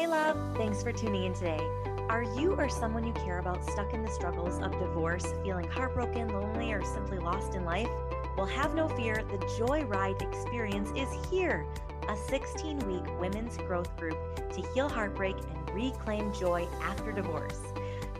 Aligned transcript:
Hey, 0.00 0.06
love. 0.06 0.38
Thanks 0.56 0.82
for 0.82 0.92
tuning 0.92 1.24
in 1.24 1.34
today. 1.34 1.60
Are 2.08 2.22
you 2.22 2.54
or 2.54 2.70
someone 2.70 3.06
you 3.06 3.12
care 3.12 3.38
about 3.38 3.62
stuck 3.62 3.92
in 3.92 4.02
the 4.02 4.10
struggles 4.10 4.58
of 4.58 4.72
divorce, 4.72 5.26
feeling 5.44 5.68
heartbroken, 5.68 6.28
lonely, 6.28 6.72
or 6.72 6.82
simply 6.82 7.18
lost 7.18 7.54
in 7.54 7.66
life? 7.66 7.90
Well, 8.34 8.46
have 8.46 8.74
no 8.74 8.88
fear. 8.88 9.22
The 9.30 9.36
Joy 9.58 9.84
Ride 9.84 10.22
experience 10.22 10.88
is 10.96 11.10
here 11.30 11.66
a 12.08 12.16
16 12.16 12.78
week 12.78 13.20
women's 13.20 13.58
growth 13.58 13.94
group 13.98 14.16
to 14.54 14.62
heal 14.72 14.88
heartbreak 14.88 15.36
and 15.36 15.70
reclaim 15.74 16.32
joy 16.32 16.66
after 16.80 17.12
divorce. 17.12 17.60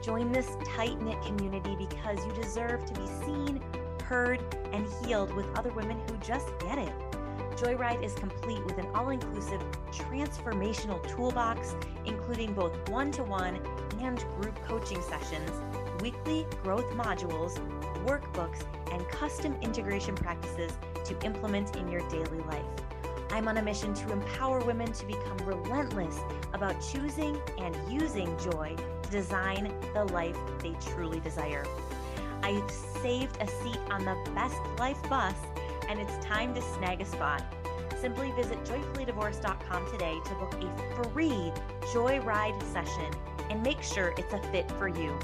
Join 0.02 0.32
this 0.32 0.50
tight 0.76 1.00
knit 1.00 1.22
community 1.22 1.76
because 1.76 2.18
you 2.26 2.32
deserve 2.34 2.84
to 2.84 2.92
be 2.92 3.06
seen, 3.24 3.58
heard, 4.04 4.42
and 4.74 4.86
healed 5.02 5.32
with 5.32 5.46
other 5.56 5.72
women 5.72 5.98
who 6.06 6.18
just 6.18 6.46
get 6.58 6.76
it. 6.76 6.92
Joyride 7.60 8.02
is 8.02 8.14
complete 8.14 8.64
with 8.64 8.78
an 8.78 8.86
all 8.94 9.10
inclusive 9.10 9.60
transformational 9.92 11.06
toolbox, 11.14 11.76
including 12.06 12.54
both 12.54 12.88
one 12.88 13.12
to 13.12 13.22
one 13.22 13.60
and 14.00 14.18
group 14.40 14.56
coaching 14.64 15.02
sessions, 15.02 15.50
weekly 16.00 16.46
growth 16.62 16.90
modules, 16.92 17.60
workbooks, 18.06 18.62
and 18.90 19.06
custom 19.10 19.58
integration 19.60 20.14
practices 20.14 20.72
to 21.04 21.20
implement 21.22 21.76
in 21.76 21.86
your 21.88 22.00
daily 22.08 22.40
life. 22.44 22.64
I'm 23.30 23.46
on 23.46 23.58
a 23.58 23.62
mission 23.62 23.92
to 23.92 24.10
empower 24.10 24.64
women 24.64 24.90
to 24.94 25.04
become 25.04 25.36
relentless 25.44 26.18
about 26.54 26.76
choosing 26.80 27.38
and 27.58 27.76
using 27.92 28.38
joy 28.38 28.74
to 29.02 29.10
design 29.10 29.70
the 29.92 30.06
life 30.06 30.36
they 30.62 30.74
truly 30.94 31.20
desire. 31.20 31.66
I've 32.42 32.70
saved 33.02 33.36
a 33.42 33.46
seat 33.46 33.78
on 33.90 34.06
the 34.06 34.16
Best 34.34 34.56
Life 34.78 35.02
bus 35.10 35.34
and 35.90 35.98
it's 36.00 36.24
time 36.24 36.54
to 36.54 36.62
snag 36.62 37.00
a 37.00 37.04
spot. 37.04 37.42
Simply 38.00 38.30
visit 38.32 38.62
joyfullydivorced.com 38.64 39.90
today 39.90 40.18
to 40.24 40.34
book 40.36 40.54
a 40.54 41.04
free 41.10 41.52
Joyride 41.92 42.62
session 42.72 43.12
and 43.50 43.62
make 43.62 43.82
sure 43.82 44.14
it's 44.16 44.32
a 44.32 44.38
fit 44.52 44.70
for 44.72 44.88
you. 44.88 45.18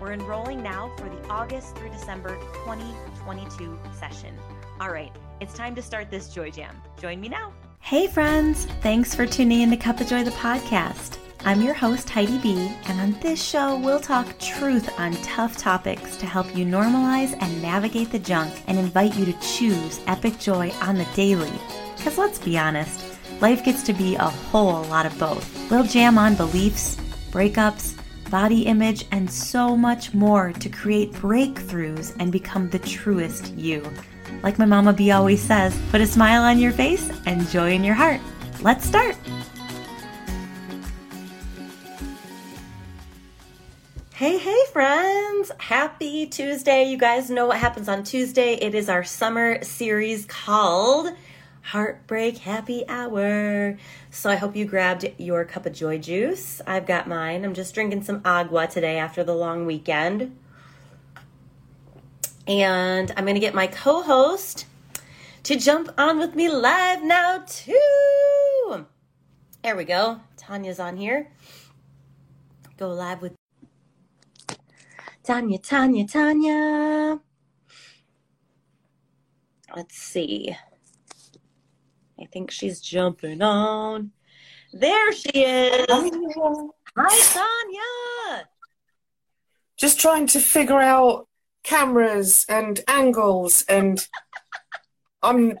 We're 0.00 0.12
enrolling 0.12 0.62
now 0.62 0.90
for 0.96 1.08
the 1.08 1.28
August 1.28 1.76
through 1.76 1.90
December 1.90 2.36
2022 2.64 3.78
session. 3.98 4.34
All 4.80 4.90
right, 4.90 5.12
it's 5.40 5.54
time 5.54 5.74
to 5.76 5.82
start 5.82 6.10
this 6.10 6.34
Joy 6.34 6.50
Jam. 6.50 6.76
Join 7.00 7.20
me 7.20 7.28
now. 7.28 7.52
Hey, 7.78 8.06
friends. 8.06 8.64
Thanks 8.82 9.14
for 9.14 9.26
tuning 9.26 9.60
in 9.60 9.70
to 9.70 9.76
Cup 9.76 10.00
of 10.00 10.08
Joy, 10.08 10.24
the 10.24 10.30
podcast. 10.32 11.18
I'm 11.42 11.62
your 11.62 11.72
host, 11.72 12.10
Heidi 12.10 12.36
B., 12.38 12.70
and 12.84 13.00
on 13.00 13.18
this 13.20 13.42
show, 13.42 13.78
we'll 13.78 13.98
talk 13.98 14.38
truth 14.38 14.90
on 14.98 15.14
tough 15.22 15.56
topics 15.56 16.18
to 16.18 16.26
help 16.26 16.54
you 16.54 16.66
normalize 16.66 17.34
and 17.40 17.62
navigate 17.62 18.12
the 18.12 18.18
junk 18.18 18.52
and 18.66 18.78
invite 18.78 19.16
you 19.16 19.24
to 19.24 19.40
choose 19.40 20.00
epic 20.06 20.38
joy 20.38 20.70
on 20.82 20.96
the 20.96 21.06
daily. 21.14 21.50
Because 21.96 22.18
let's 22.18 22.38
be 22.38 22.58
honest, 22.58 23.02
life 23.40 23.64
gets 23.64 23.82
to 23.84 23.94
be 23.94 24.16
a 24.16 24.24
whole 24.24 24.82
lot 24.84 25.06
of 25.06 25.18
both. 25.18 25.70
We'll 25.70 25.84
jam 25.84 26.18
on 26.18 26.34
beliefs, 26.34 26.96
breakups, 27.30 27.98
body 28.30 28.66
image, 28.66 29.06
and 29.10 29.30
so 29.30 29.74
much 29.74 30.12
more 30.12 30.52
to 30.52 30.68
create 30.68 31.12
breakthroughs 31.12 32.14
and 32.20 32.30
become 32.30 32.68
the 32.68 32.80
truest 32.80 33.54
you. 33.54 33.82
Like 34.42 34.58
my 34.58 34.66
mama 34.66 34.92
B 34.92 35.10
always 35.10 35.40
says, 35.40 35.76
put 35.90 36.02
a 36.02 36.06
smile 36.06 36.42
on 36.42 36.58
your 36.58 36.72
face 36.72 37.10
and 37.24 37.48
joy 37.48 37.72
in 37.72 37.82
your 37.82 37.94
heart. 37.94 38.20
Let's 38.60 38.86
start. 38.86 39.16
Hey, 44.20 44.36
hey, 44.36 44.58
friends! 44.70 45.50
Happy 45.56 46.26
Tuesday. 46.26 46.84
You 46.84 46.98
guys 46.98 47.30
know 47.30 47.46
what 47.46 47.56
happens 47.56 47.88
on 47.88 48.02
Tuesday. 48.02 48.52
It 48.52 48.74
is 48.74 48.90
our 48.90 49.02
summer 49.02 49.64
series 49.64 50.26
called 50.26 51.10
Heartbreak 51.62 52.36
Happy 52.36 52.86
Hour. 52.86 53.78
So 54.10 54.28
I 54.28 54.36
hope 54.36 54.54
you 54.56 54.66
grabbed 54.66 55.10
your 55.16 55.46
cup 55.46 55.64
of 55.64 55.72
joy 55.72 55.96
juice. 55.96 56.60
I've 56.66 56.84
got 56.84 57.08
mine. 57.08 57.46
I'm 57.46 57.54
just 57.54 57.72
drinking 57.72 58.02
some 58.02 58.20
agua 58.26 58.66
today 58.66 58.98
after 58.98 59.24
the 59.24 59.34
long 59.34 59.64
weekend. 59.64 60.36
And 62.46 63.10
I'm 63.16 63.24
going 63.24 63.36
to 63.36 63.40
get 63.40 63.54
my 63.54 63.68
co 63.68 64.02
host 64.02 64.66
to 65.44 65.56
jump 65.56 65.94
on 65.96 66.18
with 66.18 66.34
me 66.34 66.50
live 66.50 67.02
now, 67.02 67.42
too. 67.46 68.84
There 69.64 69.74
we 69.74 69.84
go. 69.84 70.20
Tanya's 70.36 70.78
on 70.78 70.98
here. 70.98 71.32
Go 72.76 72.92
live 72.92 73.22
with 73.22 73.39
Tanya, 75.30 75.58
Tanya, 75.60 76.04
Tanya. 76.08 77.20
Let's 79.76 79.96
see. 79.96 80.56
I 82.20 82.24
think 82.32 82.50
she's 82.50 82.80
jumping 82.80 83.40
on. 83.40 84.10
There 84.72 85.12
she 85.12 85.30
is. 85.30 85.86
Hi, 85.88 86.72
Tanya. 86.98 88.48
Just 89.76 90.00
trying 90.00 90.26
to 90.26 90.40
figure 90.40 90.80
out 90.80 91.28
cameras 91.62 92.44
and 92.48 92.80
angles 92.88 93.64
and 93.68 94.04
I'm 95.22 95.56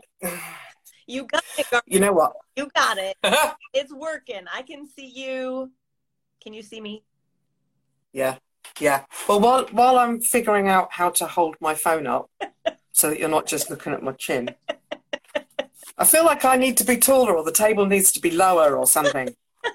You 1.06 1.26
got 1.26 1.44
it, 1.56 1.70
girl. 1.70 1.80
you 1.86 2.00
know 2.00 2.12
what? 2.12 2.32
You 2.56 2.68
got 2.74 2.98
it. 2.98 3.16
It's 3.72 3.94
working. 3.94 4.46
I 4.52 4.62
can 4.62 4.88
see 4.88 5.06
you. 5.06 5.70
Can 6.42 6.54
you 6.54 6.62
see 6.64 6.80
me? 6.80 7.04
yeah. 8.12 8.38
Yeah. 8.78 9.04
Well 9.28 9.40
while 9.40 9.66
while 9.72 9.98
I'm 9.98 10.20
figuring 10.20 10.68
out 10.68 10.92
how 10.92 11.10
to 11.10 11.26
hold 11.26 11.56
my 11.60 11.74
phone 11.74 12.06
up 12.06 12.30
so 12.92 13.10
that 13.10 13.18
you're 13.18 13.28
not 13.28 13.46
just 13.46 13.70
looking 13.70 13.92
at 13.92 14.02
my 14.02 14.12
chin. 14.12 14.54
I 15.98 16.04
feel 16.06 16.24
like 16.24 16.44
I 16.44 16.56
need 16.56 16.76
to 16.78 16.84
be 16.84 16.96
taller 16.96 17.36
or 17.36 17.44
the 17.44 17.52
table 17.52 17.84
needs 17.84 18.10
to 18.12 18.20
be 18.20 18.30
lower 18.30 18.76
or 18.76 18.86
something. 18.86 19.34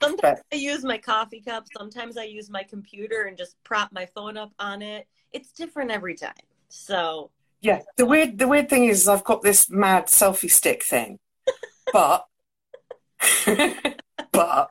Sometimes 0.00 0.20
But- 0.22 0.42
I 0.52 0.56
use 0.56 0.84
my 0.84 0.96
coffee 0.98 1.40
cup. 1.40 1.66
Sometimes 1.76 2.16
I 2.16 2.24
use 2.24 2.48
my 2.48 2.62
computer 2.62 3.24
and 3.24 3.36
just 3.36 3.56
prop 3.64 3.90
my 3.92 4.06
phone 4.06 4.36
up 4.36 4.52
on 4.58 4.80
it. 4.80 5.06
It's 5.32 5.50
different 5.52 5.90
every 5.90 6.14
time. 6.14 6.32
So, 6.68 7.30
Yeah. 7.60 7.82
The 7.96 8.06
weird 8.06 8.38
the 8.38 8.48
weird 8.48 8.68
thing 8.70 8.84
is 8.84 9.08
I've 9.08 9.24
got 9.24 9.42
this 9.42 9.68
mad 9.68 10.06
selfie 10.06 10.50
stick 10.50 10.84
thing. 10.84 11.18
But 11.92 12.26
but 14.32 14.70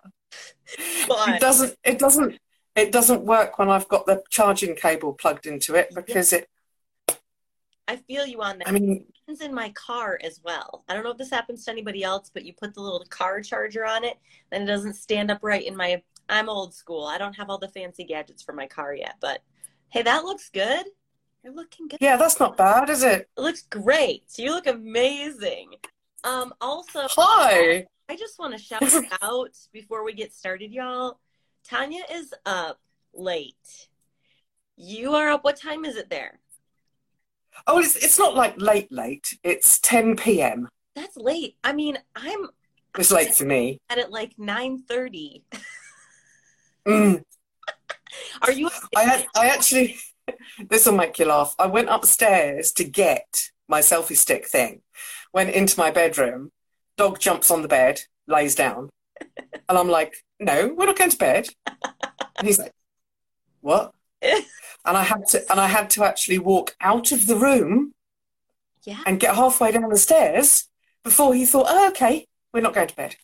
but 1.08 1.30
it 1.30 1.40
doesn't 1.42 1.76
it 1.84 2.00
doesn't 2.00 2.40
it 2.78 2.92
doesn't 2.92 3.24
work 3.24 3.60
when 3.60 3.70
I've 3.70 3.88
got 3.88 4.06
the 4.06 4.24
charging 4.30 4.76
cable 4.76 5.14
plugged 5.14 5.48
into 5.48 5.76
it 5.76 5.94
because 5.94 6.32
it 6.32 6.48
I 7.90 7.96
feel 7.96 8.26
you 8.26 8.42
on 8.42 8.60
that. 8.60 8.68
I 8.68 8.72
mean 8.72 9.06
happens 9.28 9.42
in 9.42 9.54
my 9.54 9.70
car 9.72 10.20
as 10.24 10.40
well. 10.44 10.84
I 10.88 10.94
don't 10.94 11.04
know 11.04 11.12
if 11.12 11.18
this 11.18 11.30
happens 11.30 11.66
to 11.66 11.72
anybody 11.72 12.04
else, 12.04 12.32
but 12.34 12.46
you 12.46 12.54
put 12.54 12.74
the 12.74 12.82
little 12.82 13.04
car 13.10 13.42
charger 13.42 13.86
on 13.86 14.04
it, 14.04 14.18
then 14.52 14.64
it 14.64 14.68
doesn't 14.68 14.94
stand 14.94 15.30
up 15.30 15.40
right 15.42 15.66
in 15.66 15.76
my. 15.76 16.02
I'm 16.30 16.50
old 16.50 16.74
school. 16.74 17.06
I 17.06 17.18
don't 17.18 17.36
have 17.36 17.50
all 17.50 17.58
the 17.58 17.70
fancy 17.70 18.04
gadgets 18.04 18.44
for 18.44 18.54
my 18.54 18.68
car 18.68 18.94
yet, 18.94 19.16
but 19.22 19.42
hey, 19.90 20.02
that 20.02 20.24
looks 20.24 20.50
good. 20.50 20.86
You're 21.44 21.54
looking 21.54 21.88
good. 21.88 22.00
yeah, 22.02 22.18
that's 22.18 22.40
not 22.40 22.58
bad, 22.58 22.90
is 22.90 23.04
it? 23.04 23.30
It 23.38 23.42
looks 23.42 23.62
great. 23.64 24.24
You 24.38 24.52
look 24.52 24.68
amazing. 24.68 25.76
Um, 26.26 26.54
also, 26.60 27.08
Hi. 27.12 27.86
I 28.10 28.16
just 28.18 28.40
want 28.40 28.58
to 28.58 28.62
shout 28.62 28.84
out 29.22 29.56
before 29.72 30.04
we 30.04 30.14
get 30.14 30.34
started, 30.34 30.72
y'all. 30.72 31.20
Tanya 31.70 32.04
is 32.12 32.34
up 32.46 32.80
late. 33.14 33.88
You 34.76 35.14
are 35.16 35.30
up. 35.30 35.44
What 35.44 35.60
time 35.60 35.86
is 35.86 35.96
it 35.96 36.10
there? 36.10 36.40
Oh, 37.66 37.80
it's 37.80 37.96
it's 37.96 38.20
not 38.20 38.36
like 38.36 38.60
late 38.62 38.92
late. 38.92 39.38
It's 39.44 39.80
10 39.80 40.16
p.m. 40.16 40.70
That's 40.96 41.18
late. 41.18 41.58
I 41.64 41.74
mean, 41.74 41.98
I'm 42.16 42.48
It's 42.98 43.12
late 43.12 43.34
for 43.36 43.46
me. 43.46 43.80
at 43.90 43.98
it 43.98 44.12
like 44.12 44.34
nine 44.38 44.84
thirty. 44.88 45.44
Mm. 46.88 47.24
Are 48.44 48.52
you? 48.52 48.70
I 48.96 49.04
had, 49.04 49.26
I 49.36 49.48
actually 49.48 49.98
this 50.70 50.86
will 50.86 50.94
make 50.94 51.20
you 51.20 51.26
laugh. 51.26 51.56
I 51.60 51.68
went 51.68 51.90
upstairs 51.90 52.72
to 52.74 52.84
get 52.84 53.50
my 53.68 53.80
selfie 53.82 54.16
stick 54.18 54.48
thing. 54.48 54.82
Went 55.34 55.50
into 55.50 55.78
my 55.80 55.92
bedroom. 55.92 56.52
Dog 56.98 57.20
jumps 57.20 57.52
on 57.52 57.62
the 57.62 57.68
bed, 57.68 58.02
lays 58.28 58.56
down, 58.56 58.90
and 59.70 59.78
I'm 59.78 59.90
like, 59.90 60.14
"No, 60.40 60.74
we're 60.76 60.86
not 60.86 60.98
going 60.98 61.12
to 61.12 61.18
bed." 61.18 61.50
And 61.66 62.48
he's 62.48 62.60
like, 62.60 62.74
"What?" 63.62 63.94
And 64.22 64.44
I 64.98 65.04
had 65.04 65.26
to 65.30 65.52
and 65.52 65.60
I 65.60 65.68
had 65.68 65.90
to 65.92 66.04
actually 66.04 66.40
walk 66.40 66.76
out 66.82 67.12
of 67.12 67.28
the 67.28 67.36
room 67.36 67.94
Yeah, 68.84 69.02
and 69.06 69.20
get 69.20 69.36
halfway 69.36 69.72
down 69.72 69.90
the 69.90 69.98
stairs 69.98 70.70
before 71.04 71.34
he 71.34 71.46
thought, 71.46 71.68
"Oh, 71.70 71.90
okay, 71.90 72.28
we're 72.54 72.62
not 72.62 72.74
going 72.74 72.88
to 72.88 72.96
bed." 72.96 73.16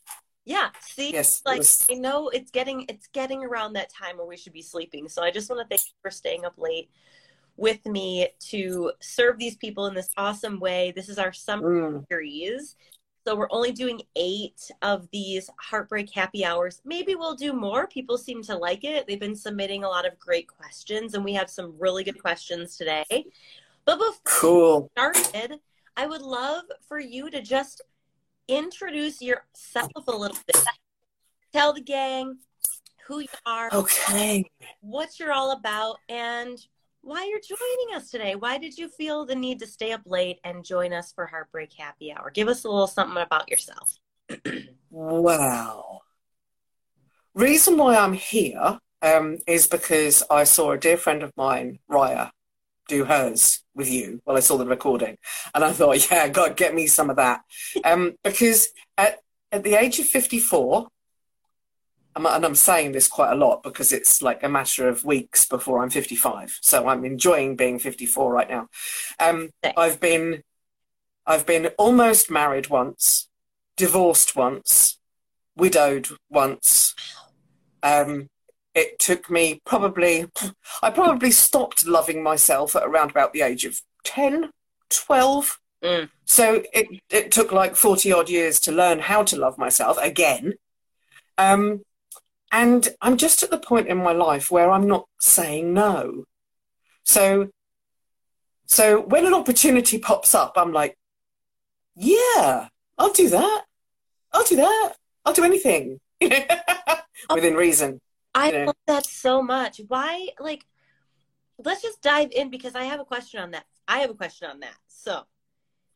yeah. 0.46 0.70
See, 0.82 1.14
Yes, 1.14 1.42
like 1.46 1.60
was- 1.60 1.88
I 1.90 1.94
know 1.96 2.28
it's 2.30 2.52
getting 2.52 2.86
it's 2.90 3.08
getting 3.08 3.44
around 3.44 3.74
that 3.74 3.90
time 3.94 4.18
where 4.18 4.28
we 4.28 4.36
should 4.38 4.54
be 4.54 4.62
sleeping. 4.62 5.08
So 5.08 5.24
I 5.24 5.32
just 5.32 5.50
want 5.50 5.62
to 5.62 5.68
thank 5.68 5.82
you 5.88 5.94
for 6.02 6.12
staying 6.12 6.44
up 6.46 6.56
late 6.58 6.90
with 7.56 7.86
me 7.86 8.28
to 8.40 8.92
serve 9.00 9.38
these 9.38 9.56
people 9.56 9.86
in 9.86 9.94
this 9.94 10.10
awesome 10.18 10.60
way. 10.60 10.92
This 10.96 11.08
is 11.08 11.18
our 11.20 11.32
summer 11.32 11.92
Mm. 11.92 12.08
series. 12.10 12.76
So 13.26 13.36
we're 13.36 13.48
only 13.52 13.72
doing 13.72 14.02
eight 14.18 14.70
of 14.82 15.08
these 15.12 15.50
heartbreak 15.58 16.12
happy 16.14 16.44
hours. 16.44 16.82
Maybe 16.84 17.16
we'll 17.16 17.36
do 17.36 17.54
more. 17.54 17.88
People 17.88 18.18
seem 18.18 18.44
to 18.44 18.56
like 18.58 18.84
it. 18.84 19.08
They've 19.08 19.20
been 19.20 19.36
submitting 19.36 19.86
a 19.86 19.90
lot 19.90 20.06
of 20.06 20.20
great 20.20 20.48
questions, 20.48 21.14
and 21.14 21.24
we 21.24 21.34
have 21.34 21.50
some 21.50 21.74
really 21.80 22.04
good 22.04 22.22
questions 22.22 22.76
today. 22.76 23.06
But 23.86 23.98
before 23.98 24.12
Cool. 24.26 24.82
we 24.82 24.90
started, 25.02 25.60
I 25.96 26.06
would 26.06 26.22
love 26.22 26.64
for 26.88 27.00
you 27.00 27.30
to 27.30 27.42
just 27.42 27.82
introduce 28.50 29.22
yourself 29.22 29.92
a 30.08 30.12
little 30.12 30.38
bit. 30.46 30.58
tell 31.54 31.72
the 31.72 31.82
gang 31.82 32.40
who 33.08 33.20
you 33.20 33.28
are, 33.46 33.70
Okay. 33.72 34.44
what 34.82 35.20
you're 35.20 35.32
all 35.32 35.52
about, 35.52 35.98
and 36.10 36.58
why 37.04 37.28
you're 37.30 37.40
joining 37.40 37.96
us 37.96 38.10
today. 38.10 38.36
Why 38.36 38.58
did 38.58 38.78
you 38.78 38.88
feel 38.88 39.26
the 39.26 39.36
need 39.36 39.60
to 39.60 39.68
stay 39.68 39.92
up 39.92 40.02
late 40.06 40.40
and 40.44 40.64
join 40.64 40.94
us 40.94 41.12
for 41.14 41.26
Heartbreak 41.26 41.74
Happy 41.78 42.14
Hour? 42.14 42.32
Give 42.32 42.48
us 42.48 42.64
a 42.64 42.70
little 42.70 42.88
something 42.88 43.22
about 43.22 43.50
yourself. 43.50 44.00
Wow. 44.90 46.02
Reason 47.36 47.78
why 47.78 47.98
I'm 47.98 48.14
here 48.14 48.80
um, 49.02 49.40
is 49.46 49.68
because 49.68 50.24
I 50.30 50.46
saw 50.46 50.72
a 50.72 50.78
dear 50.78 50.98
friend 50.98 51.24
of 51.24 51.34
mine, 51.36 51.80
Raya, 51.92 52.32
do 52.88 53.04
hers 53.06 53.64
with 53.76 53.90
you 53.92 54.22
while 54.24 54.38
I 54.38 54.42
saw 54.42 54.58
the 54.58 54.66
recording. 54.66 55.18
And 55.54 55.64
I 55.64 55.74
thought, 55.74 56.10
yeah, 56.12 56.30
God, 56.30 56.56
get 56.56 56.74
me 56.74 56.88
some 56.88 57.10
of 57.10 57.18
that. 57.18 57.42
Um, 57.84 58.14
because 58.24 58.70
at, 58.98 59.20
at 59.52 59.64
the 59.64 59.76
age 59.76 60.00
of 60.00 60.06
54, 60.06 60.78
I'm- 60.84 60.88
and 62.16 62.46
I'm 62.46 62.56
saying 62.56 62.92
this 62.92 63.08
quite 63.08 63.32
a 63.32 63.36
lot 63.36 63.64
because 63.64 63.92
it's 63.92 64.22
like 64.22 64.44
a 64.44 64.50
matter 64.50 64.88
of 64.88 65.04
weeks 65.04 65.48
before 65.48 65.82
I'm 65.82 65.90
55. 65.90 66.60
So 66.62 66.88
I'm 66.88 67.06
enjoying 67.06 67.56
being 67.56 67.80
54 67.80 68.32
right 68.32 68.50
now. 68.50 68.68
Um, 69.20 69.50
I've 69.76 70.00
been, 70.00 70.44
I've 71.26 71.46
been 71.46 71.68
almost 71.78 72.30
married 72.30 72.70
once, 72.70 73.30
divorced 73.78 74.36
once, 74.36 75.00
widowed 75.56 76.10
once. 76.30 76.94
Um, 77.82 78.30
it 78.76 79.00
took 79.00 79.30
me 79.30 79.62
probably, 79.66 80.26
I 80.82 80.90
probably 80.92 81.32
stopped 81.32 81.86
loving 81.86 82.24
myself 82.24 82.76
at 82.76 82.84
around 82.84 83.12
about 83.12 83.34
the 83.34 83.42
age 83.42 83.66
of 83.66 83.82
10, 84.04 84.52
12. 84.90 85.60
Mm. 85.84 86.10
So 86.26 86.64
it, 86.74 86.88
it 87.10 87.32
took 87.32 87.52
like 87.52 87.76
40 87.76 88.12
odd 88.12 88.30
years 88.30 88.60
to 88.62 88.72
learn 88.72 89.00
how 89.00 89.24
to 89.24 89.36
love 89.36 89.58
myself 89.58 89.98
again. 90.02 90.54
Um, 91.38 91.82
and 92.54 92.88
I'm 93.02 93.18
just 93.18 93.42
at 93.42 93.50
the 93.50 93.58
point 93.58 93.88
in 93.88 93.98
my 93.98 94.12
life 94.12 94.52
where 94.52 94.70
I'm 94.70 94.88
not 94.88 95.08
saying 95.20 95.74
no. 95.74 96.26
So, 97.04 97.50
so 98.68 99.02
when 99.02 99.26
an 99.26 99.34
opportunity 99.34 99.98
pops 99.98 100.36
up, 100.36 100.54
I'm 100.56 100.72
like, 100.72 100.96
yeah, 101.96 102.68
I'll 102.98 103.12
do 103.12 103.28
that. 103.30 103.64
I'll 104.32 104.44
do 104.44 104.58
that. 104.58 104.94
I'll 105.26 105.34
do 105.34 105.44
anything 105.44 106.00
oh, 106.22 107.00
within 107.34 107.56
reason. 107.56 108.00
I 108.36 108.52
know. 108.52 108.66
love 108.66 108.76
that 108.86 109.06
so 109.08 109.42
much. 109.42 109.82
Why, 109.88 110.30
like, 110.40 110.64
let's 111.58 111.82
just 111.82 112.04
dive 112.04 112.30
in 112.32 112.52
because 112.52 112.76
I 112.76 112.84
have 112.84 113.00
a 113.00 113.06
question 113.06 113.40
on 113.40 113.52
that. 113.52 113.66
I 113.88 114.00
have 114.00 114.12
a 114.12 114.16
question 114.16 114.48
on 114.50 114.60
that. 114.60 114.76
So, 114.88 115.24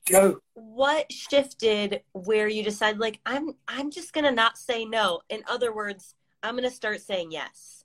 Go. 0.09 0.39
what 0.55 1.11
shifted 1.11 2.01
where 2.13 2.47
you 2.47 2.63
decided, 2.63 2.99
like, 2.99 3.19
I'm, 3.27 3.51
I'm 3.67 3.91
just 3.91 4.11
gonna 4.11 4.31
not 4.31 4.57
say 4.57 4.85
no. 4.85 5.21
In 5.29 5.43
other 5.47 5.73
words, 5.73 6.15
I'm 6.43 6.55
gonna 6.55 6.69
start 6.69 7.01
saying 7.01 7.31
yes. 7.31 7.83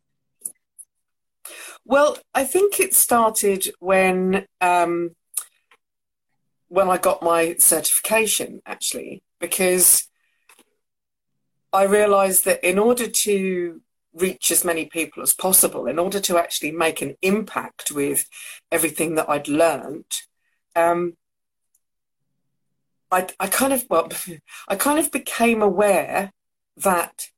Well, 1.85 2.19
I 2.35 2.45
think 2.45 2.79
it 2.79 2.95
started 2.95 3.69
when 3.81 4.47
um, 4.61 5.11
when 6.69 6.89
I 6.89 6.99
got 6.99 7.23
my 7.23 7.57
certification, 7.59 8.63
actually, 8.65 9.23
because 9.41 10.09
I 11.73 11.85
realised 11.85 12.45
that 12.45 12.67
in 12.67 12.79
order 12.79 13.09
to 13.09 13.81
reach 14.15 14.51
as 14.51 14.65
many 14.65 14.87
people 14.87 15.23
as 15.23 15.33
possible, 15.33 15.87
in 15.87 15.99
order 15.99 16.21
to 16.21 16.39
actually 16.39 16.71
make 16.71 17.03
an 17.03 17.17
impact 17.23 17.91
with 17.91 18.29
everything 18.71 19.15
that 19.17 19.29
I'd 19.29 19.49
learned, 19.49 20.05
um, 20.77 21.17
I, 23.11 23.27
I 23.41 23.47
kind 23.49 23.73
of 23.73 23.85
well, 23.91 24.11
I 24.69 24.77
kind 24.77 24.99
of 24.99 25.11
became 25.11 25.63
aware 25.63 26.33
that 26.77 27.29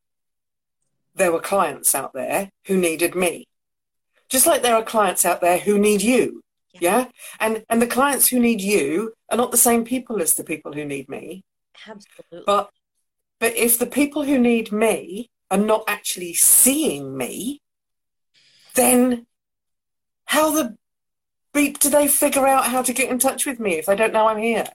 there 1.14 1.32
were 1.32 1.40
clients 1.40 1.94
out 1.94 2.12
there 2.12 2.50
who 2.66 2.76
needed 2.76 3.14
me. 3.14 3.46
Just 4.28 4.46
like 4.46 4.62
there 4.62 4.74
are 4.74 4.82
clients 4.82 5.24
out 5.24 5.40
there 5.40 5.58
who 5.58 5.78
need 5.78 6.02
you 6.02 6.44
yeah. 6.80 7.06
and 7.40 7.64
and 7.68 7.80
the 7.80 7.86
clients 7.86 8.28
who 8.28 8.38
need 8.38 8.60
you 8.60 9.12
are 9.30 9.36
not 9.36 9.50
the 9.50 9.56
same 9.56 9.84
people 9.84 10.20
as 10.20 10.34
the 10.34 10.44
people 10.44 10.72
who 10.72 10.84
need 10.84 11.08
me. 11.08 11.44
Absolutely. 11.86 12.42
but 12.46 12.70
but 13.40 13.54
if 13.56 13.78
the 13.78 13.86
people 13.86 14.24
who 14.24 14.38
need 14.38 14.72
me 14.72 15.30
are 15.50 15.58
not 15.58 15.84
actually 15.86 16.34
seeing 16.34 17.16
me 17.16 17.60
then 18.74 19.26
how 20.26 20.50
the 20.50 20.76
beep 21.52 21.78
do 21.78 21.88
they 21.88 22.08
figure 22.08 22.46
out 22.46 22.66
how 22.66 22.82
to 22.82 22.92
get 22.92 23.10
in 23.10 23.18
touch 23.18 23.46
with 23.46 23.60
me 23.60 23.74
if 23.74 23.86
they 23.86 23.96
don't 23.96 24.12
know 24.12 24.28
i'm 24.28 24.38
here? 24.38 24.66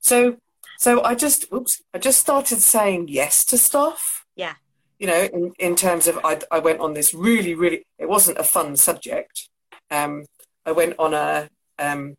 So 0.00 0.36
so 0.78 1.02
i 1.04 1.14
just 1.14 1.46
oops 1.52 1.82
i 1.92 1.98
just 1.98 2.20
started 2.20 2.60
saying 2.60 3.08
yes 3.08 3.44
to 3.46 3.58
stuff. 3.58 4.24
Yeah. 4.34 4.54
You 4.98 5.06
know 5.06 5.22
in, 5.32 5.52
in 5.58 5.76
terms 5.76 6.06
of 6.06 6.18
I, 6.24 6.40
I 6.50 6.58
went 6.58 6.80
on 6.80 6.94
this 6.94 7.14
really 7.14 7.54
really 7.54 7.84
it 7.98 8.08
wasn't 8.08 8.38
a 8.38 8.44
fun 8.44 8.76
subject. 8.76 9.48
Um 9.90 10.26
i 10.66 10.72
went 10.72 10.94
on 10.98 11.14
a 11.14 11.48
um 11.78 12.16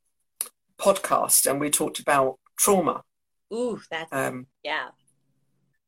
podcast 0.77 1.49
and 1.49 1.59
we 1.59 1.69
talked 1.69 1.99
about 1.99 2.37
trauma. 2.57 3.03
Ooh, 3.53 3.79
that's 3.89 4.11
um 4.11 4.47
yeah. 4.63 4.87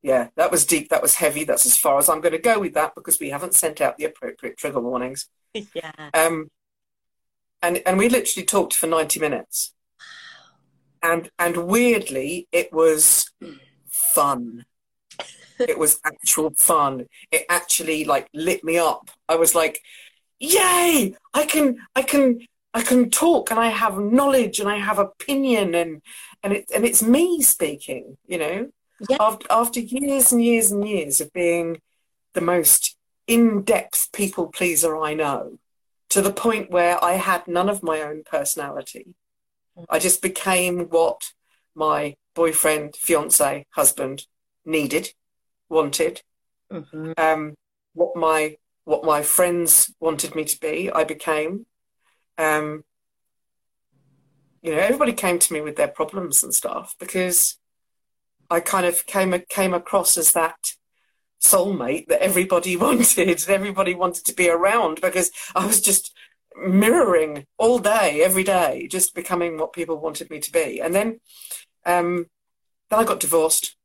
yeah 0.01 0.27
that 0.35 0.51
was 0.51 0.65
deep 0.65 0.89
that 0.89 1.01
was 1.01 1.15
heavy 1.15 1.43
that's 1.43 1.65
as 1.65 1.75
far 1.77 1.97
as 1.97 2.07
i'm 2.07 2.21
going 2.21 2.31
to 2.31 2.37
go 2.37 2.59
with 2.59 2.75
that 2.75 2.93
because 2.95 3.19
we 3.19 3.29
haven't 3.29 3.55
sent 3.55 3.81
out 3.81 3.97
the 3.97 4.05
appropriate 4.05 4.57
trigger 4.57 4.79
warnings. 4.79 5.27
Yeah. 5.73 5.91
um 6.13 6.51
and 7.61 7.81
and 7.85 7.97
we 7.97 8.09
literally 8.09 8.45
talked 8.45 8.73
for 8.73 8.87
90 8.87 9.19
minutes. 9.19 9.73
And 11.01 11.29
and 11.39 11.67
weirdly 11.67 12.47
it 12.51 12.71
was 12.71 13.31
fun 13.89 14.65
it 15.59 15.77
was 15.77 15.99
actual 16.03 16.51
fun. 16.51 17.07
It 17.31 17.45
actually 17.49 18.05
like 18.05 18.27
lit 18.33 18.63
me 18.63 18.77
up. 18.77 19.09
I 19.27 19.35
was 19.35 19.55
like 19.55 19.81
yay! 20.39 21.15
I 21.33 21.45
can 21.45 21.77
i 21.95 22.01
can 22.01 22.47
i 22.73 22.81
can 22.81 23.09
talk 23.09 23.51
and 23.51 23.59
i 23.59 23.69
have 23.69 23.97
knowledge 23.97 24.59
and 24.59 24.69
i 24.69 24.77
have 24.77 24.99
opinion 24.99 25.73
and 25.75 26.01
and 26.43 26.53
it 26.53 26.65
and 26.73 26.85
it's 26.85 27.03
me 27.03 27.41
speaking 27.41 28.17
you 28.27 28.37
know? 28.37 28.69
Yeah. 29.09 29.17
after, 29.19 29.45
after 29.51 29.79
years 29.79 30.31
and 30.31 30.43
years 30.43 30.71
and 30.71 30.87
years 30.87 31.21
of 31.21 31.31
being 31.31 31.81
the 32.33 32.41
most 32.41 32.95
in-depth 33.27 34.09
people 34.11 34.47
pleaser 34.47 34.97
i 34.97 35.13
know 35.13 35.59
to 36.09 36.21
the 36.21 36.33
point 36.33 36.71
where 36.71 37.03
i 37.03 37.13
had 37.13 37.47
none 37.47 37.69
of 37.69 37.83
my 37.83 38.01
own 38.01 38.23
personality 38.23 39.13
i 39.89 39.99
just 39.99 40.21
became 40.21 40.89
what 40.89 41.21
my 41.75 42.15
boyfriend 42.33 42.95
fiance 42.95 43.65
husband 43.71 44.25
needed 44.65 45.13
wanted 45.69 46.21
Mhm. 46.71 47.17
um, 47.17 47.55
what 47.93 48.15
my 48.15 48.57
what 48.83 49.03
my 49.03 49.21
friends 49.21 49.93
wanted 49.99 50.33
me 50.35 50.45
to 50.45 50.59
be, 50.59 50.89
I 50.91 51.03
became. 51.03 51.65
Um, 52.37 52.85
you 54.61 54.71
know, 54.71 54.79
everybody 54.79 55.13
came 55.13 55.39
to 55.39 55.53
me 55.53 55.61
with 55.61 55.75
their 55.75 55.87
problems 55.87 56.43
and 56.43 56.53
stuff 56.53 56.95
because 56.99 57.57
I 58.49 58.59
kind 58.59 58.85
of 58.85 59.05
came 59.05 59.33
came 59.49 59.73
across 59.73 60.17
as 60.17 60.31
that 60.33 60.73
soulmate 61.41 62.07
that 62.07 62.21
everybody 62.21 62.75
wanted, 62.85 63.29
and 63.29 63.49
everybody 63.49 63.93
wanted 63.93 64.25
to 64.25 64.33
be 64.33 64.49
around 64.49 65.01
because 65.01 65.31
I 65.55 65.65
was 65.65 65.81
just 65.81 66.13
mirroring 66.55 67.45
all 67.57 67.79
day, 67.79 68.21
every 68.23 68.43
day, 68.43 68.87
just 68.89 69.13
becoming 69.13 69.57
what 69.57 69.73
people 69.73 69.97
wanted 69.97 70.29
me 70.29 70.39
to 70.39 70.51
be. 70.51 70.81
And 70.81 70.93
then, 70.93 71.19
um, 71.85 72.25
then 72.89 72.99
I 72.99 73.03
got 73.03 73.19
divorced. 73.19 73.76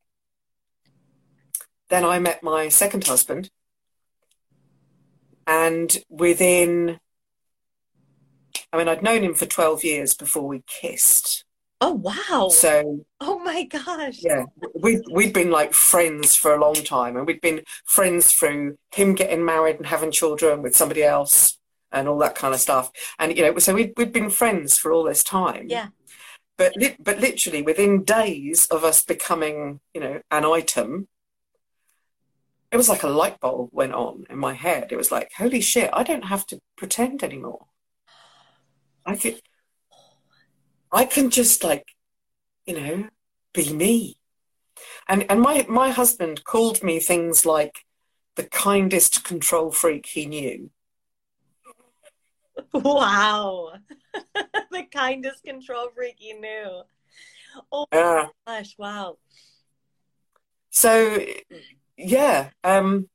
Then 1.92 2.06
I 2.06 2.18
met 2.18 2.42
my 2.42 2.70
second 2.70 3.04
husband. 3.06 3.50
And 5.46 5.94
within, 6.08 6.98
I 8.72 8.78
mean, 8.78 8.88
I'd 8.88 9.02
known 9.02 9.22
him 9.22 9.34
for 9.34 9.44
12 9.44 9.84
years 9.84 10.14
before 10.14 10.48
we 10.48 10.62
kissed. 10.66 11.44
Oh 11.82 11.92
wow. 11.92 12.48
So, 12.48 13.04
Oh 13.20 13.40
my 13.40 13.64
gosh. 13.64 14.20
yeah, 14.22 14.44
We'd, 14.74 15.02
we'd 15.12 15.34
been 15.34 15.50
like 15.50 15.74
friends 15.74 16.34
for 16.34 16.54
a 16.54 16.58
long 16.60 16.76
time. 16.76 17.14
And 17.18 17.26
we'd 17.26 17.42
been 17.42 17.60
friends 17.84 18.32
through 18.32 18.78
him 18.94 19.14
getting 19.14 19.44
married 19.44 19.76
and 19.76 19.84
having 19.84 20.12
children 20.12 20.62
with 20.62 20.74
somebody 20.74 21.02
else 21.02 21.58
and 21.92 22.08
all 22.08 22.16
that 22.20 22.36
kind 22.36 22.54
of 22.54 22.60
stuff. 22.60 22.90
And, 23.18 23.36
you 23.36 23.42
know, 23.42 23.58
so 23.58 23.74
we'd, 23.74 23.92
we'd 23.98 24.14
been 24.14 24.30
friends 24.30 24.78
for 24.78 24.92
all 24.94 25.04
this 25.04 25.22
time. 25.22 25.66
Yeah. 25.68 25.88
But, 26.56 26.74
li- 26.74 26.96
but 26.98 27.20
literally 27.20 27.60
within 27.60 28.02
days 28.02 28.66
of 28.70 28.82
us 28.82 29.04
becoming, 29.04 29.80
you 29.92 30.00
know, 30.00 30.22
an 30.30 30.46
item, 30.46 31.08
it 32.72 32.76
was 32.78 32.88
like 32.88 33.02
a 33.04 33.08
light 33.08 33.38
bulb 33.40 33.70
went 33.72 33.94
on 33.94 34.24
in 34.30 34.38
my 34.38 34.54
head. 34.54 34.92
It 34.92 34.96
was 34.96 35.12
like, 35.12 35.30
holy 35.36 35.60
shit, 35.60 35.90
I 35.92 36.02
don't 36.02 36.24
have 36.26 36.46
to 36.48 36.60
pretend 36.76 37.22
anymore. 37.22 37.66
I 39.06 39.16
could, 39.16 39.40
I 40.92 41.04
can 41.04 41.30
just 41.30 41.64
like, 41.64 41.84
you 42.66 42.74
know, 42.74 43.08
be 43.54 43.72
me. 43.72 44.18
And 45.08 45.26
and 45.30 45.40
my 45.40 45.66
my 45.68 45.90
husband 45.90 46.44
called 46.44 46.82
me 46.82 47.00
things 47.00 47.46
like 47.46 47.80
the 48.36 48.44
kindest 48.44 49.24
control 49.24 49.70
freak 49.72 50.06
he 50.06 50.26
knew. 50.26 50.70
Wow. 52.72 53.72
the 54.70 54.84
kindest 54.92 55.44
control 55.44 55.88
freak 55.94 56.16
he 56.18 56.32
knew. 56.34 56.82
Oh 57.72 57.86
Uh, 57.92 58.26
gosh, 58.46 58.74
wow. 58.78 59.18
so 60.70 61.24
yeah, 61.96 62.50
um, 62.64 63.08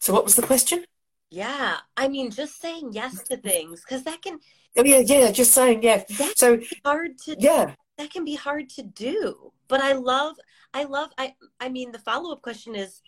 So 0.00 0.12
what 0.12 0.24
was 0.24 0.34
the 0.36 0.42
question? 0.42 0.84
Yeah. 1.30 1.76
I 1.96 2.08
mean, 2.08 2.30
just 2.30 2.60
saying 2.60 2.90
yes 2.92 3.22
to 3.24 3.36
things 3.36 3.82
because 3.82 4.02
that 4.04 4.22
can 4.22 4.40
Oh 4.76 4.84
yeah, 4.84 4.98
yeah. 4.98 5.30
Just 5.30 5.52
saying, 5.52 5.82
yeah. 5.82 6.04
That's 6.18 6.38
So 6.38 6.60
hard 6.84 7.18
to 7.24 7.36
yeah, 7.38 7.74
that 7.98 8.10
can 8.10 8.24
be 8.24 8.34
hard 8.34 8.68
to 8.70 8.82
do. 8.82 9.52
But 9.68 9.80
I 9.80 9.92
love 9.92 10.36
I 10.74 10.84
love 10.84 11.10
I 11.18 11.34
I 11.60 11.68
mean 11.68 11.92
the 11.92 11.98
follow-up 11.98 12.42
question 12.42 12.74
is 12.74 13.02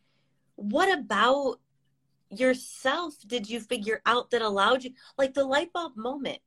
what 0.56 0.92
about 0.96 1.58
yourself 2.30 3.14
did 3.26 3.49
you 3.49 3.61
figure 3.61 4.00
out 4.06 4.30
that 4.30 4.42
allowed 4.42 4.84
you 4.84 4.92
like 5.18 5.34
the 5.34 5.44
light 5.44 5.72
bulb 5.72 5.96
moment? 5.96 6.38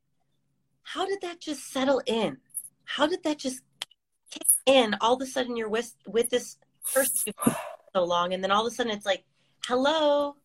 How 0.84 1.06
did 1.06 1.20
that 1.22 1.42
just 1.42 1.72
settle 1.72 2.02
in? 2.06 2.38
How 2.86 3.08
did 3.08 3.24
that 3.24 3.40
just 3.40 3.62
kick 4.30 4.48
in? 4.66 4.96
All 5.02 5.16
of 5.16 5.22
a 5.22 5.26
sudden 5.26 5.56
you're 5.56 5.70
with 5.70 5.96
with 6.06 6.30
this 6.30 6.58
person 6.94 7.34
so 7.96 8.04
long 8.04 8.34
and 8.34 8.44
then 8.44 8.52
all 8.52 8.66
of 8.66 8.72
a 8.72 8.76
sudden 8.76 8.92
it's 8.92 9.06
like, 9.06 9.24
hello. 9.68 10.36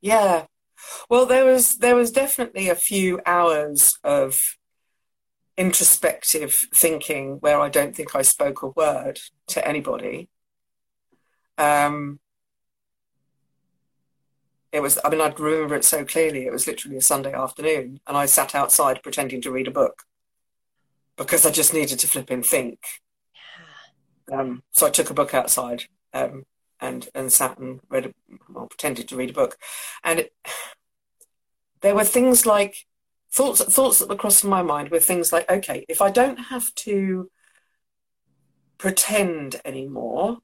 yeah. 0.00 0.46
Well, 1.08 1.26
there 1.26 1.44
was 1.44 1.78
there 1.78 1.94
was 1.94 2.10
definitely 2.10 2.68
a 2.68 2.74
few 2.74 3.20
hours 3.26 3.98
of 4.02 4.56
introspective 5.56 6.54
thinking 6.74 7.36
where 7.40 7.60
I 7.60 7.68
don't 7.68 7.94
think 7.94 8.16
I 8.16 8.22
spoke 8.22 8.62
a 8.62 8.68
word 8.68 9.20
to 9.48 9.66
anybody. 9.66 10.28
Um, 11.58 12.18
it 14.72 14.80
was, 14.80 14.98
I 15.04 15.10
mean, 15.10 15.20
I 15.20 15.28
remember 15.28 15.76
it 15.76 15.84
so 15.84 16.04
clearly. 16.04 16.46
It 16.46 16.52
was 16.52 16.66
literally 16.66 16.96
a 16.96 17.02
Sunday 17.02 17.34
afternoon, 17.34 18.00
and 18.06 18.16
I 18.16 18.26
sat 18.26 18.54
outside 18.54 19.02
pretending 19.02 19.42
to 19.42 19.52
read 19.52 19.68
a 19.68 19.70
book 19.70 20.04
because 21.16 21.46
I 21.46 21.50
just 21.50 21.74
needed 21.74 21.98
to 22.00 22.08
flip 22.08 22.30
and 22.30 22.44
think. 22.44 22.80
Um, 24.32 24.62
so 24.72 24.86
I 24.86 24.90
took 24.90 25.10
a 25.10 25.14
book 25.14 25.34
outside 25.34 25.84
um, 26.12 26.44
and 26.80 27.08
and 27.14 27.32
sat 27.32 27.58
and 27.58 27.80
read, 27.88 28.06
a, 28.06 28.12
well, 28.48 28.66
pretended 28.66 29.08
to 29.08 29.16
read 29.16 29.30
a 29.30 29.34
book, 29.34 29.56
and 30.04 30.20
it, 30.20 30.32
there 31.80 31.94
were 31.94 32.04
things 32.04 32.46
like 32.46 32.86
thoughts 33.30 33.62
thoughts 33.64 33.98
that 33.98 34.08
were 34.08 34.16
crossing 34.16 34.50
my 34.50 34.62
mind 34.62 34.90
were 34.90 35.00
things 35.00 35.32
like, 35.32 35.50
okay, 35.50 35.84
if 35.88 36.02
I 36.02 36.10
don't 36.10 36.36
have 36.36 36.74
to 36.76 37.30
pretend 38.78 39.60
anymore, 39.64 40.38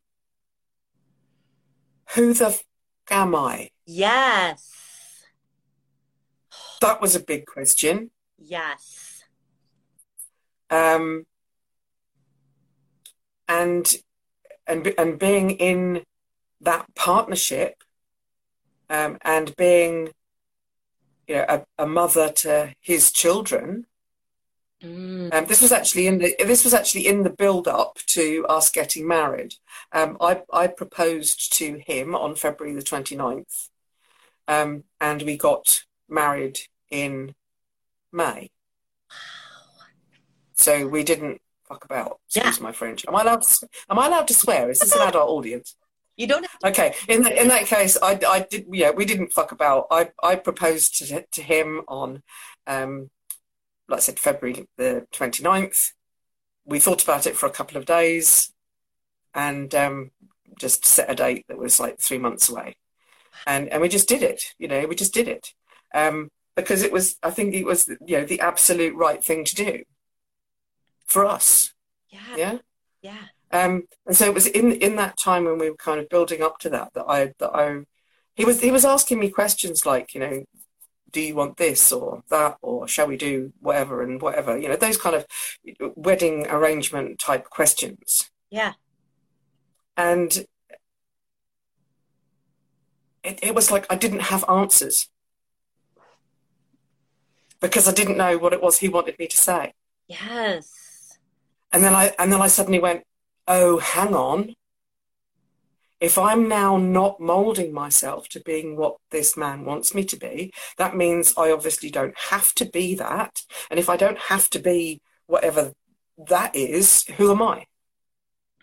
who 2.15 2.33
the 2.33 2.47
f- 2.47 2.65
am 3.11 3.35
I? 3.35 3.71
Yes. 3.85 5.25
That 6.81 7.01
was 7.01 7.17
a 7.17 7.21
big 7.21 7.47
question. 7.47 8.11
Yes. 8.39 9.25
Um, 10.71 11.27
and 13.49 13.93
and 14.69 14.95
and 14.99 15.19
being 15.19 15.51
in 15.51 16.03
that 16.61 16.87
partnership 16.95 17.83
um, 18.91 19.19
and 19.23 19.55
being 19.57 20.11
you 21.27 21.37
know 21.37 21.45
a, 21.49 21.65
a 21.79 21.87
mother 21.87 22.31
to 22.31 22.75
his 22.81 23.13
children. 23.13 23.87
Mm. 24.81 25.35
um, 25.35 25.47
this 25.47 25.61
was 25.61 25.73
actually 25.73 26.07
in 26.07 26.19
the 26.19 26.37
this 26.39 26.63
was 26.63 26.73
actually 26.73 27.09
in 27.09 27.25
the 27.25 27.31
build 27.31 27.67
up 27.67 27.99
to 28.07 28.47
us 28.49 28.71
getting 28.71 29.09
married. 29.09 29.57
Um, 29.91 30.17
I, 30.21 30.43
I 30.53 30.69
proposed 30.69 31.53
to 31.55 31.83
him 31.85 32.15
on 32.15 32.37
February 32.37 32.77
the 32.77 32.83
29th 32.83 33.71
um, 34.49 34.85
and 35.01 35.23
we 35.23 35.37
got 35.37 35.83
married 36.09 36.59
in 36.91 37.35
May. 38.13 38.51
So 40.55 40.89
we 40.89 41.05
didn't 41.05 41.41
fuck 41.69 41.85
about 41.85 42.19
excuse 42.27 42.61
my 42.61 42.73
French 42.73 43.05
am 43.07 43.15
I 43.15 43.23
allowed 43.23 43.43
to, 43.43 43.69
am 43.91 43.99
I 43.99 44.07
allowed 44.07 44.29
to 44.29 44.35
swear 44.35 44.71
is 44.71 44.81
this 44.81 44.95
an 44.95 45.09
adult 45.09 45.29
audience 45.29 45.75
You 46.19 46.27
don't 46.27 46.47
Okay, 46.65 46.95
in 47.09 47.23
that, 47.23 47.39
in 47.39 47.47
that 47.47 47.67
case, 47.67 47.97
I, 48.03 48.19
I 48.27 48.41
did. 48.41 48.67
Yeah, 48.73 48.91
we 48.91 49.05
didn't 49.05 49.33
fuck 49.33 49.53
about. 49.53 49.87
I, 49.89 50.11
I 50.21 50.35
proposed 50.35 50.99
to, 50.99 51.25
to 51.31 51.43
him 51.43 51.83
on, 51.87 52.25
um, 52.67 53.11
like 53.89 53.99
I 53.99 54.01
said, 54.01 54.19
February 54.19 54.67
the 54.77 55.07
29th. 55.15 55.93
We 56.65 56.81
thought 56.81 57.05
about 57.05 57.29
it 57.29 57.37
for 57.37 57.47
a 57.47 57.53
couple 57.53 57.77
of 57.77 57.87
days, 57.87 58.53
and 59.33 59.73
um, 59.77 60.11
just 60.59 60.85
set 60.85 61.09
a 61.09 61.15
date 61.15 61.45
that 61.49 61.57
was 61.57 61.79
like 61.79 62.01
three 62.01 62.19
months 62.19 62.49
away, 62.49 62.75
and 63.47 63.69
and 63.69 63.81
we 63.81 63.89
just 63.89 64.09
did 64.09 64.25
it. 64.25 64.43
You 64.59 64.67
know, 64.67 64.87
we 64.89 64.97
just 64.97 65.15
did 65.15 65.29
it 65.29 65.55
um, 65.95 66.31
because 66.57 66.83
it 66.83 66.91
was. 66.91 67.17
I 67.23 67.31
think 67.31 67.55
it 67.55 67.65
was 67.65 67.89
you 68.05 68.19
know 68.19 68.25
the 68.25 68.41
absolute 68.41 68.97
right 68.97 69.23
thing 69.23 69.45
to 69.45 69.55
do 69.55 69.85
for 71.09 71.25
us. 71.25 71.73
Yeah. 72.11 72.37
Yeah. 72.37 72.59
Yeah. 73.03 73.25
Um, 73.51 73.85
and 74.07 74.17
so 74.17 74.27
it 74.27 74.35
was 74.35 74.47
in 74.47 74.73
in 74.73 74.97
that 74.97 75.17
time 75.19 75.45
when 75.45 75.59
we 75.59 75.71
were 75.71 75.77
kind 75.77 75.99
of 75.99 76.09
building 76.09 76.43
up 76.43 76.59
to 76.61 76.71
that 76.71 76.93
that 76.95 77.07
I 77.09 77.33
that 77.39 77.51
I 77.55 77.81
he 78.37 78.45
was 78.45 78.61
he 78.61 78.71
was 78.71 78.85
asking 78.85 79.19
me 79.19 79.31
questions 79.31 79.85
like 79.87 80.15
you 80.15 80.21
know 80.21 80.45
do 81.11 81.21
you 81.23 81.35
want 81.35 81.57
this 81.57 81.91
or 81.91 82.23
that 82.29 82.59
or 82.61 82.87
shall 82.87 83.07
we 83.07 83.17
do 83.17 83.53
whatever 83.61 84.03
and 84.03 84.21
whatever 84.21 84.59
you 84.59 84.69
know 84.69 84.77
those 84.77 84.99
kind 84.99 85.17
of 85.17 85.25
wedding 85.97 86.47
arrangement 86.49 87.19
type 87.19 87.49
questions 87.49 88.31
Yeah. 88.51 88.75
and 89.97 90.45
it, 93.25 93.39
it 93.43 93.55
was 93.55 93.71
like 93.71 93.87
I 93.89 93.97
didn't 93.97 94.21
have 94.33 94.45
answers 94.49 95.09
because 97.61 97.89
I 97.89 97.93
didn't 97.93 98.19
know 98.19 98.37
what 98.37 98.53
it 98.53 98.63
was 98.63 98.79
he 98.79 98.89
wanted 98.91 99.19
me 99.19 99.27
to 99.27 99.37
say 99.39 99.73
Yes. 100.07 100.71
And 101.73 101.83
then 101.85 101.95
I 101.95 102.15
and 102.19 102.33
then 102.33 102.41
I 102.41 102.49
suddenly 102.49 102.79
went, 102.79 103.05
oh, 103.47 103.79
hang 103.79 104.15
on. 104.15 104.55
If 106.01 106.17
I'm 106.17 106.49
now 106.49 106.77
not 106.77 107.21
molding 107.21 107.73
myself 107.73 108.29
to 108.29 108.41
being 108.41 108.77
what 108.77 108.97
this 109.11 109.37
man 109.37 109.65
wants 109.65 109.95
me 109.95 110.05
to 110.05 110.17
be, 110.17 110.53
that 110.77 110.97
means 110.97 111.35
I 111.37 111.51
obviously 111.51 111.91
don't 111.91 112.17
have 112.31 112.55
to 112.55 112.65
be 112.65 112.95
that. 112.95 113.43
And 113.69 113.81
if 113.81 113.89
I 113.89 113.97
don't 113.97 114.19
have 114.19 114.49
to 114.51 114.61
be 114.61 115.01
whatever 115.27 115.73
that 116.29 116.55
is, 116.55 117.03
who 117.17 117.33
am 117.33 117.43
I? 117.43 117.67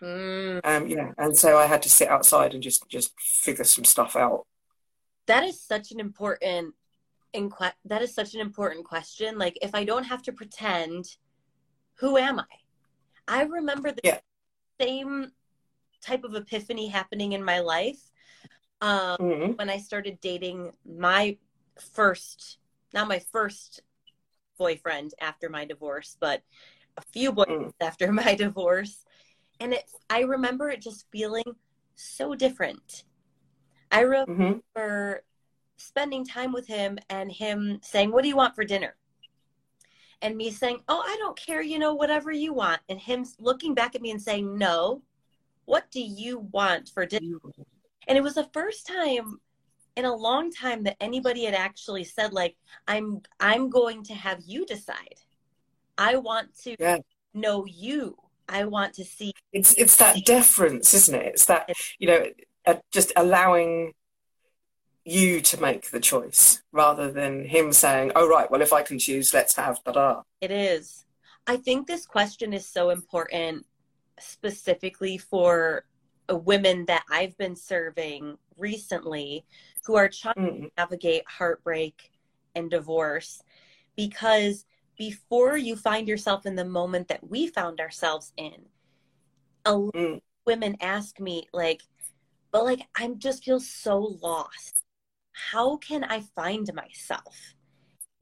Mm. 0.00 0.60
Um, 0.64 0.86
yeah. 0.86 1.12
And 1.18 1.36
so 1.36 1.58
I 1.58 1.66
had 1.66 1.82
to 1.82 1.90
sit 1.90 2.08
outside 2.08 2.54
and 2.54 2.62
just 2.62 2.88
just 2.88 3.12
figure 3.20 3.64
some 3.64 3.84
stuff 3.84 4.16
out. 4.16 4.46
That 5.26 5.44
is 5.44 5.60
such 5.60 5.90
an 5.90 6.00
important 6.00 6.74
inque- 7.32 7.72
that 7.84 8.02
is 8.02 8.14
such 8.14 8.34
an 8.34 8.40
important 8.40 8.84
question. 8.84 9.38
Like 9.38 9.58
if 9.62 9.74
I 9.74 9.84
don't 9.84 10.04
have 10.04 10.22
to 10.22 10.32
pretend, 10.32 11.04
who 11.98 12.16
am 12.16 12.40
I? 12.40 12.44
I 13.28 13.42
remember 13.42 13.92
the 13.92 14.00
Yeah. 14.02 14.18
same 14.80 15.32
type 16.00 16.24
of 16.24 16.34
epiphany 16.34 16.88
happening 16.88 17.32
in 17.32 17.42
my 17.42 17.60
life 17.60 18.10
um, 18.80 19.16
Mhm. 19.18 19.58
when 19.58 19.70
I 19.70 19.78
started 19.78 20.20
dating 20.20 20.72
my 20.84 21.36
first, 21.92 22.58
not 22.92 23.08
my 23.08 23.18
first 23.18 23.80
boyfriend 24.58 25.14
after 25.20 25.48
my 25.48 25.64
divorce, 25.64 26.16
but 26.20 26.42
a 26.96 27.02
few 27.12 27.32
boyfriends 27.32 27.72
after 27.80 28.12
my 28.12 28.34
divorce. 28.34 29.04
And 29.60 29.72
it, 29.74 29.90
I 30.10 30.20
remember 30.20 30.70
it 30.70 30.80
just 30.80 31.06
feeling 31.10 31.44
so 31.94 32.34
different. 32.34 33.04
I 33.90 34.02
Mhm. 34.02 34.60
remember 34.74 35.24
spending 35.78 36.24
time 36.24 36.52
with 36.52 36.66
him 36.66 36.98
and 37.10 37.30
him 37.32 37.80
saying, 37.82 38.12
What 38.12 38.22
do 38.22 38.28
you 38.28 38.36
want 38.36 38.54
for 38.54 38.64
dinner? 38.64 38.96
And 40.22 40.36
me 40.36 40.50
saying, 40.50 40.80
Oh, 40.88 41.02
I 41.06 41.16
don't 41.18 41.36
care, 41.36 41.62
you 41.62 41.78
know, 41.78 41.94
whatever 41.94 42.32
you 42.32 42.52
want. 42.52 42.80
And 42.88 42.98
him 42.98 43.24
looking 43.38 43.74
back 43.74 43.94
at 43.94 44.02
me 44.02 44.10
and 44.10 44.20
saying, 44.22 44.56
No, 44.56 45.02
what 45.66 45.90
do 45.90 46.00
you 46.00 46.48
want 46.52 46.90
for 46.92 47.06
dinner? 47.06 47.38
And 48.08 48.16
it 48.16 48.22
was 48.22 48.34
the 48.34 48.48
first 48.52 48.86
time 48.86 49.40
in 49.96 50.04
a 50.04 50.14
long 50.14 50.50
time 50.50 50.84
that 50.84 50.96
anybody 51.00 51.44
had 51.44 51.54
actually 51.54 52.04
said, 52.04 52.32
like, 52.32 52.56
I'm 52.86 53.20
I'm 53.40 53.68
going 53.70 54.02
to 54.04 54.14
have 54.14 54.40
you 54.46 54.64
decide. 54.66 55.20
I 55.98 56.16
want 56.16 56.56
to 56.64 56.76
Yeah. 56.78 56.98
know 57.34 57.64
you. 57.66 58.16
I 58.48 58.64
want 58.64 58.94
to 58.94 59.04
see 59.04 59.32
It's 59.52 59.74
it's 59.74 59.96
that 59.96 60.24
deference, 60.24 60.94
isn't 60.94 61.14
it? 61.14 61.26
It's 61.34 61.44
that 61.46 61.70
you 61.98 62.08
know, 62.08 62.26
uh, 62.66 62.76
just 62.92 63.12
allowing 63.16 63.92
you 65.06 65.40
to 65.40 65.60
make 65.60 65.90
the 65.90 66.00
choice 66.00 66.62
rather 66.72 67.10
than 67.12 67.44
him 67.44 67.72
saying, 67.72 68.12
"Oh 68.16 68.28
right, 68.28 68.50
well 68.50 68.60
if 68.62 68.72
I 68.72 68.82
can 68.82 68.98
choose, 68.98 69.32
let's 69.32 69.54
have 69.56 69.82
da 69.84 69.92
da." 69.92 70.22
It 70.40 70.50
is. 70.50 71.04
I 71.46 71.56
think 71.56 71.86
this 71.86 72.04
question 72.06 72.52
is 72.52 72.68
so 72.68 72.90
important 72.90 73.64
specifically 74.18 75.16
for 75.16 75.84
uh, 76.28 76.36
women 76.36 76.84
that 76.86 77.04
I've 77.10 77.36
been 77.38 77.54
serving 77.54 78.36
recently 78.56 79.44
who 79.84 79.94
are 79.96 80.08
trying 80.08 80.34
Mm. 80.34 80.62
to 80.62 80.70
navigate 80.76 81.22
heartbreak 81.28 82.10
and 82.56 82.68
divorce 82.70 83.42
because 83.96 84.64
before 84.98 85.56
you 85.56 85.76
find 85.76 86.08
yourself 86.08 86.46
in 86.46 86.56
the 86.56 86.64
moment 86.64 87.08
that 87.08 87.28
we 87.28 87.46
found 87.46 87.80
ourselves 87.80 88.32
in, 88.36 88.66
a 89.64 89.72
Mm. 89.72 90.20
women 90.46 90.76
ask 90.80 91.20
me 91.20 91.46
like, 91.52 91.82
but 92.50 92.64
like 92.64 92.80
I'm 92.96 93.18
just 93.18 93.44
feel 93.44 93.60
so 93.60 93.98
lost. 94.20 94.82
How 95.36 95.76
can 95.76 96.02
I 96.04 96.20
find 96.34 96.68
myself? 96.74 97.54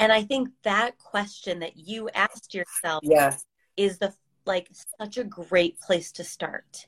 And 0.00 0.12
I 0.12 0.22
think 0.22 0.48
that 0.64 0.98
question 0.98 1.60
that 1.60 1.76
you 1.76 2.08
asked 2.10 2.54
yourself 2.54 3.04
Yeah. 3.04 3.36
is 3.76 3.98
the 3.98 4.12
like 4.46 4.68
such 5.00 5.16
a 5.16 5.24
great 5.24 5.78
place 5.80 6.12
to 6.12 6.24
start. 6.24 6.86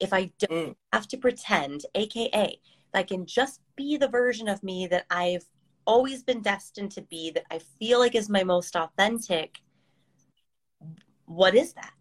If 0.00 0.12
I 0.12 0.32
don't 0.38 0.50
Mm. 0.50 0.76
have 0.92 1.06
to 1.08 1.16
pretend, 1.16 1.86
aka 1.94 2.60
if 2.60 2.94
I 2.94 3.02
can 3.04 3.24
just 3.24 3.60
be 3.76 3.96
the 3.96 4.08
version 4.08 4.48
of 4.48 4.62
me 4.62 4.86
that 4.88 5.06
I've 5.10 5.46
always 5.86 6.22
been 6.22 6.42
destined 6.42 6.90
to 6.92 7.02
be, 7.02 7.30
that 7.30 7.44
I 7.50 7.60
feel 7.78 7.98
like 8.00 8.14
is 8.14 8.28
my 8.28 8.44
most 8.44 8.74
authentic, 8.76 9.60
what 11.26 11.54
is 11.54 11.72
that? 11.74 11.92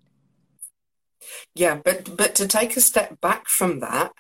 Yeah, 1.56 1.76
but 1.84 2.16
but 2.18 2.36
to 2.36 2.48
take 2.48 2.76
a 2.78 2.82
step 2.82 3.20
back 3.22 3.48
from 3.48 3.80
that, 3.80 4.14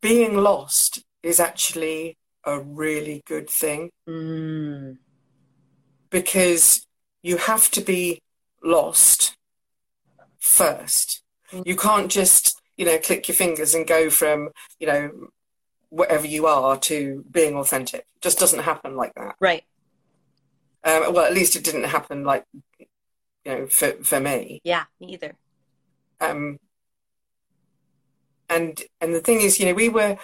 being 0.00 0.36
lost 0.36 1.04
is 1.22 1.40
actually 1.40 2.16
a 2.44 2.58
really 2.60 3.22
good 3.26 3.50
thing 3.50 3.90
Mm. 4.08 4.98
because 6.10 6.86
you 7.22 7.36
have 7.36 7.70
to 7.72 7.80
be 7.80 8.22
lost 8.62 9.36
first. 10.38 11.22
You 11.64 11.76
can't 11.76 12.10
just, 12.10 12.60
you 12.76 12.84
know, 12.86 12.98
click 12.98 13.28
your 13.28 13.34
fingers 13.34 13.74
and 13.74 13.86
go 13.86 14.08
from, 14.10 14.50
you 14.78 14.86
know, 14.86 15.28
whatever 15.90 16.26
you 16.26 16.46
are 16.46 16.78
to 16.78 17.24
being 17.30 17.56
authentic. 17.56 18.00
It 18.00 18.22
just 18.22 18.38
doesn't 18.38 18.60
happen 18.60 18.96
like 18.96 19.14
that. 19.14 19.36
Right. 19.40 19.64
Um, 20.84 21.12
well, 21.12 21.26
at 21.26 21.34
least 21.34 21.56
it 21.56 21.64
didn't 21.64 21.84
happen 21.84 22.24
like, 22.24 22.44
you 22.78 22.86
know, 23.44 23.66
for, 23.66 23.92
for 24.04 24.20
me. 24.20 24.60
Yeah, 24.64 24.84
me 25.00 25.14
either. 25.14 25.34
Um, 26.20 26.58
and 28.48 28.80
and 29.00 29.14
the 29.14 29.20
thing 29.20 29.40
is, 29.40 29.58
you 29.58 29.66
know, 29.66 29.74
we 29.74 29.88
were 29.88 30.16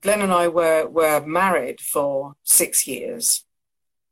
Glenn 0.00 0.22
and 0.22 0.32
I 0.32 0.48
were 0.48 0.86
were 0.88 1.24
married 1.26 1.80
for 1.80 2.34
six 2.42 2.86
years. 2.86 3.44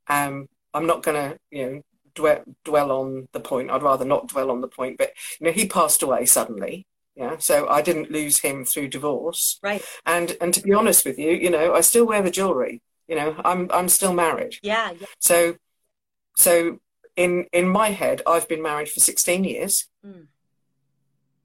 Um, 0.09 0.49
I'm 0.73 0.87
not 0.87 1.02
going 1.02 1.30
to, 1.30 1.38
you 1.50 1.66
know, 1.66 1.83
dwell, 2.14 2.42
dwell 2.64 2.92
on 2.92 3.28
the 3.33 3.40
point. 3.40 3.71
I'd 3.71 3.83
rather 3.83 4.04
not 4.04 4.28
dwell 4.28 4.50
on 4.50 4.61
the 4.61 4.68
point. 4.68 4.99
But 4.99 5.12
you 5.40 5.47
know, 5.47 5.52
he 5.52 5.66
passed 5.66 6.02
away 6.02 6.26
suddenly. 6.26 6.87
Yeah, 7.14 7.37
so 7.38 7.66
I 7.68 7.80
didn't 7.80 8.11
lose 8.11 8.40
him 8.40 8.64
through 8.66 8.88
divorce. 8.88 9.59
Right. 9.62 9.83
And 10.04 10.37
and 10.40 10.52
to 10.54 10.61
be 10.62 10.75
honest 10.75 11.04
with 11.06 11.18
you, 11.18 11.30
you 11.30 11.50
know, 11.50 11.75
I 11.75 11.80
still 11.80 12.06
wear 12.06 12.23
the 12.23 12.30
jewelry. 12.30 12.83
You 13.09 13.16
know, 13.16 13.37
I'm 13.45 13.71
I'm 13.73 13.88
still 13.88 14.12
married. 14.12 14.56
Yeah, 14.62 14.90
yeah. 15.00 15.06
So 15.18 15.56
so 16.37 16.78
in 17.16 17.47
in 17.52 17.68
my 17.68 17.88
head, 17.90 18.21
I've 18.26 18.49
been 18.49 18.62
married 18.62 18.88
for 18.90 19.00
16 19.00 19.45
years 19.45 19.88
Mm. 20.04 20.26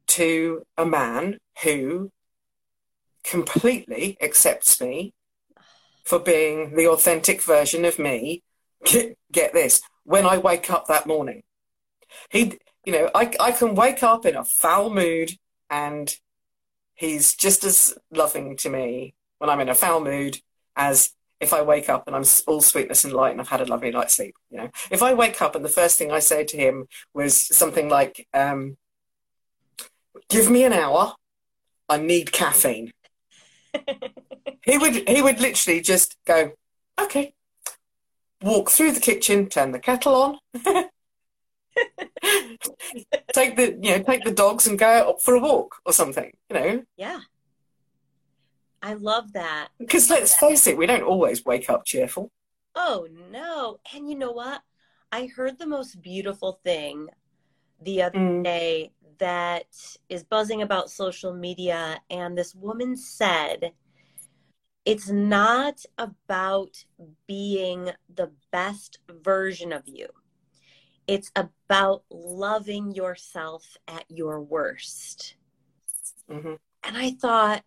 to 0.07 0.63
a 0.77 0.85
man 0.85 1.37
who 1.63 2.11
completely 3.23 4.17
accepts 4.21 4.79
me 4.81 5.13
for 6.03 6.19
being 6.19 6.75
the 6.75 6.87
authentic 6.87 7.41
version 7.43 7.85
of 7.85 7.99
me. 7.99 8.43
Get, 8.83 9.17
get 9.31 9.53
this, 9.53 9.81
when 10.03 10.25
I 10.25 10.37
wake 10.37 10.71
up 10.71 10.87
that 10.87 11.05
morning, 11.05 11.43
he, 12.29 12.57
you 12.83 12.91
know, 12.93 13.09
I, 13.13 13.31
I 13.39 13.51
can 13.51 13.75
wake 13.75 14.01
up 14.01 14.25
in 14.25 14.35
a 14.35 14.43
foul 14.43 14.89
mood 14.89 15.31
and 15.69 16.13
he's 16.95 17.35
just 17.35 17.63
as 17.63 17.95
loving 18.11 18.57
to 18.57 18.69
me 18.69 19.13
when 19.37 19.49
I'm 19.49 19.59
in 19.59 19.69
a 19.69 19.75
foul 19.75 20.01
mood 20.01 20.39
as 20.75 21.11
if 21.39 21.53
I 21.53 21.63
wake 21.63 21.89
up 21.89 22.05
and 22.05 22.15
I'm 22.15 22.23
all 22.47 22.61
sweetness 22.61 23.03
and 23.03 23.13
light 23.13 23.31
and 23.31 23.41
I've 23.41 23.49
had 23.49 23.61
a 23.61 23.65
lovely 23.65 23.89
night's 23.89 24.15
sleep. 24.15 24.35
You 24.51 24.57
know, 24.57 24.69
if 24.91 25.01
I 25.01 25.13
wake 25.13 25.41
up 25.41 25.55
and 25.55 25.65
the 25.65 25.69
first 25.69 25.97
thing 25.97 26.11
I 26.11 26.19
say 26.19 26.45
to 26.45 26.57
him 26.57 26.87
was 27.13 27.35
something 27.55 27.89
like, 27.89 28.27
um, 28.33 28.77
"Give 30.29 30.49
me 30.49 30.63
an 30.63 30.73
hour, 30.73 31.15
I 31.89 31.97
need 31.97 32.31
caffeine," 32.31 32.93
he 34.63 34.77
would 34.77 35.07
he 35.07 35.21
would 35.21 35.39
literally 35.39 35.81
just 35.81 36.17
go, 36.25 36.51
"Okay." 36.99 37.33
Walk 38.43 38.71
through 38.71 38.93
the 38.93 38.99
kitchen, 38.99 39.47
turn 39.49 39.71
the 39.71 39.79
kettle 39.79 40.15
on, 40.15 40.39
take 43.33 43.55
the 43.55 43.77
you 43.81 43.97
know 43.97 44.03
take 44.03 44.23
the 44.23 44.31
dogs 44.31 44.67
and 44.67 44.77
go 44.79 44.87
out 44.87 45.21
for 45.21 45.35
a 45.35 45.39
walk 45.39 45.75
or 45.85 45.93
something. 45.93 46.31
You 46.49 46.55
know, 46.55 46.83
Yeah. 46.97 47.19
I 48.83 48.95
love 48.95 49.33
that. 49.33 49.67
because 49.77 50.09
let's 50.09 50.35
face 50.35 50.65
it, 50.65 50.75
we 50.75 50.87
don't 50.87 51.03
always 51.03 51.45
wake 51.45 51.69
up 51.69 51.85
cheerful. 51.85 52.31
Oh 52.73 53.07
no. 53.29 53.79
And 53.93 54.09
you 54.09 54.15
know 54.17 54.31
what? 54.31 54.61
I 55.11 55.27
heard 55.27 55.59
the 55.59 55.67
most 55.67 56.01
beautiful 56.01 56.59
thing 56.63 57.07
the 57.79 58.01
other 58.01 58.17
Mm. 58.17 58.43
day 58.43 58.91
that 59.19 59.65
is 60.09 60.23
buzzing 60.23 60.61
about 60.61 60.89
social 60.89 61.33
media 61.33 62.01
and 62.09 62.37
this 62.37 62.55
woman 62.55 62.95
said 62.95 63.73
it's 64.85 65.09
not 65.09 65.83
about 65.97 66.85
being 67.27 67.91
the 68.13 68.31
best 68.51 68.99
version 69.23 69.71
of 69.71 69.83
you. 69.87 70.07
It's 71.07 71.31
about 71.35 72.03
loving 72.09 72.93
yourself 72.93 73.77
at 73.87 74.05
your 74.09 74.41
worst. 74.41 75.35
hmm 76.29 76.55
And 76.83 76.97
I 76.97 77.11
thought, 77.11 77.63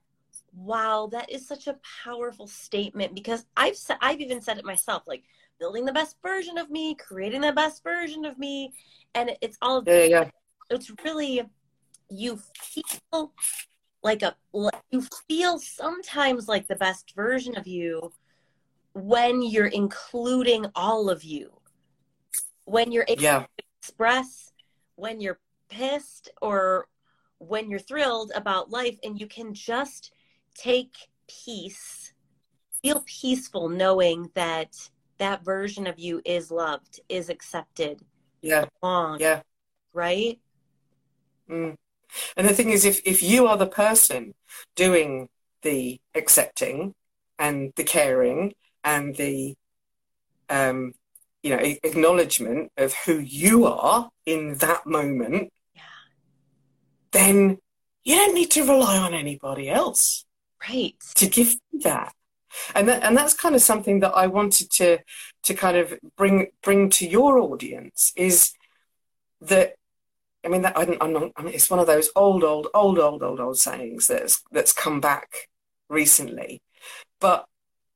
wow, 0.54 1.08
that 1.12 1.30
is 1.30 1.46
such 1.46 1.66
a 1.66 1.78
powerful 2.04 2.46
statement 2.46 3.14
because 3.14 3.44
I've 3.56 3.76
I've 4.00 4.20
even 4.20 4.40
said 4.40 4.58
it 4.58 4.64
myself, 4.64 5.04
like 5.06 5.24
building 5.60 5.84
the 5.84 5.92
best 5.92 6.16
version 6.22 6.58
of 6.58 6.70
me, 6.70 6.94
creating 6.94 7.42
the 7.42 7.52
best 7.52 7.82
version 7.82 8.24
of 8.24 8.38
me, 8.38 8.72
and 9.14 9.36
it's 9.40 9.58
all 9.62 9.82
Yeah, 9.86 9.94
yeah, 9.94 10.04
yeah. 10.04 10.30
It's 10.70 10.90
really 11.04 11.42
you 12.10 12.38
feel 12.62 13.32
like 14.02 14.22
a 14.22 14.36
you 14.90 15.02
feel 15.28 15.58
sometimes 15.58 16.48
like 16.48 16.66
the 16.68 16.76
best 16.76 17.14
version 17.16 17.56
of 17.56 17.66
you 17.66 18.12
when 18.94 19.42
you're 19.42 19.66
including 19.66 20.66
all 20.74 21.08
of 21.10 21.24
you 21.24 21.50
when 22.64 22.92
you're 22.92 23.06
able 23.08 23.22
Yeah. 23.22 23.40
to 23.40 23.64
express 23.80 24.52
when 24.96 25.20
you're 25.20 25.38
pissed 25.68 26.30
or 26.40 26.88
when 27.38 27.68
you're 27.70 27.80
thrilled 27.80 28.32
about 28.34 28.70
life 28.70 28.98
and 29.02 29.18
you 29.18 29.26
can 29.26 29.52
just 29.54 30.12
take 30.54 30.94
peace 31.28 32.12
feel 32.82 33.02
peaceful 33.06 33.68
knowing 33.68 34.30
that 34.34 34.76
that 35.18 35.44
version 35.44 35.86
of 35.86 35.98
you 35.98 36.20
is 36.24 36.50
loved 36.50 37.00
is 37.08 37.28
accepted 37.30 38.02
Yeah, 38.42 38.66
belongs, 38.80 39.20
yeah. 39.22 39.40
right 39.92 40.38
Mm. 41.50 41.76
And 42.36 42.48
the 42.48 42.54
thing 42.54 42.70
is, 42.70 42.84
if, 42.84 43.00
if 43.04 43.22
you 43.22 43.46
are 43.46 43.56
the 43.56 43.66
person 43.66 44.34
doing 44.76 45.28
the 45.62 46.00
accepting 46.14 46.94
and 47.38 47.72
the 47.76 47.84
caring 47.84 48.54
and 48.82 49.16
the 49.16 49.54
um, 50.48 50.92
you 51.42 51.50
know 51.50 51.62
acknowledgement 51.82 52.70
of 52.76 52.94
who 53.06 53.18
you 53.18 53.66
are 53.66 54.10
in 54.26 54.54
that 54.58 54.86
moment, 54.86 55.52
yeah 55.74 55.82
then 57.12 57.58
you 58.04 58.16
don't 58.16 58.34
need 58.34 58.50
to 58.50 58.62
rely 58.62 58.98
on 58.98 59.14
anybody 59.14 59.70
else 59.70 60.26
right 60.68 60.94
to 61.14 61.26
give 61.26 61.56
you 61.72 61.80
that. 61.80 62.12
And 62.74 62.88
that, 62.88 63.02
and 63.02 63.16
that's 63.16 63.34
kind 63.34 63.54
of 63.54 63.62
something 63.62 64.00
that 64.00 64.12
I 64.12 64.28
wanted 64.28 64.70
to 64.72 64.98
to 65.42 65.54
kind 65.54 65.76
of 65.76 65.94
bring 66.16 66.48
bring 66.62 66.88
to 66.90 67.08
your 67.08 67.38
audience 67.38 68.12
is 68.16 68.52
that 69.40 69.74
I 70.44 70.48
mean 70.48 70.62
that 70.62 70.76
I'm, 70.76 70.96
I'm 71.00 71.12
not, 71.12 71.30
I 71.36 71.42
mean, 71.42 71.54
it's 71.54 71.70
one 71.70 71.78
of 71.78 71.86
those 71.86 72.10
old 72.14 72.44
old 72.44 72.68
old 72.74 72.98
old 72.98 73.22
old 73.22 73.40
old 73.40 73.58
sayings 73.58 74.06
that's 74.06 74.42
that's 74.52 74.72
come 74.72 75.00
back 75.00 75.48
recently, 75.88 76.62
but 77.20 77.46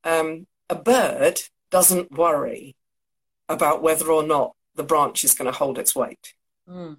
um, 0.04 0.46
a 0.70 0.74
bird 0.74 1.40
doesn't 1.70 2.12
worry 2.12 2.74
about 3.48 3.82
whether 3.82 4.10
or 4.10 4.22
not 4.22 4.52
the 4.74 4.82
branch 4.82 5.24
is 5.24 5.34
going 5.34 5.50
to 5.50 5.58
hold 5.58 5.78
its 5.78 5.94
weight 5.94 6.34
Mm. 6.68 6.98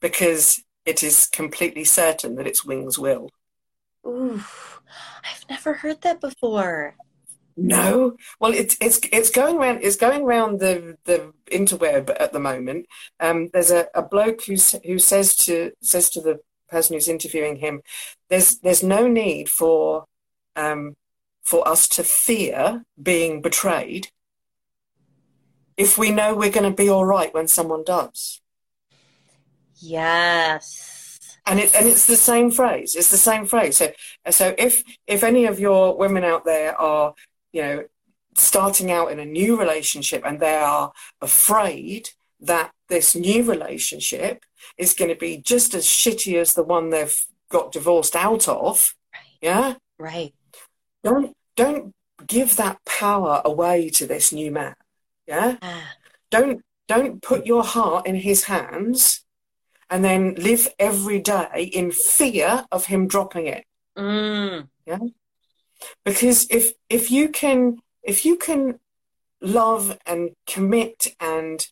because 0.00 0.62
it 0.84 1.02
is 1.02 1.26
completely 1.26 1.84
certain 1.84 2.36
that 2.36 2.46
its 2.46 2.64
wings 2.64 2.98
will. 2.98 3.30
Ooh, 4.06 4.42
I've 5.24 5.44
never 5.48 5.74
heard 5.74 6.02
that 6.02 6.20
before. 6.20 6.94
No, 7.60 8.16
well, 8.38 8.52
it's 8.52 8.76
it's 8.80 9.00
it's 9.12 9.30
going 9.30 9.56
around. 9.56 9.80
It's 9.82 9.96
going 9.96 10.22
around 10.22 10.60
the 10.60 10.96
the 11.06 11.32
interweb 11.50 12.08
at 12.20 12.32
the 12.32 12.38
moment. 12.38 12.86
Um, 13.18 13.48
there's 13.52 13.72
a, 13.72 13.88
a 13.96 14.02
bloke 14.02 14.44
who 14.44 14.56
who 14.84 15.00
says 15.00 15.34
to 15.46 15.72
says 15.82 16.08
to 16.10 16.20
the 16.20 16.38
person 16.68 16.94
who's 16.94 17.08
interviewing 17.08 17.56
him, 17.56 17.82
"There's 18.28 18.58
there's 18.58 18.84
no 18.84 19.08
need 19.08 19.48
for 19.48 20.04
um, 20.54 20.94
for 21.42 21.66
us 21.66 21.88
to 21.88 22.04
fear 22.04 22.84
being 23.02 23.42
betrayed 23.42 24.12
if 25.76 25.98
we 25.98 26.12
know 26.12 26.36
we're 26.36 26.50
going 26.50 26.70
to 26.70 26.76
be 26.76 26.88
all 26.88 27.04
right 27.04 27.34
when 27.34 27.48
someone 27.48 27.82
does." 27.82 28.40
Yes. 29.80 31.38
And 31.44 31.58
it 31.58 31.74
and 31.74 31.88
it's 31.88 32.06
the 32.06 32.16
same 32.16 32.50
phrase. 32.50 32.94
It's 32.94 33.10
the 33.10 33.16
same 33.16 33.46
phrase. 33.46 33.78
So 33.78 33.90
so 34.30 34.54
if 34.58 34.84
if 35.06 35.24
any 35.24 35.46
of 35.46 35.58
your 35.58 35.96
women 35.96 36.22
out 36.22 36.44
there 36.44 36.78
are, 36.80 37.14
you 37.52 37.62
know, 37.62 37.84
starting 38.36 38.90
out 38.90 39.10
in 39.10 39.18
a 39.18 39.24
new 39.24 39.58
relationship 39.58 40.22
and 40.24 40.38
they 40.40 40.54
are 40.56 40.92
afraid 41.20 42.10
that 42.40 42.72
this 42.88 43.16
new 43.16 43.42
relationship 43.42 44.44
is 44.76 44.94
going 44.94 45.08
to 45.10 45.16
be 45.16 45.38
just 45.38 45.74
as 45.74 45.86
shitty 45.86 46.40
as 46.40 46.54
the 46.54 46.62
one 46.62 46.90
they've 46.90 47.26
got 47.50 47.72
divorced 47.72 48.14
out 48.14 48.46
of, 48.48 48.94
Right. 49.12 49.22
yeah, 49.40 49.74
Right. 49.98 50.34
don't 51.02 51.34
don't 51.56 51.94
give 52.26 52.56
that 52.56 52.78
power 52.84 53.42
away 53.44 53.88
to 53.90 54.06
this 54.06 54.32
new 54.32 54.50
man. 54.50 54.74
Yeah, 55.26 55.56
Ah, 55.62 55.92
don't 56.30 56.62
don't 56.86 57.20
put 57.22 57.44
your 57.46 57.64
heart 57.64 58.06
in 58.06 58.14
his 58.16 58.44
hands 58.44 59.24
and 59.90 60.04
then 60.04 60.34
live 60.36 60.68
every 60.78 61.18
day 61.20 61.70
in 61.72 61.90
fear 61.90 62.66
of 62.70 62.86
him 62.86 63.08
dropping 63.08 63.46
it 63.46 63.64
Mm. 63.96 64.68
Yeah. 64.86 64.98
Because 66.04 66.46
if 66.50 66.72
if 66.88 67.10
you 67.10 67.28
can 67.28 67.78
if 68.02 68.24
you 68.24 68.36
can 68.36 68.78
love 69.40 69.98
and 70.06 70.30
commit 70.46 71.14
and 71.20 71.66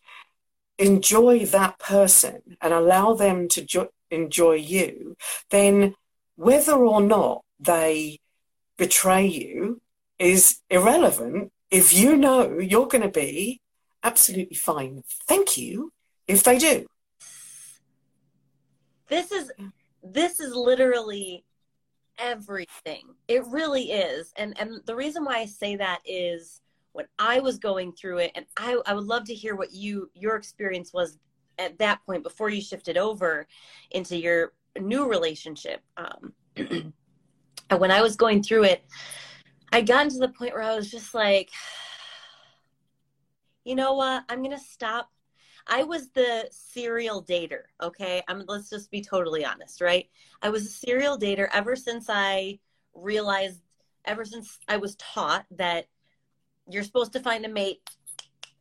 enjoy 0.77 1.45
that 1.45 1.79
person 1.79 2.57
and 2.61 2.73
allow 2.73 3.13
them 3.13 3.47
to 3.49 3.61
jo- 3.63 3.89
enjoy 4.11 4.53
you, 4.53 5.15
then 5.49 5.95
whether 6.35 6.73
or 6.73 7.01
not 7.01 7.43
they 7.59 8.19
betray 8.77 9.25
you 9.25 9.81
is 10.19 10.59
irrelevant 10.69 11.51
if 11.71 11.93
you 11.93 12.15
know 12.15 12.59
you're 12.59 12.87
going 12.87 13.01
to 13.01 13.09
be 13.09 13.59
absolutely 14.03 14.55
fine. 14.55 15.03
Thank 15.27 15.57
you 15.57 15.91
if 16.27 16.43
they 16.43 16.57
do. 16.57 16.85
This 19.07 19.31
is 19.31 19.51
this 20.03 20.39
is 20.39 20.55
literally 20.55 21.43
everything. 22.17 23.03
It 23.27 23.45
really 23.47 23.91
is. 23.91 24.31
And 24.37 24.57
and 24.59 24.81
the 24.85 24.95
reason 24.95 25.25
why 25.25 25.37
I 25.37 25.45
say 25.45 25.75
that 25.75 25.99
is 26.05 26.61
when 26.93 27.05
I 27.19 27.39
was 27.39 27.59
going 27.59 27.93
through 27.93 28.19
it 28.19 28.31
and 28.35 28.45
I 28.57 28.79
I 28.85 28.93
would 28.93 29.05
love 29.05 29.25
to 29.25 29.33
hear 29.33 29.55
what 29.55 29.71
you 29.71 30.09
your 30.13 30.35
experience 30.35 30.93
was 30.93 31.17
at 31.59 31.77
that 31.79 32.05
point 32.05 32.23
before 32.23 32.49
you 32.49 32.61
shifted 32.61 32.97
over 32.97 33.47
into 33.91 34.17
your 34.17 34.53
new 34.79 35.07
relationship. 35.07 35.81
Um 35.97 36.33
when 37.77 37.91
I 37.91 38.01
was 38.01 38.15
going 38.15 38.43
through 38.43 38.63
it, 38.63 38.85
I 39.71 39.81
got 39.81 40.09
to 40.09 40.17
the 40.17 40.29
point 40.29 40.53
where 40.53 40.63
I 40.63 40.75
was 40.75 40.89
just 40.89 41.13
like 41.13 41.49
you 43.63 43.75
know 43.75 43.95
what? 43.95 44.23
I'm 44.29 44.43
to 44.43 44.59
stop 44.59 45.09
I 45.67 45.83
was 45.83 46.09
the 46.09 46.47
serial 46.49 47.23
dater, 47.23 47.63
okay? 47.81 48.23
I'm 48.27 48.43
let's 48.47 48.69
just 48.69 48.89
be 48.89 49.01
totally 49.01 49.43
honest, 49.43 49.81
right? 49.81 50.09
I 50.41 50.49
was 50.49 50.65
a 50.65 50.69
serial 50.69 51.17
dater 51.17 51.47
ever 51.53 51.75
since 51.75 52.05
I 52.09 52.59
realized 52.93 53.61
ever 54.05 54.23
since 54.23 54.57
I 54.67 54.77
was 54.77 54.95
taught 54.95 55.45
that 55.51 55.87
you're 56.69 56.83
supposed 56.83 57.13
to 57.13 57.19
find 57.19 57.45
a 57.45 57.49
mate 57.49 57.81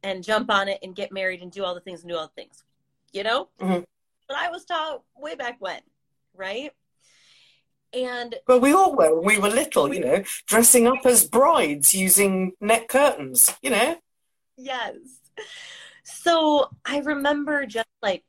and 0.02 0.22
jump 0.22 0.50
on 0.50 0.68
it 0.68 0.80
and 0.82 0.94
get 0.94 1.12
married 1.12 1.42
and 1.42 1.52
do 1.52 1.64
all 1.64 1.74
the 1.74 1.80
things 1.80 2.02
and 2.02 2.10
do 2.10 2.16
all 2.16 2.26
the 2.26 2.42
things. 2.42 2.64
You 3.12 3.22
know? 3.22 3.48
Mhm. 3.60 3.84
But 4.26 4.36
I 4.36 4.50
was 4.50 4.64
taught 4.64 5.02
way 5.16 5.36
back 5.36 5.56
when, 5.60 5.80
right? 6.34 6.72
And 7.92 8.34
Well, 8.48 8.60
we 8.60 8.72
all 8.72 8.94
were 8.94 9.14
when 9.14 9.24
we 9.24 9.38
were 9.38 9.48
little, 9.48 9.94
you 9.94 10.00
know, 10.00 10.24
dressing 10.46 10.86
up 10.86 11.06
as 11.06 11.26
brides 11.26 11.94
using 11.94 12.52
net 12.60 12.88
curtains, 12.88 13.54
you 13.62 13.70
know. 13.70 14.00
Yes. 14.56 14.96
So 16.06 16.70
I 16.84 17.00
remember 17.00 17.66
just 17.66 17.88
like 18.00 18.22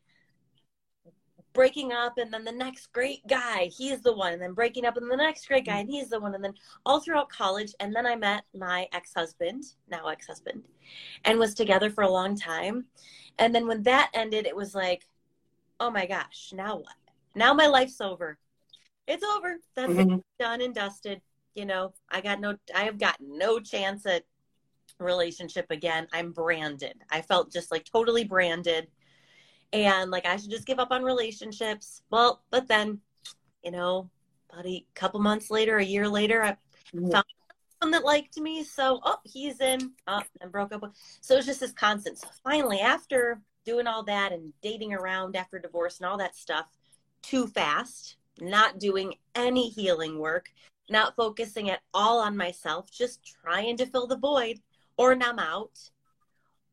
breaking 1.54 1.92
up 1.92 2.18
and 2.18 2.34
then 2.34 2.44
the 2.44 2.52
next 2.52 2.92
great 2.92 3.26
guy, 3.28 3.66
he's 3.66 4.02
the 4.02 4.14
one, 4.14 4.34
and 4.34 4.42
then 4.42 4.54
breaking 4.54 4.86
up 4.86 4.98
and 4.98 5.10
the 5.12 5.16
next 5.16 5.48
great 5.48 5.66
guy, 5.66 5.80
and 5.80 5.90
he's 5.90 6.10
the 6.10 6.20
one, 6.20 6.34
and 6.34 6.44
then 6.44 6.56
all 6.88 7.00
throughout 7.00 7.30
college. 7.30 7.74
And 7.80 7.96
then 7.96 8.08
I 8.08 8.16
met 8.16 8.46
my 8.56 8.88
ex 8.94 9.14
husband, 9.16 9.64
now 9.90 10.08
ex 10.08 10.26
husband, 10.26 10.64
and 11.24 11.38
was 11.38 11.54
together 11.54 11.92
for 11.92 12.04
a 12.04 12.10
long 12.10 12.36
time. 12.36 12.86
And 13.38 13.54
then 13.54 13.68
when 13.68 13.84
that 13.84 14.10
ended, 14.16 14.48
it 14.48 14.56
was 14.56 14.74
like, 14.74 15.08
oh 15.80 15.92
my 15.92 16.08
gosh, 16.08 16.52
now 16.56 16.78
what? 16.78 16.96
Now 17.36 17.54
my 17.54 17.68
life's 17.68 18.02
over. 18.02 18.40
It's 19.08 19.24
over. 19.24 19.58
That's 19.76 19.94
it 19.94 20.08
Mhm. 20.08 20.24
done 20.40 20.62
and 20.62 20.74
dusted. 20.74 21.22
You 21.54 21.66
know, 21.66 21.94
I 22.10 22.22
got 22.22 22.40
no, 22.40 22.58
I 22.74 22.86
have 22.86 22.98
got 22.98 23.18
no 23.22 23.60
chance 23.60 24.06
at 24.08 24.26
relationship 25.00 25.68
again. 25.70 26.08
I'm 26.14 26.32
branded. 26.32 26.96
I 27.12 27.22
felt 27.22 27.52
just 27.52 27.72
like 27.72 27.86
totally 27.86 28.24
branded 28.24 28.88
and 29.74 30.12
like 30.12 30.26
I 30.26 30.38
should 30.38 30.52
just 30.52 30.66
give 30.66 30.80
up 30.80 30.92
on 30.92 31.04
relationships. 31.04 32.02
Well, 32.10 32.42
but 32.50 32.68
then, 32.68 33.00
you 33.64 33.72
know, 33.72 34.10
about 34.52 34.66
a 34.66 34.86
couple 34.96 35.20
months 35.20 35.52
later, 35.52 35.78
a 35.78 35.84
year 35.84 36.08
later, 36.08 36.44
I 36.44 36.52
mm-hmm. 36.96 37.12
found 37.12 37.26
someone 37.82 37.92
that 37.92 38.06
liked 38.06 38.38
me. 38.38 38.64
So, 38.64 39.02
oh, 39.04 39.20
he's 39.24 39.60
in, 39.60 39.92
oh, 40.08 40.22
and 40.42 40.52
broke 40.52 40.74
up. 40.74 40.82
with- 40.82 40.96
So 41.22 41.34
it 41.34 41.38
was 41.38 41.46
just 41.46 41.60
this 41.60 41.74
constant. 41.74 42.18
So 42.18 42.28
finally, 42.44 42.80
after 42.80 43.42
doing 43.66 43.88
all 43.88 44.04
that 44.04 44.32
and 44.32 44.54
dating 44.62 44.94
around 44.94 45.36
after 45.36 45.60
divorce 45.60 46.00
and 46.00 46.08
all 46.08 46.18
that 46.18 46.36
stuff 46.36 46.68
too 47.22 47.48
fast, 47.48 48.16
not 48.40 48.80
doing 48.80 49.16
any 49.36 49.70
healing 49.70 50.20
work, 50.20 50.50
not 50.90 51.16
focusing 51.18 51.70
at 51.70 51.82
all 51.94 52.20
on 52.20 52.38
myself, 52.38 52.90
just 52.90 53.20
trying 53.26 53.76
to 53.76 53.86
fill 53.86 54.08
the 54.08 54.16
void 54.16 54.62
or 54.98 55.16
numb 55.16 55.40
out 55.40 55.78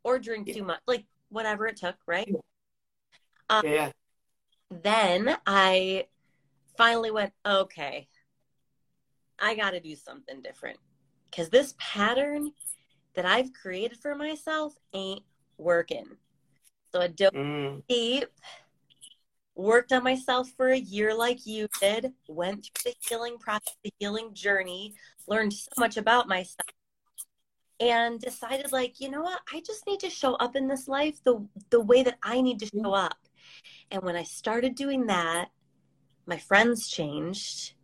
or 0.02 0.18
drink 0.18 0.48
Yeah. 0.48 0.54
too 0.54 0.64
much, 0.64 0.80
like 0.86 1.04
whatever 1.28 1.66
it 1.66 1.76
took, 1.76 1.96
right? 2.06 2.28
Yeah. 3.62 3.92
then 4.70 5.36
I 5.46 6.08
finally 6.76 7.10
went, 7.10 7.32
okay, 7.46 8.08
I 9.38 9.54
got 9.54 9.70
to 9.70 9.80
do 9.80 9.94
something 9.94 10.42
different 10.42 10.78
because 11.30 11.50
this 11.50 11.74
pattern 11.78 12.52
that 13.14 13.26
I've 13.26 13.52
created 13.52 13.98
for 13.98 14.14
myself 14.14 14.74
ain't 14.92 15.22
working. 15.58 16.16
So 16.90 17.00
I 17.00 17.08
dove 17.08 17.32
Mm. 17.32 17.82
deep, 17.88 18.28
worked 19.54 19.92
on 19.92 20.02
myself 20.02 20.50
for 20.56 20.70
a 20.70 20.78
year 20.78 21.14
like 21.14 21.46
you 21.46 21.68
did, 21.80 22.12
went 22.28 22.70
through 22.74 22.92
the 22.92 22.96
healing 23.08 23.38
process, 23.38 23.76
the 23.84 23.92
healing 23.98 24.34
journey, 24.34 24.94
learned 25.26 25.52
so 25.52 25.70
much 25.78 25.96
about 25.96 26.28
myself. 26.28 26.68
And 27.80 28.20
decided, 28.20 28.72
like, 28.72 29.00
you 29.00 29.10
know 29.10 29.22
what? 29.22 29.40
I 29.52 29.60
just 29.66 29.86
need 29.86 30.00
to 30.00 30.10
show 30.10 30.34
up 30.34 30.54
in 30.56 30.68
this 30.68 30.88
life 30.88 31.22
the 31.24 31.46
the 31.70 31.80
way 31.80 32.02
that 32.04 32.18
I 32.22 32.40
need 32.40 32.60
to 32.60 32.66
show 32.66 32.92
up. 32.94 33.16
And 33.90 34.02
when 34.02 34.16
I 34.16 34.22
started 34.22 34.74
doing 34.74 35.06
that, 35.06 35.48
my 36.26 36.38
friends 36.38 36.88
changed. 36.88 37.74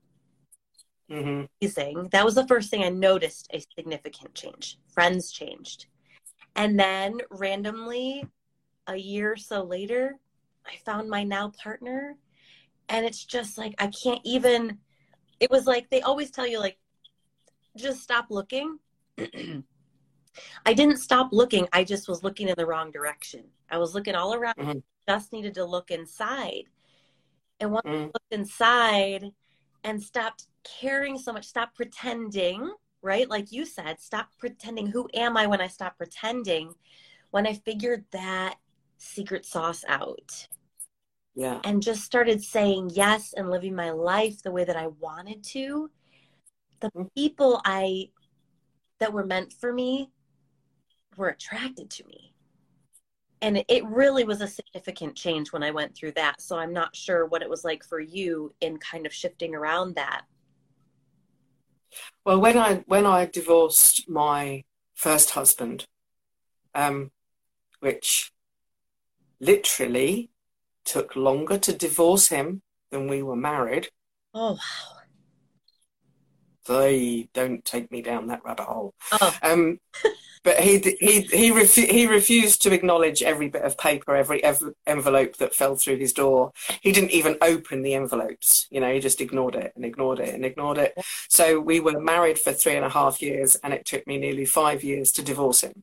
hmm 1.10 1.42
Amazing. 1.60 2.08
That 2.12 2.24
was 2.24 2.34
the 2.36 2.46
first 2.46 2.70
thing 2.70 2.82
I 2.84 2.88
noticed 2.88 3.48
a 3.52 3.60
significant 3.76 4.34
change. 4.34 4.78
Friends 4.94 5.32
changed. 5.32 5.86
And 6.56 6.78
then 6.78 7.18
randomly, 7.30 8.24
a 8.86 8.96
year 8.96 9.32
or 9.32 9.36
so 9.36 9.62
later, 9.62 10.16
I 10.66 10.76
found 10.84 11.08
my 11.08 11.24
now 11.24 11.52
partner. 11.62 12.16
And 12.88 13.06
it's 13.06 13.24
just 13.24 13.58
like, 13.58 13.74
I 13.78 13.88
can't 13.88 14.20
even, 14.24 14.78
it 15.40 15.50
was 15.50 15.66
like, 15.66 15.90
they 15.90 16.02
always 16.02 16.30
tell 16.30 16.46
you, 16.46 16.58
like, 16.60 16.78
just 17.76 18.02
stop 18.02 18.26
looking. 18.30 18.78
I 20.66 20.72
didn't 20.72 20.98
stop 20.98 21.32
looking. 21.32 21.66
I 21.72 21.84
just 21.84 22.08
was 22.08 22.22
looking 22.22 22.48
in 22.48 22.54
the 22.56 22.66
wrong 22.66 22.90
direction. 22.90 23.44
I 23.70 23.78
was 23.78 23.94
looking 23.94 24.14
all 24.14 24.34
around, 24.34 24.56
Mhm. 24.56 24.82
just 25.08 25.32
needed 25.32 25.54
to 25.54 25.64
look 25.64 25.90
inside. 25.90 26.64
And 27.58 27.72
once 27.72 27.86
Mm. 27.86 28.06
looked 28.06 28.32
inside 28.32 29.34
and 29.84 30.02
stopped 30.02 30.46
caring 30.64 31.18
so 31.18 31.32
much, 31.32 31.46
stop 31.46 31.74
pretending, 31.74 32.74
right? 33.02 33.28
Like 33.28 33.52
you 33.52 33.64
said, 33.64 34.00
stop 34.00 34.28
pretending. 34.38 34.86
Who 34.86 35.08
am 35.14 35.36
I 35.36 35.46
when 35.46 35.60
I 35.60 35.66
stop 35.66 35.96
pretending? 35.96 36.74
When 37.30 37.46
I 37.46 37.54
figured 37.54 38.04
that 38.10 38.58
secret 38.98 39.46
sauce 39.46 39.84
out 39.88 40.48
Yeah. 41.34 41.60
and 41.64 41.82
just 41.82 42.02
started 42.04 42.42
saying 42.42 42.90
yes 42.90 43.32
and 43.32 43.50
living 43.50 43.74
my 43.74 43.90
life 43.90 44.42
the 44.42 44.50
way 44.50 44.64
that 44.64 44.76
I 44.76 44.88
wanted 44.88 45.42
to, 45.44 45.90
the 46.80 46.90
Mhm. 46.90 47.14
people 47.14 47.60
I 47.64 48.10
that 48.98 49.12
were 49.12 49.24
meant 49.24 49.52
for 49.52 49.72
me 49.72 50.10
were 51.16 51.28
attracted 51.28 51.90
to 51.90 52.06
me. 52.06 52.34
And 53.42 53.64
it- 53.68 53.84
really 53.84 54.24
was 54.24 54.40
a 54.40 54.46
significant 54.46 55.16
change 55.16 55.52
when 55.52 55.62
I 55.62 55.70
went 55.70 55.94
through 55.94 56.12
that. 56.12 56.40
So 56.40 56.58
I'm 56.58 56.72
not 56.72 56.94
sure 56.94 57.26
what 57.26 57.42
it 57.42 57.48
was 57.48 57.64
like 57.64 57.82
for 57.84 57.98
you 58.00 58.54
in 58.60 58.78
kind 58.78 59.06
of 59.06 59.14
shifting 59.14 59.54
around 59.54 59.94
that. 59.94 60.22
Well, 62.24 62.40
when 62.40 62.58
I 62.58 62.84
when 62.86 63.06
I 63.06 63.26
divorced 63.26 64.08
my 64.08 64.64
first 64.94 65.30
husband, 65.30 65.86
um, 66.74 67.10
which 67.80 68.30
literally 69.40 70.30
took 70.84 71.16
longer 71.16 71.58
to 71.58 71.72
divorce 71.72 72.28
him 72.28 72.62
than 72.90 73.08
we 73.08 73.22
were 73.22 73.36
married. 73.36 73.88
Oh 74.34 74.52
wow. 74.52 74.99
They 76.66 77.28
don't 77.32 77.64
take 77.64 77.90
me 77.90 78.02
down 78.02 78.26
that 78.26 78.44
rabbit 78.44 78.64
hole. 78.64 78.94
Oh. 79.12 79.36
Um, 79.42 79.80
but 80.44 80.60
he 80.60 80.78
he 81.00 81.20
he 81.22 81.50
refu- 81.50 81.90
he 81.90 82.06
refused 82.06 82.62
to 82.62 82.72
acknowledge 82.72 83.22
every 83.22 83.48
bit 83.48 83.62
of 83.62 83.76
paper, 83.76 84.14
every, 84.14 84.42
every 84.42 84.72
envelope 84.86 85.36
that 85.36 85.54
fell 85.54 85.76
through 85.76 85.96
his 85.96 86.12
door. 86.12 86.52
He 86.80 86.92
didn't 86.92 87.10
even 87.10 87.36
open 87.42 87.82
the 87.82 87.94
envelopes. 87.94 88.66
You 88.70 88.80
know, 88.80 88.92
he 88.92 89.00
just 89.00 89.20
ignored 89.20 89.54
it 89.54 89.72
and 89.76 89.84
ignored 89.84 90.20
it 90.20 90.34
and 90.34 90.44
ignored 90.44 90.78
it. 90.78 90.94
So 91.28 91.60
we 91.60 91.80
were 91.80 92.00
married 92.00 92.38
for 92.38 92.52
three 92.52 92.76
and 92.76 92.84
a 92.84 92.90
half 92.90 93.20
years, 93.20 93.56
and 93.56 93.74
it 93.74 93.84
took 93.84 94.06
me 94.06 94.18
nearly 94.18 94.44
five 94.44 94.82
years 94.82 95.12
to 95.12 95.22
divorce 95.22 95.62
him. 95.62 95.82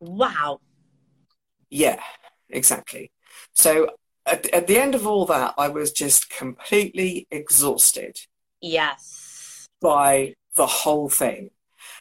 Wow. 0.00 0.60
Yeah, 1.70 2.00
exactly. 2.48 3.10
So 3.52 3.90
at, 4.24 4.46
at 4.50 4.66
the 4.66 4.78
end 4.78 4.94
of 4.94 5.06
all 5.06 5.26
that, 5.26 5.54
I 5.58 5.68
was 5.68 5.92
just 5.92 6.30
completely 6.30 7.26
exhausted 7.30 8.20
Yes. 8.60 9.27
By 9.80 10.34
the 10.56 10.66
whole 10.66 11.08
thing. 11.08 11.50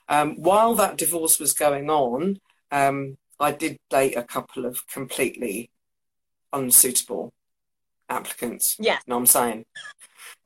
Um, 0.09 0.35
while 0.41 0.73
that 0.75 0.97
divorce 0.97 1.39
was 1.39 1.53
going 1.53 1.89
on, 1.89 2.39
um, 2.71 3.17
I 3.39 3.51
did 3.51 3.77
date 3.89 4.15
a 4.15 4.23
couple 4.23 4.65
of 4.65 4.87
completely 4.87 5.69
unsuitable 6.53 7.33
applicants. 8.09 8.77
Yes. 8.79 9.01
You 9.05 9.11
know 9.11 9.17
what 9.17 9.21
I'm 9.21 9.25
saying? 9.27 9.65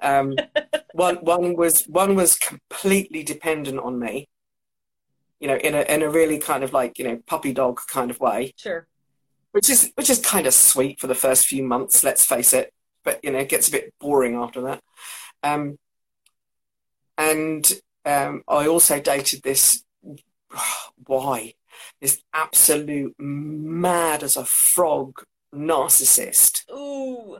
Um, 0.02 0.36
one 0.94 1.16
one 1.18 1.56
was 1.56 1.84
one 1.84 2.16
was 2.16 2.36
completely 2.36 3.24
dependent 3.24 3.80
on 3.80 4.00
me. 4.00 4.28
You 5.40 5.48
know, 5.48 5.56
in 5.56 5.74
a 5.74 5.82
in 5.82 6.02
a 6.02 6.10
really 6.10 6.38
kind 6.38 6.64
of 6.64 6.74
like 6.74 7.00
you 7.00 7.06
know 7.06 7.20
puppy 7.26 7.54
dog 7.54 7.80
kind 7.88 8.12
of 8.12 8.20
way, 8.20 8.54
Sure. 8.58 8.88
which 9.52 9.70
is 9.70 9.92
which 9.96 10.10
is 10.10 10.20
kind 10.20 10.46
of 10.48 10.54
sweet 10.54 11.00
for 11.00 11.08
the 11.08 11.16
first 11.16 11.48
few 11.48 11.64
months. 11.64 12.04
Let's 12.04 12.26
face 12.26 12.54
it, 12.54 12.74
but 13.04 13.20
you 13.24 13.32
know, 13.32 13.40
it 13.40 13.50
gets 13.50 13.68
a 13.68 13.72
bit 13.72 13.94
boring 14.00 14.36
after 14.36 14.62
that. 14.62 14.82
Um, 15.44 15.78
and 17.22 17.72
um, 18.06 18.44
I 18.48 18.68
also 18.68 19.00
dated 19.00 19.44
this 19.44 19.84
why 21.06 21.54
this 22.02 22.22
absolute 22.34 23.16
mad 23.20 24.24
as 24.24 24.36
a 24.38 24.46
frog 24.46 25.24
narcissist 25.54 26.64
Ooh. 26.72 27.38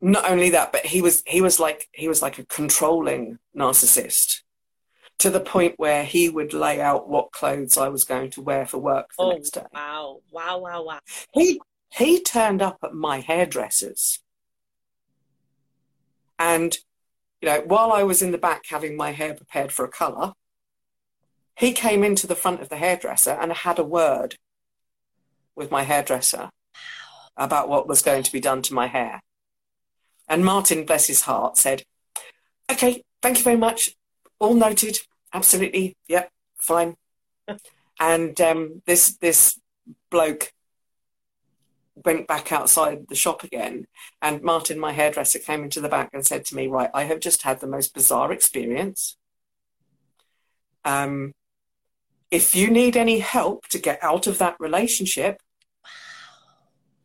not 0.00 0.30
only 0.30 0.50
that, 0.50 0.72
but 0.72 0.86
he 0.86 1.00
was 1.02 1.22
he 1.26 1.40
was 1.40 1.58
like 1.58 1.88
he 1.92 2.08
was 2.08 2.22
like 2.22 2.38
a 2.38 2.46
controlling 2.46 3.38
narcissist 3.56 4.42
to 5.18 5.30
the 5.30 5.40
point 5.40 5.74
where 5.76 6.04
he 6.04 6.28
would 6.28 6.52
lay 6.54 6.80
out 6.80 7.08
what 7.08 7.32
clothes 7.32 7.76
I 7.76 7.88
was 7.88 8.04
going 8.04 8.30
to 8.30 8.40
wear 8.42 8.66
for 8.66 8.78
work 8.78 9.10
the 9.18 9.24
Oh, 9.24 9.30
next 9.32 9.50
day. 9.50 9.66
wow. 9.72 10.20
Wow, 10.32 10.58
wow, 10.58 10.82
wow. 10.84 11.00
He 11.32 11.60
he 11.92 12.22
turned 12.22 12.62
up 12.62 12.78
at 12.82 12.94
my 12.94 13.20
hairdresser's, 13.20 14.20
and 16.38 16.78
you 17.40 17.48
know 17.48 17.62
while 17.66 17.92
I 17.92 18.02
was 18.02 18.22
in 18.22 18.32
the 18.32 18.38
back 18.38 18.66
having 18.68 18.96
my 18.96 19.12
hair 19.12 19.34
prepared 19.34 19.72
for 19.72 19.84
a 19.84 19.88
colour, 19.88 20.32
he 21.56 21.72
came 21.72 22.02
into 22.04 22.26
the 22.26 22.34
front 22.34 22.60
of 22.60 22.68
the 22.68 22.76
hairdresser 22.76 23.32
and 23.32 23.52
had 23.52 23.78
a 23.78 23.84
word 23.84 24.36
with 25.54 25.70
my 25.70 25.82
hairdresser 25.82 26.50
about 27.36 27.68
what 27.68 27.88
was 27.88 28.02
going 28.02 28.22
to 28.22 28.32
be 28.32 28.40
done 28.40 28.62
to 28.62 28.74
my 28.74 28.86
hair. 28.86 29.20
And 30.28 30.44
Martin, 30.44 30.84
bless 30.84 31.06
his 31.06 31.22
heart, 31.22 31.56
said, 31.56 31.82
Okay, 32.70 33.02
thank 33.20 33.38
you 33.38 33.44
very 33.44 33.56
much. 33.56 33.90
All 34.38 34.54
noted. 34.54 34.98
Absolutely. 35.34 35.96
Yep, 36.08 36.30
fine. 36.58 36.96
and 38.00 38.40
um, 38.40 38.82
this 38.86 39.16
this 39.16 39.58
bloke 40.10 40.52
went 42.04 42.26
back 42.26 42.52
outside 42.52 43.06
the 43.08 43.14
shop 43.14 43.44
again 43.44 43.86
and 44.22 44.42
Martin, 44.42 44.78
my 44.78 44.92
hairdresser, 44.92 45.38
came 45.38 45.64
into 45.64 45.80
the 45.80 45.88
back 45.88 46.10
and 46.12 46.26
said 46.26 46.44
to 46.46 46.56
me, 46.56 46.66
Right, 46.66 46.90
I 46.94 47.04
have 47.04 47.20
just 47.20 47.42
had 47.42 47.60
the 47.60 47.66
most 47.66 47.94
bizarre 47.94 48.32
experience. 48.32 49.16
Um, 50.84 51.32
if 52.30 52.54
you 52.54 52.70
need 52.70 52.96
any 52.96 53.18
help 53.18 53.66
to 53.68 53.78
get 53.78 54.02
out 54.02 54.26
of 54.26 54.38
that 54.38 54.56
relationship, 54.60 55.40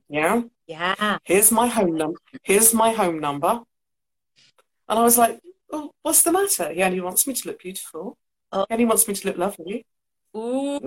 yeah, 0.07 0.43
Yeah. 0.67 1.17
here's 1.23 1.51
my 1.51 1.67
home 1.67 1.95
number. 1.95 2.19
Here's 2.43 2.73
my 2.73 2.91
home 2.91 3.19
number. 3.19 3.61
And 4.87 4.99
I 4.99 5.03
was 5.03 5.17
like, 5.17 5.39
oh, 5.71 5.91
what's 6.03 6.21
the 6.21 6.31
matter? 6.31 6.71
He 6.71 6.83
only 6.83 7.01
wants 7.01 7.25
me 7.25 7.33
to 7.33 7.47
look 7.47 7.59
beautiful. 7.59 8.17
Oh. 8.51 8.65
He 8.69 8.73
only 8.73 8.85
wants 8.85 9.07
me 9.07 9.15
to 9.15 9.27
look 9.27 9.37
lovely. 9.37 9.85
Ooh, 10.37 10.79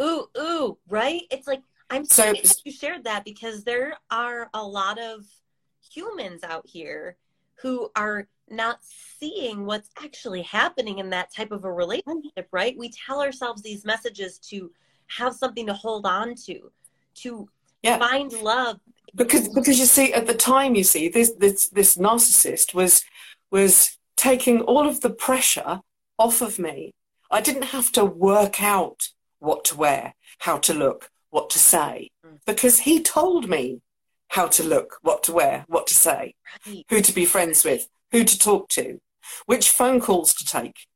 ooh, 0.00 0.26
ooh. 0.36 0.78
Right? 0.88 1.22
It's 1.30 1.46
like 1.46 1.62
I'm 1.90 2.04
So- 2.04 2.32
you 2.64 2.72
shared 2.72 3.04
that 3.04 3.24
because 3.24 3.64
there 3.64 3.98
are 4.10 4.48
a 4.54 4.62
lot 4.64 4.98
of 4.98 5.24
humans 5.92 6.44
out 6.44 6.66
here 6.66 7.16
who 7.56 7.90
are 7.96 8.28
not 8.48 8.78
seeing 8.82 9.66
what's 9.66 9.90
actually 10.02 10.42
happening 10.42 10.98
in 10.98 11.10
that 11.10 11.32
type 11.34 11.52
of 11.52 11.64
a 11.64 11.72
relationship, 11.72 12.48
right? 12.52 12.76
We 12.78 12.90
tell 12.90 13.20
ourselves 13.20 13.62
these 13.62 13.84
messages 13.84 14.38
to 14.50 14.72
have 15.08 15.34
something 15.34 15.66
to 15.66 15.74
hold 15.74 16.06
on 16.06 16.34
to, 16.46 16.70
to 17.16 17.48
Yeah. 17.82 17.98
find 17.98 18.32
love. 18.32 18.78
because 19.16 19.48
because 19.48 19.76
you 19.80 19.86
see 19.86 20.12
at 20.12 20.28
the 20.28 20.34
time 20.34 20.76
you 20.76 20.84
see 20.84 21.08
this 21.08 21.32
this 21.38 21.68
this 21.70 21.96
narcissist 21.96 22.72
was 22.74 23.04
was 23.50 23.98
taking 24.16 24.60
all 24.60 24.86
of 24.86 25.00
the 25.00 25.10
pressure 25.10 25.80
off 26.16 26.40
of 26.40 26.60
me 26.60 26.94
i 27.28 27.40
didn't 27.40 27.64
have 27.76 27.90
to 27.90 28.04
work 28.04 28.62
out 28.62 29.08
what 29.40 29.64
to 29.64 29.76
wear 29.76 30.14
how 30.46 30.56
to 30.58 30.72
look 30.72 31.10
what 31.30 31.50
to 31.50 31.58
say 31.58 32.10
Mm. 32.24 32.38
because 32.46 32.80
he 32.80 33.02
told 33.02 33.48
me 33.48 33.80
how 34.28 34.46
to 34.48 34.62
look 34.62 34.98
what 35.02 35.22
to 35.24 35.32
wear 35.32 35.64
what 35.68 35.86
to 35.88 35.94
say 35.94 36.34
Right. 36.66 36.84
who 36.90 37.00
to 37.00 37.12
be 37.12 37.24
friends 37.24 37.64
with 37.64 37.88
who 38.12 38.24
to 38.24 38.38
talk 38.38 38.68
to 38.70 39.00
which 39.46 39.70
phone 39.70 40.00
calls 40.00 40.34
to 40.34 40.44
take 40.44 40.86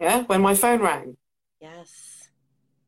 yeah 0.00 0.22
when 0.24 0.40
my 0.40 0.54
phone 0.54 0.80
rang 0.80 1.16
Yes. 1.60 2.28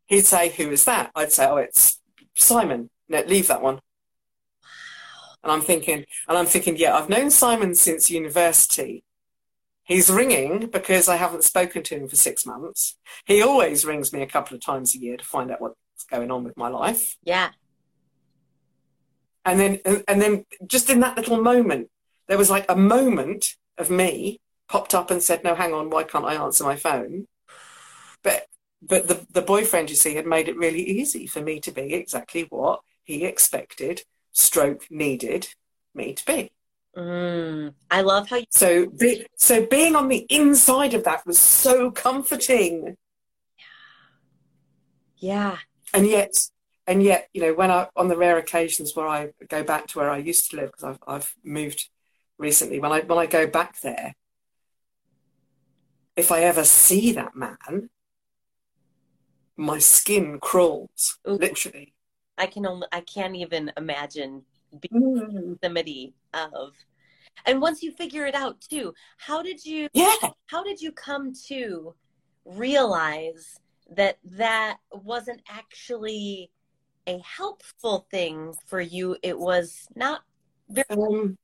he'd 0.07 0.26
say 0.26 0.50
who 0.50 0.70
is 0.70 0.85
that 0.85 1.11
i'd 1.14 1.33
say 1.33 1.46
oh 1.46 1.57
it's 1.57 2.00
simon 2.37 2.90
no 3.09 3.20
leave 3.26 3.48
that 3.48 3.62
one 3.62 3.80
and 5.42 5.52
I'm 5.52 5.61
thinking, 5.61 6.07
and 6.26 6.38
I'm 6.38 6.46
thinking, 6.46 6.78
yeah, 6.78 6.96
I've 6.96 7.11
known 7.11 7.30
Simon 7.30 7.74
since 7.74 8.09
university. 8.09 9.04
He's 9.83 10.09
ringing 10.09 10.68
because 10.68 11.07
I 11.07 11.16
haven't 11.16 11.44
spoken 11.44 11.83
to 11.83 11.96
him 11.96 12.09
for 12.09 12.16
six 12.16 12.46
months. 12.46 12.96
He 13.26 13.42
always 13.42 13.85
rings 13.85 14.11
me 14.11 14.22
a 14.22 14.26
couple 14.26 14.54
of 14.57 14.64
times 14.64 14.94
a 14.94 14.98
year 14.98 15.18
to 15.18 15.24
find 15.24 15.50
out 15.50 15.61
what's 15.94 16.04
going 16.04 16.30
on 16.30 16.44
with 16.44 16.57
my 16.57 16.68
life. 16.68 17.16
Yeah. 17.22 17.50
And 19.44 19.61
then, 19.61 19.80
and 20.09 20.20
then 20.20 20.44
just 20.66 20.90
in 20.90 21.00
that 21.00 21.16
little 21.16 21.40
moment, 21.40 21.90
there 22.28 22.38
was 22.38 22.50
like 22.50 22.66
a 22.68 22.76
moment 22.76 23.54
of 23.78 23.90
me 23.90 24.40
popped 24.68 24.94
up 24.94 25.11
and 25.11 25.22
said, 25.22 25.44
no, 25.44 25.54
hang 25.54 25.72
on, 25.72 25.90
why 25.90 26.02
can't 26.02 26.24
I 26.24 26.35
answer 26.35 26.64
my 26.64 26.76
phone? 26.76 27.26
But, 28.22 28.46
but 28.83 29.07
the, 29.07 29.26
the 29.30 29.42
boyfriend, 29.42 29.90
you 29.90 29.96
see, 29.96 30.14
had 30.14 30.26
made 30.26 30.48
it 30.48 30.57
really 30.57 30.83
easy 30.83 31.26
for 31.26 31.40
me 31.40 31.61
to 31.61 31.70
be 31.70 31.92
exactly 31.94 32.46
what 32.48 32.80
he 33.04 33.24
expected, 33.24 34.02
stroke 34.33 34.90
needed 34.90 35.48
me 35.94 36.14
to 36.14 36.24
be. 36.24 36.50
Mm. 36.96 37.74
I 37.90 38.00
love 38.00 38.28
how 38.30 38.37
you 38.37 38.46
So, 38.50 38.87
be, 38.87 39.26
so 39.37 39.66
being 39.66 39.94
on 39.94 40.09
the 40.09 40.26
inside 40.30 40.94
of 40.94 41.04
that 41.04 41.26
was 41.26 41.38
so 41.38 41.90
comforting, 41.90 42.96
Yeah. 45.18 45.57
And 45.94 46.07
yet, 46.07 46.35
and 46.87 47.02
yet, 47.02 47.28
you 47.33 47.40
know, 47.40 47.54
when 47.54 47.70
I 47.70 47.88
on 47.96 48.09
the 48.09 48.16
rare 48.16 48.37
occasions 48.37 48.94
where 48.94 49.09
I 49.09 49.30
go 49.48 49.64
back 49.64 49.87
to 49.88 49.98
where 49.98 50.11
I 50.11 50.18
used 50.18 50.50
to 50.50 50.57
live 50.57 50.72
because 50.72 50.85
I've 50.85 50.98
I've 51.07 51.35
moved 51.42 51.88
recently, 52.38 52.80
when 52.80 52.92
I 52.92 53.00
when 53.00 53.18
I 53.18 53.26
go 53.26 53.46
back 53.46 53.80
there, 53.80 54.14
if 56.16 56.30
I 56.30 56.42
ever 56.42 56.64
see 56.64 57.12
that 57.12 57.35
man, 57.35 57.88
my 59.57 59.78
skin 59.78 60.38
crawls 60.40 61.18
Ooh. 61.28 61.38
literally. 61.38 61.94
I 62.37 62.46
can 62.46 62.66
only 62.66 62.87
I 62.92 63.00
can't 63.00 63.37
even 63.37 63.72
imagine 63.76 64.42
Mm. 64.92 65.61
proximity 65.61 66.14
of 66.33 66.72
and 67.46 67.61
once 67.62 67.80
you 67.83 67.92
figure 67.92 68.26
it 68.26 68.35
out 68.35 68.61
too 68.61 68.92
how 69.18 69.40
did 69.40 69.64
you 69.64 69.88
Yeah, 69.94 70.16
how 70.46 70.64
did 70.64 70.80
you 70.80 70.90
come 70.90 71.33
to 71.48 71.94
realize 72.44 73.61
that 73.90 74.18
that 74.25 74.79
wasn't 74.92 75.42
actually 75.49 76.51
a 77.07 77.18
helpful 77.18 78.07
thing 78.11 78.55
for 78.66 78.81
you 78.81 79.16
it 79.23 79.38
was 79.38 79.87
not 79.94 80.23
um, 80.88 81.37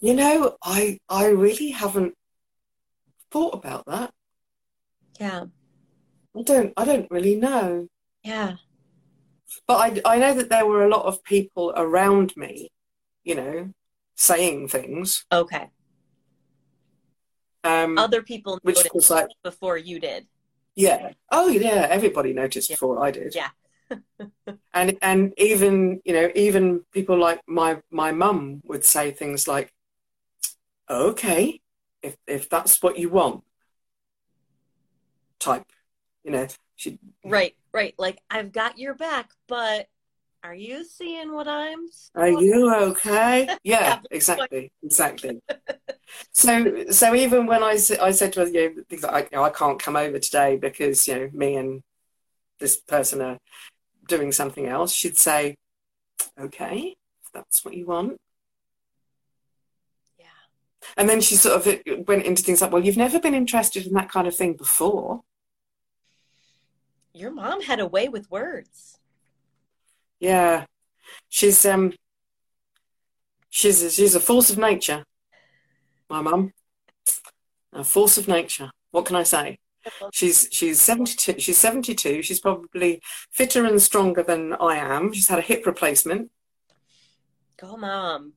you 0.00 0.14
know, 0.14 0.56
I 0.62 0.98
I 1.08 1.26
really 1.26 1.70
haven't 1.70 2.14
thought 3.30 3.54
about 3.54 3.86
that. 3.86 4.12
yeah 5.18 5.44
I 6.36 6.42
don't 6.42 6.72
I 6.76 6.84
don't 6.84 7.10
really 7.10 7.36
know. 7.36 7.88
yeah 8.22 8.56
But 9.66 10.04
I, 10.06 10.14
I 10.14 10.18
know 10.18 10.34
that 10.34 10.48
there 10.50 10.66
were 10.66 10.84
a 10.84 10.88
lot 10.88 11.06
of 11.06 11.22
people 11.24 11.72
around 11.76 12.34
me, 12.36 12.70
you 13.24 13.34
know, 13.34 13.72
saying 14.16 14.68
things. 14.68 15.24
okay 15.32 15.70
Um, 17.66 17.98
other 17.98 18.22
people 18.22 18.58
which 18.62 18.76
noticed 18.76 19.10
like, 19.10 19.28
before 19.42 19.76
you 19.76 19.98
did 19.98 20.26
yeah, 20.76 21.12
oh 21.32 21.48
yeah, 21.48 21.88
everybody 21.90 22.34
noticed 22.34 22.68
Yeah. 22.68 22.74
before 22.76 23.02
I 23.02 23.10
did. 23.10 23.34
Yeah. 23.34 23.48
and 24.74 24.98
and 25.00 25.32
even 25.38 26.02
you 26.04 26.12
know 26.12 26.30
even 26.34 26.84
people 26.92 27.18
like 27.18 27.40
my 27.46 27.80
my 27.90 28.12
mum 28.12 28.60
would 28.64 28.84
say 28.84 29.10
things 29.10 29.48
like, 29.48 29.72
okay, 30.90 31.60
if 32.02 32.16
if 32.26 32.50
that's 32.50 32.82
what 32.82 32.98
you 32.98 33.08
want, 33.08 33.42
type, 35.38 35.64
you 36.24 36.30
know, 36.30 36.46
she 36.76 36.98
right 37.24 37.56
right 37.72 37.94
like 37.98 38.18
i've 38.30 38.52
got 38.52 38.78
your 38.78 38.94
back 38.94 39.30
but 39.48 39.86
are 40.44 40.54
you 40.54 40.84
seeing 40.84 41.32
what 41.32 41.48
i'm 41.48 41.88
Are 42.14 42.28
you 42.28 42.72
okay? 42.72 43.48
Yeah. 43.64 43.98
exactly, 44.10 44.70
exactly. 44.82 45.40
so, 46.32 46.84
so 46.90 47.14
even 47.14 47.46
when 47.46 47.62
I, 47.62 47.78
I 48.00 48.10
said 48.10 48.32
to 48.34 48.40
her, 48.40 48.46
you 48.46 48.76
know, 48.76 48.82
things 48.88 49.02
like, 49.02 49.30
you 49.32 49.38
know, 49.38 49.44
I 49.44 49.50
can't 49.50 49.82
come 49.82 49.96
over 49.96 50.18
today 50.18 50.56
because 50.56 51.06
you 51.08 51.14
know 51.14 51.30
me 51.32 51.56
and 51.56 51.82
this 52.58 52.76
person 52.76 53.20
are 53.20 53.38
doing 54.08 54.32
something 54.32 54.66
else, 54.66 54.92
she'd 54.92 55.18
say, 55.18 55.56
"Okay, 56.40 56.96
if 57.24 57.32
that's 57.32 57.64
what 57.64 57.74
you 57.74 57.86
want." 57.86 58.18
yeah 60.18 60.26
And 60.96 61.08
then 61.08 61.20
she 61.20 61.34
sort 61.34 61.66
of 61.66 62.06
went 62.06 62.24
into 62.24 62.42
things 62.42 62.60
like, 62.62 62.72
"Well, 62.72 62.84
you've 62.84 62.96
never 62.96 63.18
been 63.18 63.34
interested 63.34 63.86
in 63.86 63.94
that 63.94 64.10
kind 64.10 64.26
of 64.26 64.34
thing 64.34 64.54
before." 64.54 65.22
your 67.12 67.30
mom 67.30 67.62
had 67.62 67.80
a 67.80 67.86
way 67.86 68.08
with 68.08 68.30
words 68.30 68.98
Yeah, 70.20 70.66
she's 71.28 71.64
um, 71.64 71.92
she's 73.48 73.82
a, 73.82 73.90
she's 73.90 74.14
a 74.14 74.20
force 74.20 74.50
of 74.50 74.58
nature. 74.58 75.04
My 76.08 76.22
mum, 76.22 76.52
a 77.72 77.84
force 77.84 78.18
of 78.18 78.28
nature. 78.28 78.70
What 78.90 79.06
can 79.06 79.16
I 79.16 79.24
say? 79.24 79.58
She's 80.12 80.48
she's 80.50 80.80
seventy 80.80 81.14
two. 81.14 81.38
She's 81.38 81.58
seventy 81.58 81.94
two. 81.94 82.22
She's 82.22 82.40
probably 82.40 83.00
fitter 83.30 83.64
and 83.64 83.80
stronger 83.80 84.22
than 84.22 84.54
I 84.54 84.76
am. 84.76 85.12
She's 85.12 85.28
had 85.28 85.38
a 85.38 85.42
hip 85.42 85.66
replacement. 85.66 86.30
Go, 87.56 87.76
mom. 87.76 88.32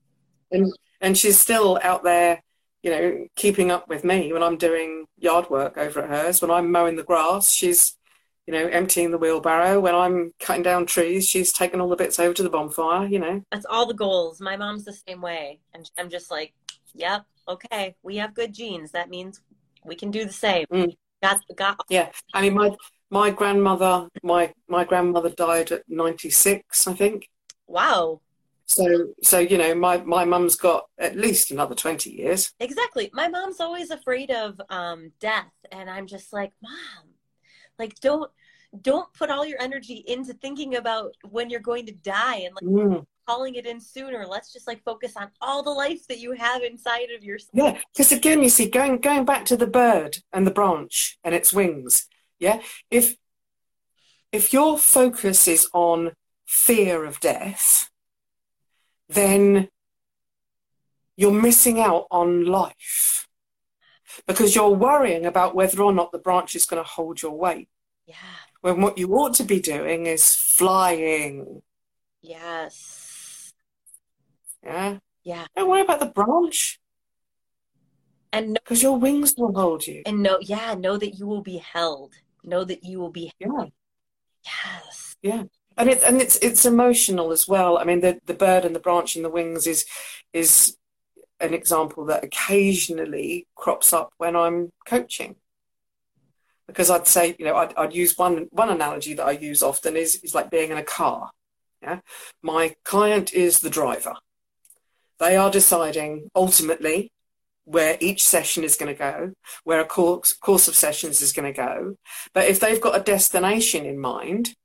And 0.51 0.71
and 1.01 1.17
she's 1.17 1.39
still 1.39 1.79
out 1.83 2.03
there, 2.03 2.43
you 2.83 2.91
know, 2.91 3.27
keeping 3.35 3.71
up 3.71 3.87
with 3.87 4.03
me 4.03 4.31
when 4.33 4.43
I'm 4.43 4.57
doing 4.57 5.05
yard 5.17 5.49
work 5.49 5.77
over 5.77 6.01
at 6.01 6.09
hers. 6.09 6.41
When 6.41 6.51
I'm 6.51 6.71
mowing 6.71 6.95
the 6.95 7.03
grass, 7.03 7.51
she's, 7.51 7.97
you 8.45 8.53
know, 8.53 8.67
emptying 8.67 9.11
the 9.11 9.17
wheelbarrow. 9.17 9.79
When 9.79 9.95
I'm 9.95 10.31
cutting 10.39 10.63
down 10.63 10.85
trees, 10.85 11.27
she's 11.27 11.51
taking 11.51 11.81
all 11.81 11.89
the 11.89 11.95
bits 11.95 12.19
over 12.19 12.33
to 12.33 12.43
the 12.43 12.49
bonfire. 12.49 13.07
You 13.07 13.19
know, 13.19 13.41
That's 13.51 13.65
all 13.65 13.85
the 13.85 13.93
goals. 13.93 14.39
My 14.39 14.55
mom's 14.55 14.85
the 14.85 14.93
same 14.93 15.21
way. 15.21 15.59
And 15.73 15.89
I'm 15.97 16.09
just 16.09 16.29
like, 16.29 16.53
yep, 16.93 17.25
okay, 17.49 17.95
we 18.03 18.17
have 18.17 18.33
good 18.33 18.53
genes. 18.53 18.91
That 18.91 19.09
means 19.09 19.41
we 19.85 19.95
can 19.95 20.11
do 20.11 20.25
the 20.25 20.33
same. 20.33 20.65
Mm. 20.71 20.95
Got, 21.21 21.41
got, 21.55 21.85
yeah. 21.89 22.09
I 22.33 22.41
mean, 22.41 22.53
my 22.53 22.75
my 23.09 23.29
grandmother, 23.31 24.07
my 24.23 24.53
my 24.67 24.85
grandmother 24.85 25.29
died 25.29 25.71
at 25.71 25.83
ninety 25.87 26.29
six, 26.29 26.87
I 26.87 26.93
think. 26.93 27.29
wow. 27.67 28.21
So 28.65 29.07
so 29.23 29.39
you 29.39 29.57
know, 29.57 29.73
my 29.73 29.97
my 29.97 30.25
mum's 30.25 30.55
got 30.55 30.85
at 30.99 31.17
least 31.17 31.51
another 31.51 31.75
twenty 31.75 32.11
years. 32.11 32.53
Exactly. 32.59 33.09
My 33.13 33.27
mom's 33.27 33.59
always 33.59 33.89
afraid 33.89 34.29
of 34.29 34.61
um, 34.69 35.11
death, 35.19 35.51
and 35.71 35.89
I'm 35.89 36.05
just 36.05 36.31
like, 36.31 36.51
mom, 36.61 37.09
like 37.79 37.99
don't 37.99 38.31
don't 38.81 39.11
put 39.13 39.31
all 39.31 39.43
your 39.43 39.59
energy 39.59 40.03
into 40.07 40.33
thinking 40.33 40.75
about 40.75 41.15
when 41.27 41.49
you're 41.49 41.59
going 41.59 41.87
to 41.87 41.93
die 41.93 42.35
and 42.45 42.53
like 42.53 42.63
Mm. 42.63 43.05
Calling 43.29 43.55
it 43.55 43.67
in 43.67 43.79
sooner. 43.79 44.25
Let's 44.25 44.51
just 44.51 44.65
like 44.65 44.83
focus 44.83 45.13
on 45.15 45.29
all 45.39 45.61
the 45.61 45.69
life 45.69 46.07
that 46.07 46.19
you 46.19 46.31
have 46.31 46.63
inside 46.63 47.09
of 47.15 47.23
yourself. 47.23 47.51
Yeah, 47.53 47.77
because 47.93 48.11
again, 48.11 48.41
you 48.41 48.49
see, 48.49 48.67
going 48.67 48.97
going 48.97 49.25
back 49.25 49.45
to 49.45 49.57
the 49.57 49.67
bird 49.67 50.17
and 50.33 50.47
the 50.47 50.51
branch 50.51 51.19
and 51.23 51.35
its 51.35 51.53
wings. 51.53 52.07
Yeah, 52.39 52.61
if 52.89 53.17
if 54.31 54.51
your 54.51 54.79
focus 54.79 55.47
is 55.47 55.67
on 55.73 56.13
fear 56.47 57.05
of 57.05 57.19
death, 57.19 57.89
then 59.07 59.69
you're 61.15 61.31
missing 61.31 61.79
out 61.79 62.07
on 62.09 62.45
life 62.45 63.27
because 64.25 64.55
you're 64.55 64.69
worrying 64.69 65.25
about 65.25 65.53
whether 65.53 65.83
or 65.83 65.93
not 65.93 66.11
the 66.11 66.17
branch 66.17 66.55
is 66.55 66.65
going 66.65 66.81
to 66.81 66.89
hold 66.89 67.21
your 67.21 67.37
weight. 67.37 67.69
Yeah. 68.07 68.15
When 68.61 68.81
what 68.81 68.97
you 68.97 69.07
ought 69.13 69.35
to 69.35 69.43
be 69.43 69.59
doing 69.59 70.07
is 70.07 70.35
flying. 70.35 71.61
Yes. 72.21 72.98
Yeah, 74.63 74.97
Yeah. 75.23 75.45
don't 75.55 75.69
worry 75.69 75.81
about 75.81 75.99
the 75.99 76.05
branch 76.07 76.79
And 78.31 78.53
because 78.55 78.83
your 78.83 78.97
wings 78.99 79.33
will 79.37 79.53
hold 79.53 79.87
you. 79.87 80.03
and 80.05 80.21
know, 80.21 80.37
yeah, 80.41 80.75
know 80.75 80.97
that 80.97 81.15
you 81.17 81.25
will 81.27 81.41
be 81.41 81.57
held. 81.57 82.13
Know 82.43 82.63
that 82.63 82.83
you 82.83 82.99
will 82.99 83.09
be. 83.11 83.31
Yeah. 83.39 83.65
Yes. 84.45 85.15
Yeah. 85.21 85.43
And 85.77 85.89
it's 85.89 86.03
and 86.03 86.21
it's 86.21 86.37
it's 86.41 86.65
emotional 86.65 87.31
as 87.31 87.47
well. 87.47 87.77
I 87.77 87.83
mean, 87.85 88.01
the 88.01 88.19
the 88.25 88.33
bird 88.33 88.65
and 88.65 88.75
the 88.75 88.79
branch 88.79 89.15
and 89.15 89.23
the 89.25 89.29
wings 89.29 89.65
is 89.65 89.85
is 90.33 90.77
an 91.39 91.53
example 91.53 92.05
that 92.05 92.23
occasionally 92.23 93.47
crops 93.55 93.93
up 93.93 94.11
when 94.17 94.35
I'm 94.35 94.71
coaching. 94.85 95.35
Because 96.67 96.89
I'd 96.89 97.07
say, 97.07 97.35
you 97.39 97.45
know, 97.45 97.55
I'd, 97.55 97.73
I'd 97.75 97.95
use 97.95 98.17
one 98.17 98.47
one 98.51 98.69
analogy 98.69 99.13
that 99.15 99.25
I 99.25 99.31
use 99.31 99.63
often 99.63 99.95
is 99.97 100.15
is 100.17 100.35
like 100.35 100.51
being 100.51 100.71
in 100.71 100.77
a 100.77 100.83
car. 100.83 101.31
Yeah, 101.81 101.99
my 102.41 102.75
client 102.83 103.33
is 103.33 103.59
the 103.61 103.69
driver. 103.69 104.15
They 105.19 105.35
are 105.35 105.51
deciding 105.51 106.29
ultimately 106.35 107.11
where 107.65 107.97
each 107.99 108.23
session 108.23 108.63
is 108.63 108.75
going 108.75 108.93
to 108.93 108.97
go, 108.97 109.33
where 109.63 109.79
a 109.79 109.85
course 109.85 110.33
course 110.33 110.67
of 110.67 110.75
sessions 110.75 111.21
is 111.21 111.33
going 111.33 111.51
to 111.51 111.57
go. 111.57 111.95
But 112.33 112.47
if 112.47 112.59
they've 112.59 112.81
got 112.81 112.99
a 112.99 113.03
destination 113.03 113.85
in 113.85 113.99
mind, 113.99 114.55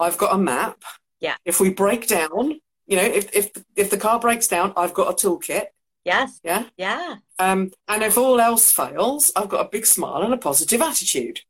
I've 0.00 0.18
got 0.18 0.34
a 0.34 0.38
map. 0.38 0.82
Yeah. 1.20 1.36
If 1.44 1.60
we 1.60 1.70
break 1.70 2.06
down, 2.06 2.60
you 2.86 2.96
know, 2.96 3.04
if 3.04 3.34
if 3.34 3.50
if 3.74 3.90
the 3.90 3.98
car 3.98 4.18
breaks 4.18 4.48
down, 4.48 4.72
I've 4.76 4.94
got 4.94 5.10
a 5.10 5.26
toolkit. 5.26 5.66
Yes. 6.04 6.40
Yeah. 6.44 6.64
Yeah. 6.76 7.16
Um, 7.38 7.72
and 7.88 8.02
if 8.02 8.16
all 8.16 8.40
else 8.40 8.70
fails, 8.70 9.32
I've 9.34 9.48
got 9.48 9.66
a 9.66 9.68
big 9.68 9.84
smile 9.84 10.22
and 10.22 10.32
a 10.32 10.38
positive 10.38 10.80
attitude. 10.80 11.40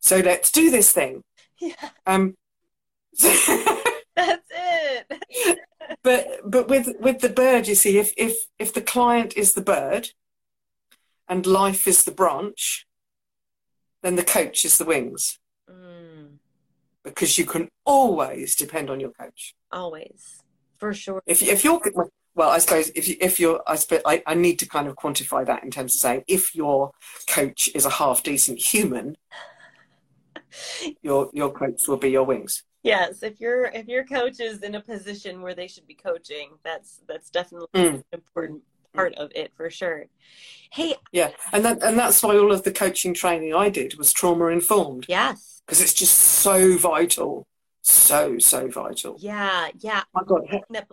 So 0.00 0.18
let's 0.18 0.50
do 0.50 0.70
this 0.70 0.92
thing. 0.92 1.22
Yeah. 1.58 1.88
Um, 2.04 2.34
That's 3.22 4.50
it. 4.50 5.58
but 6.02 6.40
but 6.44 6.68
with 6.68 6.88
with 7.00 7.20
the 7.20 7.28
bird, 7.28 7.66
you 7.68 7.74
see, 7.74 7.98
if 7.98 8.12
if 8.16 8.36
if 8.58 8.72
the 8.72 8.80
client 8.82 9.36
is 9.36 9.52
the 9.52 9.60
bird, 9.62 10.10
and 11.28 11.46
life 11.46 11.86
is 11.88 12.04
the 12.04 12.10
branch, 12.12 12.86
then 14.02 14.16
the 14.16 14.24
coach 14.24 14.64
is 14.64 14.78
the 14.78 14.84
wings, 14.84 15.38
Mm, 15.70 16.38
because 17.02 17.38
you 17.38 17.44
can 17.44 17.68
always 17.84 18.54
depend 18.54 18.90
on 18.90 19.00
your 19.00 19.10
coach. 19.10 19.54
always. 19.72 20.42
For 20.78 20.92
sure. 20.92 21.22
If 21.26 21.42
if 21.42 21.64
you're 21.64 21.80
well, 22.34 22.50
I 22.50 22.58
suppose 22.58 22.90
if 22.94 23.08
you 23.08 23.16
if 23.20 23.40
you're 23.40 23.62
I 23.66 23.76
suppose 23.76 24.02
I, 24.04 24.22
I 24.26 24.34
need 24.34 24.58
to 24.58 24.68
kind 24.68 24.86
of 24.88 24.94
quantify 24.96 25.46
that 25.46 25.64
in 25.64 25.70
terms 25.70 25.94
of 25.94 26.00
saying 26.00 26.24
if 26.28 26.54
your 26.54 26.92
coach 27.28 27.68
is 27.74 27.86
a 27.86 27.90
half 27.90 28.22
decent 28.22 28.58
human, 28.58 29.16
your 31.02 31.30
your 31.32 31.50
coach 31.50 31.82
will 31.88 31.96
be 31.96 32.10
your 32.10 32.24
wings. 32.24 32.62
Yes, 32.86 33.22
if 33.22 33.40
your 33.40 33.64
if 33.66 33.86
your 33.88 34.04
coach 34.04 34.40
is 34.40 34.62
in 34.62 34.74
a 34.76 34.80
position 34.80 35.42
where 35.42 35.54
they 35.54 35.66
should 35.68 35.86
be 35.86 35.94
coaching, 35.94 36.50
that's 36.64 37.00
that's 37.08 37.30
definitely 37.30 37.68
Mm. 37.74 37.94
an 37.96 38.04
important 38.12 38.62
part 38.94 39.14
of 39.16 39.30
it 39.34 39.52
for 39.56 39.68
sure. 39.70 40.06
Hey, 40.72 40.94
Yeah, 41.12 41.30
and 41.52 41.64
that 41.64 41.82
and 41.82 41.98
that's 41.98 42.22
why 42.22 42.36
all 42.38 42.52
of 42.52 42.62
the 42.62 42.72
coaching 42.72 43.12
training 43.14 43.54
I 43.54 43.68
did 43.68 43.98
was 43.98 44.12
trauma 44.12 44.46
informed 44.46 45.06
yes. 45.08 45.62
because 45.66 45.80
it's 45.80 45.92
just 45.94 46.14
so 46.14 46.76
vital, 46.78 47.46
so 47.82 48.38
so 48.38 48.68
vital. 48.68 49.16
Yeah, 49.18 49.68
yeah. 49.80 50.02
My 50.14 50.22
God, 50.24 50.42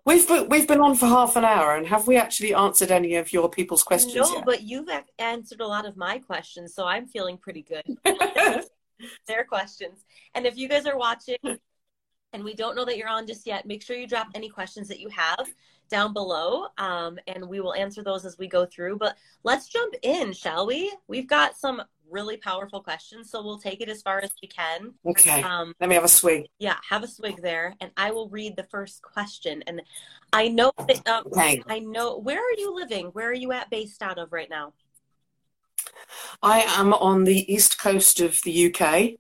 we've 0.06 0.28
been, 0.28 0.50
we've 0.50 0.68
been 0.68 0.82
on 0.82 0.96
for 0.96 1.06
half 1.08 1.36
an 1.36 1.46
hour, 1.46 1.76
and 1.76 1.88
have 1.88 2.08
we 2.08 2.18
actually 2.18 2.54
answered 2.54 2.92
any 2.92 3.16
of 3.16 3.32
your 3.32 3.50
people's 3.50 3.84
questions 3.84 4.16
No, 4.30 4.36
yet? 4.38 4.46
but 4.46 4.64
you've 4.64 4.90
answered 5.20 5.62
a 5.62 5.68
lot 5.68 5.86
of 5.86 5.96
my 5.96 6.18
questions, 6.20 6.74
so 6.76 6.86
I'm 6.86 7.08
feeling 7.08 7.38
pretty 7.38 7.62
good. 7.62 7.86
Their 9.28 9.44
questions. 9.44 10.06
And 10.36 10.46
if 10.46 10.56
you 10.58 10.68
guys 10.70 10.86
are 10.86 10.98
watching 10.98 11.38
and 12.34 12.44
we 12.44 12.54
don't 12.54 12.76
know 12.76 12.86
that 12.86 12.98
you're 12.98 13.10
on 13.10 13.28
just 13.28 13.46
yet, 13.48 13.66
make 13.66 13.82
sure 13.84 13.96
you 13.96 14.08
drop 14.08 14.28
any 14.36 14.50
questions 14.50 14.88
that 14.88 15.00
you 15.00 15.10
have 15.10 15.48
down 15.90 16.14
below, 16.14 16.68
um, 16.80 17.20
and 17.28 17.48
we 17.48 17.60
will 17.60 17.74
answer 17.76 18.04
those 18.04 18.26
as 18.26 18.38
we 18.38 18.48
go 18.48 18.66
through. 18.66 18.98
But 18.98 19.16
let's 19.44 19.68
jump 19.70 19.94
in, 20.02 20.34
shall 20.34 20.66
we? 20.66 20.92
We've 21.08 21.28
got 21.28 21.56
some 21.58 21.82
really 22.10 22.38
powerful 22.38 22.82
questions, 22.82 23.30
so 23.30 23.44
we'll 23.44 23.60
take 23.60 23.82
it 23.82 23.90
as 23.90 24.02
far 24.02 24.20
as 24.20 24.32
we 24.42 24.48
can. 24.48 24.94
okay, 25.06 25.44
Um, 25.44 25.74
let 25.80 25.90
me 25.90 25.96
have 25.96 26.04
a 26.04 26.08
swig. 26.10 26.48
yeah, 26.60 26.78
have 26.90 27.04
a 27.04 27.08
swig 27.08 27.42
there, 27.42 27.76
and 27.80 27.92
I 27.98 28.12
will 28.12 28.30
read 28.30 28.56
the 28.56 28.64
first 28.64 29.02
question. 29.02 29.64
And 29.68 29.82
I 30.32 30.48
know 30.48 30.72
that 30.88 31.08
um, 31.08 31.26
Okay, 31.28 31.62
I 31.68 31.80
know. 31.80 32.18
Where 32.18 32.40
are 32.40 32.58
you 32.58 32.74
living? 32.74 33.08
Where 33.08 33.30
are 33.30 33.34
you 33.34 33.52
at, 33.52 33.70
based 33.70 34.02
out 34.02 34.18
of 34.18 34.32
right 34.34 34.50
now? 34.50 34.74
I 36.42 36.62
am 36.62 36.94
on 36.94 37.24
the 37.24 37.52
east 37.54 37.80
coast 37.80 38.20
of 38.20 38.40
the 38.44 38.74
UK, 38.74 39.20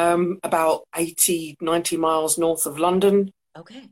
um, 0.00 0.38
about 0.42 0.82
80, 0.96 1.56
90 1.60 1.96
miles 1.96 2.38
north 2.38 2.66
of 2.66 2.78
London. 2.78 3.32
Okay, 3.56 3.88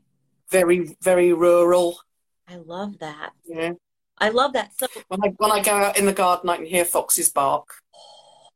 Very, 0.51 0.95
very 1.01 1.33
rural. 1.33 1.99
I 2.47 2.55
love 2.55 2.99
that. 2.99 3.31
Yeah. 3.45 3.73
I 4.17 4.29
love 4.29 4.53
that. 4.53 4.71
So 4.77 4.87
When 5.07 5.21
I 5.23 5.27
when 5.37 5.51
I 5.51 5.61
go 5.61 5.71
out 5.71 5.97
in 5.97 6.05
the 6.05 6.13
garden, 6.13 6.49
I 6.49 6.57
can 6.57 6.65
hear 6.65 6.83
foxes 6.83 7.29
bark 7.29 7.67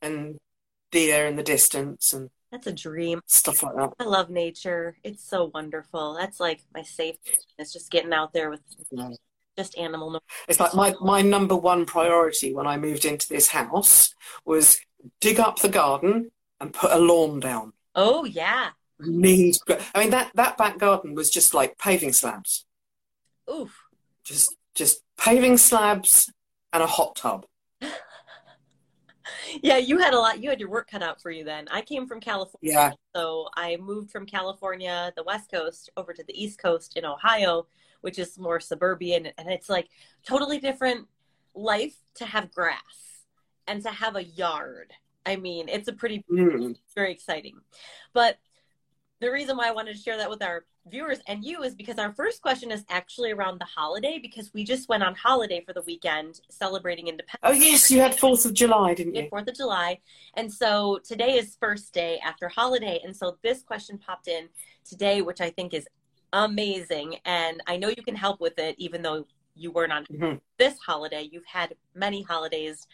and 0.01 0.37
deer 0.91 1.25
in 1.27 1.35
the 1.35 1.43
distance 1.43 2.11
and 2.13 2.29
that's 2.51 2.67
a 2.67 2.73
dream. 2.73 3.21
stuff 3.27 3.63
like 3.63 3.75
that. 3.75 3.91
I 3.99 4.03
love 4.03 4.29
nature. 4.29 4.97
It's 5.03 5.23
so 5.27 5.49
wonderful. 5.53 6.15
That's 6.19 6.39
like 6.39 6.61
my 6.73 6.81
safe. 6.83 7.15
It's 7.57 7.71
just 7.73 7.89
getting 7.91 8.13
out 8.13 8.33
there 8.33 8.49
with 8.49 8.61
Yeah. 8.91 9.09
just 9.57 9.77
animal. 9.77 10.19
It's 10.47 10.59
like 10.59 10.73
my, 10.75 10.93
my 11.01 11.21
number 11.21 11.55
one 11.55 11.85
priority 11.85 12.53
when 12.53 12.67
I 12.67 12.77
moved 12.77 13.05
into 13.05 13.27
this 13.29 13.47
house 13.49 14.13
was 14.45 14.79
dig 15.21 15.39
up 15.39 15.59
the 15.59 15.69
garden 15.69 16.31
and 16.63 16.73
put 16.73 16.91
a 16.91 16.97
lawn 16.97 17.39
down. 17.39 17.73
Oh 17.93 18.23
yeah. 18.23 18.69
Need, 18.99 19.57
I 19.93 19.99
mean 19.99 20.11
that 20.11 20.31
that 20.35 20.57
back 20.57 20.79
garden 20.79 21.13
was 21.13 21.29
just 21.29 21.53
like 21.53 21.77
paving 21.77 22.13
slabs, 22.13 22.65
Oof. 23.51 23.77
just 24.23 24.55
just 24.75 25.01
paving 25.17 25.57
slabs 25.57 26.31
and 26.71 26.81
a 26.81 26.87
hot 26.87 27.15
tub. 27.15 27.45
Yeah, 29.61 29.77
you 29.77 29.99
had 29.99 30.15
a 30.15 30.19
lot. 30.19 30.41
You 30.41 30.49
had 30.49 30.59
your 30.59 30.71
work 30.71 30.89
cut 30.89 31.03
out 31.03 31.21
for 31.21 31.29
you 31.29 31.43
then. 31.43 31.67
I 31.69 31.81
came 31.81 32.07
from 32.07 32.19
California. 32.19 32.73
Yeah, 32.73 32.91
So 33.15 33.49
I 33.55 33.77
moved 33.77 34.09
from 34.09 34.25
California, 34.25 35.13
the 35.15 35.23
West 35.23 35.51
Coast, 35.51 35.91
over 35.95 36.11
to 36.11 36.23
the 36.23 36.33
East 36.43 36.57
Coast 36.57 36.97
in 36.97 37.05
Ohio, 37.05 37.67
which 38.01 38.17
is 38.17 38.39
more 38.39 38.59
suburban. 38.59 39.27
And 39.37 39.51
it's 39.51 39.69
like 39.69 39.89
totally 40.25 40.57
different 40.57 41.07
life 41.53 41.95
to 42.15 42.25
have 42.25 42.51
grass 42.51 43.25
and 43.67 43.83
to 43.83 43.89
have 43.89 44.15
a 44.15 44.23
yard. 44.23 44.91
I 45.25 45.35
mean, 45.35 45.69
it's 45.69 45.87
a 45.87 45.93
pretty, 45.93 46.23
Mm. 46.29 46.77
very 46.95 47.11
exciting. 47.11 47.61
But 48.13 48.37
the 49.19 49.31
reason 49.31 49.55
why 49.55 49.67
I 49.67 49.71
wanted 49.71 49.95
to 49.95 50.01
share 50.01 50.17
that 50.17 50.29
with 50.29 50.43
our 50.43 50.65
viewers 50.87 51.19
and 51.27 51.45
you 51.45 51.63
is 51.63 51.75
because 51.75 51.97
our 51.97 52.13
first 52.13 52.41
question 52.41 52.71
is 52.71 52.83
actually 52.89 53.31
around 53.31 53.59
the 53.59 53.65
holiday 53.65 54.19
because 54.21 54.53
we 54.53 54.65
just 54.65 54.89
went 54.89 55.01
on 55.01 55.15
holiday 55.15 55.63
for 55.65 55.71
the 55.71 55.81
weekend 55.83 56.41
celebrating 56.49 57.07
independence. 57.07 57.39
Oh 57.43 57.53
yes, 57.53 57.89
you 57.89 58.01
had 58.01 58.15
Fourth 58.15 58.45
of 58.45 58.53
July, 58.53 58.93
didn't 58.93 59.15
you? 59.15 59.29
Fourth 59.29 59.47
of 59.47 59.55
July, 59.55 59.99
and 60.33 60.51
so 60.51 60.99
today 61.05 61.37
is 61.37 61.55
first 61.59 61.93
day 61.93 62.19
after 62.25 62.49
holiday, 62.49 62.99
and 63.03 63.15
so 63.15 63.37
this 63.43 63.63
question 63.63 63.97
popped 63.97 64.27
in 64.27 64.49
today, 64.83 65.21
which 65.21 65.39
I 65.39 65.49
think 65.51 65.73
is 65.73 65.87
amazing, 66.33 67.15
and 67.23 67.63
I 67.65 67.77
know 67.77 67.87
you 67.87 68.03
can 68.03 68.15
help 68.15 68.41
with 68.41 68.59
it, 68.59 68.75
even 68.77 69.01
though 69.01 69.25
you 69.55 69.71
weren't 69.71 69.93
on 69.93 70.05
mm-hmm. 70.05 70.37
this 70.57 70.77
holiday. 70.79 71.29
You've 71.31 71.45
had 71.45 71.75
many 71.95 72.23
holidays 72.23 72.87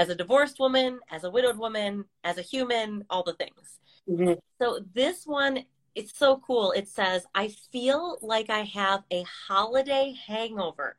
as 0.00 0.08
a 0.08 0.14
divorced 0.14 0.58
woman, 0.58 0.98
as 1.10 1.24
a 1.24 1.30
widowed 1.30 1.58
woman, 1.58 2.06
as 2.24 2.38
a 2.38 2.42
human, 2.42 3.04
all 3.10 3.22
the 3.22 3.34
things. 3.34 3.80
Mm-hmm. 4.08 4.32
So 4.58 4.80
this 4.94 5.26
one, 5.26 5.66
it's 5.94 6.16
so 6.18 6.38
cool. 6.38 6.72
It 6.72 6.88
says, 6.88 7.26
I 7.34 7.48
feel 7.70 8.16
like 8.22 8.48
I 8.48 8.60
have 8.60 9.02
a 9.10 9.26
holiday 9.46 10.14
hangover. 10.26 10.96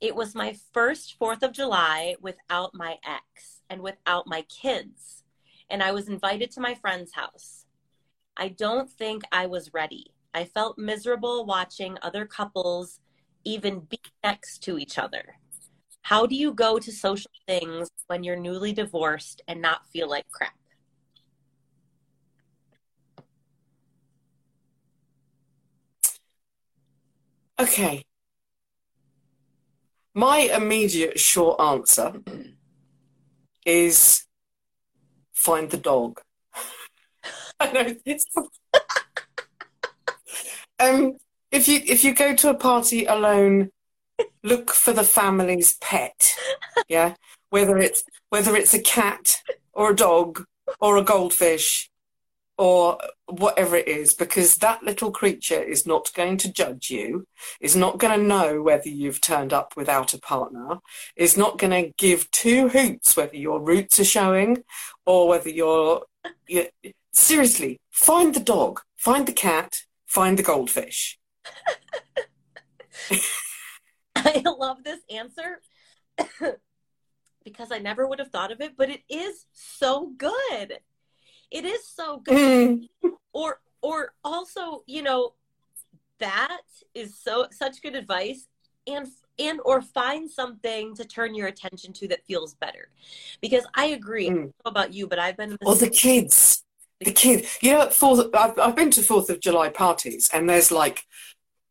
It 0.00 0.16
was 0.16 0.34
my 0.34 0.56
first 0.72 1.16
4th 1.20 1.44
of 1.44 1.52
July 1.52 2.16
without 2.20 2.74
my 2.74 2.96
ex 3.06 3.60
and 3.70 3.80
without 3.80 4.26
my 4.26 4.42
kids. 4.42 5.22
And 5.70 5.80
I 5.80 5.92
was 5.92 6.08
invited 6.08 6.50
to 6.52 6.60
my 6.60 6.74
friend's 6.74 7.14
house. 7.14 7.66
I 8.36 8.48
don't 8.48 8.90
think 8.90 9.22
I 9.30 9.46
was 9.46 9.72
ready. 9.72 10.12
I 10.34 10.42
felt 10.42 10.76
miserable 10.76 11.46
watching 11.46 11.98
other 12.02 12.26
couples 12.26 12.98
even 13.44 13.78
be 13.78 14.00
next 14.24 14.58
to 14.64 14.76
each 14.76 14.98
other. 14.98 15.36
How 16.02 16.26
do 16.26 16.34
you 16.34 16.52
go 16.52 16.78
to 16.78 16.92
social 16.92 17.30
things 17.46 17.88
when 18.08 18.24
you're 18.24 18.36
newly 18.36 18.72
divorced 18.72 19.40
and 19.46 19.62
not 19.62 19.86
feel 19.92 20.08
like 20.08 20.28
crap? 20.30 20.52
Okay. 27.58 28.04
My 30.14 30.38
immediate 30.38 31.18
short 31.18 31.60
answer 31.60 32.14
is 33.64 34.24
find 35.32 35.70
the 35.70 35.76
dog. 35.76 36.20
I 37.60 37.72
know 37.72 37.94
this. 38.04 38.26
um, 40.80 41.16
if 41.52 41.68
you 41.68 41.80
if 41.86 42.02
you 42.02 42.14
go 42.14 42.34
to 42.34 42.50
a 42.50 42.54
party 42.54 43.04
alone, 43.04 43.70
look 44.42 44.70
for 44.70 44.92
the 44.92 45.04
family's 45.04 45.76
pet. 45.78 46.32
Yeah, 46.88 47.14
whether 47.50 47.78
it's 47.78 48.04
whether 48.30 48.56
it's 48.56 48.74
a 48.74 48.82
cat 48.82 49.36
or 49.72 49.90
a 49.90 49.96
dog 49.96 50.44
or 50.80 50.96
a 50.96 51.04
goldfish 51.04 51.90
or 52.58 52.98
whatever 53.26 53.76
it 53.76 53.88
is, 53.88 54.14
because 54.14 54.56
that 54.56 54.82
little 54.82 55.10
creature 55.10 55.60
is 55.60 55.86
not 55.86 56.12
going 56.14 56.36
to 56.36 56.52
judge 56.52 56.90
you, 56.90 57.26
is 57.60 57.74
not 57.74 57.98
going 57.98 58.18
to 58.18 58.26
know 58.26 58.62
whether 58.62 58.88
you've 58.88 59.20
turned 59.20 59.52
up 59.52 59.72
without 59.76 60.12
a 60.14 60.18
partner, 60.18 60.78
is 61.16 61.36
not 61.36 61.58
going 61.58 61.70
to 61.70 61.92
give 61.96 62.30
two 62.30 62.68
hoots 62.68 63.16
whether 63.16 63.36
your 63.36 63.60
roots 63.60 63.98
are 63.98 64.04
showing 64.04 64.62
or 65.06 65.28
whether 65.28 65.48
you're. 65.48 66.02
you 66.46 66.66
seriously, 67.12 67.78
find 67.90 68.34
the 68.34 68.40
dog, 68.40 68.80
find 68.96 69.26
the 69.26 69.32
cat, 69.32 69.82
find 70.06 70.38
the 70.38 70.42
goldfish. 70.42 71.18
I 74.26 74.42
love 74.58 74.84
this 74.84 75.00
answer 75.10 75.60
because 77.44 77.72
I 77.72 77.78
never 77.78 78.06
would 78.06 78.18
have 78.18 78.30
thought 78.30 78.52
of 78.52 78.60
it, 78.60 78.76
but 78.76 78.90
it 78.90 79.02
is 79.08 79.46
so 79.52 80.12
good. 80.16 80.78
It 81.50 81.64
is 81.64 81.86
so 81.86 82.18
good. 82.18 82.88
Or 83.34 83.60
or 83.80 84.12
also 84.22 84.82
you 84.86 85.02
know 85.02 85.32
that 86.18 86.60
is 86.94 87.18
so 87.18 87.46
such 87.50 87.80
good 87.80 87.94
advice 87.94 88.46
and 88.86 89.08
and 89.38 89.58
or 89.64 89.80
find 89.80 90.30
something 90.30 90.94
to 90.96 91.04
turn 91.06 91.34
your 91.34 91.46
attention 91.46 91.94
to 91.94 92.08
that 92.08 92.26
feels 92.26 92.54
better. 92.56 92.90
Because 93.40 93.64
i 93.74 93.86
agree. 93.86 94.28
Mm. 94.28 94.52
about 94.66 94.92
you 94.92 95.06
but 95.06 95.18
i've 95.18 95.38
been 95.38 95.56
or 95.64 95.74
the 95.74 95.88
kids 95.88 96.62
the 97.00 97.10
kids 97.10 97.58
you 97.62 97.72
know 97.72 97.88
fourth 97.88 98.28
I've, 98.34 98.58
I've 98.58 98.76
been 98.76 98.90
to 98.92 99.02
fourth 99.02 99.30
of 99.30 99.40
july 99.40 99.70
parties 99.70 100.28
and 100.32 100.48
there's 100.48 100.70
like 100.70 101.06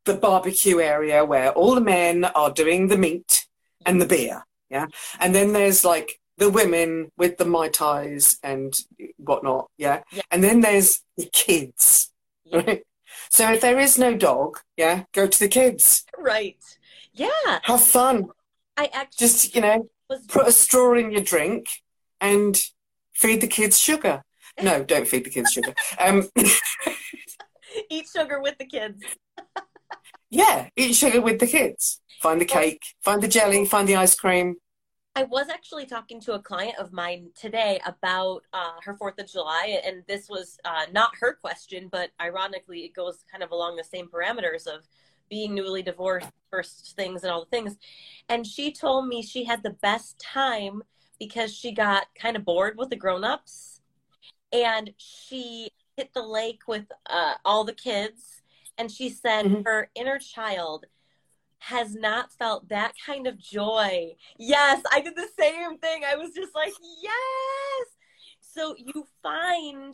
the 0.06 0.14
barbecue 0.14 0.80
area 0.80 1.24
where 1.24 1.52
all 1.52 1.76
the 1.76 1.82
men 1.82 2.26
are 2.26 2.52
doing 2.52 2.88
the 2.88 2.98
meat 2.98 3.46
and 3.86 4.02
the 4.02 4.06
beer 4.06 4.46
yeah 4.70 4.88
and 5.20 5.36
then 5.36 5.54
there's 5.54 5.84
like 5.84 6.20
the 6.42 6.50
women 6.50 7.12
with 7.18 7.38
the 7.38 7.46
mai 7.46 7.70
tais 7.70 8.38
and 8.42 8.74
whatnot, 9.18 9.70
yeah? 9.78 10.02
yeah. 10.12 10.24
And 10.32 10.44
then 10.44 10.62
there's 10.62 11.02
the 11.16 11.28
kids, 11.32 12.12
yeah. 12.46 12.58
right? 12.58 12.84
So 13.30 13.54
if 13.54 13.62
there 13.62 13.80
is 13.80 14.00
no 14.00 14.18
dog, 14.18 14.58
yeah, 14.76 15.04
go 15.14 15.28
to 15.28 15.40
the 15.40 15.48
kids. 15.48 16.04
Right. 16.18 16.58
Yeah. 17.14 17.60
Have 17.62 17.84
fun. 17.84 18.30
I 18.76 18.90
actually 18.92 19.28
just 19.28 19.56
you 19.56 19.62
know 19.62 19.90
was... 20.10 20.26
put 20.28 20.48
a 20.48 20.52
straw 20.52 20.96
in 20.96 21.12
your 21.12 21.22
drink 21.22 21.68
and 22.20 22.60
feed 23.14 23.42
the 23.42 23.48
kids 23.48 23.78
sugar. 23.78 24.24
No, 24.60 24.84
don't 24.84 25.08
feed 25.08 25.26
the 25.26 25.30
kids 25.30 25.52
sugar. 25.52 25.76
Um, 26.00 26.28
eat 27.90 28.08
sugar 28.12 28.42
with 28.42 28.58
the 28.58 28.66
kids. 28.66 29.04
yeah, 30.32 30.70
eat 30.76 30.94
sugar 30.94 31.22
with 31.22 31.40
the 31.40 31.48
kids. 31.48 32.02
Find 32.22 32.40
the 32.40 32.46
cake, 32.46 32.82
find 33.02 33.22
the 33.22 33.28
jelly, 33.28 33.66
find 33.66 33.88
the 33.88 33.98
ice 33.98 34.16
cream. 34.16 34.56
I 35.14 35.24
was 35.24 35.50
actually 35.50 35.86
talking 35.86 36.22
to 36.22 36.34
a 36.34 36.42
client 36.42 36.76
of 36.80 36.94
mine 36.94 37.32
today 37.36 37.82
about 37.86 38.44
uh, 38.54 38.76
her 38.86 38.96
Fourth 38.96 39.20
of 39.20 39.30
July, 39.30 39.82
and 39.86 40.04
this 40.08 40.30
was 40.30 40.58
uh, 40.64 40.86
not 40.94 41.12
her 41.20 41.34
question, 41.34 41.90
but 41.92 42.12
ironically, 42.22 42.86
it 42.86 42.94
goes 42.96 43.26
kind 43.30 43.44
of 43.44 43.52
along 43.52 43.76
the 43.76 43.84
same 43.84 44.08
parameters 44.08 44.68
of 44.68 44.88
being 45.30 45.54
newly 45.54 45.84
divorced, 45.84 46.30
first 46.50 46.96
things, 46.96 47.24
and 47.24 47.32
all 47.32 47.42
the 47.42 47.50
things. 47.50 47.78
And 48.30 48.48
she 48.48 48.72
told 48.72 49.08
me 49.08 49.22
she 49.22 49.44
had 49.44 49.64
the 49.64 49.72
best 49.82 50.18
time 50.18 50.82
because 51.20 51.54
she 51.54 51.74
got 51.74 52.06
kind 52.16 52.38
of 52.38 52.46
bored 52.46 52.78
with 52.78 52.90
the 52.90 52.96
grown-ups, 52.96 53.82
and 54.54 54.92
she 54.96 55.72
hit 55.98 56.14
the 56.14 56.24
lake 56.24 56.62
with 56.68 56.86
uh, 57.10 57.34
all 57.44 57.66
the 57.66 57.74
kids, 57.74 58.41
and 58.82 58.90
she 58.90 59.10
said 59.10 59.46
mm-hmm. 59.46 59.62
her 59.64 59.92
inner 59.94 60.18
child 60.18 60.88
has 61.60 61.94
not 61.94 62.34
felt 62.34 62.68
that 62.70 62.94
kind 63.06 63.28
of 63.28 63.38
joy. 63.38 64.10
Yes, 64.40 64.82
I 64.92 65.02
did 65.02 65.16
the 65.16 65.28
same 65.40 65.78
thing. 65.78 66.02
I 66.04 66.16
was 66.16 66.32
just 66.34 66.56
like, 66.56 66.74
yes. 67.00 67.88
So 68.40 68.74
you 68.76 69.06
find, 69.22 69.94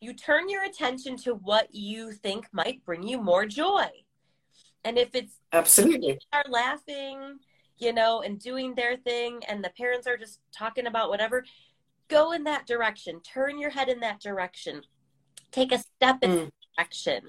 you 0.00 0.14
turn 0.14 0.48
your 0.48 0.64
attention 0.64 1.18
to 1.18 1.34
what 1.34 1.74
you 1.74 2.12
think 2.12 2.46
might 2.52 2.82
bring 2.86 3.06
you 3.06 3.20
more 3.20 3.44
joy. 3.44 3.88
And 4.82 4.96
if 4.96 5.14
it's 5.14 5.36
absolutely 5.52 6.18
are 6.32 6.44
laughing, 6.48 7.38
you 7.76 7.92
know, 7.92 8.22
and 8.22 8.40
doing 8.40 8.74
their 8.74 8.96
thing, 8.96 9.42
and 9.46 9.62
the 9.62 9.72
parents 9.76 10.06
are 10.06 10.16
just 10.16 10.40
talking 10.56 10.86
about 10.86 11.10
whatever, 11.10 11.44
go 12.08 12.32
in 12.32 12.44
that 12.44 12.66
direction. 12.66 13.20
Turn 13.20 13.58
your 13.58 13.70
head 13.70 13.90
in 13.90 14.00
that 14.00 14.20
direction. 14.20 14.80
Take 15.50 15.72
a 15.72 15.78
step 15.78 16.20
in 16.22 16.30
mm. 16.30 16.44
that 16.44 16.52
direction 16.78 17.20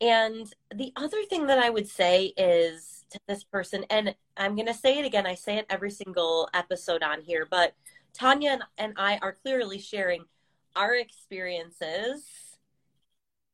and 0.00 0.52
the 0.74 0.92
other 0.96 1.24
thing 1.24 1.46
that 1.46 1.58
I 1.58 1.70
would 1.70 1.88
say 1.88 2.32
is 2.36 3.04
to 3.10 3.18
this 3.26 3.44
person, 3.44 3.84
and 3.90 4.14
I'm 4.36 4.54
going 4.54 4.66
to 4.66 4.74
say 4.74 4.98
it 4.98 5.04
again, 5.04 5.26
I 5.26 5.34
say 5.34 5.56
it 5.56 5.66
every 5.68 5.90
single 5.90 6.48
episode 6.54 7.02
on 7.02 7.20
here, 7.20 7.46
but 7.50 7.74
Tanya 8.14 8.60
and 8.76 8.94
I 8.96 9.18
are 9.22 9.32
clearly 9.32 9.78
sharing 9.78 10.24
our 10.76 10.94
experiences 10.94 12.24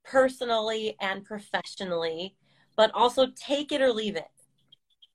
personally 0.05 0.97
and 1.01 1.24
professionally, 1.24 2.36
but 2.76 2.90
also 2.95 3.28
take 3.34 3.72
it 3.72 3.80
or 3.80 3.92
leave 3.92 4.16
it. 4.16 4.28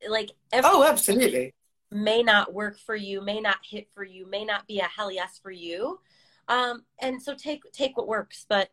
Like, 0.08 0.32
oh, 0.54 0.84
absolutely. 0.84 1.54
May 1.92 2.24
not 2.24 2.54
work 2.54 2.80
for 2.80 2.96
you, 2.96 3.22
may 3.22 3.40
not 3.40 3.58
hit 3.64 3.88
for 3.94 4.04
you, 4.04 4.28
may 4.28 4.46
not 4.46 4.68
be 4.68 4.80
a 4.80 4.84
hell 4.84 5.12
yes 5.12 5.40
for 5.42 5.52
you. 5.52 6.00
Um, 6.48 6.84
and 7.00 7.22
so 7.22 7.36
take 7.36 7.62
take 7.72 7.98
what 7.98 8.08
works. 8.08 8.46
But 8.48 8.70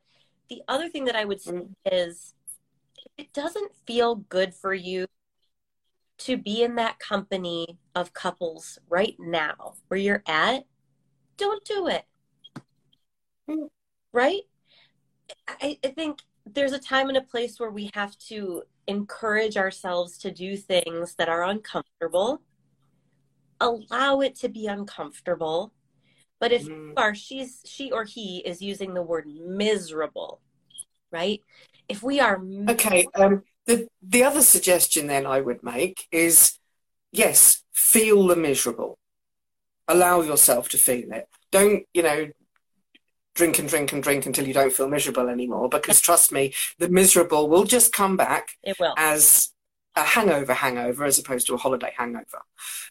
the 0.48 0.62
other 0.68 0.88
thing 0.88 1.04
that 1.06 1.16
I 1.16 1.24
would 1.24 1.40
say 1.40 1.52
mm. 1.52 1.68
is 1.90 2.34
it 3.18 3.32
doesn't 3.32 3.72
feel 3.86 4.16
good 4.16 4.54
for 4.54 4.74
you 4.74 5.06
to 6.18 6.36
be 6.36 6.62
in 6.62 6.76
that 6.76 6.98
company 6.98 7.78
of 7.94 8.12
couples 8.12 8.78
right 8.88 9.16
now 9.18 9.74
where 9.88 10.00
you're 10.00 10.22
at, 10.26 10.64
don't 11.36 11.64
do 11.64 11.88
it. 11.88 12.04
Right? 14.12 14.42
I, 15.48 15.78
I, 15.84 15.88
think 15.88 16.20
there's 16.46 16.72
a 16.72 16.78
time 16.78 17.08
and 17.08 17.18
a 17.18 17.22
place 17.22 17.60
where 17.60 17.70
we 17.70 17.90
have 17.94 18.16
to 18.18 18.62
encourage 18.86 19.56
ourselves 19.56 20.16
to 20.18 20.30
do 20.30 20.56
things 20.56 21.14
that 21.16 21.28
are 21.28 21.44
uncomfortable, 21.44 22.40
allow 23.60 24.20
it 24.20 24.36
to 24.36 24.48
be 24.48 24.66
uncomfortable. 24.66 25.72
But 26.38 26.52
if 26.52 26.66
mm. 26.66 26.92
are 26.96 27.14
she's 27.14 27.60
she 27.64 27.90
or 27.90 28.04
he 28.04 28.38
is 28.38 28.62
using 28.62 28.94
the 28.94 29.02
word 29.02 29.26
miserable, 29.26 30.40
right? 31.10 31.42
If 31.88 32.02
we 32.02 32.20
are 32.20 32.40
okay 32.68 33.06
um, 33.14 33.42
the 33.66 33.88
the 34.02 34.22
other 34.22 34.42
suggestion 34.42 35.06
then 35.06 35.26
i 35.26 35.40
would 35.40 35.62
make 35.62 36.06
is 36.10 36.58
yes 37.12 37.62
feel 37.72 38.26
the 38.26 38.36
miserable 38.36 38.98
allow 39.88 40.20
yourself 40.20 40.68
to 40.68 40.78
feel 40.78 41.12
it 41.12 41.28
don't 41.50 41.84
you 41.94 42.02
know 42.02 42.28
drink 43.36 43.58
and 43.58 43.68
drink 43.68 43.92
and 43.92 44.02
drink 44.02 44.26
until 44.26 44.48
you 44.48 44.54
don't 44.54 44.72
feel 44.72 44.88
miserable 44.88 45.28
anymore. 45.28 45.68
Because 45.68 46.00
trust 46.08 46.32
me, 46.32 46.52
the 46.78 46.88
miserable 46.88 47.48
will 47.48 47.64
just 47.64 47.92
come 47.92 48.16
back 48.16 48.56
It 48.64 48.80
will. 48.80 48.94
as 48.96 49.50
a 49.94 50.02
hangover 50.02 50.54
hangover 50.54 51.04
as 51.04 51.18
opposed 51.18 51.46
to 51.46 51.54
a 51.54 51.58
holiday 51.58 51.92
hangover. 51.96 52.42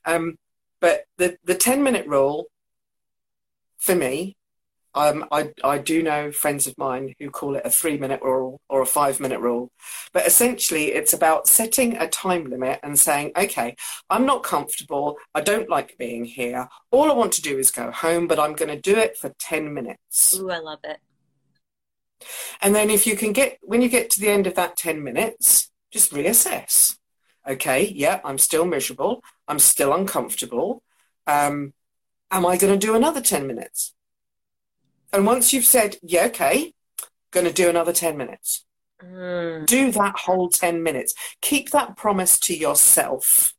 Um, 0.05 0.37
but 0.79 1.05
the, 1.17 1.37
the 1.43 1.55
10 1.55 1.83
minute 1.83 2.07
rule 2.07 2.45
for 3.77 3.95
me, 3.95 4.37
um, 4.95 5.25
I, 5.31 5.51
I 5.63 5.77
do 5.77 6.01
know 6.01 6.31
friends 6.31 6.67
of 6.67 6.77
mine 6.77 7.13
who 7.19 7.29
call 7.29 7.55
it 7.55 7.65
a 7.65 7.69
three 7.69 7.97
minute 7.97 8.21
rule 8.21 8.61
or 8.69 8.81
a 8.81 8.85
five 8.85 9.19
minute 9.19 9.41
rule. 9.41 9.71
But 10.13 10.25
essentially, 10.25 10.93
it's 10.93 11.13
about 11.13 11.47
setting 11.47 11.97
a 11.97 12.07
time 12.07 12.49
limit 12.49 12.79
and 12.81 12.97
saying, 12.97 13.33
okay, 13.37 13.75
I'm 14.09 14.25
not 14.25 14.43
comfortable. 14.43 15.17
I 15.33 15.41
don't 15.41 15.69
like 15.69 15.97
being 15.97 16.23
here. 16.23 16.69
All 16.91 17.11
I 17.11 17.13
want 17.13 17.33
to 17.33 17.41
do 17.41 17.57
is 17.57 17.71
go 17.71 17.91
home, 17.91 18.27
but 18.27 18.39
I'm 18.39 18.53
going 18.53 18.69
to 18.69 18.79
do 18.79 18.95
it 18.95 19.17
for 19.17 19.33
10 19.37 19.73
minutes. 19.73 20.37
Ooh, 20.39 20.49
I 20.49 20.59
love 20.59 20.79
it. 20.85 20.99
And 22.61 22.73
then 22.73 22.89
if 22.89 23.05
you 23.05 23.17
can 23.17 23.33
get, 23.33 23.57
when 23.61 23.81
you 23.81 23.89
get 23.89 24.09
to 24.11 24.19
the 24.19 24.29
end 24.29 24.47
of 24.47 24.55
that 24.55 24.77
10 24.77 25.03
minutes, 25.03 25.69
just 25.91 26.13
reassess. 26.13 26.95
Okay, 27.47 27.91
yeah, 27.93 28.21
I'm 28.23 28.37
still 28.37 28.65
miserable. 28.65 29.21
I'm 29.47 29.59
still 29.59 29.93
uncomfortable. 29.93 30.81
Um, 31.27 31.73
am 32.31 32.45
I 32.45 32.57
going 32.57 32.77
to 32.77 32.85
do 32.85 32.95
another 32.95 33.21
10 33.21 33.45
minutes? 33.45 33.94
And 35.15 35.25
once 35.25 35.53
you've 35.53 35.65
said, 35.65 35.95
yeah, 36.03 36.25
okay, 36.25 36.73
going 37.31 37.45
to 37.45 37.53
do 37.53 37.69
another 37.69 37.93
10 37.93 38.17
minutes, 38.17 38.65
Mm, 39.03 39.65
do 39.65 39.91
that 39.91 40.19
whole 40.19 40.47
10 40.49 40.81
minutes. 40.81 41.13
Keep 41.41 41.71
that 41.71 41.97
promise 41.97 42.39
to 42.39 42.55
yourself 42.55 43.53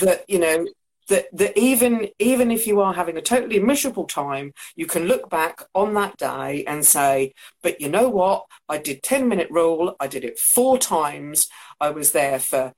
that, 0.00 0.24
you 0.28 0.38
know, 0.38 0.66
that, 1.08 1.26
that 1.32 1.58
even 1.58 2.08
even 2.18 2.50
if 2.50 2.66
you 2.66 2.80
are 2.80 2.92
having 2.92 3.16
a 3.16 3.22
totally 3.22 3.58
miserable 3.58 4.04
time, 4.04 4.52
you 4.76 4.86
can 4.86 5.06
look 5.06 5.30
back 5.30 5.62
on 5.74 5.94
that 5.94 6.18
day 6.18 6.64
and 6.66 6.84
say, 6.84 7.32
but 7.62 7.80
you 7.80 7.88
know 7.88 8.10
what? 8.10 8.44
I 8.68 8.76
did 8.76 9.02
10 9.02 9.26
minute 9.26 9.48
rule. 9.50 9.96
I 9.98 10.06
did 10.06 10.22
it 10.22 10.38
four 10.38 10.78
times. 10.78 11.48
I 11.80 11.90
was 11.90 12.12
there 12.12 12.38
for 12.38 12.74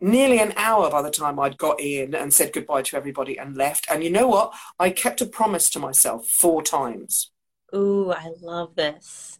nearly 0.00 0.38
an 0.38 0.52
hour 0.56 0.90
by 0.90 1.02
the 1.02 1.10
time 1.10 1.38
I'd 1.38 1.58
got 1.58 1.80
in 1.80 2.14
and 2.14 2.32
said 2.32 2.52
goodbye 2.52 2.82
to 2.82 2.96
everybody 2.96 3.38
and 3.38 3.56
left. 3.56 3.86
And 3.90 4.04
you 4.04 4.10
know 4.10 4.28
what? 4.28 4.54
I 4.78 4.90
kept 4.90 5.20
a 5.20 5.26
promise 5.26 5.70
to 5.70 5.78
myself 5.78 6.28
four 6.28 6.62
times. 6.62 7.30
Ooh, 7.74 8.12
I 8.12 8.30
love 8.40 8.76
this. 8.76 9.38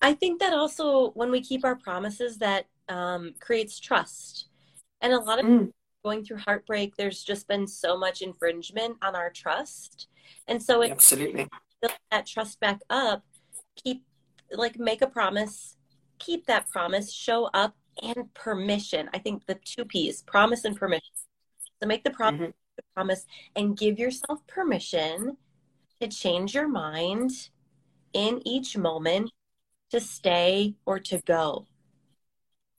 I 0.00 0.12
think 0.14 0.40
that 0.40 0.52
also 0.52 1.10
when 1.10 1.30
we 1.30 1.40
keep 1.40 1.64
our 1.64 1.76
promises, 1.76 2.38
that 2.38 2.66
um, 2.88 3.34
creates 3.40 3.80
trust. 3.80 4.46
And 5.00 5.12
a 5.12 5.18
lot 5.18 5.38
of 5.38 5.44
Mm, 5.44 5.72
going 6.04 6.24
through 6.24 6.38
heartbreak, 6.38 6.96
there's 6.96 7.22
just 7.22 7.48
been 7.48 7.66
so 7.66 7.96
much 7.96 8.22
infringement 8.22 8.96
on 9.02 9.14
our 9.14 9.30
trust. 9.30 10.08
And 10.46 10.62
so 10.62 10.82
it 10.82 10.90
absolutely. 10.90 11.48
build 11.80 11.92
that 12.10 12.26
trust 12.26 12.60
back 12.60 12.80
up, 12.90 13.24
keep 13.76 14.04
like 14.52 14.78
make 14.78 15.02
a 15.02 15.06
promise, 15.06 15.76
keep 16.18 16.46
that 16.46 16.68
promise, 16.70 17.12
show 17.12 17.50
up 17.52 17.76
and 18.02 18.32
permission. 18.34 19.08
I 19.12 19.18
think 19.18 19.46
the 19.46 19.56
two 19.56 19.84
P's, 19.84 20.22
promise 20.22 20.64
and 20.64 20.76
permission. 20.76 21.14
So 21.80 21.86
make 21.86 22.04
the 22.04 22.10
prom- 22.10 22.38
Mhm. 22.38 22.52
the 22.76 22.82
promise 22.94 23.26
and 23.56 23.76
give 23.76 23.98
yourself 23.98 24.46
permission 24.46 25.36
to 26.00 26.08
change 26.08 26.54
your 26.54 26.68
mind 26.68 27.50
in 28.12 28.40
each 28.46 28.76
moment 28.76 29.32
to 29.90 30.00
stay 30.00 30.74
or 30.86 30.98
to 31.00 31.18
go. 31.22 31.66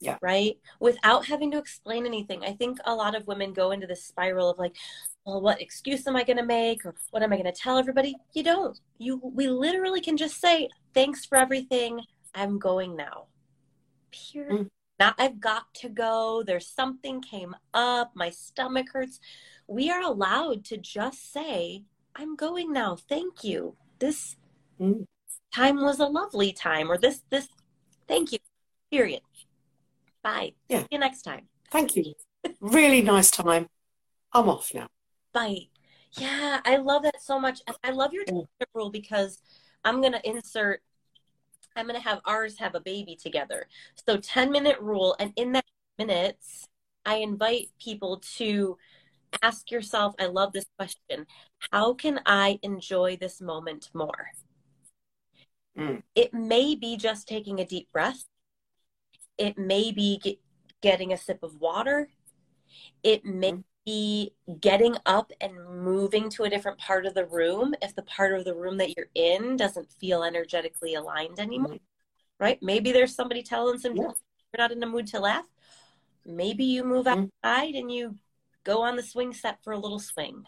Yeah. 0.02 0.18
Right? 0.22 0.58
Without 0.80 1.26
having 1.26 1.52
to 1.52 1.58
explain 1.58 2.06
anything. 2.06 2.44
I 2.46 2.54
think 2.54 2.80
a 2.86 2.96
lot 2.96 3.16
of 3.16 3.28
women 3.28 3.52
go 3.52 3.72
into 3.72 3.86
this 3.88 4.06
spiral 4.06 4.50
of 4.50 4.58
like, 4.58 4.78
well, 5.26 5.42
what 5.42 5.62
excuse 5.62 6.08
am 6.08 6.16
I 6.16 6.24
going 6.24 6.38
to 6.38 6.46
make 6.46 6.86
or 6.86 6.96
what 7.12 7.22
am 7.22 7.34
I 7.34 7.36
going 7.36 7.52
to 7.54 7.60
tell 7.60 7.78
everybody? 7.78 8.16
You 8.34 8.44
don't. 8.44 8.80
You 8.98 9.18
we 9.18 9.50
literally 9.50 10.00
can 10.00 10.16
just 10.16 10.40
say, 10.40 10.70
"Thanks 10.94 11.26
for 11.26 11.38
everything. 11.38 12.02
I'm 12.34 12.58
going 12.60 12.96
now." 12.96 13.28
Period. 14.12 14.68
Mm. 14.68 14.70
Not 15.00 15.16
I've 15.18 15.40
got 15.40 15.74
to 15.76 15.90
go. 15.90 16.44
There's 16.46 16.68
something 16.68 17.22
came 17.22 17.56
up. 17.74 18.12
My 18.16 18.30
stomach 18.30 18.88
hurts. 18.92 19.20
We 19.68 19.90
are 19.90 20.02
allowed 20.02 20.66
to 20.66 20.78
just 20.78 21.32
say, 21.32 21.84
"I'm 22.16 22.36
going 22.36 22.74
now. 22.74 22.96
Thank 22.98 23.44
you. 23.44 23.76
This 24.00 24.36
Mm. 24.80 25.06
time 25.54 25.82
was 25.82 26.00
a 26.00 26.06
lovely 26.06 26.52
time 26.54 26.90
or 26.92 26.98
this 26.98 27.24
this 27.30 27.48
thank 28.08 28.32
you. 28.32 28.40
Period. 28.92 29.22
Bye. 30.22 30.54
Yeah. 30.68 30.82
See 30.82 30.88
you 30.92 31.00
next 31.00 31.22
time. 31.22 31.48
Thank 31.72 31.96
you. 31.96 32.14
Really 32.60 33.02
nice 33.02 33.30
time. 33.32 33.70
I'm 34.34 34.50
off 34.50 34.74
now. 34.74 34.88
Bye. 35.34 35.68
Yeah, 36.14 36.60
I 36.66 36.78
love 36.78 37.04
that 37.04 37.22
so 37.22 37.40
much. 37.40 37.62
And 37.68 37.78
I 37.84 37.92
love 37.92 38.14
your 38.14 38.26
rule 38.74 38.90
because 38.90 39.42
I'm 39.86 40.02
going 40.02 40.14
to 40.14 40.28
insert, 40.28 40.82
I'm 41.80 41.88
going 41.88 42.00
to 42.00 42.08
have 42.08 42.20
ours 42.26 42.58
have 42.60 42.76
a 42.76 42.82
baby 42.82 43.16
together. 43.16 43.68
So 44.06 44.18
10 44.18 44.52
minute 44.52 44.80
rule. 44.82 45.16
And 45.20 45.32
in 45.38 45.54
that 45.54 45.66
minutes, 45.98 46.68
I 47.06 47.16
invite 47.16 47.70
people 47.82 48.22
to 48.38 48.78
ask 49.42 49.72
yourself, 49.72 50.14
I 50.20 50.26
love 50.26 50.52
this 50.52 50.66
question. 50.78 51.26
How 51.72 51.94
can 51.94 52.20
I 52.26 52.60
enjoy 52.64 53.18
this 53.18 53.40
moment 53.40 53.90
more? 53.94 54.32
Mm. 55.78 56.04
It 56.16 56.34
may 56.34 56.76
be 56.76 56.98
just 56.98 57.28
taking 57.28 57.60
a 57.60 57.66
deep 57.66 57.90
breath. 57.94 58.26
It 59.38 59.58
may 59.58 59.92
be 59.94 60.20
get, 60.22 60.40
getting 60.82 61.14
a 61.14 61.18
sip 61.18 61.44
of 61.44 61.62
water. 61.62 62.10
It 63.04 63.24
may 63.24 63.54
Mm. 63.54 63.64
Be 63.90 64.34
getting 64.60 64.96
up 65.08 65.32
and 65.42 65.54
moving 65.84 66.30
to 66.30 66.44
a 66.44 66.50
different 66.50 66.78
part 66.78 67.08
of 67.08 67.14
the 67.16 67.26
room 67.26 67.74
if 67.82 67.96
the 67.96 68.04
part 68.04 68.34
of 68.34 68.46
the 68.46 68.54
room 68.54 68.78
that 68.78 68.96
you're 68.96 69.10
in 69.16 69.58
doesn't 69.58 69.92
feel 70.02 70.22
energetically 70.24 70.94
aligned 70.94 71.40
anymore, 71.40 71.74
Mm. 71.74 71.80
right? 72.40 72.60
Maybe 72.62 72.92
there's 72.92 73.16
somebody 73.16 73.42
telling 73.42 73.80
some 73.80 73.96
Yeah. 73.96 74.04
you're 74.04 74.64
not 74.64 74.72
in 74.72 74.80
the 74.80 74.86
mood 74.96 75.08
to 75.08 75.20
laugh. 75.20 75.48
Maybe 76.24 76.66
you 76.66 76.84
move 76.84 77.08
Mm. 77.08 77.32
outside 77.44 77.74
and 77.74 77.92
you 77.92 78.04
go 78.64 78.84
on 78.84 78.96
the 78.96 79.04
swing 79.04 79.34
set 79.34 79.64
for 79.64 79.74
a 79.74 79.80
little 79.80 80.00
swing. 80.00 80.46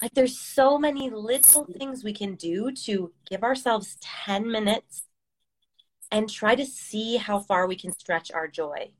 Like 0.00 0.14
there's 0.14 0.38
so 0.38 0.76
many 0.76 1.08
little 1.08 1.64
things 1.78 2.02
we 2.02 2.12
can 2.12 2.34
do 2.34 2.72
to 2.86 2.94
give 3.30 3.44
ourselves 3.44 3.96
10 4.00 4.50
minutes 4.50 5.04
and 6.10 6.28
try 6.28 6.56
to 6.56 6.66
see 6.66 7.16
how 7.16 7.38
far 7.38 7.66
we 7.68 7.76
can 7.76 7.92
stretch 7.92 8.32
our 8.32 8.48
joy. 8.48 8.92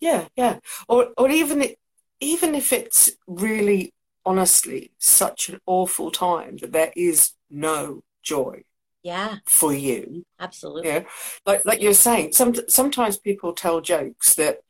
Yeah, 0.00 0.28
yeah. 0.36 0.60
Or 0.88 1.12
or 1.16 1.28
even 1.30 1.58
even 2.20 2.54
if 2.54 2.72
it's 2.72 3.10
really 3.26 3.92
honestly 4.24 4.92
such 4.98 5.48
an 5.48 5.60
awful 5.66 6.10
time 6.10 6.56
that 6.58 6.72
there 6.72 6.92
is 6.96 7.32
no 7.50 8.02
joy 8.22 8.62
Yeah, 9.02 9.38
for 9.46 9.72
you. 9.74 10.24
absolutely. 10.38 10.90
Yeah. 10.90 11.04
Like 11.46 11.64
like 11.64 11.82
you're 11.82 11.94
saying, 11.94 12.32
some 12.32 12.54
sometimes 12.68 13.18
people 13.18 13.52
tell 13.54 13.80
jokes 13.80 14.34
that 14.34 14.60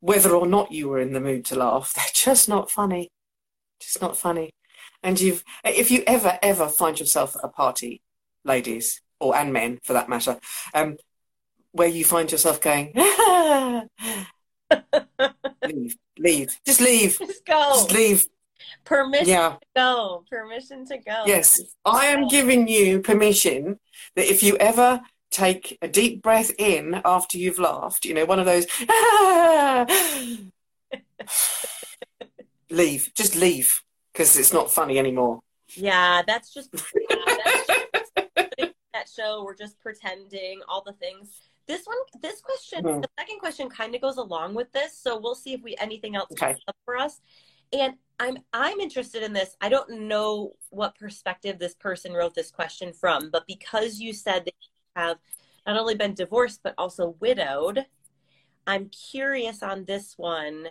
whether 0.00 0.30
or 0.34 0.46
not 0.46 0.72
you 0.72 0.88
were 0.88 1.00
in 1.00 1.12
the 1.12 1.20
mood 1.20 1.44
to 1.46 1.56
laugh, 1.56 1.92
they're 1.96 2.04
just 2.14 2.48
not 2.48 2.70
funny. 2.70 3.10
Just 3.80 4.00
not 4.02 4.16
funny. 4.16 4.50
And 5.02 5.20
you've 5.20 5.44
if 5.64 5.90
you 5.90 6.02
ever, 6.06 6.38
ever 6.42 6.68
find 6.68 6.98
yourself 6.98 7.36
at 7.36 7.44
a 7.44 7.48
party, 7.48 8.02
ladies, 8.44 9.02
or 9.20 9.36
and 9.36 9.52
men 9.52 9.80
for 9.84 9.92
that 9.94 10.08
matter, 10.08 10.38
um, 10.74 10.96
where 11.72 11.88
you 11.88 12.04
find 12.04 12.32
yourself 12.32 12.60
going, 12.60 12.92
leave, 15.64 15.96
leave, 16.18 16.58
just 16.66 16.80
leave, 16.80 17.18
Just 17.18 17.44
go. 17.44 17.70
just 17.74 17.92
leave. 17.92 18.26
Permission 18.84 19.28
Yeah, 19.28 19.56
to 19.60 19.66
go. 19.76 20.24
Permission 20.30 20.86
to 20.86 20.98
go. 20.98 21.24
yes. 21.26 21.60
I 21.84 22.06
am 22.06 22.28
giving 22.28 22.68
you 22.68 23.00
permission 23.00 23.78
that 24.16 24.30
if 24.30 24.42
you 24.42 24.56
ever 24.58 25.00
take 25.30 25.76
a 25.82 25.88
deep 25.88 26.22
breath 26.22 26.50
in 26.58 27.00
after 27.04 27.36
you've 27.38 27.58
laughed, 27.58 28.04
you 28.04 28.14
know, 28.14 28.24
one 28.24 28.38
of 28.38 28.46
those, 28.46 28.66
ah! 28.88 29.86
leave, 32.70 33.10
just 33.14 33.36
leave, 33.36 33.82
because 34.12 34.36
it's 34.38 34.52
not 34.52 34.70
funny 34.70 34.98
anymore. 34.98 35.40
Yeah, 35.76 36.22
that's 36.26 36.52
just 36.52 36.70
yeah, 37.10 37.16
that's 37.26 37.66
just 37.66 38.12
that 38.92 39.08
show. 39.14 39.42
We're 39.44 39.56
just 39.56 39.80
pretending 39.80 40.60
all 40.68 40.82
the 40.84 40.92
things. 40.92 41.48
This 41.66 41.86
one, 41.86 41.96
this 42.20 42.40
question, 42.40 42.84
Mhm. 42.84 43.02
the 43.02 43.08
second 43.18 43.38
question, 43.38 43.70
kind 43.70 43.94
of 43.94 44.00
goes 44.00 44.18
along 44.18 44.54
with 44.54 44.70
this. 44.72 44.98
So 44.98 45.18
we'll 45.18 45.34
see 45.34 45.54
if 45.54 45.62
we 45.62 45.76
anything 45.78 46.14
else 46.14 46.30
Okay. 46.32 46.48
comes 46.52 46.62
up 46.68 46.76
for 46.84 46.96
us. 46.96 47.20
And 47.72 47.98
I'm 48.20 48.38
I'm 48.52 48.80
interested 48.80 49.22
in 49.22 49.32
this. 49.32 49.56
I 49.60 49.68
don't 49.68 49.90
know 50.08 50.56
what 50.70 50.94
perspective 50.98 51.58
this 51.58 51.74
person 51.74 52.12
wrote 52.12 52.34
this 52.34 52.50
question 52.50 52.92
from, 52.92 53.30
but 53.30 53.46
because 53.46 53.98
you 53.98 54.12
said 54.12 54.44
that 54.44 54.54
you 54.60 54.70
have 54.94 55.18
not 55.66 55.78
only 55.78 55.94
been 55.94 56.14
divorced 56.14 56.60
but 56.62 56.74
also 56.78 57.16
widowed, 57.20 57.86
I'm 58.66 58.90
curious 58.90 59.62
on 59.62 59.84
this 59.86 60.16
one 60.18 60.68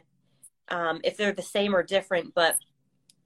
um, 0.69 1.01
if 1.03 1.17
they're 1.17 1.33
the 1.33 1.41
same 1.41 1.75
or 1.75 1.83
different. 1.83 2.33
But 2.33 2.57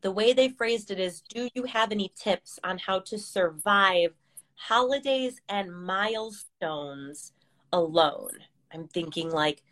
the 0.02 0.12
way 0.12 0.34
they 0.34 0.50
phrased 0.50 0.90
it 0.90 1.00
is 1.00 1.22
do 1.22 1.50
you 1.54 1.64
have 1.64 1.92
any 1.92 2.12
tips 2.16 2.60
on 2.64 2.78
how 2.80 3.00
to 3.02 3.20
survive 3.20 4.14
holidays 4.56 5.40
and 5.50 5.72
milestones 5.72 7.34
alone 7.74 8.32
i'm 8.74 8.88
thinking 8.88 9.30
like 9.30 9.64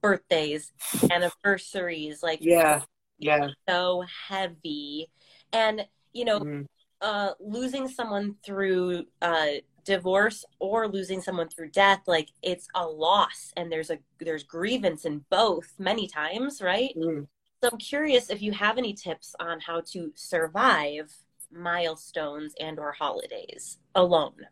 birthdays 0.00 0.72
anniversaries 1.10 2.22
like 2.22 2.40
Yeah, 2.40 2.82
yeah. 3.18 3.48
so 3.68 4.04
heavy 4.28 5.08
and 5.52 5.86
you 6.12 6.24
know 6.24 6.40
Mm. 6.40 6.66
uh, 7.02 7.32
losing 7.40 7.88
someone 7.88 8.36
through 8.44 9.04
uh, 9.20 9.46
divorce 9.84 10.44
or 10.58 10.88
losing 10.88 11.20
someone 11.20 11.48
through 11.48 11.68
death, 11.70 12.00
like 12.06 12.30
it's 12.42 12.66
a 12.74 12.86
loss, 12.86 13.52
and 13.56 13.70
there's 13.70 13.90
a 13.90 13.98
there's 14.20 14.42
grievance 14.44 15.04
in 15.04 15.24
both 15.30 15.74
many 15.78 16.06
times, 16.06 16.62
right? 16.62 16.94
Mm. 16.96 17.26
So 17.62 17.70
I'm 17.72 17.78
curious 17.78 18.30
if 18.30 18.42
you 18.42 18.52
have 18.52 18.78
any 18.78 18.94
tips 18.94 19.34
on 19.40 19.60
how 19.60 19.82
to 19.92 20.12
survive 20.14 21.12
milestones 21.52 22.54
and 22.60 22.78
or 22.78 22.92
holidays 22.92 23.78
alone. 23.94 24.46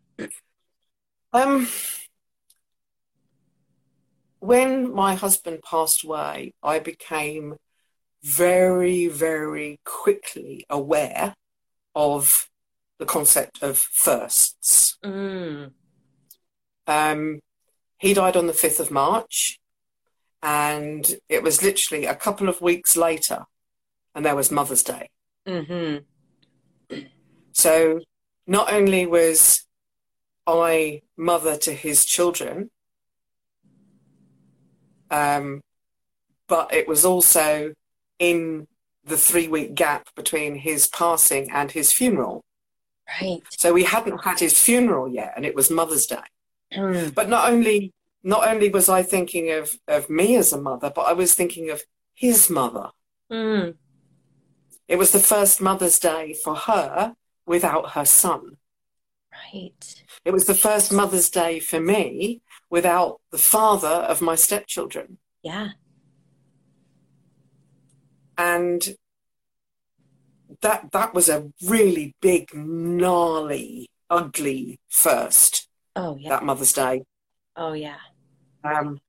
Um, 1.33 1.67
when 4.43 4.93
my 4.93 5.15
husband 5.15 5.61
passed 5.63 6.03
away, 6.03 6.53
I 6.65 6.81
became 6.81 7.55
very, 8.25 9.07
very 9.07 9.79
quickly 9.85 10.67
aware 10.69 11.37
of 11.95 12.49
the 12.99 13.07
concept 13.07 13.63
of 13.63 13.79
firsts. 13.79 14.99
Mm. 15.05 15.71
Um, 16.89 17.39
he 17.99 18.15
died 18.15 18.37
on 18.37 18.49
the 18.49 18.53
5th 18.53 18.81
of 18.81 18.91
March, 18.91 19.61
and 20.43 21.15
it 21.29 21.45
was 21.45 21.63
literally 21.63 22.07
a 22.07 22.17
couple 22.17 22.49
of 22.49 22.61
weeks 22.61 22.97
later, 22.97 23.45
and 24.13 24.27
there 24.27 24.35
was 24.35 24.51
Mother's 24.51 24.83
Day. 24.83 25.09
Mm-hmm. 25.47 26.99
So 27.53 28.01
not 28.49 28.73
only 28.73 29.07
was 29.07 29.67
I 30.49 31.03
mother 31.17 31.57
to 31.59 31.73
his 31.73 32.05
children, 32.05 32.72
um, 35.13 35.61
but 36.49 36.73
it 36.73 36.89
was 36.89 37.05
also 37.05 37.75
in 38.19 38.67
the 39.05 39.17
three 39.17 39.49
week 39.49 39.75
gap 39.75 40.09
between 40.17 40.57
his 40.57 40.89
passing 40.89 41.51
and 41.51 41.71
his 41.71 41.93
funeral. 41.93 42.43
Right. 43.21 43.43
So 43.51 43.73
we 43.73 43.85
hadn't 43.85 44.25
had 44.25 44.41
his 44.41 44.59
funeral 44.59 45.09
yet, 45.09 45.35
and 45.37 45.45
it 45.45 45.55
was 45.55 45.71
Mother's 45.71 46.07
Day. 46.07 46.17
Mm. 46.73 47.15
But 47.15 47.29
not 47.29 47.51
only 47.51 47.93
not 48.25 48.47
only 48.47 48.69
was 48.69 48.89
I 48.89 49.03
thinking 49.03 49.51
of, 49.51 49.73
of 49.89 50.09
me 50.09 50.37
as 50.37 50.53
a 50.53 50.61
mother, 50.61 50.93
but 50.95 51.03
I 51.03 51.13
was 51.13 51.35
thinking 51.35 51.71
of 51.71 51.83
his 52.15 52.49
mother. 52.49 52.91
Mm. 53.31 53.75
It 54.87 54.97
was 54.97 55.11
the 55.11 55.19
first 55.19 55.61
Mother's 55.61 55.99
Day 55.99 56.35
for 56.35 56.55
her 56.55 57.15
without 57.47 57.91
her 57.91 58.05
son. 58.05 58.59
Right. 59.33 60.05
It 60.25 60.31
was 60.31 60.47
the 60.47 60.55
first 60.55 60.93
Mother's 60.93 61.31
Day 61.31 61.59
for 61.59 61.81
me 61.81 62.43
without 62.73 63.21
the 63.31 63.39
father 63.39 63.87
of 63.87 64.23
my 64.23 64.35
stepchildren. 64.35 65.19
Yeah. 65.43 65.69
And 68.39 68.97
that 70.63 70.91
that 70.93 71.13
was 71.15 71.29
a 71.29 71.51
really 71.65 72.17
big, 72.23 72.55
gnarly, 72.55 73.91
ugly 74.09 74.81
first, 74.89 75.69
Oh 75.95 76.17
yeah. 76.19 76.31
that 76.31 76.45
Mother's 76.45 76.73
Day. 76.73 77.03
Oh 77.55 77.75
yeah. 77.75 77.99
Um, 78.65 79.01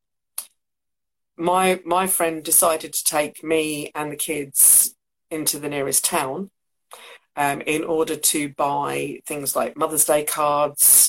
my 1.37 1.79
my 1.85 2.05
friend 2.05 2.43
decided 2.43 2.91
to 2.93 3.03
take 3.03 3.43
me 3.43 3.91
and 3.95 4.11
the 4.11 4.17
kids 4.17 4.93
into 5.31 5.57
the 5.57 5.69
nearest 5.69 6.03
town 6.03 6.51
um, 7.37 7.61
in 7.61 7.83
order 7.83 8.15
to 8.15 8.49
buy 8.49 9.19
things 9.25 9.55
like 9.55 9.77
Mother's 9.77 10.05
Day 10.05 10.23
cards, 10.23 11.02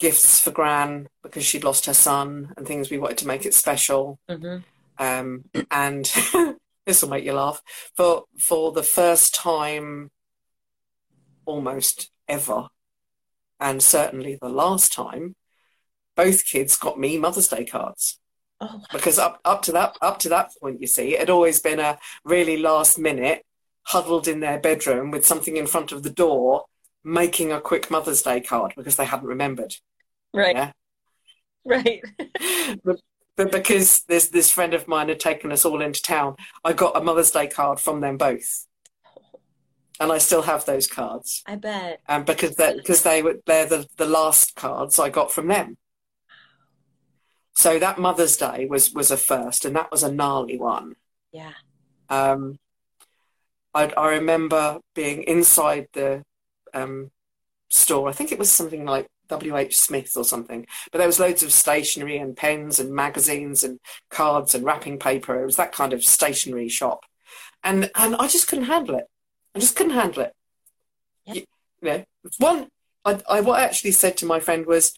gifts 0.00 0.40
for 0.40 0.50
Gran 0.50 1.08
because 1.22 1.44
she'd 1.44 1.64
lost 1.64 1.86
her 1.86 1.94
son, 1.94 2.52
and 2.56 2.66
things 2.66 2.90
we 2.90 2.98
wanted 2.98 3.18
to 3.18 3.26
make 3.26 3.46
it 3.46 3.54
special. 3.54 4.18
hmm 4.28 4.58
Um, 4.98 5.44
and 5.70 6.04
this 6.86 7.02
will 7.02 7.10
make 7.10 7.24
you 7.24 7.34
laugh. 7.34 7.62
For 7.96 8.24
for 8.38 8.72
the 8.72 8.82
first 8.82 9.34
time, 9.34 10.10
almost 11.44 12.10
ever, 12.26 12.68
and 13.60 13.82
certainly 13.82 14.38
the 14.40 14.48
last 14.48 14.92
time, 14.92 15.36
both 16.16 16.44
kids 16.44 16.76
got 16.76 16.98
me 16.98 17.18
Mother's 17.18 17.48
Day 17.48 17.64
cards 17.64 18.18
Oh 18.60 18.82
because 18.92 19.18
up 19.18 19.40
up 19.44 19.62
to 19.62 19.72
that 19.72 19.96
up 20.02 20.18
to 20.20 20.28
that 20.30 20.50
point, 20.60 20.80
you 20.80 20.86
see, 20.86 21.14
it 21.14 21.20
had 21.20 21.30
always 21.30 21.60
been 21.60 21.80
a 21.80 21.98
really 22.24 22.56
last 22.58 22.98
minute, 22.98 23.44
huddled 23.84 24.28
in 24.28 24.40
their 24.40 24.58
bedroom 24.58 25.10
with 25.10 25.26
something 25.26 25.56
in 25.56 25.66
front 25.66 25.92
of 25.92 26.02
the 26.02 26.10
door, 26.10 26.64
making 27.02 27.52
a 27.52 27.60
quick 27.60 27.90
Mother's 27.90 28.22
Day 28.22 28.40
card 28.40 28.74
because 28.76 28.96
they 28.96 29.06
hadn't 29.06 29.26
remembered. 29.28 29.76
Right. 30.34 30.56
Yeah. 30.56 30.72
Right. 31.64 32.02
but, 32.84 33.00
but 33.36 33.52
because 33.52 34.02
this 34.04 34.28
this 34.28 34.50
friend 34.50 34.74
of 34.74 34.88
mine 34.88 35.08
had 35.08 35.20
taken 35.20 35.52
us 35.52 35.64
all 35.64 35.80
into 35.80 36.02
town, 36.02 36.36
I 36.64 36.72
got 36.72 36.96
a 36.96 37.02
Mother's 37.02 37.30
Day 37.30 37.46
card 37.46 37.80
from 37.80 38.00
them 38.00 38.16
both, 38.16 38.66
and 39.98 40.10
I 40.12 40.18
still 40.18 40.42
have 40.42 40.64
those 40.64 40.86
cards. 40.86 41.42
I 41.46 41.56
bet. 41.56 42.00
Um, 42.08 42.24
because 42.24 42.56
they 42.56 42.74
because 42.76 43.02
they 43.02 43.22
were 43.22 43.36
they're 43.46 43.66
the 43.66 43.86
the 43.96 44.06
last 44.06 44.56
cards 44.56 44.98
I 44.98 45.10
got 45.10 45.32
from 45.32 45.48
them. 45.48 45.76
So 47.54 47.78
that 47.78 47.98
Mother's 47.98 48.36
Day 48.36 48.66
was 48.66 48.92
was 48.92 49.10
a 49.10 49.16
first, 49.16 49.64
and 49.64 49.76
that 49.76 49.90
was 49.90 50.02
a 50.02 50.12
gnarly 50.12 50.58
one. 50.58 50.96
Yeah. 51.32 51.52
Um, 52.08 52.58
I, 53.74 53.92
I 53.96 54.10
remember 54.14 54.80
being 54.94 55.22
inside 55.22 55.86
the 55.92 56.24
um, 56.74 57.10
store. 57.68 58.08
I 58.08 58.12
think 58.12 58.32
it 58.32 58.38
was 58.38 58.50
something 58.50 58.84
like 58.84 59.06
W.H. 59.30 59.78
Smith 59.78 60.16
or 60.16 60.24
something. 60.24 60.66
But 60.92 60.98
there 60.98 61.06
was 61.06 61.18
loads 61.18 61.42
of 61.42 61.52
stationery 61.52 62.18
and 62.18 62.36
pens 62.36 62.78
and 62.78 62.92
magazines 62.92 63.64
and 63.64 63.80
cards 64.10 64.54
and 64.54 64.64
wrapping 64.64 64.98
paper. 64.98 65.40
It 65.40 65.46
was 65.46 65.56
that 65.56 65.72
kind 65.72 65.92
of 65.92 66.04
stationery 66.04 66.68
shop, 66.68 67.04
and 67.64 67.90
and 67.94 68.14
I 68.16 68.26
just 68.26 68.48
couldn't 68.48 68.66
handle 68.66 68.96
it. 68.96 69.06
I 69.54 69.58
just 69.58 69.76
couldn't 69.76 69.94
handle 69.94 70.24
it. 70.24 70.34
Yep. 71.26 71.36
You, 71.36 71.42
you 71.82 71.88
know, 71.88 72.04
one. 72.38 72.68
I, 73.04 73.20
I 73.28 73.40
what 73.40 73.58
I 73.58 73.64
actually 73.64 73.92
said 73.92 74.18
to 74.18 74.26
my 74.26 74.40
friend 74.40 74.66
was, 74.66 74.94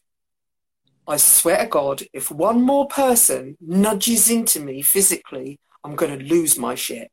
I 1.06 1.16
swear 1.18 1.58
to 1.58 1.66
God, 1.66 2.02
if 2.12 2.30
one 2.30 2.62
more 2.62 2.88
person 2.88 3.56
nudges 3.60 4.28
into 4.28 4.58
me 4.58 4.82
physically, 4.82 5.60
I'm 5.84 5.94
going 5.94 6.18
to 6.18 6.24
lose 6.24 6.58
my 6.58 6.74
shit. 6.74 7.10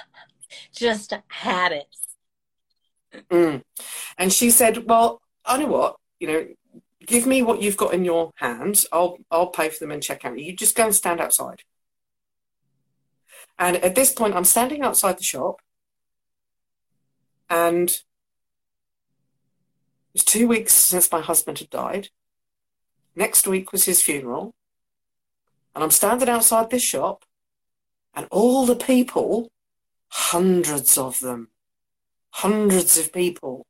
Just 0.74 1.12
had 1.28 1.72
it. 1.72 1.96
Mm. 3.30 3.62
And 4.18 4.32
she 4.32 4.50
said, 4.50 4.86
"Well, 4.86 5.22
I 5.44 5.58
know 5.58 5.66
what. 5.66 5.96
You 6.18 6.26
know, 6.26 6.46
give 7.06 7.26
me 7.26 7.42
what 7.42 7.62
you've 7.62 7.76
got 7.76 7.94
in 7.94 8.04
your 8.04 8.32
hands. 8.36 8.86
I'll 8.92 9.18
I'll 9.30 9.48
pay 9.48 9.68
for 9.68 9.78
them 9.78 9.90
and 9.90 10.02
check 10.02 10.24
out. 10.24 10.38
You 10.38 10.54
just 10.54 10.76
go 10.76 10.84
and 10.84 10.94
stand 10.94 11.20
outside." 11.20 11.62
And 13.58 13.76
at 13.78 13.94
this 13.94 14.12
point, 14.12 14.34
I'm 14.34 14.44
standing 14.44 14.82
outside 14.82 15.18
the 15.18 15.24
shop, 15.24 15.60
and 17.48 17.90
it 17.90 18.02
was 20.12 20.24
two 20.24 20.46
weeks 20.48 20.74
since 20.74 21.10
my 21.10 21.20
husband 21.20 21.58
had 21.58 21.70
died. 21.70 22.08
Next 23.14 23.46
week 23.46 23.72
was 23.72 23.84
his 23.84 24.02
funeral, 24.02 24.54
and 25.74 25.82
I'm 25.82 25.90
standing 25.90 26.28
outside 26.28 26.70
this 26.70 26.82
shop, 26.82 27.24
and 28.14 28.26
all 28.30 28.66
the 28.66 28.76
people, 28.76 29.50
hundreds 30.08 30.98
of 30.98 31.20
them, 31.20 31.48
hundreds 32.30 32.98
of 32.98 33.12
people 33.12 33.66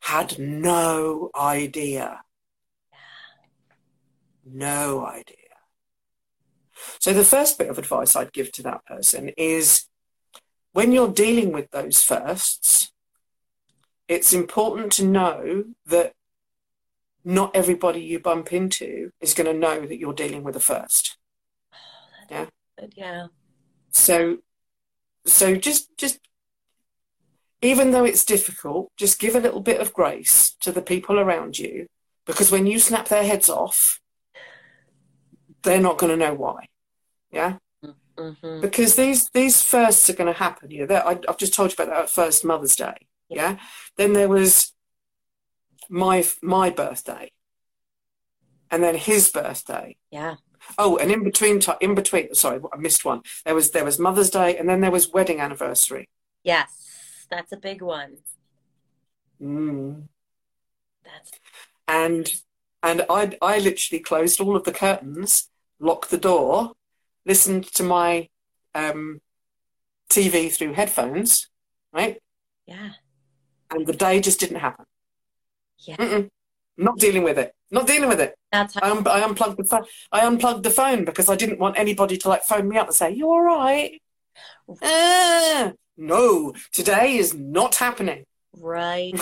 had 0.00 0.38
no 0.38 1.30
idea. 1.34 2.22
No 4.44 5.04
idea. 5.04 5.34
So, 7.00 7.12
the 7.12 7.24
first 7.24 7.58
bit 7.58 7.68
of 7.68 7.78
advice 7.78 8.14
I'd 8.14 8.32
give 8.32 8.52
to 8.52 8.62
that 8.64 8.84
person 8.86 9.30
is 9.36 9.86
when 10.72 10.92
you're 10.92 11.08
dealing 11.08 11.52
with 11.52 11.70
those 11.70 12.02
firsts, 12.02 12.92
it's 14.08 14.32
important 14.32 14.92
to 14.92 15.04
know 15.04 15.64
that 15.86 16.12
not 17.24 17.56
everybody 17.56 18.00
you 18.00 18.20
bump 18.20 18.52
into 18.52 19.10
is 19.20 19.34
going 19.34 19.52
to 19.52 19.58
know 19.58 19.84
that 19.84 19.98
you're 19.98 20.12
dealing 20.12 20.44
with 20.44 20.54
a 20.54 20.60
first. 20.60 21.16
Oh, 22.30 22.46
but 22.76 22.96
yeah. 22.96 23.26
So, 23.90 24.38
so 25.24 25.56
just 25.56 25.96
just 25.96 26.20
even 27.62 27.90
though 27.90 28.04
it's 28.04 28.24
difficult, 28.24 28.90
just 28.96 29.18
give 29.18 29.34
a 29.34 29.40
little 29.40 29.60
bit 29.60 29.80
of 29.80 29.92
grace 29.92 30.54
to 30.60 30.72
the 30.72 30.82
people 30.82 31.18
around 31.18 31.58
you, 31.58 31.86
because 32.26 32.50
when 32.50 32.66
you 32.66 32.78
snap 32.78 33.08
their 33.08 33.24
heads 33.24 33.48
off, 33.48 34.00
they're 35.62 35.80
not 35.80 35.98
going 35.98 36.10
to 36.10 36.24
know 36.24 36.34
why. 36.34 36.68
Yeah, 37.30 37.56
hmm 38.18 38.60
because 38.60 38.96
these 38.96 39.28
these 39.30 39.62
firsts 39.62 40.08
are 40.08 40.14
going 40.14 40.32
to 40.32 40.38
happen. 40.38 40.70
You 40.70 40.86
know, 40.86 40.96
I, 40.96 41.18
I've 41.28 41.38
just 41.38 41.54
told 41.54 41.70
you 41.70 41.74
about 41.74 41.94
that 41.94 42.10
first 42.10 42.44
Mother's 42.44 42.76
Day. 42.76 43.08
Yeah, 43.28 43.58
then 43.96 44.12
there 44.12 44.28
was 44.28 44.72
my 45.88 46.24
my 46.42 46.70
birthday, 46.70 47.32
and 48.70 48.82
then 48.82 48.96
his 48.96 49.30
birthday. 49.30 49.96
Yeah. 50.10 50.36
Oh, 50.78 50.96
and 50.96 51.12
in 51.12 51.22
between, 51.22 51.60
in 51.80 51.94
between, 51.94 52.34
sorry, 52.34 52.60
I 52.72 52.76
missed 52.76 53.04
one. 53.04 53.22
There 53.44 53.54
was 53.54 53.70
there 53.70 53.84
was 53.84 53.98
Mother's 53.98 54.30
Day, 54.30 54.56
and 54.56 54.68
then 54.68 54.80
there 54.80 54.90
was 54.90 55.12
wedding 55.12 55.40
anniversary. 55.40 56.08
Yes. 56.42 56.95
That's 57.30 57.52
a 57.52 57.56
big 57.56 57.82
one. 57.82 58.18
Mm. 59.42 60.08
That's 61.04 61.30
And 61.88 62.32
and 62.82 63.04
I 63.10 63.36
I 63.42 63.58
literally 63.58 64.00
closed 64.02 64.40
all 64.40 64.56
of 64.56 64.64
the 64.64 64.72
curtains, 64.72 65.48
locked 65.78 66.10
the 66.10 66.18
door, 66.18 66.72
listened 67.24 67.64
to 67.74 67.82
my 67.82 68.28
um, 68.74 69.20
TV 70.10 70.52
through 70.52 70.74
headphones, 70.74 71.48
right, 71.92 72.20
yeah. 72.66 72.92
and 73.70 73.86
the 73.86 73.92
day 73.92 74.20
just 74.20 74.40
didn't 74.40 74.60
happen. 74.60 74.84
Yeah. 75.78 75.96
Mm-mm. 75.96 76.30
Not 76.78 76.98
dealing 76.98 77.22
with 77.24 77.38
it. 77.38 77.54
Not 77.70 77.86
dealing 77.86 78.08
with 78.08 78.20
it. 78.20 78.34
That's 78.52 78.74
how 78.74 78.80
I, 78.82 78.90
un- 78.90 79.08
I 79.08 79.20
unplugged 79.22 79.58
the 79.58 79.64
phone. 79.64 79.84
I 80.12 80.26
unplugged 80.26 80.62
the 80.62 80.70
phone 80.70 81.04
because 81.04 81.28
I 81.28 81.36
didn't 81.36 81.58
want 81.58 81.78
anybody 81.78 82.16
to 82.18 82.28
like 82.28 82.44
phone 82.44 82.68
me 82.68 82.76
up 82.76 82.86
and 82.86 82.94
say, 82.94 83.10
you're 83.12 83.28
all 83.28 83.40
right?" 83.42 84.00
Ah, 84.82 85.72
no, 85.96 86.52
today 86.72 87.16
is 87.16 87.34
not 87.34 87.76
happening. 87.76 88.24
Right. 88.58 89.12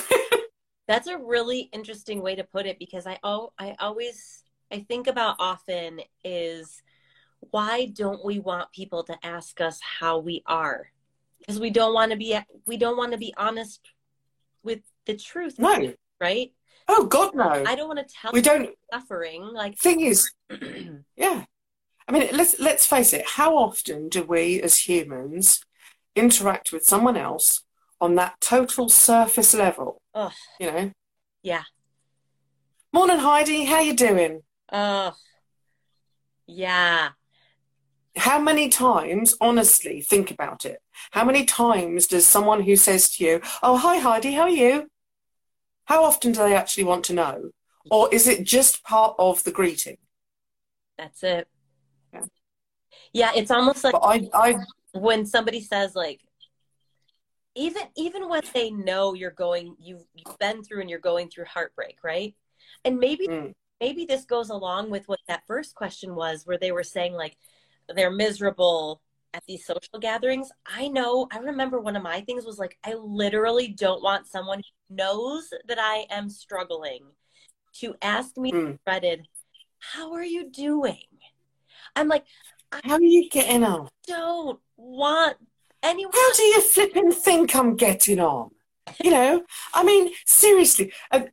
That's 0.89 1.09
a 1.09 1.19
really 1.19 1.71
interesting 1.73 2.21
way 2.21 2.35
to 2.37 2.45
put 2.45 2.67
it 2.67 2.79
because 2.79 3.07
I 3.07 3.19
oh 3.23 3.53
I 3.59 3.75
always 3.81 4.43
I 4.71 4.81
think 4.81 5.07
about 5.07 5.37
often 5.39 6.01
is 6.25 6.83
why 7.51 7.87
don't 7.87 8.25
we 8.25 8.39
want 8.39 8.73
people 8.73 9.03
to 9.05 9.17
ask 9.23 9.61
us 9.61 9.79
how 9.81 10.19
we 10.19 10.43
are? 10.47 10.89
Because 11.39 11.59
we 11.61 11.71
don't 11.71 11.95
want 11.95 12.13
to 12.13 12.19
be 12.19 12.39
we 12.67 12.77
don't 12.77 12.97
want 12.97 13.13
to 13.13 13.19
be 13.19 13.35
honest 13.37 13.81
with 14.63 14.81
the 15.07 15.17
truth, 15.17 15.59
No. 15.59 15.93
right? 16.21 16.53
Oh 16.87 17.07
God, 17.07 17.35
no. 17.35 17.49
I 17.67 17.75
don't 17.77 17.89
want 17.89 18.07
to 18.07 18.15
tell 18.21 18.33
We 18.33 18.43
don't. 18.43 18.71
suffering 18.93 19.43
like 19.43 19.79
Thing 19.79 20.01
is, 20.01 20.31
yeah. 21.17 21.45
I 22.07 22.13
mean, 22.13 22.29
let's 22.33 22.61
let's 22.61 22.85
face 22.85 23.15
it. 23.15 23.27
How 23.27 23.57
often 23.57 24.11
do 24.11 24.23
we 24.23 24.61
as 24.61 24.79
humans 24.79 25.61
interact 26.17 26.73
with 26.73 26.85
someone 26.85 27.17
else 27.17 27.65
on 28.01 28.15
that 28.17 28.41
total 28.41 28.89
surface 28.89 29.55
level? 29.55 30.01
Ugh. 30.15 30.33
You 30.61 30.73
know. 30.73 30.93
Yeah. 31.43 31.63
Morning, 32.93 33.19
Heidi. 33.19 33.65
How 33.65 33.81
you 33.81 33.95
doing? 33.95 34.43
oh 34.73 35.15
yeah. 36.47 37.11
How 38.17 38.39
many 38.39 38.69
times, 38.69 39.37
honestly, 39.41 40.01
think 40.01 40.31
about 40.31 40.65
it. 40.65 40.81
How 41.13 41.25
many 41.25 41.45
times 41.45 42.07
does 42.07 42.25
someone 42.27 42.63
who 42.63 42.77
says 42.77 43.11
to 43.11 43.25
you, 43.25 43.41
"Oh, 43.63 43.77
hi, 43.77 43.99
Heidi. 43.99 44.33
How 44.33 44.43
are 44.43 44.49
you?" 44.49 44.89
How 45.87 46.05
often 46.05 46.33
do 46.33 46.39
they 46.41 46.55
actually 46.55 46.85
want 46.85 47.05
to 47.07 47.13
know, 47.13 47.51
or 47.91 48.09
is 48.15 48.27
it 48.27 48.45
just 48.45 48.85
part 48.85 49.15
of 49.19 49.43
the 49.45 49.51
greeting? 49.51 49.99
That's 50.97 51.23
it. 51.23 51.49
Yeah. 52.13 52.21
Yeah, 53.13 53.33
it's 53.35 53.51
almost 53.51 53.85
like 53.85 53.93
But 53.93 54.03
I, 54.03 54.29
I, 54.33 54.57
when 54.95 55.27
somebody 55.27 55.61
says 55.61 55.95
like 55.95 56.21
even 57.55 57.83
even 57.97 58.29
when 58.29 58.43
they 58.53 58.71
know 58.71 59.15
you're 59.15 59.31
going 59.31 59.77
you've 59.81 60.05
you've 60.15 60.39
been 60.39 60.63
through 60.63 60.81
and 60.81 60.91
you're 60.91 60.99
going 60.99 61.29
through 61.29 61.45
heartbreak 61.47 61.99
right 62.03 62.35
and 62.85 62.99
maybe 62.99 63.27
Mm. 63.29 63.53
maybe 63.81 64.05
this 64.05 64.25
goes 64.25 64.51
along 64.51 64.91
with 64.91 65.07
what 65.09 65.21
that 65.29 65.43
first 65.47 65.75
question 65.75 66.15
was 66.15 66.47
where 66.47 66.59
they 66.59 66.73
were 66.73 66.83
saying 66.85 67.13
like 67.15 67.37
they're 67.95 68.11
miserable 68.11 69.01
at 69.35 69.45
these 69.47 69.67
social 69.67 69.99
gatherings 70.01 70.51
i 70.67 70.89
know 70.89 71.27
i 71.33 71.39
remember 71.39 71.81
one 71.81 71.97
of 71.97 72.03
my 72.03 72.21
things 72.23 72.45
was 72.47 72.59
like 72.59 72.79
i 72.85 72.95
literally 72.95 73.69
don't 73.69 74.03
want 74.03 74.27
someone 74.27 74.59
who 74.59 74.97
knows 74.97 75.49
that 75.67 75.79
i 75.81 76.07
am 76.11 76.29
struggling 76.29 77.05
to 77.73 77.95
ask 78.01 78.37
me 78.37 78.53
Mm. 78.53 78.79
dreaded 78.85 79.27
how 79.81 80.13
are 80.13 80.25
you 80.25 80.49
doing 80.51 81.07
i'm 81.97 82.09
like 82.09 82.25
how 82.85 82.95
are 82.95 83.03
you 83.03 83.29
getting 83.31 83.63
on? 83.65 83.89
don't 84.07 84.59
want 84.77 85.37
anyone 85.83 86.13
How 86.13 86.33
do 86.33 86.43
you 86.43 86.61
flipping 86.61 87.13
think 87.13 87.55
I'm 87.55 87.77
getting 87.77 88.21
on? 88.21 88.51
You 89.03 89.11
know, 89.11 89.43
I 89.73 89.83
mean, 89.83 90.13
seriously, 90.27 90.93
I, 91.11 91.29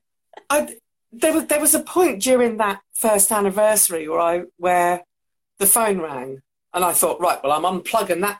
I, 0.49 0.75
there 1.11 1.33
was 1.33 1.47
there 1.47 1.59
was 1.59 1.75
a 1.75 1.81
point 1.81 2.21
during 2.21 2.57
that 2.57 2.81
first 2.93 3.31
anniversary 3.31 4.07
where 4.07 4.19
I 4.19 4.43
where 4.57 5.01
the 5.59 5.65
phone 5.65 5.99
rang, 5.99 6.41
and 6.73 6.85
I 6.85 6.93
thought, 6.93 7.19
right, 7.19 7.39
well, 7.43 7.51
I'm 7.51 7.81
unplugging 7.81 8.21
that 8.21 8.39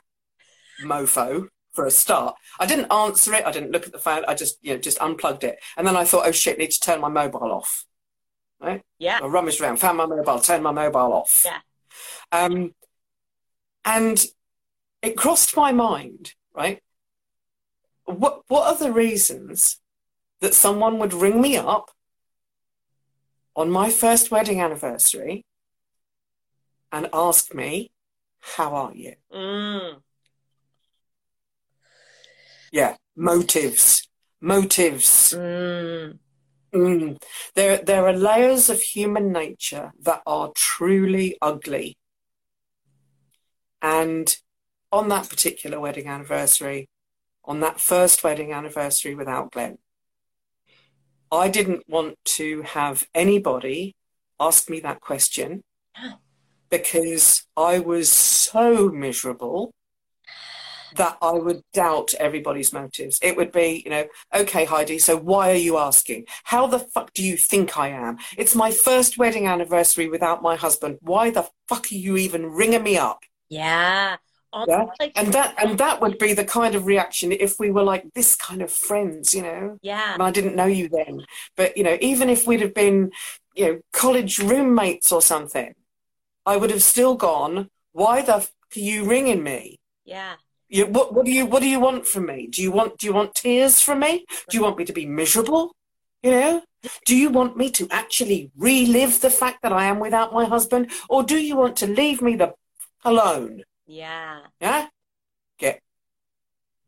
mofo 0.83 1.49
for 1.73 1.85
a 1.85 1.91
start. 1.91 2.35
I 2.59 2.65
didn't 2.65 2.91
answer 2.91 3.33
it. 3.33 3.45
I 3.45 3.51
didn't 3.51 3.71
look 3.71 3.85
at 3.85 3.91
the 3.91 3.99
phone. 3.99 4.23
I 4.27 4.33
just 4.33 4.57
you 4.61 4.73
know 4.73 4.79
just 4.79 4.99
unplugged 4.99 5.43
it, 5.43 5.59
and 5.75 5.85
then 5.85 5.97
I 5.97 6.05
thought, 6.05 6.25
oh 6.25 6.31
shit, 6.31 6.55
I 6.55 6.59
need 6.59 6.71
to 6.71 6.79
turn 6.79 7.01
my 7.01 7.09
mobile 7.09 7.51
off. 7.51 7.85
Right? 8.61 8.83
yeah 8.99 9.19
I 9.21 9.25
rummaged 9.25 9.59
around, 9.59 9.77
found 9.77 9.97
my 9.97 10.05
mobile, 10.05 10.39
turned 10.39 10.63
my 10.63 10.71
mobile 10.71 11.13
off. 11.13 11.43
Yeah. 11.43 11.59
Um, 12.31 12.75
and 13.83 14.23
it 15.01 15.17
crossed 15.17 15.55
my 15.55 15.71
mind, 15.71 16.33
right? 16.53 16.81
What 18.05 18.43
what 18.47 18.67
are 18.67 18.77
the 18.77 18.91
reasons 18.91 19.79
that 20.41 20.53
someone 20.53 20.97
would 20.99 21.13
ring 21.13 21.41
me 21.41 21.57
up 21.57 21.91
on 23.55 23.69
my 23.69 23.89
first 23.89 24.31
wedding 24.31 24.59
anniversary 24.59 25.45
and 26.91 27.09
ask 27.13 27.53
me, 27.53 27.91
"How 28.39 28.75
are 28.75 28.93
you?" 28.93 29.15
mm. 29.33 30.01
Yeah, 32.71 32.95
motives, 33.15 34.07
motives. 34.39 35.33
Mm. 35.33 36.19
Mm. 36.73 37.21
There, 37.53 37.77
there 37.77 38.07
are 38.07 38.13
layers 38.13 38.69
of 38.69 38.81
human 38.81 39.31
nature 39.33 39.91
that 39.99 40.21
are 40.25 40.51
truly 40.55 41.37
ugly. 41.41 41.97
And 43.81 44.33
on 44.91 45.09
that 45.09 45.29
particular 45.29 45.79
wedding 45.79 46.07
anniversary, 46.07 46.89
on 47.45 47.59
that 47.61 47.79
first 47.79 48.23
wedding 48.23 48.51
anniversary 48.51 49.15
without 49.15 49.51
Glenn, 49.51 49.77
I 51.31 51.47
didn't 51.47 51.83
want 51.87 52.17
to 52.25 52.61
have 52.63 53.07
anybody 53.15 53.95
ask 54.39 54.69
me 54.69 54.79
that 54.81 54.99
question 55.01 55.63
because 56.69 57.43
I 57.55 57.79
was 57.79 58.09
so 58.09 58.89
miserable 58.89 59.73
that 60.95 61.17
I 61.21 61.31
would 61.31 61.61
doubt 61.73 62.13
everybody's 62.19 62.73
motives. 62.73 63.19
It 63.21 63.37
would 63.37 63.51
be, 63.51 63.81
you 63.85 63.91
know, 63.91 64.07
okay, 64.33 64.65
Heidi, 64.65 64.99
so 64.99 65.15
why 65.17 65.51
are 65.51 65.55
you 65.55 65.77
asking? 65.77 66.25
How 66.43 66.67
the 66.67 66.79
fuck 66.79 67.13
do 67.13 67.23
you 67.23 67.37
think 67.37 67.77
I 67.77 67.89
am? 67.89 68.17
It's 68.37 68.55
my 68.55 68.71
first 68.71 69.17
wedding 69.17 69.47
anniversary 69.47 70.09
without 70.09 70.41
my 70.41 70.55
husband. 70.55 70.97
Why 71.01 71.29
the 71.29 71.47
fuck 71.67 71.87
are 71.91 71.95
you 71.95 72.17
even 72.17 72.47
ringing 72.47 72.83
me 72.83 72.97
up? 72.97 73.23
Yeah. 73.49 74.17
Yeah. 74.67 74.85
like 74.99 75.13
And 75.15 75.33
that 75.33 75.55
and 75.57 75.77
that 75.77 76.01
would 76.01 76.17
be 76.17 76.33
the 76.33 76.43
kind 76.43 76.75
of 76.75 76.85
reaction 76.85 77.31
if 77.31 77.59
we 77.59 77.71
were 77.71 77.83
like 77.83 78.13
this 78.13 78.35
kind 78.35 78.61
of 78.61 78.71
friends, 78.71 79.33
you 79.33 79.41
know. 79.41 79.77
yeah. 79.81 80.13
And 80.13 80.23
I 80.23 80.31
didn't 80.31 80.55
know 80.55 80.65
you 80.65 80.89
then. 80.89 81.25
But 81.55 81.77
you 81.77 81.83
know, 81.83 81.97
even 82.01 82.29
if 82.29 82.45
we'd 82.45 82.61
have 82.61 82.73
been, 82.73 83.11
you 83.55 83.65
know, 83.65 83.79
college 83.93 84.39
roommates 84.39 85.11
or 85.11 85.21
something, 85.21 85.73
I 86.45 86.57
would 86.57 86.71
have 86.71 86.83
still 86.83 87.15
gone, 87.15 87.69
why 87.91 88.21
the 88.21 88.41
fuck 88.41 88.51
are 88.75 88.79
you 88.79 89.05
ringing 89.05 89.43
me? 89.43 89.79
Yeah. 90.05 90.35
You, 90.69 90.87
what, 90.87 91.13
what 91.13 91.25
do 91.25 91.31
you 91.31 91.45
what 91.45 91.61
do 91.61 91.67
you 91.67 91.79
want 91.79 92.07
from 92.07 92.27
me? 92.27 92.47
Do 92.47 92.61
you 92.61 92.71
want 92.71 92.97
do 92.97 93.07
you 93.07 93.13
want 93.13 93.35
tears 93.35 93.81
from 93.81 93.99
me? 93.99 94.25
Do 94.49 94.57
you 94.57 94.63
want 94.63 94.77
me 94.77 94.85
to 94.85 94.93
be 94.93 95.05
miserable? 95.05 95.75
You 96.23 96.31
know? 96.31 96.63
Do 97.05 97.15
you 97.15 97.29
want 97.29 97.57
me 97.57 97.69
to 97.71 97.87
actually 97.91 98.51
relive 98.57 99.21
the 99.21 99.29
fact 99.29 99.61
that 99.61 99.73
I 99.73 99.85
am 99.85 99.99
without 99.99 100.33
my 100.33 100.45
husband, 100.45 100.91
or 101.09 101.23
do 101.23 101.37
you 101.37 101.55
want 101.55 101.75
to 101.77 101.87
leave 101.87 102.21
me 102.21 102.35
the 102.35 102.53
alone? 103.03 103.63
Yeah. 103.91 104.39
Yeah, 104.61 104.87
get 105.59 105.81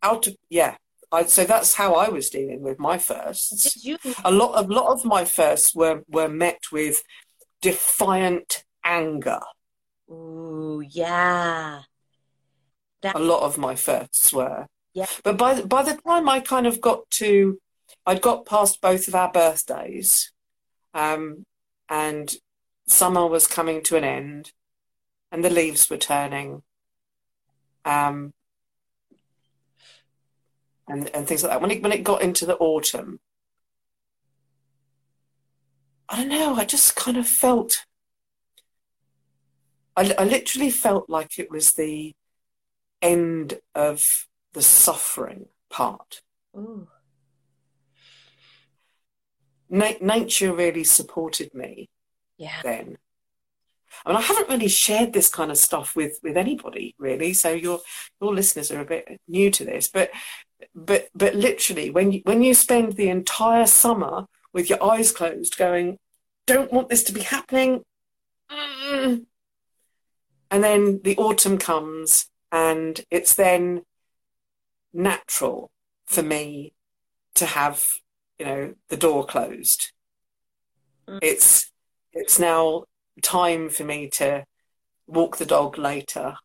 out 0.01 0.25
of 0.27 0.37
yeah. 0.49 0.77
I, 1.11 1.25
so 1.25 1.43
that's 1.43 1.75
how 1.75 1.95
I 1.95 2.07
was 2.07 2.29
dealing 2.29 2.61
with 2.61 2.79
my 2.79 2.97
firsts. 2.97 3.73
Did 3.73 3.83
you 3.83 3.97
A 4.23 4.31
lot 4.31 4.55
of 4.55 4.69
lot 4.69 4.93
of 4.93 5.03
my 5.03 5.25
firsts 5.25 5.75
were 5.75 6.03
were 6.07 6.29
met 6.29 6.61
with 6.71 7.03
defiant 7.61 8.63
anger. 8.85 9.41
Ooh, 10.09 10.81
yeah. 10.87 11.81
a 13.03 13.19
lot 13.19 13.41
of 13.41 13.57
my 13.57 13.75
firsts 13.75 14.31
were. 14.31 14.67
Yeah. 14.93 15.07
But 15.25 15.37
by 15.37 15.61
by 15.61 15.83
the 15.83 15.99
time 16.07 16.29
I 16.29 16.39
kind 16.39 16.65
of 16.65 16.79
got 16.79 17.09
to, 17.19 17.59
I'd 18.05 18.21
got 18.21 18.45
past 18.45 18.79
both 18.79 19.09
of 19.09 19.15
our 19.15 19.29
birthdays, 19.29 20.31
um, 20.93 21.45
and 21.89 22.33
summer 22.87 23.27
was 23.27 23.45
coming 23.45 23.83
to 23.83 23.97
an 23.97 24.05
end, 24.05 24.53
and 25.33 25.43
the 25.43 25.49
leaves 25.49 25.89
were 25.89 25.97
turning, 25.97 26.63
um, 27.85 28.33
and 30.87 31.09
and 31.15 31.27
things 31.27 31.43
like 31.43 31.51
that. 31.51 31.61
When 31.61 31.71
it 31.71 31.81
when 31.83 31.91
it 31.91 32.03
got 32.03 32.21
into 32.21 32.45
the 32.45 32.57
autumn, 32.57 33.19
I 36.09 36.17
don't 36.17 36.29
know. 36.29 36.55
I 36.55 36.65
just 36.65 36.95
kind 36.95 37.17
of 37.17 37.27
felt. 37.27 37.85
I, 39.95 40.13
I 40.17 40.23
literally 40.23 40.71
felt 40.71 41.09
like 41.09 41.37
it 41.37 41.51
was 41.51 41.73
the 41.73 42.13
end 43.01 43.59
of 43.75 44.27
the 44.53 44.61
suffering 44.61 45.47
part. 45.69 46.21
Ooh. 46.57 46.87
Na- 49.69 49.93
nature 50.01 50.53
really 50.53 50.83
supported 50.83 51.53
me 51.53 51.89
Yeah. 52.37 52.61
then. 52.63 52.97
I 54.05 54.09
mean, 54.09 54.17
I 54.17 54.21
haven't 54.21 54.49
really 54.49 54.67
shared 54.67 55.13
this 55.13 55.29
kind 55.29 55.51
of 55.51 55.57
stuff 55.57 55.95
with, 55.95 56.19
with 56.23 56.37
anybody 56.37 56.95
really, 56.97 57.33
so 57.33 57.51
your 57.51 57.79
your 58.21 58.33
listeners 58.33 58.71
are 58.71 58.81
a 58.81 58.85
bit 58.85 59.19
new 59.27 59.51
to 59.51 59.65
this. 59.65 59.87
But 59.87 60.11
but 60.75 61.09
but 61.13 61.35
literally, 61.35 61.89
when 61.89 62.11
you, 62.11 62.21
when 62.23 62.41
you 62.41 62.53
spend 62.53 62.93
the 62.93 63.09
entire 63.09 63.65
summer 63.65 64.25
with 64.53 64.69
your 64.69 64.83
eyes 64.83 65.11
closed, 65.11 65.57
going, 65.57 65.99
"Don't 66.45 66.71
want 66.71 66.89
this 66.89 67.03
to 67.05 67.13
be 67.13 67.21
happening," 67.21 67.83
mm, 68.51 69.25
and 70.51 70.63
then 70.63 71.01
the 71.03 71.17
autumn 71.17 71.57
comes, 71.57 72.29
and 72.51 73.01
it's 73.09 73.33
then 73.33 73.83
natural 74.93 75.71
for 76.05 76.21
me 76.21 76.73
to 77.35 77.45
have, 77.45 77.87
you 78.37 78.45
know, 78.45 78.73
the 78.89 78.97
door 78.97 79.25
closed. 79.25 79.91
Mm. 81.07 81.19
It's 81.21 81.71
it's 82.13 82.39
now 82.39 82.85
time 83.21 83.69
for 83.69 83.83
me 83.83 84.09
to 84.09 84.45
walk 85.07 85.37
the 85.37 85.45
dog 85.45 85.77
later 85.77 86.35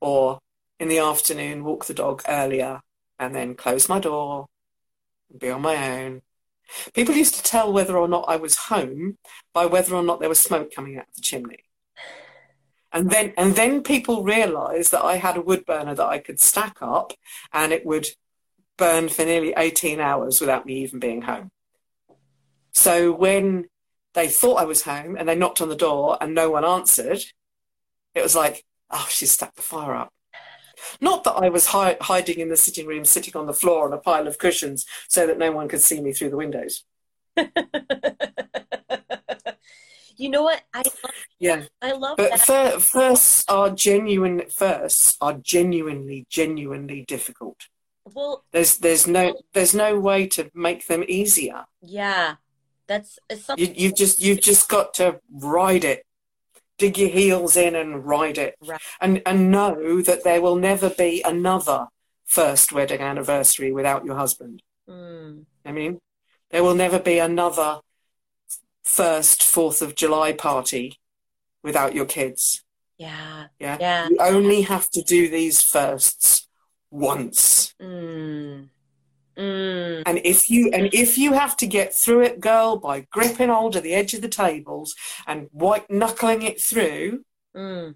or 0.00 0.38
in 0.78 0.88
the 0.88 0.98
afternoon 0.98 1.64
walk 1.64 1.84
the 1.84 1.94
dog 1.94 2.22
earlier 2.26 2.80
and 3.18 3.34
then 3.34 3.54
close 3.54 3.88
my 3.88 3.98
door 3.98 4.46
and 5.30 5.38
be 5.38 5.50
on 5.50 5.62
my 5.62 6.00
own. 6.00 6.22
People 6.94 7.14
used 7.14 7.34
to 7.34 7.42
tell 7.42 7.72
whether 7.72 7.96
or 7.96 8.08
not 8.08 8.24
I 8.28 8.36
was 8.36 8.56
home 8.56 9.18
by 9.52 9.66
whether 9.66 9.94
or 9.94 10.02
not 10.02 10.20
there 10.20 10.28
was 10.28 10.38
smoke 10.38 10.72
coming 10.74 10.96
out 10.96 11.08
of 11.08 11.14
the 11.14 11.20
chimney. 11.20 11.64
And 12.92 13.10
then 13.10 13.34
and 13.36 13.54
then 13.54 13.82
people 13.82 14.24
realised 14.24 14.90
that 14.92 15.04
I 15.04 15.16
had 15.16 15.36
a 15.36 15.42
wood 15.42 15.64
burner 15.66 15.94
that 15.94 16.06
I 16.06 16.18
could 16.18 16.40
stack 16.40 16.78
up 16.80 17.12
and 17.52 17.72
it 17.72 17.84
would 17.86 18.08
burn 18.76 19.08
for 19.08 19.24
nearly 19.24 19.52
18 19.56 20.00
hours 20.00 20.40
without 20.40 20.66
me 20.66 20.82
even 20.82 20.98
being 20.98 21.22
home. 21.22 21.50
So 22.72 23.12
when 23.12 23.66
they 24.14 24.28
thought 24.28 24.60
I 24.60 24.64
was 24.64 24.82
home 24.82 25.16
and 25.16 25.28
they 25.28 25.34
knocked 25.36 25.60
on 25.60 25.68
the 25.68 25.76
door 25.76 26.18
and 26.20 26.34
no 26.34 26.50
one 26.50 26.64
answered, 26.64 27.20
it 28.14 28.22
was 28.22 28.34
like, 28.34 28.64
oh, 28.90 29.06
she's 29.08 29.30
stacked 29.32 29.56
the 29.56 29.62
fire 29.62 29.94
up. 29.94 30.12
Not 31.00 31.24
that 31.24 31.32
I 31.32 31.48
was 31.50 31.66
hi- 31.66 31.98
hiding 32.00 32.40
in 32.40 32.48
the 32.48 32.56
sitting 32.56 32.86
room, 32.86 33.04
sitting 33.04 33.36
on 33.36 33.46
the 33.46 33.52
floor 33.52 33.86
on 33.86 33.92
a 33.92 33.98
pile 33.98 34.26
of 34.26 34.38
cushions 34.38 34.86
so 35.08 35.26
that 35.26 35.38
no 35.38 35.52
one 35.52 35.68
could 35.68 35.80
see 35.82 36.00
me 36.00 36.12
through 36.12 36.30
the 36.30 36.36
windows. 36.36 36.84
you 40.16 40.28
know 40.28 40.42
what? 40.42 40.62
I 40.74 40.78
love, 40.78 41.12
Yeah. 41.38 41.62
I 41.80 41.92
love 41.92 42.16
But 42.16 42.30
that. 42.30 42.40
fir- 42.40 42.78
firsts 42.80 43.44
are 43.48 43.70
genuine. 43.70 44.42
Firsts 44.50 45.16
are 45.20 45.34
genuinely, 45.34 46.26
genuinely 46.28 47.04
difficult. 47.06 47.68
well, 48.04 48.44
There's, 48.52 48.78
there's 48.78 49.06
no, 49.06 49.34
there's 49.54 49.74
no 49.74 49.98
way 50.00 50.26
to 50.28 50.50
make 50.54 50.86
them 50.86 51.04
easier. 51.08 51.64
yeah, 51.80 52.36
that's 52.90 53.18
something. 53.46 53.64
You, 53.68 53.72
you've 53.76 53.96
just, 53.96 54.20
you've 54.20 54.42
just 54.42 54.68
got 54.68 54.94
to 54.94 55.20
ride 55.32 55.84
it, 55.84 56.04
dig 56.76 56.98
your 56.98 57.08
heels 57.08 57.56
in 57.56 57.74
and 57.76 58.04
ride 58.04 58.36
it, 58.46 58.56
Right. 58.66 58.80
and 59.00 59.22
and 59.24 59.50
know 59.50 60.02
that 60.02 60.24
there 60.24 60.42
will 60.42 60.56
never 60.56 60.90
be 60.90 61.22
another 61.22 61.86
first 62.26 62.72
wedding 62.72 63.00
anniversary 63.00 63.70
without 63.72 64.04
your 64.04 64.16
husband. 64.16 64.62
Mm, 64.88 65.44
I 65.64 65.72
mean, 65.72 66.00
there 66.50 66.62
will 66.64 66.74
never 66.74 66.98
be 66.98 67.18
another 67.18 67.80
first 68.84 69.42
Fourth 69.44 69.82
of 69.82 69.94
July 69.94 70.32
party 70.32 70.98
without 71.62 71.94
your 71.94 72.06
kids. 72.06 72.64
yeah, 72.98 73.46
Yeah. 73.58 73.76
yeah. 73.80 74.08
You 74.10 74.16
only 74.20 74.62
have 74.62 74.90
to 74.90 75.02
do 75.02 75.28
these 75.28 75.62
firsts 75.62 76.48
once. 76.90 77.74
Mm, 77.80 78.68
mm, 79.40 80.02
And 80.06 80.20
if 80.24 80.50
you 80.50 80.70
and 80.72 80.90
if 80.92 81.18
you 81.18 81.32
have 81.32 81.56
to 81.58 81.66
get 81.66 81.94
through 81.94 82.22
it, 82.22 82.40
girl, 82.40 82.76
by 82.76 83.06
gripping 83.10 83.48
hold 83.48 83.76
of 83.76 83.82
the 83.82 83.94
edge 83.94 84.14
of 84.14 84.22
the 84.22 84.28
tables 84.28 84.94
and 85.26 85.48
white 85.52 85.90
knuckling 85.90 86.42
it 86.42 86.60
through, 86.60 87.24
mm, 87.56 87.94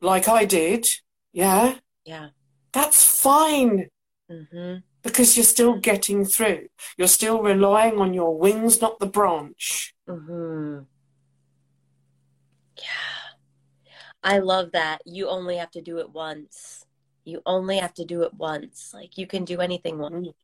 like 0.00 0.28
I 0.28 0.44
did, 0.44 0.88
yeah, 1.32 1.76
yeah. 2.04 2.28
that's 2.72 3.04
fine 3.22 3.88
hmm 4.30 4.76
because 5.02 5.36
you're 5.36 5.44
still 5.44 5.78
getting 5.78 6.24
through. 6.24 6.68
You're 6.98 7.08
still 7.08 7.40
relying 7.42 7.98
on 7.98 8.12
your 8.14 8.36
wings, 8.36 8.80
not 8.80 8.98
the 8.98 9.06
branch. 9.06 9.94
hmm 10.06 10.80
Yeah. 12.76 12.84
I 14.22 14.38
love 14.40 14.72
that. 14.72 15.00
You 15.06 15.28
only 15.28 15.56
have 15.56 15.70
to 15.72 15.80
do 15.80 15.98
it 15.98 16.10
once. 16.10 16.84
You 17.28 17.42
only 17.44 17.76
have 17.76 17.92
to 17.94 18.06
do 18.06 18.22
it 18.22 18.32
once. 18.34 18.92
Like 18.94 19.18
you 19.18 19.26
can 19.26 19.44
do 19.44 19.60
anything 19.60 19.98
once. 19.98 20.14
Mm. 20.28 20.34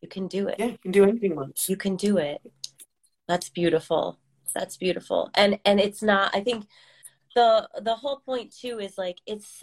You 0.00 0.08
can 0.08 0.26
do 0.26 0.48
it. 0.48 0.56
Yeah, 0.58 0.66
you 0.66 0.78
can 0.78 0.90
do 0.90 1.04
anything 1.04 1.36
once. 1.36 1.68
You 1.68 1.76
can 1.76 1.94
do 1.94 2.18
it. 2.18 2.40
That's 3.28 3.48
beautiful. 3.48 4.18
That's 4.52 4.76
beautiful. 4.76 5.30
And 5.34 5.60
and 5.64 5.78
it's 5.78 6.02
not 6.02 6.34
I 6.34 6.40
think 6.40 6.66
the 7.36 7.68
the 7.80 7.94
whole 7.94 8.18
point 8.18 8.52
too 8.52 8.80
is 8.80 8.98
like 8.98 9.18
it's 9.26 9.62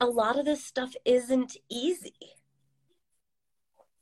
a 0.00 0.06
lot 0.06 0.38
of 0.38 0.44
this 0.44 0.64
stuff 0.64 0.94
isn't 1.04 1.56
easy. 1.68 2.14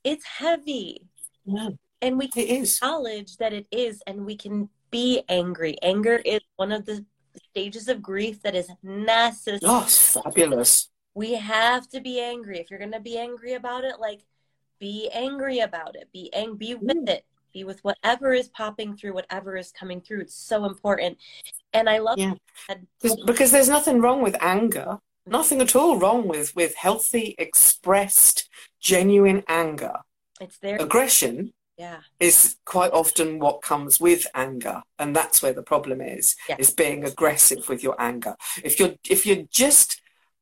It's 0.03 0.25
heavy. 0.25 1.07
Yeah, 1.45 1.69
And 2.01 2.17
we 2.19 2.29
is. 2.35 2.77
acknowledge 2.77 3.37
that 3.37 3.53
it 3.53 3.65
is 3.71 4.03
and 4.05 4.25
we 4.25 4.35
can 4.37 4.69
be 4.91 5.23
angry 5.29 5.77
anger 5.81 6.17
is 6.23 6.41
one 6.57 6.71
of 6.71 6.85
the 6.85 7.03
stages 7.49 7.87
of 7.87 8.01
grief 8.03 8.41
that 8.43 8.53
is 8.55 8.69
necessary 8.83 9.59
Oh, 9.63 9.81
it's 9.83 10.13
fabulous. 10.13 10.90
We 11.13 11.33
have 11.35 11.87
to 11.89 11.99
be 12.01 12.19
angry 12.19 12.59
if 12.59 12.69
you're 12.69 12.79
going 12.79 12.91
to 12.91 12.99
be 12.99 13.17
angry 13.17 13.53
about 13.53 13.83
it 13.83 13.99
like 13.99 14.21
be 14.79 15.09
angry 15.13 15.59
about 15.59 15.95
it 15.95 16.09
be 16.13 16.33
ang- 16.33 16.55
be 16.55 16.73
with 16.75 16.97
Mm. 16.97 17.09
it 17.09 17.25
be 17.53 17.63
with 17.65 17.83
whatever 17.83 18.33
is 18.33 18.47
popping 18.47 18.95
through 18.95 19.13
whatever 19.13 19.57
is 19.57 19.71
coming 19.71 19.99
through 20.01 20.21
it's 20.21 20.33
so 20.35 20.65
important 20.65 21.17
and 21.73 21.89
i 21.89 21.97
love 21.97 22.17
Yeah. 22.17 22.33
that 22.67 22.79
Because, 23.25 23.51
there's 23.51 23.69
nothing 23.69 23.99
wrong 24.01 24.21
with 24.21 24.35
anger. 24.41 24.99
Nothing 25.27 25.61
at 25.61 25.75
all 25.75 25.97
wrong 25.99 26.27
with, 26.27 26.55
with 26.55 26.73
healthy, 26.75 27.35
expressed, 27.37 28.49
genuine 28.79 29.43
anger. 29.47 29.97
it's 30.39 30.57
there 30.57 30.77
Aggression 30.77 31.53
yeah 31.77 31.99
is 32.19 32.57
quite 32.65 32.91
often 32.91 33.37
what 33.39 33.61
comes 33.61 33.99
with 33.99 34.25
anger. 34.33 34.81
And 34.99 35.15
that's 35.15 35.41
where 35.43 35.53
the 35.53 35.63
problem 35.63 36.01
is, 36.01 36.35
Yeah. 36.49 36.55
is 36.57 36.71
being 36.71 37.03
aggressive 37.05 37.67
with 37.69 37.83
your 37.83 37.95
anger. 38.01 38.35
If 38.63 38.79
you're 38.79 38.95
if 39.09 39.25
you're 39.25 39.43
just 39.51 40.00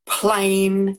plain 0.09 0.97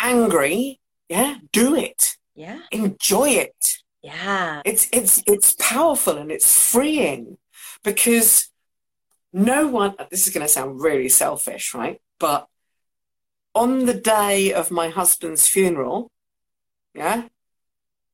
angry, 0.00 0.80
yeah, 1.08 1.36
do 1.52 1.74
it. 1.76 2.16
yeah 2.34 2.60
Enjoy 2.70 3.28
it. 3.30 3.56
yeah 4.02 4.62
It's 4.64 4.88
it's 4.92 5.22
it's 5.26 5.54
powerful 5.58 6.16
and 6.16 6.30
it's 6.32 6.50
freeing 6.72 7.36
because 7.84 8.48
no 9.32 9.68
one 9.68 9.94
this 10.10 10.26
is 10.26 10.32
going 10.32 10.46
to 10.46 10.52
sound 10.52 10.80
really 10.80 11.08
selfish, 11.08 11.74
right? 11.74 12.00
But 12.18 12.46
on 13.54 13.86
the 13.86 13.94
day 13.94 14.52
of 14.52 14.70
my 14.70 14.88
husband's 14.88 15.46
funeral, 15.48 16.10
yeah, 16.94 17.28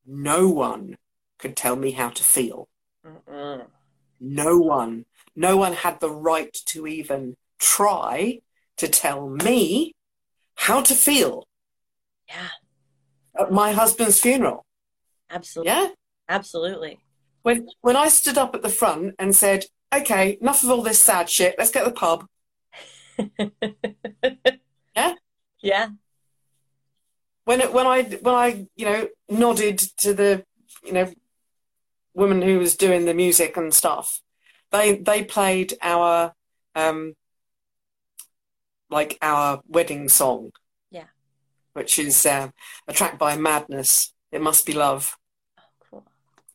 no 0.06 0.48
one 0.48 0.96
could 1.38 1.56
tell 1.56 1.76
me 1.76 1.90
how 1.92 2.08
to 2.10 2.24
feel. 2.24 2.68
Mm-mm. 3.06 3.66
No 4.20 4.58
one. 4.58 5.04
No 5.34 5.56
one 5.56 5.74
had 5.74 6.00
the 6.00 6.10
right 6.10 6.54
to 6.72 6.86
even 6.86 7.36
try 7.58 8.40
to 8.76 8.88
tell 8.88 9.28
me 9.28 9.94
how 10.56 10.80
to 10.82 10.94
feel 10.94 11.46
yeah 12.28 12.48
at 13.38 13.52
my 13.52 13.72
husband's 13.72 14.18
funeral. 14.20 14.64
absolutely 15.30 15.72
Yeah? 15.72 15.88
absolutely 16.28 16.98
When 17.42 17.68
when 17.80 17.96
I 17.96 18.08
stood 18.08 18.38
up 18.38 18.54
at 18.54 18.62
the 18.62 18.68
front 18.68 19.14
and 19.18 19.34
said, 19.36 19.66
"Okay, 19.94 20.38
enough 20.40 20.64
of 20.64 20.70
all 20.70 20.82
this 20.82 20.98
sad 20.98 21.28
shit. 21.30 21.54
Let's 21.58 21.70
get 21.70 21.84
to 21.84 21.90
the 21.90 21.96
pub." 21.96 22.26
Yeah? 24.96 25.14
yeah 25.60 25.88
When 27.44 27.60
it, 27.60 27.72
when 27.72 27.86
I 27.86 28.02
when 28.02 28.34
I 28.34 28.66
you 28.76 28.86
know 28.86 29.08
nodded 29.28 29.78
to 29.98 30.14
the 30.14 30.44
you 30.82 30.92
know 30.92 31.12
woman 32.14 32.40
who 32.40 32.58
was 32.58 32.76
doing 32.76 33.04
the 33.04 33.12
music 33.14 33.56
and 33.58 33.72
stuff, 33.74 34.22
they 34.72 34.96
they 34.96 35.22
played 35.22 35.74
our 35.82 36.32
um 36.74 37.14
like 38.90 39.18
our 39.22 39.60
wedding 39.66 40.08
song. 40.08 40.52
Yeah. 40.90 41.08
Which 41.72 41.98
is 41.98 42.24
um, 42.26 42.52
a 42.88 42.92
track 42.92 43.18
by 43.18 43.36
Madness. 43.36 44.12
It 44.32 44.40
must 44.40 44.66
be 44.66 44.72
love. 44.72 45.16
oh 45.58 45.62
cool 45.90 46.04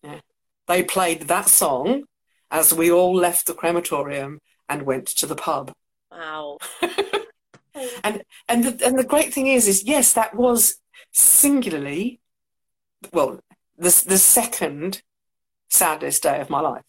Yeah. 0.03 0.19
They 0.67 0.84
played 0.84 1.23
that 1.23 1.47
song 1.49 2.03
as 2.49 2.73
we 2.73 2.91
all 2.91 3.13
left 3.15 3.47
the 3.47 3.53
crematorium 3.53 4.39
and 4.67 4.84
went 4.84 5.07
to 5.07 5.25
the 5.25 5.36
pub. 5.36 5.73
wow 6.11 6.57
And 8.03 8.23
and 8.47 8.63
the, 8.65 8.86
and 8.86 8.99
the 8.99 9.03
great 9.03 9.34
thing 9.34 9.47
is, 9.47 9.67
is 9.67 9.84
yes, 9.84 10.13
that 10.13 10.36
was 10.36 10.75
singularly, 11.11 12.19
well, 13.13 13.39
the 13.77 14.03
the 14.07 14.17
second 14.17 15.01
saddest 15.69 16.23
day 16.23 16.41
of 16.41 16.49
my 16.49 16.59
life. 16.59 16.84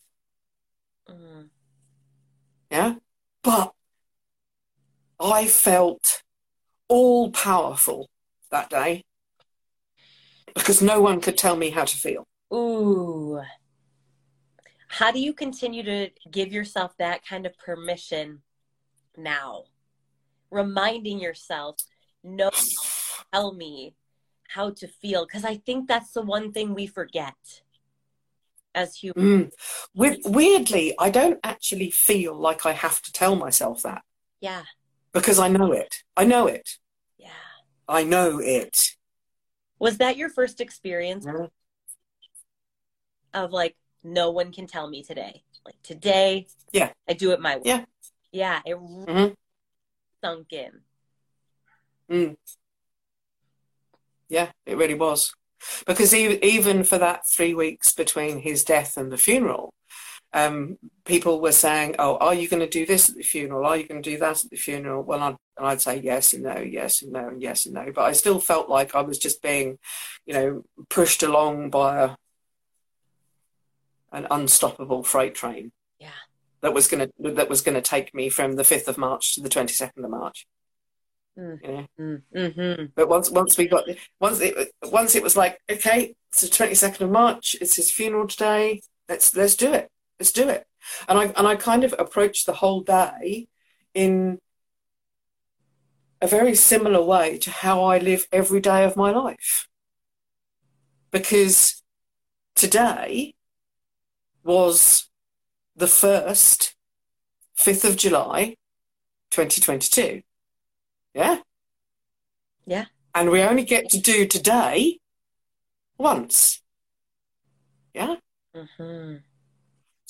Mm. 1.09 1.49
Yeah, 2.71 2.95
but 3.43 3.73
I 5.23 5.47
felt 5.47 6.23
all 6.89 7.31
powerful 7.31 8.11
that 8.51 8.69
day 8.69 9.05
because 10.55 10.83
no 10.83 11.01
one 11.01 11.21
could 11.21 11.39
tell 11.39 11.57
me 11.57 11.71
how 11.71 11.85
to 11.85 11.97
feel. 11.97 12.27
Ooh. 12.53 13.41
How 14.89 15.11
do 15.11 15.21
you 15.21 15.33
continue 15.33 15.83
to 15.85 16.11
give 16.31 16.53
yourself 16.53 16.93
that 16.99 17.25
kind 17.25 17.47
of 17.47 17.57
permission 17.57 18.43
now? 19.17 19.65
Reminding 20.51 21.19
yourself, 21.19 21.77
no, 22.23 22.51
tell 23.33 23.55
me 23.55 23.95
how 24.49 24.71
to 24.71 24.87
feel. 24.87 25.25
Because 25.25 25.45
I 25.45 25.57
think 25.57 25.89
that's 25.89 26.13
the 26.13 26.21
one 26.21 26.53
thing 26.53 26.75
we 26.75 26.87
forget 26.87 27.63
as 28.75 28.97
humans. 28.97 29.53
Mm. 29.55 29.89
With, 29.95 30.19
weirdly, 30.25 30.95
I 30.99 31.11
don't 31.11 31.41
actually 31.43 31.91
feel 31.91 32.35
like 32.35 32.67
I 32.67 32.73
have 32.73 33.01
to 33.03 33.13
tell 33.13 33.37
myself 33.37 33.83
that 33.83 34.03
Yeah, 34.41 34.65
because 35.13 35.39
I 35.39 35.49
know 35.49 35.73
it. 35.73 36.03
I 36.17 36.25
know 36.25 36.47
it. 36.47 36.79
yeah. 37.19 37.29
I 37.89 38.05
know 38.05 38.39
it. 38.41 38.91
Was 39.79 39.99
that 39.99 40.17
your 40.17 40.29
first 40.31 40.61
experience 40.61 41.25
Yeah. 41.27 41.47
of 43.35 43.53
like 43.53 43.77
no 44.05 44.31
one 44.31 44.53
can 44.53 44.67
tell 44.67 44.89
me 44.89 45.03
today. 45.03 45.43
Like 45.65 45.81
today, 45.83 46.47
Yeah. 46.73 46.93
I 47.09 47.13
do 47.13 47.33
it 47.33 47.41
my 47.41 47.57
way. 47.57 47.63
Yeah. 47.65 47.85
yeah, 48.33 48.61
it 48.65 48.77
Mhm. 48.77 49.37
sunk 50.23 50.53
in. 50.53 50.81
Mm. 52.11 52.37
Yeah, 54.29 54.53
it 54.67 54.77
really 54.77 54.95
was. 54.95 55.33
Because 55.87 56.13
even 56.15 56.83
for 56.85 56.99
that 56.99 57.27
three 57.29 57.55
weeks 57.55 57.93
between 57.93 58.39
his 58.41 58.65
death 58.65 58.97
and 58.97 59.13
the 59.13 59.19
funeral, 59.19 59.73
um, 60.35 60.79
people 61.05 61.41
were 61.41 61.53
saying, 61.53 61.97
"Oh, 61.99 62.17
are 62.17 62.35
you 62.35 62.49
going 62.49 62.61
to 62.63 62.69
do 62.69 62.87
this 62.87 63.09
at 63.09 63.17
the 63.17 63.23
funeral? 63.23 63.67
Are 63.67 63.77
you 63.77 63.87
going 63.87 64.03
to 64.03 64.11
do 64.11 64.19
that 64.19 64.45
at 64.45 64.51
the 64.51 64.57
funeral?" 64.57 65.03
Well, 65.03 65.23
I'd, 65.23 65.37
and 65.59 65.67
I'd 65.67 65.81
say 65.81 66.01
yes 66.01 66.33
and 66.33 66.45
no, 66.45 66.59
yes 66.59 67.03
and 67.03 67.13
no, 67.13 67.29
and 67.29 67.43
yes 67.43 67.67
and 67.67 67.75
no. 67.75 67.93
But 67.95 68.03
I 68.03 68.13
still 68.13 68.41
felt 68.41 68.69
like 68.69 68.95
I 68.95 69.03
was 69.03 69.19
just 69.19 69.43
being, 69.43 69.79
you 70.25 70.35
know, 70.35 70.65
pushed 70.89 71.23
along 71.23 71.71
by 71.71 72.03
a, 72.03 72.11
an 74.13 74.27
unstoppable 74.31 75.03
freight 75.03 75.35
train. 75.35 75.73
Yeah. 75.99 76.09
That 76.63 76.75
was 76.75 76.89
going 76.89 77.09
to 77.09 77.33
that 77.33 77.51
was 77.51 77.63
to 77.63 77.81
take 77.83 78.15
me 78.15 78.29
from 78.29 78.57
the 78.57 78.65
fifth 78.65 78.89
of 78.89 78.97
March 78.97 79.35
to 79.35 79.43
the 79.43 79.51
twenty 79.51 79.75
second 79.75 80.05
of 80.05 80.11
March. 80.11 80.47
Mm. 81.39 81.59
You 81.63 81.89
know? 81.99 82.21
Mm-hmm. 82.35 82.85
But 82.95 83.09
once 83.09 83.31
once 83.31 83.59
we 83.59 83.69
got 83.69 83.85
once 84.21 84.41
it 84.41 84.73
once 84.85 85.15
it 85.15 85.23
was 85.23 85.37
like 85.37 85.59
okay, 85.71 86.15
it's 86.31 86.41
the 86.41 86.49
twenty 86.49 86.75
second 86.75 87.05
of 87.05 87.13
March. 87.13 87.57
It's 87.61 87.77
his 87.77 87.91
funeral 87.91 88.27
today. 88.27 88.81
Let's 89.09 89.37
let's 89.37 89.57
do 89.57 89.73
it. 89.75 89.91
Let's 90.23 90.31
do 90.31 90.49
it. 90.49 90.69
And 91.09 91.19
I 91.19 91.25
and 91.37 91.49
I 91.49 91.57
kind 91.57 91.83
of 91.83 91.97
approached 91.99 92.47
the 92.47 92.53
whole 92.53 92.81
day 92.81 93.49
in 93.93 94.39
a 96.21 96.29
very 96.29 96.55
similar 96.55 97.03
way 97.03 97.39
to 97.39 97.51
how 97.51 97.83
I 97.83 97.99
live 97.99 98.29
every 98.31 98.61
day 98.61 98.85
of 98.85 98.97
my 98.97 99.11
life. 99.11 99.67
Because 101.11 101.83
today 102.55 103.35
was 104.45 105.11
the 105.75 105.89
first 105.89 106.77
fifth 107.57 107.85
of 107.85 107.97
July, 107.97 108.55
twenty 109.29 109.61
twenty 109.61 109.89
two. 109.91 110.23
Yeah. 111.15 111.39
Yeah. 112.65 112.85
And 113.13 113.29
we 113.29 113.43
only 113.43 113.65
get 113.65 113.89
to 113.89 113.99
do 113.99 114.29
today 114.29 115.01
once. 115.99 116.63
Yeah. 117.93 118.15
Mm-hmm. 118.55 119.17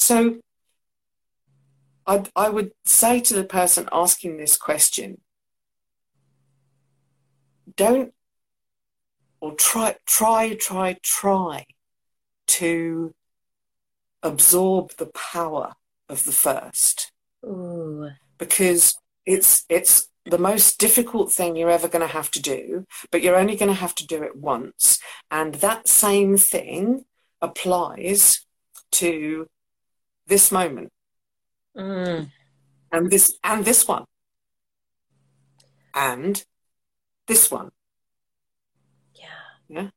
So 0.03 0.41
I 2.09 2.25
I 2.35 2.49
would 2.49 2.73
say 2.85 3.21
to 3.21 3.35
the 3.35 3.45
person 3.45 3.89
asking 3.93 4.37
this 4.37 4.57
question, 4.57 5.21
don't 7.77 8.13
or 9.41 9.55
try 9.55 9.95
try 10.05 10.55
try 10.55 10.97
try 11.03 11.67
to 12.59 13.15
absorb 14.25 14.97
the 14.97 15.07
power 15.35 15.75
of 16.09 16.25
the 16.25 16.33
first 16.33 17.13
Ooh. 17.45 18.11
because 18.39 18.97
it's 19.25 19.65
it's 19.69 20.09
the 20.25 20.45
most 20.51 20.81
difficult 20.81 21.31
thing 21.31 21.55
you're 21.55 21.79
ever 21.79 21.87
going 21.87 22.07
to 22.09 22.13
have 22.19 22.31
to 22.33 22.43
do, 22.43 22.87
but 23.13 23.23
you're 23.23 23.39
only 23.39 23.55
going 23.55 23.73
to 23.73 23.85
have 23.85 23.95
to 23.95 24.07
do 24.07 24.25
it 24.25 24.35
once. 24.35 24.99
And 25.31 25.57
that 25.57 25.87
same 25.87 26.37
thing 26.37 27.05
applies 27.41 28.45
to 28.93 29.47
this 30.27 30.53
moment 30.53 30.93
Mm. 31.77 32.31
and 32.91 33.11
this 33.11 33.39
and 33.43 33.65
this 33.65 33.89
one 33.89 34.05
and 35.95 36.45
this 37.27 37.51
one. 37.51 37.71
Yeah. 39.15 39.27
yeah 39.69 39.91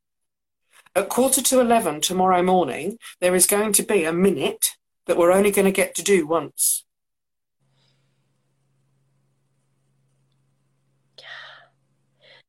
At 0.96 1.10
quarter 1.10 1.42
to 1.42 1.60
eleven 1.60 2.00
tomorrow 2.02 2.42
morning, 2.42 2.98
there 3.20 3.36
is 3.36 3.48
going 3.48 3.74
to 3.74 3.84
be 3.84 4.06
a 4.06 4.14
minute 4.14 4.66
that 5.06 5.18
we're 5.18 5.32
only 5.32 5.52
going 5.52 5.66
to 5.66 5.72
get 5.72 5.96
to 5.96 6.04
do 6.04 6.26
once. 6.26 6.86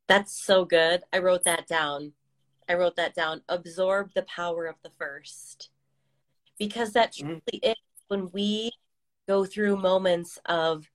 That's 0.09 0.33
so 0.41 0.64
good. 0.64 1.03
I 1.12 1.18
wrote 1.18 1.45
that 1.45 1.66
down. 1.66 2.12
I 2.68 2.74
wrote 2.74 2.97
that 2.97 3.14
down. 3.14 3.43
Absorb 3.49 4.12
the 4.14 4.22
power 4.22 4.66
of 4.66 4.77
the 4.83 4.91
first. 4.91 5.70
Because 6.59 6.93
that 6.93 7.13
Mm. 7.13 7.43
truly 7.43 7.61
is 7.63 7.77
when 8.09 8.31
we 8.33 8.71
go 9.29 9.45
through 9.45 9.77
moments 9.77 10.39
of 10.47 10.91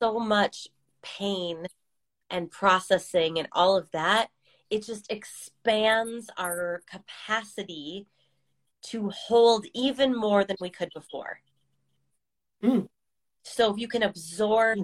so 0.00 0.18
much 0.18 0.68
pain 1.02 1.66
and 2.30 2.50
processing 2.50 3.38
and 3.38 3.48
all 3.52 3.76
of 3.76 3.90
that, 3.92 4.30
it 4.70 4.84
just 4.84 5.10
expands 5.10 6.30
our 6.36 6.82
capacity 6.86 8.06
to 8.82 9.10
hold 9.10 9.66
even 9.74 10.14
more 10.14 10.44
than 10.44 10.56
we 10.60 10.70
could 10.70 10.90
before. 10.94 11.40
Mm. 12.62 12.88
So 13.42 13.72
if 13.72 13.78
you 13.78 13.88
can 13.88 14.02
absorb 14.02 14.78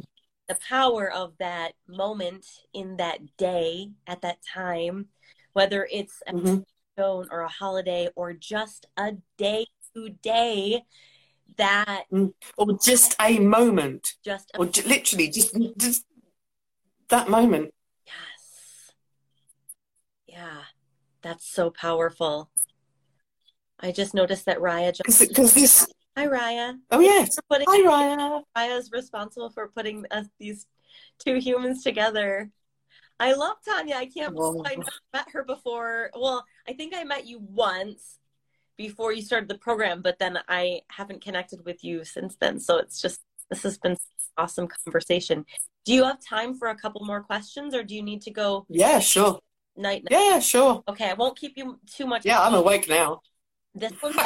the 0.49 0.57
power 0.57 1.11
of 1.11 1.37
that 1.39 1.73
moment 1.87 2.47
in 2.73 2.97
that 2.97 3.37
day 3.37 3.91
at 4.07 4.23
that 4.23 4.39
time, 4.43 5.09
whether 5.53 5.89
it's 5.91 6.23
a 6.27 6.33
Mhm. 6.33 6.65
stone 6.93 7.29
or 7.31 7.41
a 7.41 7.49
holiday 7.49 8.09
or 8.15 8.33
just 8.33 8.87
a 8.97 9.13
day 9.37 9.67
to 9.95 10.09
day, 10.23 10.83
that 11.57 12.05
mm, 12.13 12.33
Or 12.57 12.79
just 12.79 13.15
a 13.21 13.39
moment, 13.39 14.15
just 14.25 14.51
a 14.55 14.59
or 14.59 14.67
j- 14.67 14.83
literally 14.83 15.29
just 15.29 15.57
just 15.79 16.05
that 17.09 17.29
moment. 17.29 17.73
yes, 18.07 18.93
yeah, 20.27 20.63
that's 21.23 21.47
so 21.47 21.71
powerful. 21.71 22.51
I 23.79 23.93
just 23.93 24.15
noticed 24.15 24.47
that 24.47 24.59
Raya 24.59 24.95
just 24.95 25.29
Because 25.29 25.55
this. 25.55 25.87
hi 26.17 26.27
Raya. 26.27 26.79
Oh 26.91 27.01
yes. 27.01 27.37
Putting 27.51 27.67
Hi, 27.69 27.83
Ryan. 27.85 28.43
Raya's 28.57 28.91
responsible 28.93 29.51
for 29.51 29.69
putting 29.69 30.07
us 30.11 30.27
these 30.39 30.67
two 31.19 31.39
humans 31.39 31.83
together. 31.83 32.51
I 33.21 33.35
love 33.35 33.57
Tanya. 33.65 33.97
I 33.97 34.07
can't 34.07 34.35
believe 34.35 34.63
I 34.65 34.77
met 35.13 35.29
her 35.33 35.45
before. 35.45 36.11
Well, 36.15 36.45
I 36.67 36.73
think 36.73 36.95
I 36.95 37.05
met 37.05 37.27
you 37.27 37.41
once 37.41 38.19
before 38.77 39.13
you 39.13 39.23
started 39.23 39.49
the 39.49 39.59
program, 39.59 40.03
but 40.03 40.19
then 40.19 40.39
I 40.49 40.81
haven't 40.89 41.23
connected 41.23 41.65
with 41.65 41.83
you 41.85 42.05
since 42.05 42.37
then. 42.41 42.59
So 42.61 42.79
it's 42.79 43.01
just 43.01 43.21
this 43.51 43.63
has 43.63 43.79
been 43.79 43.97
awesome 44.37 44.69
conversation. 44.85 45.45
Do 45.85 45.93
you 45.93 46.05
have 46.05 46.19
time 46.21 46.55
for 46.55 46.69
a 46.69 46.75
couple 46.75 47.05
more 47.05 47.23
questions, 47.23 47.75
or 47.75 47.83
do 47.83 47.95
you 47.95 48.03
need 48.03 48.23
to 48.23 48.31
go 48.31 48.67
Yeah, 48.69 48.99
sure. 49.01 49.39
night 49.77 50.05
night? 50.05 50.13
Yeah, 50.19 50.39
sure. 50.41 50.83
Okay, 50.89 51.11
I 51.11 51.15
won't 51.15 51.37
keep 51.39 51.57
you 51.57 51.79
too 51.87 52.07
much. 52.07 52.25
Yeah, 52.25 52.41
I'm 52.41 52.55
awake 52.55 52.89
now. 52.89 53.21
This 53.75 53.93
one. 54.01 54.15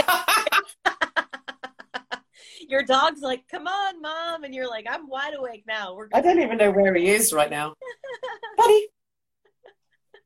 Your 2.69 2.83
dog's 2.83 3.23
like, 3.23 3.49
"Come 3.51 3.67
on, 3.67 4.03
mom," 4.03 4.45
and 4.45 4.55
you're 4.55 4.69
like, 4.69 4.87
"I'm 4.89 5.09
wide 5.09 5.35
awake 5.35 5.65
now." 5.67 5.95
We're 5.95 6.09
I 6.13 6.21
don't 6.21 6.39
even 6.41 6.59
know 6.59 6.71
where 6.71 6.95
he 6.95 7.09
is 7.09 7.33
right 7.33 7.49
now. 7.51 7.73
Buddy, 8.59 8.89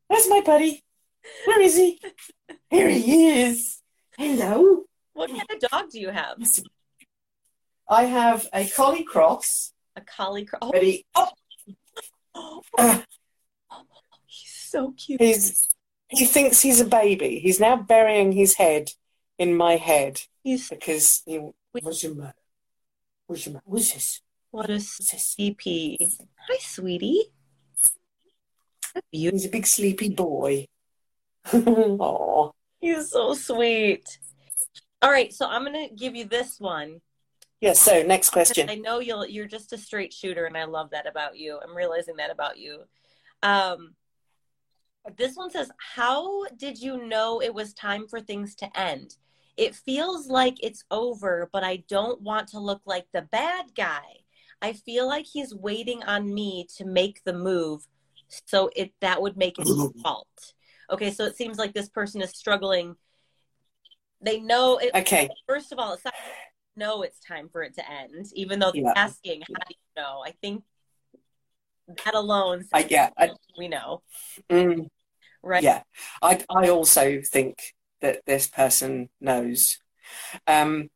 where's 0.08 0.28
my 0.28 0.40
buddy? 0.40 0.82
Where 1.44 1.60
is 1.60 1.76
he? 1.76 2.00
Here 2.70 2.88
he 2.90 3.42
is. 3.42 3.81
Hello. 4.22 4.84
What 5.14 5.30
kind 5.30 5.42
of 5.50 5.68
dog 5.68 5.90
do 5.90 5.98
you 5.98 6.10
have? 6.10 6.36
I 7.90 8.04
have 8.04 8.48
a 8.52 8.68
collie 8.68 9.02
cross. 9.02 9.72
A 9.96 10.00
collie. 10.00 10.44
cross. 10.44 10.60
oh, 10.62 10.70
Ready? 10.70 11.04
Oh, 11.16 12.62
uh, 12.78 13.00
he's 14.24 14.54
so 14.54 14.94
cute. 14.96 15.20
he's 15.20 15.66
he 16.06 16.24
thinks 16.24 16.60
he's 16.60 16.80
a 16.80 16.84
baby. 16.84 17.40
He's 17.40 17.58
now 17.58 17.74
burying 17.74 18.30
his 18.30 18.54
head 18.54 18.92
in 19.38 19.56
my 19.56 19.74
head 19.74 20.22
He's 20.44 20.70
because 20.70 21.24
he. 21.26 21.40
What's 21.72 22.04
your 22.04 22.14
matter? 22.14 22.34
What's 23.26 23.44
your 23.44 23.54
matter? 23.54 23.64
What's 23.66 23.92
this? 23.92 24.20
what 24.52 24.70
a? 24.70 24.74
CP. 24.74 25.96
Hi, 26.48 26.56
sweetie. 26.60 27.24
He's 29.10 29.46
a 29.46 29.48
big 29.48 29.66
sleepy 29.66 30.10
boy. 30.10 30.68
Aww. 31.46 32.52
He's 32.82 33.10
so 33.10 33.32
sweet. 33.32 34.18
All 35.00 35.10
right, 35.10 35.32
so 35.32 35.46
I'm 35.46 35.64
gonna 35.64 35.88
give 35.88 36.16
you 36.16 36.24
this 36.24 36.58
one. 36.58 37.00
Yeah. 37.60 37.74
So 37.74 38.02
next 38.02 38.30
question. 38.30 38.68
I 38.68 38.74
know 38.74 38.98
you'll. 38.98 39.24
You're 39.24 39.46
just 39.46 39.72
a 39.72 39.78
straight 39.78 40.12
shooter, 40.12 40.46
and 40.46 40.58
I 40.58 40.64
love 40.64 40.90
that 40.90 41.06
about 41.06 41.38
you. 41.38 41.60
I'm 41.62 41.76
realizing 41.76 42.16
that 42.16 42.32
about 42.32 42.58
you. 42.58 42.82
Um, 43.44 43.94
this 45.16 45.36
one 45.36 45.50
says, 45.50 45.70
"How 45.78 46.44
did 46.56 46.80
you 46.80 47.06
know 47.06 47.40
it 47.40 47.54
was 47.54 47.72
time 47.72 48.08
for 48.08 48.20
things 48.20 48.56
to 48.56 48.78
end? 48.78 49.16
It 49.56 49.76
feels 49.76 50.26
like 50.26 50.56
it's 50.60 50.84
over, 50.90 51.48
but 51.52 51.62
I 51.62 51.84
don't 51.88 52.20
want 52.20 52.48
to 52.48 52.58
look 52.58 52.82
like 52.84 53.06
the 53.12 53.22
bad 53.22 53.76
guy. 53.76 54.24
I 54.60 54.72
feel 54.72 55.06
like 55.06 55.26
he's 55.26 55.54
waiting 55.54 56.02
on 56.02 56.34
me 56.34 56.66
to 56.78 56.84
make 56.84 57.22
the 57.22 57.32
move, 57.32 57.86
so 58.46 58.70
it 58.74 58.92
that 59.00 59.22
would 59.22 59.36
make 59.36 59.60
it 59.60 59.68
his 59.68 59.88
fault." 60.02 60.54
Okay, 60.92 61.10
so 61.10 61.24
it 61.24 61.36
seems 61.36 61.58
like 61.58 61.72
this 61.72 61.88
person 61.88 62.20
is 62.20 62.30
struggling. 62.30 62.96
They 64.20 64.40
know 64.40 64.78
it. 64.78 64.94
Okay. 64.94 65.28
First 65.48 65.72
of 65.72 65.78
all, 65.78 65.94
it's 65.94 66.04
not 66.04 66.14
know 66.76 67.02
it's 67.02 67.18
time 67.20 67.48
for 67.50 67.62
it 67.62 67.74
to 67.74 67.90
end, 67.90 68.26
even 68.34 68.58
though 68.58 68.72
they're 68.72 68.82
Yeah. 68.84 68.92
asking, 68.96 69.42
how 69.42 69.64
do 69.68 69.74
you 69.74 70.02
know? 70.02 70.22
I 70.24 70.32
think 70.42 70.64
that 72.04 72.14
alone, 72.14 72.64
I, 72.72 72.86
yeah. 72.88 73.10
I, 73.18 73.30
we 73.58 73.68
know, 73.68 74.02
mm, 74.48 74.86
right? 75.42 75.62
Yeah. 75.62 75.82
I 76.22 76.44
I 76.48 76.68
also 76.68 77.20
think 77.20 77.74
that 78.00 78.24
this 78.26 78.48
person 78.48 79.10
knows. 79.20 79.78
Um, 80.46 80.90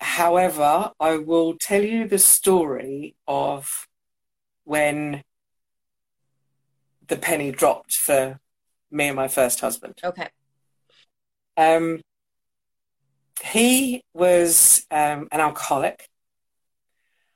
however, 0.00 0.92
I 1.00 1.16
will 1.18 1.56
tell 1.58 1.82
you 1.82 2.08
the 2.08 2.18
story 2.18 3.16
of 3.26 3.86
when 4.64 5.22
the 7.08 7.16
penny 7.16 7.50
dropped 7.50 7.92
for 7.92 8.40
me 8.90 9.08
and 9.08 9.16
my 9.16 9.28
first 9.28 9.60
husband. 9.60 9.98
Okay. 10.04 10.28
Um, 11.56 12.00
he 13.42 14.02
was 14.14 14.86
um, 14.90 15.28
an 15.32 15.40
alcoholic. 15.40 16.08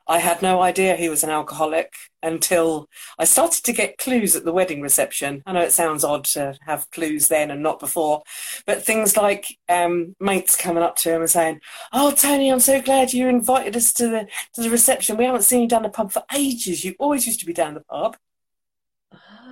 I 0.09 0.19
had 0.19 0.43
no 0.43 0.61
idea 0.61 0.97
he 0.97 1.09
was 1.09 1.23
an 1.23 1.31
alcoholic 1.31 1.95
until 2.23 2.89
I 3.19 3.25
started 3.25 3.65
to 3.65 3.73
get 3.73 3.99
clues 3.99 4.35
at 4.35 4.45
the 4.45 4.53
wedding 4.53 4.81
reception. 4.81 5.43
I 5.47 5.53
know 5.53 5.63
it 5.63 5.73
sounds 5.73 6.03
odd 6.03 6.25
to 6.25 6.57
have 6.67 6.91
clues 6.91 7.29
then 7.29 7.51
and 7.51 7.63
not 7.63 7.79
before, 7.79 8.23
but 8.67 8.85
things 8.85 9.17
like 9.17 9.47
um, 9.69 10.17
mates 10.21 10.57
coming 10.57 10.83
up 10.83 10.97
to 10.97 11.15
him 11.15 11.21
and 11.21 11.31
saying, 11.31 11.61
"Oh, 11.93 12.11
Tony, 12.11 12.51
I'm 12.51 12.61
so 12.61 12.83
glad 12.83 13.13
you 13.13 13.29
invited 13.29 13.77
us 13.77 13.93
to 13.95 14.09
the 14.09 14.29
to 14.55 14.63
the 14.63 14.71
reception. 14.71 15.17
We 15.17 15.25
haven't 15.25 15.43
seen 15.43 15.63
you 15.63 15.69
down 15.69 15.83
the 15.83 15.89
pub 15.89 16.11
for 16.11 16.25
ages. 16.35 16.85
You 16.85 16.95
always 16.99 17.27
used 17.27 17.41
to 17.41 17.47
be 17.47 17.53
down 17.53 17.75
the 17.75 17.81
pub." 17.81 18.17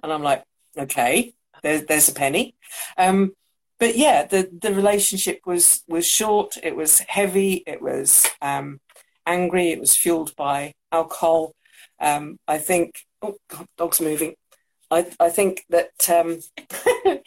And 0.03 0.13
I'm 0.13 0.23
like, 0.23 0.45
"Okay, 0.77 1.35
there's 1.63 1.85
there's 1.85 2.09
a 2.09 2.15
penny." 2.15 2.55
Um, 2.97 3.33
but 3.79 3.97
yeah, 3.97 4.27
the 4.27 4.51
the 4.53 4.75
relationship 4.75 5.41
was 5.47 5.83
was 5.89 6.07
short. 6.07 6.57
It 6.63 6.77
was 6.77 7.01
heavy. 7.01 7.63
It 7.67 7.81
was 7.83 8.27
um, 8.43 8.81
angry. 9.27 9.71
It 9.71 9.81
was 9.81 9.97
fueled 9.97 10.37
by 10.37 10.75
alcohol. 10.93 11.55
Um, 11.99 12.39
I 12.47 12.59
think. 12.59 13.07
Oh, 13.23 13.37
God, 13.49 13.67
dog's 13.77 14.01
moving. 14.01 14.35
I, 14.91 15.07
I 15.21 15.29
think 15.29 15.65
that 15.69 16.11
um, 16.11 16.41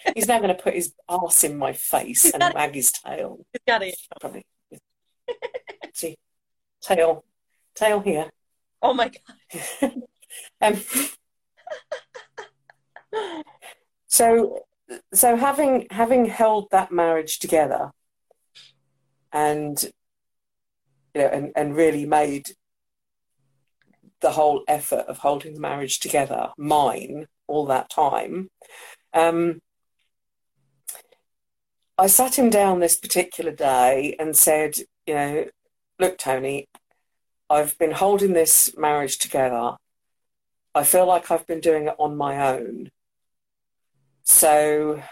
he's 0.16 0.28
now 0.28 0.40
going 0.40 0.56
to 0.56 0.62
put 0.62 0.74
his 0.74 0.94
arse 1.08 1.44
in 1.44 1.58
my 1.58 1.72
face 1.74 2.30
and 2.30 2.44
wag 2.56 2.76
his 2.76 2.92
tail. 2.92 3.46
He's 3.54 3.62
got 3.66 3.84
it. 3.84 3.96
Probably. 4.20 4.46
See, 5.94 6.18
tail, 6.82 7.24
tail 7.74 8.02
here. 8.02 8.30
Oh 8.82 8.94
my 8.94 9.10
god. 9.10 9.94
um, 10.62 10.82
so, 14.14 14.60
so 15.12 15.36
having 15.36 15.88
having 15.90 16.26
held 16.28 16.68
that 16.70 16.92
marriage 16.92 17.40
together, 17.40 17.90
and 19.32 19.84
you 21.16 21.22
know, 21.22 21.28
and, 21.30 21.52
and 21.56 21.76
really 21.76 22.06
made 22.06 22.52
the 24.22 24.34
whole 24.34 24.64
effort 24.68 25.06
of 25.08 25.18
holding 25.18 25.56
the 25.56 25.60
marriage 25.60 26.00
together 26.00 26.52
mine 26.60 27.26
all 27.48 27.66
that 27.66 27.90
time. 27.90 28.52
Um, 29.16 29.62
I 31.98 32.06
sat 32.06 32.38
him 32.38 32.52
down 32.52 32.82
this 32.82 32.96
particular 32.96 33.52
day 33.52 34.16
and 34.20 34.38
said, 34.38 34.78
you 35.08 35.16
know, 35.16 35.46
look, 36.00 36.20
Tony, 36.20 36.68
I've 37.50 37.76
been 37.80 37.94
holding 37.94 38.34
this 38.34 38.78
marriage 38.78 39.18
together. 39.18 39.78
I 40.76 40.84
feel 40.84 41.08
like 41.08 41.32
I've 41.32 41.48
been 41.48 41.62
doing 41.62 41.88
it 41.88 41.96
on 41.98 42.16
my 42.16 42.54
own. 42.54 42.92
So, 44.24 45.04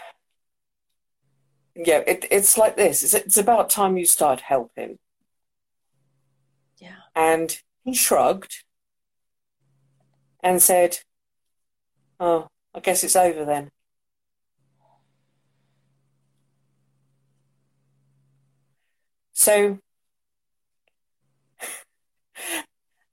yeah, 1.74 2.02
it, 2.06 2.26
it's 2.30 2.56
like 2.56 2.76
this. 2.76 3.02
It's, 3.02 3.14
it's 3.14 3.36
about 3.36 3.70
time 3.70 3.96
you 3.96 4.06
start 4.06 4.40
helping. 4.40 4.98
Yeah. 6.78 6.96
And 7.14 7.56
he 7.84 7.94
shrugged 7.94 8.64
and 10.42 10.60
said, 10.62 10.98
Oh, 12.18 12.48
I 12.74 12.80
guess 12.80 13.04
it's 13.04 13.16
over 13.16 13.44
then. 13.44 13.70
So 19.32 19.78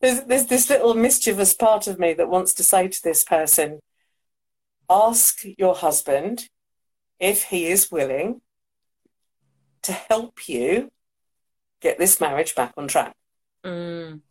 there's, 0.01 0.21
there's 0.23 0.45
this 0.45 0.69
little 0.69 0.93
mischievous 0.93 1.53
part 1.53 1.87
of 1.87 1.99
me 1.99 2.13
that 2.13 2.29
wants 2.29 2.53
to 2.55 2.63
say 2.63 2.87
to 2.87 3.03
this 3.03 3.23
person 3.23 3.79
ask 4.89 5.43
your 5.57 5.75
husband 5.75 6.49
if 7.19 7.43
he 7.43 7.67
is 7.67 7.91
willing 7.91 8.41
to 9.83 9.91
help 9.91 10.47
you 10.47 10.91
get 11.81 11.97
this 11.97 12.19
marriage 12.19 12.55
back 12.55 12.73
on 12.77 12.87
track. 12.87 13.15
Mm. 13.63 14.21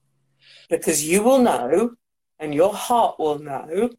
Because 0.69 1.05
you 1.05 1.23
will 1.23 1.39
know, 1.39 1.97
and 2.39 2.55
your 2.55 2.75
heart 2.75 3.19
will 3.19 3.39
know, 3.39 3.91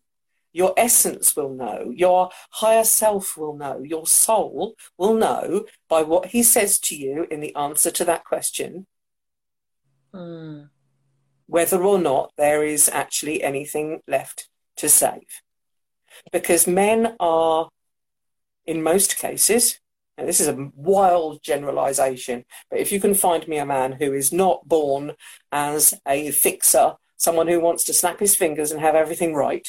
your 0.51 0.73
essence 0.77 1.35
will 1.35 1.53
know, 1.53 1.91
your 1.95 2.29
higher 2.51 2.83
self 2.83 3.37
will 3.37 3.55
know, 3.55 3.81
your 3.83 4.07
soul 4.07 4.75
will 4.97 5.13
know 5.13 5.65
by 5.87 6.01
what 6.01 6.27
he 6.27 6.41
says 6.43 6.79
to 6.79 6.95
you 6.95 7.27
in 7.29 7.39
the 7.39 7.55
answer 7.55 7.91
to 7.91 8.05
that 8.05 8.23
question 8.23 8.87
Mm. 10.11 10.69
whether 11.45 11.83
or 11.83 11.99
not 11.99 12.31
there 12.35 12.63
is 12.63 12.89
actually 12.89 13.43
anything 13.43 14.01
left 14.07 14.49
to 14.75 14.89
save. 14.89 15.41
Because 16.31 16.67
men 16.67 17.15
are, 17.19 17.69
in 18.65 18.83
most 18.83 19.17
cases, 19.17 19.79
and 20.17 20.27
this 20.27 20.41
is 20.41 20.47
a 20.47 20.69
wild 20.75 21.41
generalization, 21.41 22.43
but 22.69 22.79
if 22.79 22.91
you 22.91 22.99
can 22.99 23.13
find 23.13 23.47
me 23.47 23.57
a 23.57 23.65
man 23.65 23.93
who 23.93 24.13
is 24.13 24.33
not 24.33 24.67
born 24.67 25.13
as 25.51 25.93
a 26.07 26.31
fixer, 26.31 26.95
someone 27.15 27.47
who 27.47 27.59
wants 27.59 27.85
to 27.85 27.93
snap 27.93 28.19
his 28.19 28.35
fingers 28.35 28.71
and 28.71 28.81
have 28.81 28.95
everything 28.95 29.33
right, 29.33 29.67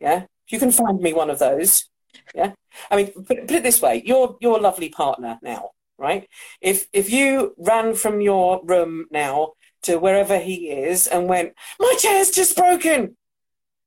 yeah, 0.00 0.24
if 0.46 0.52
you 0.52 0.58
can 0.58 0.70
find 0.70 1.00
me 1.00 1.12
one 1.12 1.30
of 1.30 1.38
those, 1.38 1.88
yeah, 2.34 2.52
I 2.90 2.96
mean, 2.96 3.12
put, 3.12 3.26
put 3.26 3.50
it 3.50 3.62
this 3.62 3.80
way: 3.80 4.02
you're 4.04 4.36
your 4.40 4.60
lovely 4.60 4.90
partner 4.90 5.38
now, 5.42 5.70
right? 5.98 6.28
If 6.60 6.86
if 6.92 7.10
you 7.10 7.54
ran 7.58 7.94
from 7.94 8.20
your 8.20 8.60
room 8.64 9.06
now 9.10 9.52
to 9.82 9.96
wherever 9.96 10.38
he 10.38 10.70
is 10.70 11.06
and 11.06 11.28
went, 11.28 11.54
my 11.80 11.94
chair's 11.98 12.30
just 12.30 12.56
broken, 12.56 13.16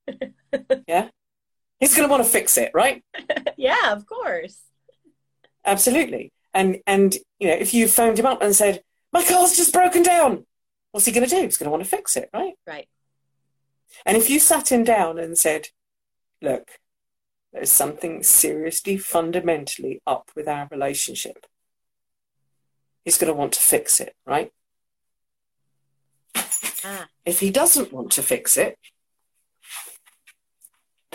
yeah, 0.88 1.10
he's 1.80 1.96
going 1.96 2.08
to 2.08 2.12
want 2.12 2.24
to 2.24 2.30
fix 2.30 2.58
it, 2.58 2.72
right? 2.74 3.04
yeah, 3.58 3.92
of 3.94 4.06
course. 4.06 4.58
Absolutely. 5.66 6.32
And 6.54 6.80
and 6.88 7.16
you 7.40 7.48
know, 7.48 7.54
if 7.54 7.74
you 7.74 7.88
phoned 7.88 8.18
him 8.18 8.26
up 8.26 8.42
and 8.42 8.56
said, 8.56 8.82
"My 9.14 9.24
car's 9.24 9.56
just 9.56 9.74
broken 9.74 10.04
down," 10.04 10.46
what's 10.92 11.06
he 11.06 11.12
going 11.12 11.28
to 11.28 11.36
do? 11.36 11.42
He's 11.44 11.58
going 11.58 11.68
to 11.68 11.72
want 11.72 11.84
to 11.84 11.90
fix 11.90 12.18
it, 12.18 12.30
right? 12.34 12.54
Right. 12.66 12.88
And 14.06 14.18
if 14.18 14.30
you 14.30 14.40
sat 14.40 14.72
him 14.72 14.84
down 14.84 15.20
and 15.20 15.38
said, 15.38 15.68
"Look, 16.42 16.80
there's 17.54 17.72
something 17.72 18.24
seriously 18.24 18.98
fundamentally 18.98 20.02
up 20.08 20.32
with 20.36 20.48
our 20.48 20.68
relationship," 20.72 21.46
he's 23.06 23.18
going 23.18 23.32
to 23.32 23.38
want 23.38 23.54
to 23.54 23.60
fix 23.60 24.00
it, 24.00 24.16
right? 24.26 24.52
Ah, 26.84 27.08
If 27.26 27.42
he 27.42 27.52
doesn't 27.52 27.92
want 27.94 28.12
to 28.14 28.24
fix 28.24 28.58
it, 28.58 28.80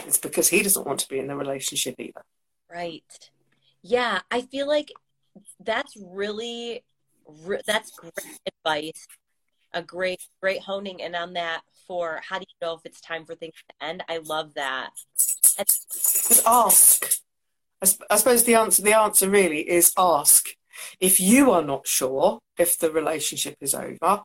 it's 0.06 0.18
because 0.18 0.48
he 0.48 0.62
doesn't 0.62 0.86
want 0.86 1.01
to 1.01 1.09
be 1.09 1.18
in 1.18 1.26
the 1.28 1.36
relationship 1.36 1.94
either. 1.98 2.22
right. 2.72 3.31
Yeah, 3.82 4.20
I 4.31 4.40
feel 4.43 4.66
like 4.66 4.90
that's 5.60 5.94
really 6.02 6.85
re- 7.26 7.60
that's 7.66 7.90
great 7.90 8.12
advice. 8.47 9.06
A 9.74 9.82
great 9.82 10.22
great 10.40 10.62
honing 10.62 11.01
in 11.01 11.14
on 11.14 11.35
that 11.35 11.62
for 11.86 12.20
how 12.28 12.39
do 12.39 12.47
you 12.48 12.66
know 12.66 12.74
if 12.74 12.81
it's 12.85 13.01
time 13.01 13.26
for 13.26 13.35
things 13.35 13.55
to 13.68 13.86
end? 13.86 14.02
I 14.09 14.18
love 14.18 14.55
that. 14.55 14.90
And- 15.59 15.66
Just 15.68 16.43
ask. 16.47 17.20
I, 17.82 17.86
sp- 17.90 18.06
I 18.10 18.16
suppose 18.16 18.44
the 18.44 18.55
answer 18.55 18.82
the 18.82 18.97
answer 18.97 19.28
really 19.28 19.68
is 19.68 19.93
ask. 19.98 20.47
If 21.01 21.20
you 21.20 21.51
are 21.51 21.62
not 21.62 21.86
sure 21.86 22.39
if 22.59 22.78
the 22.78 22.90
relationship 22.90 23.56
is 23.60 23.74
over, 23.74 24.22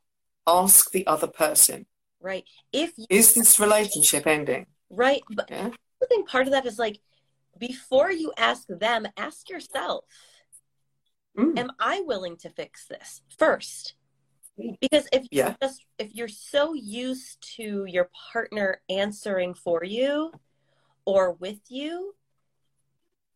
ask 0.47 0.91
the 0.91 1.05
other 1.05 1.27
person. 1.27 1.85
right. 2.21 2.45
If 2.71 2.93
you, 2.97 3.05
Is 3.09 3.33
this 3.33 3.59
relationship 3.59 4.25
ending? 4.25 4.67
Right, 4.89 5.21
but 5.29 5.49
Yeah. 5.49 5.71
I 6.01 6.05
think 6.05 6.27
part 6.29 6.47
of 6.47 6.51
that 6.51 6.65
is 6.65 6.79
like 6.79 6.99
before 7.57 8.11
you 8.11 8.31
ask 8.37 8.67
them, 8.67 9.07
ask 9.17 9.49
yourself, 9.49 10.05
Mm. 11.37 11.57
am 11.59 11.71
I 11.79 12.01
willing 12.01 12.37
to 12.37 12.49
fix 12.49 12.85
this 12.87 13.21
first? 13.37 13.93
Mm. 14.57 14.77
Because 14.81 15.07
if 15.11 15.27
Yeah. 15.31 15.55
just 15.61 15.85
if 15.97 16.13
you're 16.15 16.27
so 16.27 16.73
used 16.73 17.41
to 17.57 17.85
your 17.85 18.09
partner 18.31 18.81
answering 18.89 19.53
for 19.53 19.83
you 19.83 20.31
or 21.05 21.33
with 21.33 21.59
you, 21.69 22.15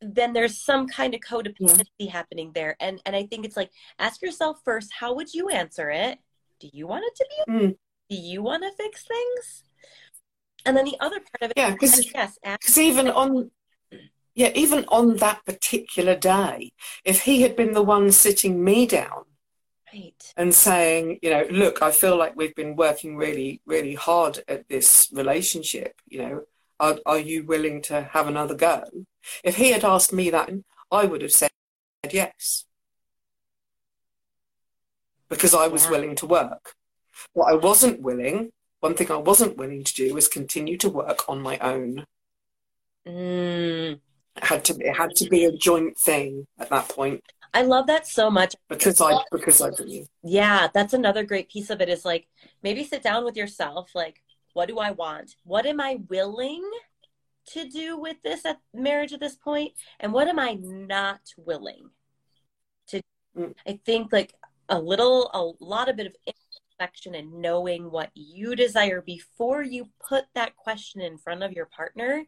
then 0.01 0.33
there's 0.33 0.57
some 0.59 0.87
kind 0.87 1.13
of 1.13 1.21
codependency 1.21 2.09
happening 2.09 2.51
there. 2.53 2.75
And 2.79 3.01
and 3.05 3.15
I 3.15 3.25
think 3.25 3.45
it's 3.45 3.55
like 3.57 3.71
ask 3.99 4.21
yourself 4.21 4.61
first, 4.65 4.91
how 4.93 5.13
would 5.13 5.33
you 5.33 5.49
answer 5.49 5.89
it? 5.89 6.19
Do 6.59 6.69
you 6.73 6.87
want 6.87 7.05
it 7.05 7.15
to 7.15 7.27
be 7.29 7.51
Mm. 7.53 7.77
do 8.09 8.15
you 8.17 8.41
want 8.41 8.63
to 8.63 8.71
fix 8.71 9.05
things? 9.05 9.63
And 10.65 10.77
then 10.77 10.85
the 10.85 10.97
other 10.99 11.19
part 11.19 11.41
of 11.41 11.51
it, 11.51 11.57
Yeah, 11.57 11.75
'cause- 11.75 12.05
yes, 12.13 12.37
Because 12.41 12.77
even 12.77 13.09
on, 13.09 13.51
yeah, 14.33 14.51
even 14.55 14.85
on 14.85 15.17
that 15.17 15.45
particular 15.45 16.15
day, 16.15 16.71
if 17.03 17.23
he 17.23 17.41
had 17.41 17.55
been 17.55 17.73
the 17.73 17.83
one 17.83 18.11
sitting 18.11 18.63
me 18.63 18.85
down 18.85 19.25
right. 19.93 20.33
and 20.37 20.55
saying, 20.55 21.19
you 21.21 21.29
know, 21.29 21.45
look, 21.49 21.81
I 21.81 21.91
feel 21.91 22.15
like 22.17 22.35
we've 22.35 22.55
been 22.55 22.75
working 22.75 23.17
really, 23.17 23.61
really 23.65 23.95
hard 23.95 24.43
at 24.47 24.67
this 24.69 25.09
relationship. 25.11 26.01
You 26.07 26.19
know, 26.19 26.45
are, 26.79 26.99
are 27.05 27.19
you 27.19 27.43
willing 27.43 27.81
to 27.83 28.03
have 28.03 28.27
another 28.27 28.55
go? 28.55 28.83
If 29.43 29.57
he 29.57 29.71
had 29.71 29.83
asked 29.83 30.13
me 30.13 30.29
that, 30.29 30.49
I 30.91 31.05
would 31.05 31.21
have 31.21 31.31
said, 31.33 31.51
yes. 32.09 32.65
Because 35.29 35.53
I 35.53 35.67
was 35.67 35.85
Yeah. 35.85 35.91
willing 35.91 36.15
to 36.17 36.25
work. 36.25 36.75
What 37.33 37.51
I 37.51 37.55
wasn't 37.55 38.01
willing, 38.01 38.51
one 38.83 38.95
thing 38.95 39.09
I 39.11 39.17
wasn't 39.17 39.57
willing 39.57 39.83
to 39.83 39.93
do 39.93 40.13
was 40.13 40.27
continue 40.27 40.77
to 40.77 40.89
work 40.89 41.29
on 41.29 41.41
my 41.41 41.57
own. 41.59 42.05
Mm. 43.07 43.99
It 44.35 44.43
had 44.43 44.65
to 44.65 44.73
it 44.79 44.95
had 44.95 45.15
to 45.17 45.29
be 45.29 45.45
a 45.45 45.51
joint 45.51 45.97
thing 45.97 46.47
at 46.59 46.69
that 46.69 46.89
point 46.89 47.23
I 47.53 47.61
love 47.61 47.85
that 47.87 48.07
so 48.07 48.31
much. 48.31 48.55
because 48.67 48.99
I 48.99 49.17
because 49.31 49.61
I 49.61 49.69
didn't. 49.69 50.09
Yeah, 50.23 50.67
that's 50.73 50.93
another 50.93 51.23
great 51.23 51.49
piece 51.49 51.69
of 51.69 51.81
it 51.81 51.89
is 51.89 52.03
like 52.03 52.27
maybe 52.63 52.83
sit 52.83 53.03
down 53.03 53.23
with 53.25 53.37
yourself 53.37 53.91
like 53.93 54.21
what 54.53 54.67
do 54.67 54.79
I 54.79 54.91
want? 54.91 55.35
What 55.43 55.65
am 55.65 55.79
I 55.79 55.99
willing 56.09 56.63
to 57.53 57.67
do 57.67 57.97
with 57.97 58.17
this 58.23 58.45
at 58.45 58.59
marriage 58.73 59.13
at 59.13 59.19
this 59.19 59.35
point 59.35 59.73
and 59.99 60.13
what 60.13 60.27
am 60.27 60.39
I 60.39 60.53
not 60.55 61.21
willing 61.37 61.89
to 62.87 63.01
Mm. 63.35 63.55
I 63.67 63.79
think 63.83 64.13
like 64.13 64.35
a 64.69 64.79
little 64.79 65.31
a 65.33 65.63
lot 65.63 65.89
of 65.89 65.95
bit 65.95 66.07
of 66.07 66.15
and 67.15 67.41
knowing 67.41 67.91
what 67.91 68.09
you 68.13 68.55
desire 68.55 69.01
before 69.01 69.63
you 69.63 69.89
put 70.07 70.25
that 70.35 70.55
question 70.55 71.01
in 71.01 71.17
front 71.17 71.43
of 71.43 71.51
your 71.51 71.65
partner 71.65 72.25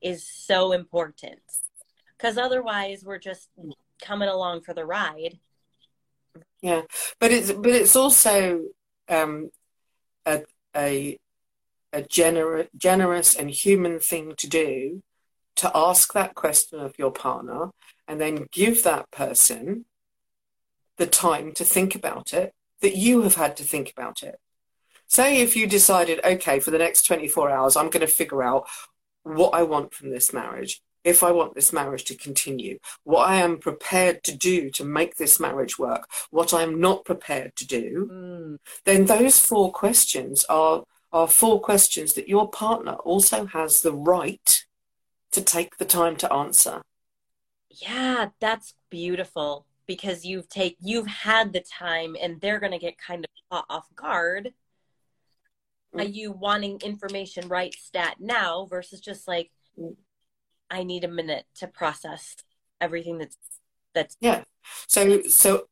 is 0.00 0.28
so 0.28 0.72
important. 0.72 1.40
Cuz 2.18 2.38
otherwise 2.38 3.04
we're 3.04 3.18
just 3.18 3.48
coming 4.00 4.28
along 4.28 4.62
for 4.62 4.74
the 4.74 4.84
ride. 4.84 5.38
Yeah, 6.60 6.82
but 7.18 7.30
it's 7.32 7.52
but 7.52 7.70
it's 7.70 7.96
also 7.96 8.64
um, 9.08 9.50
a 10.26 10.42
a 10.76 11.18
a 11.92 12.02
gener- 12.02 12.68
generous 12.76 13.34
and 13.34 13.50
human 13.50 13.98
thing 13.98 14.34
to 14.36 14.48
do 14.48 15.02
to 15.56 15.70
ask 15.74 16.12
that 16.12 16.34
question 16.34 16.78
of 16.78 16.98
your 16.98 17.10
partner 17.10 17.70
and 18.06 18.20
then 18.20 18.46
give 18.52 18.82
that 18.84 19.10
person 19.10 19.84
the 20.98 21.06
time 21.06 21.52
to 21.52 21.64
think 21.64 21.94
about 21.94 22.32
it 22.32 22.54
that 22.80 22.96
you 22.96 23.22
have 23.22 23.34
had 23.34 23.56
to 23.56 23.64
think 23.64 23.90
about 23.90 24.22
it. 24.22 24.38
Say 25.06 25.40
if 25.40 25.56
you 25.56 25.66
decided, 25.66 26.20
okay, 26.24 26.60
for 26.60 26.70
the 26.70 26.78
next 26.78 27.06
24 27.06 27.50
hours, 27.50 27.76
I'm 27.76 27.90
going 27.90 28.06
to 28.06 28.12
figure 28.12 28.42
out 28.42 28.68
what 29.22 29.54
I 29.54 29.62
want 29.62 29.94
from 29.94 30.10
this 30.10 30.32
marriage, 30.32 30.82
if 31.04 31.22
I 31.22 31.32
want 31.32 31.54
this 31.54 31.72
marriage 31.72 32.04
to 32.04 32.16
continue, 32.16 32.78
what 33.04 33.28
I 33.28 33.36
am 33.36 33.58
prepared 33.58 34.22
to 34.24 34.36
do 34.36 34.70
to 34.72 34.84
make 34.84 35.16
this 35.16 35.40
marriage 35.40 35.78
work, 35.78 36.08
what 36.30 36.52
I 36.52 36.62
am 36.62 36.80
not 36.80 37.04
prepared 37.04 37.56
to 37.56 37.66
do, 37.66 38.08
Mm. 38.10 38.58
then 38.84 39.06
those 39.06 39.38
four 39.38 39.72
questions 39.72 40.44
are, 40.48 40.84
are 41.12 41.28
four 41.28 41.60
questions 41.60 42.12
that 42.14 42.28
your 42.28 42.50
partner 42.50 42.94
also 42.94 43.46
has 43.46 43.80
the 43.80 43.92
right 43.94 44.64
to 45.32 45.40
take 45.40 45.78
the 45.78 45.84
time 45.84 46.16
to 46.16 46.32
answer. 46.32 46.82
Yeah, 47.70 48.30
that's 48.40 48.74
beautiful 48.90 49.66
because 49.88 50.24
you've 50.24 50.48
take 50.48 50.76
you've 50.80 51.08
had 51.08 51.52
the 51.52 51.60
time 51.60 52.14
and 52.22 52.40
they're 52.40 52.60
going 52.60 52.70
to 52.72 52.78
get 52.78 52.96
kind 52.98 53.24
of 53.24 53.30
caught 53.50 53.64
off 53.68 53.86
guard 53.96 54.52
by 55.92 56.04
you 56.04 56.30
wanting 56.30 56.78
information 56.84 57.48
right 57.48 57.74
stat 57.74 58.16
now 58.20 58.66
versus 58.66 59.00
just 59.00 59.26
like 59.26 59.50
Mm. 59.78 59.94
I 60.70 60.82
need 60.82 61.04
a 61.04 61.08
minute 61.08 61.44
to 61.56 61.68
process 61.68 62.34
everything 62.80 63.18
that's 63.18 63.36
that's 63.94 64.16
yeah 64.20 64.42
So, 64.88 65.22
so 65.22 65.68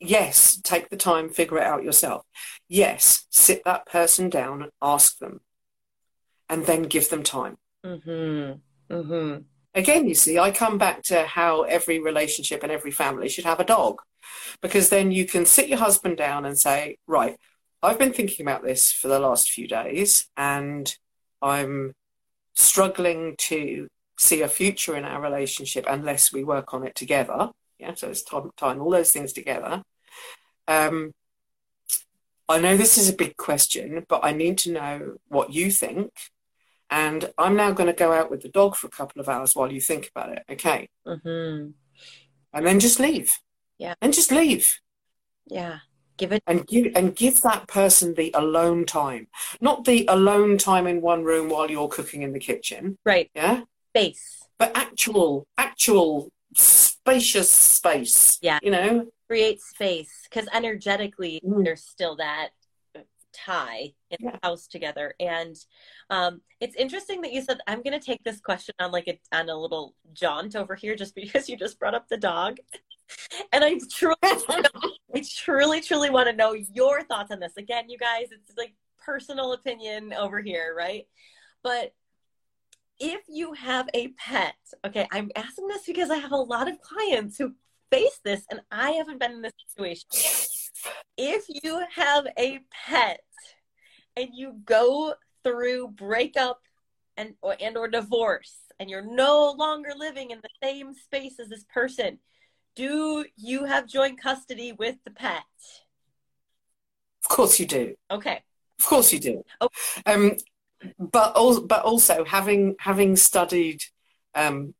yes, 0.00 0.60
take 0.62 0.88
the 0.90 0.96
time, 0.96 1.28
figure 1.28 1.58
it 1.58 1.64
out 1.64 1.82
yourself. 1.84 2.24
Yes, 2.68 3.26
sit 3.30 3.62
that 3.64 3.86
person 3.86 4.30
down 4.30 4.62
and 4.62 4.72
ask 4.80 5.18
them, 5.18 5.40
and 6.48 6.66
then 6.66 6.82
give 6.84 7.08
them 7.10 7.22
time. 7.22 7.58
mhm 7.84 8.60
mhm 8.90 9.44
Again, 9.78 10.08
you 10.08 10.14
see, 10.16 10.40
I 10.40 10.50
come 10.50 10.76
back 10.76 11.04
to 11.04 11.22
how 11.22 11.62
every 11.62 12.00
relationship 12.00 12.64
and 12.64 12.72
every 12.72 12.90
family 12.90 13.28
should 13.28 13.44
have 13.44 13.60
a 13.60 13.64
dog, 13.64 14.02
because 14.60 14.88
then 14.88 15.12
you 15.12 15.24
can 15.24 15.46
sit 15.46 15.68
your 15.68 15.78
husband 15.78 16.16
down 16.16 16.44
and 16.44 16.58
say, 16.58 16.98
right, 17.06 17.36
I've 17.80 17.98
been 17.98 18.12
thinking 18.12 18.44
about 18.44 18.64
this 18.64 18.90
for 18.90 19.06
the 19.06 19.20
last 19.20 19.52
few 19.52 19.68
days, 19.68 20.28
and 20.36 20.92
I'm 21.40 21.94
struggling 22.54 23.36
to 23.38 23.86
see 24.18 24.42
a 24.42 24.48
future 24.48 24.96
in 24.96 25.04
our 25.04 25.22
relationship 25.22 25.84
unless 25.88 26.32
we 26.32 26.42
work 26.42 26.74
on 26.74 26.84
it 26.84 26.96
together. 26.96 27.50
Yeah, 27.78 27.94
so 27.94 28.08
it's 28.08 28.24
time, 28.24 28.50
tying 28.56 28.80
all 28.80 28.90
those 28.90 29.12
things 29.12 29.32
together. 29.32 29.84
Um, 30.66 31.12
I 32.48 32.58
know 32.58 32.76
this 32.76 32.98
is 32.98 33.08
a 33.08 33.14
big 33.14 33.36
question, 33.36 34.04
but 34.08 34.24
I 34.24 34.32
need 34.32 34.58
to 34.58 34.72
know 34.72 35.18
what 35.28 35.52
you 35.52 35.70
think. 35.70 36.10
And 36.90 37.32
I'm 37.36 37.56
now 37.56 37.72
going 37.72 37.86
to 37.88 37.92
go 37.92 38.12
out 38.12 38.30
with 38.30 38.42
the 38.42 38.48
dog 38.48 38.76
for 38.76 38.86
a 38.86 38.90
couple 38.90 39.20
of 39.20 39.28
hours 39.28 39.54
while 39.54 39.70
you 39.72 39.80
think 39.80 40.10
about 40.14 40.32
it. 40.32 40.42
Okay. 40.50 40.88
mhm 41.06 41.72
And 42.52 42.66
then 42.66 42.80
just 42.80 42.98
leave. 43.00 43.30
Yeah. 43.78 43.94
And 44.00 44.12
just 44.12 44.30
leave. 44.32 44.80
yeah 45.46 45.78
give 46.16 46.32
it 46.32 46.42
And 46.48 46.66
give 46.66 46.86
and 46.96 47.14
give 47.14 47.42
that 47.42 47.68
person 47.68 48.14
the 48.14 48.30
alone 48.34 48.84
time. 48.86 49.28
Not 49.60 49.84
the 49.84 50.04
alone 50.08 50.58
time 50.58 50.86
in 50.86 51.00
one 51.00 51.22
room 51.24 51.48
while 51.48 51.70
you're 51.70 51.88
cooking 51.88 52.22
in 52.22 52.32
the 52.32 52.40
kitchen. 52.40 52.98
right 53.04 53.30
Yeah. 53.34 53.62
space 53.92 54.42
But 54.58 54.72
actual, 54.76 55.46
actual 55.56 56.32
spacious 56.56 57.50
space. 57.52 58.38
Yeah. 58.42 58.58
You 58.62 58.70
know? 58.72 59.06
create 59.28 59.60
space 59.60 60.10
because 60.24 60.48
energetically 60.54 61.40
Mm. 61.44 61.62
there's 61.64 61.84
still 61.84 62.16
that 62.16 62.48
tie 63.46 63.92
in 64.10 64.16
Yeah. 64.20 64.32
the 64.32 64.38
house 64.48 64.66
together. 64.66 65.14
And 65.20 65.56
um 66.10 66.40
it's 66.60 66.76
interesting 66.76 67.20
that 67.22 67.32
you 67.32 67.42
said 67.42 67.58
i'm 67.66 67.82
going 67.82 67.98
to 67.98 68.04
take 68.04 68.22
this 68.24 68.40
question 68.40 68.74
on 68.80 68.90
like 68.92 69.08
a 69.08 69.18
on 69.36 69.48
a 69.48 69.56
little 69.56 69.94
jaunt 70.12 70.56
over 70.56 70.74
here 70.74 70.94
just 70.96 71.14
because 71.22 71.48
you 71.48 71.56
just 71.56 71.78
brought 71.78 71.94
up 71.94 72.08
the 72.08 72.16
dog. 72.16 72.58
And 73.52 73.64
i 73.64 73.78
truly 73.90 74.16
i 74.22 75.22
truly 75.30 75.80
truly 75.80 76.10
want 76.10 76.28
to 76.28 76.36
know 76.36 76.52
your 76.52 77.02
thoughts 77.04 77.30
on 77.30 77.40
this. 77.40 77.56
Again 77.56 77.88
you 77.88 77.98
guys 77.98 78.26
it's 78.32 78.56
like 78.56 78.74
personal 78.98 79.52
opinion 79.52 80.12
over 80.12 80.40
here 80.40 80.74
right? 80.76 81.06
But 81.62 81.94
if 83.00 83.22
you 83.28 83.52
have 83.52 83.88
a 83.94 84.08
pet 84.18 84.56
okay 84.84 85.06
i'm 85.12 85.30
asking 85.36 85.68
this 85.68 85.86
because 85.86 86.10
i 86.10 86.16
have 86.16 86.32
a 86.32 86.36
lot 86.36 86.68
of 86.68 86.80
clients 86.80 87.38
who 87.38 87.54
face 87.92 88.18
this 88.24 88.42
and 88.50 88.60
i 88.72 88.90
haven't 88.90 89.20
been 89.20 89.30
in 89.32 89.42
this 89.42 89.52
situation. 89.68 90.08
If 91.16 91.44
you 91.48 91.82
have 91.94 92.26
a 92.38 92.60
pet 92.70 93.20
and 94.18 94.30
you 94.34 94.60
go 94.64 95.14
through 95.44 95.88
breakup 95.88 96.60
and 97.16 97.34
or, 97.42 97.56
and 97.60 97.76
or 97.76 97.88
divorce 97.88 98.56
and 98.78 98.90
you're 98.90 99.02
no 99.02 99.54
longer 99.56 99.90
living 99.96 100.30
in 100.30 100.40
the 100.42 100.48
same 100.62 100.94
space 100.94 101.38
as 101.38 101.48
this 101.48 101.64
person 101.64 102.18
do 102.74 103.24
you 103.36 103.64
have 103.64 103.86
joint 103.86 104.20
custody 104.20 104.72
with 104.72 104.96
the 105.04 105.10
pet 105.10 105.44
Of 107.24 107.28
course 107.36 107.58
you 107.60 107.66
do. 107.66 107.94
okay 108.10 108.38
Of 108.80 108.86
course 108.86 109.12
you 109.12 109.20
do. 109.20 109.44
Oh. 109.60 109.68
Um, 110.06 110.36
but 110.98 111.34
also, 111.34 111.66
but 111.66 111.82
also 111.82 112.24
having 112.24 112.76
having 112.78 113.16
studied 113.16 113.82
um, 114.34 114.74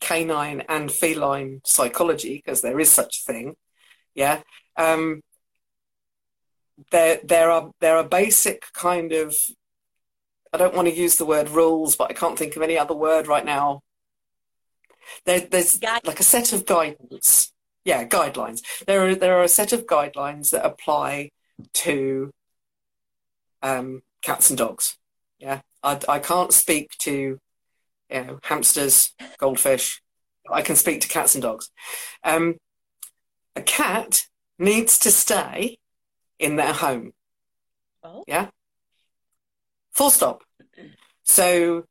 canine 0.00 0.62
and 0.68 0.92
feline 0.92 1.60
psychology, 1.64 2.36
because 2.36 2.60
there 2.60 2.78
is 2.78 2.90
such 2.90 3.20
a 3.20 3.32
thing, 3.32 3.56
yeah. 4.14 4.42
Um, 4.76 5.22
there 6.90 7.20
there 7.22 7.50
are 7.50 7.70
there 7.80 7.96
are 7.96 8.04
basic 8.04 8.64
kind 8.72 9.12
of 9.12 9.34
I 10.52 10.58
don't 10.58 10.74
want 10.74 10.88
to 10.88 10.94
use 10.94 11.16
the 11.16 11.24
word 11.26 11.48
rules, 11.48 11.96
but 11.96 12.10
I 12.10 12.14
can't 12.14 12.38
think 12.38 12.56
of 12.56 12.62
any 12.62 12.76
other 12.76 12.94
word 12.94 13.28
right 13.28 13.44
now. 13.44 13.82
There, 15.24 15.40
there's 15.40 15.78
Guide- 15.78 16.06
like 16.06 16.20
a 16.20 16.24
set 16.24 16.52
of 16.52 16.66
guidance. 16.66 17.52
Yeah, 17.84 18.04
guidelines. 18.06 18.62
There 18.86 19.08
are 19.08 19.14
there 19.14 19.38
are 19.38 19.44
a 19.44 19.48
set 19.48 19.72
of 19.72 19.86
guidelines 19.86 20.50
that 20.50 20.66
apply 20.66 21.30
to 21.74 22.32
um, 23.62 24.02
cats 24.22 24.50
and 24.50 24.58
dogs. 24.58 24.96
Yeah, 25.38 25.60
I, 25.82 25.98
I 26.08 26.18
can't 26.18 26.52
speak 26.52 26.90
to 27.00 27.38
you 28.10 28.24
know 28.24 28.38
hamsters, 28.42 29.12
goldfish. 29.38 30.02
I 30.50 30.62
can 30.62 30.76
speak 30.76 31.00
to 31.02 31.08
cats 31.08 31.34
and 31.34 31.42
dogs. 31.42 31.70
Um, 32.24 32.56
a 33.56 33.62
cat 33.62 34.26
needs 34.58 34.98
to 35.00 35.10
stay 35.10 35.78
in 36.40 36.56
their 36.56 36.72
home. 36.72 37.12
Oh. 38.02 38.24
Yeah. 38.26 38.48
Full 39.92 40.10
stop. 40.10 40.42
So, 41.22 41.84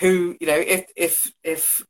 who 0.00 0.36
you 0.38 0.46
know, 0.46 0.58
if 0.58 0.84
if 0.96 1.32
if 1.42 1.80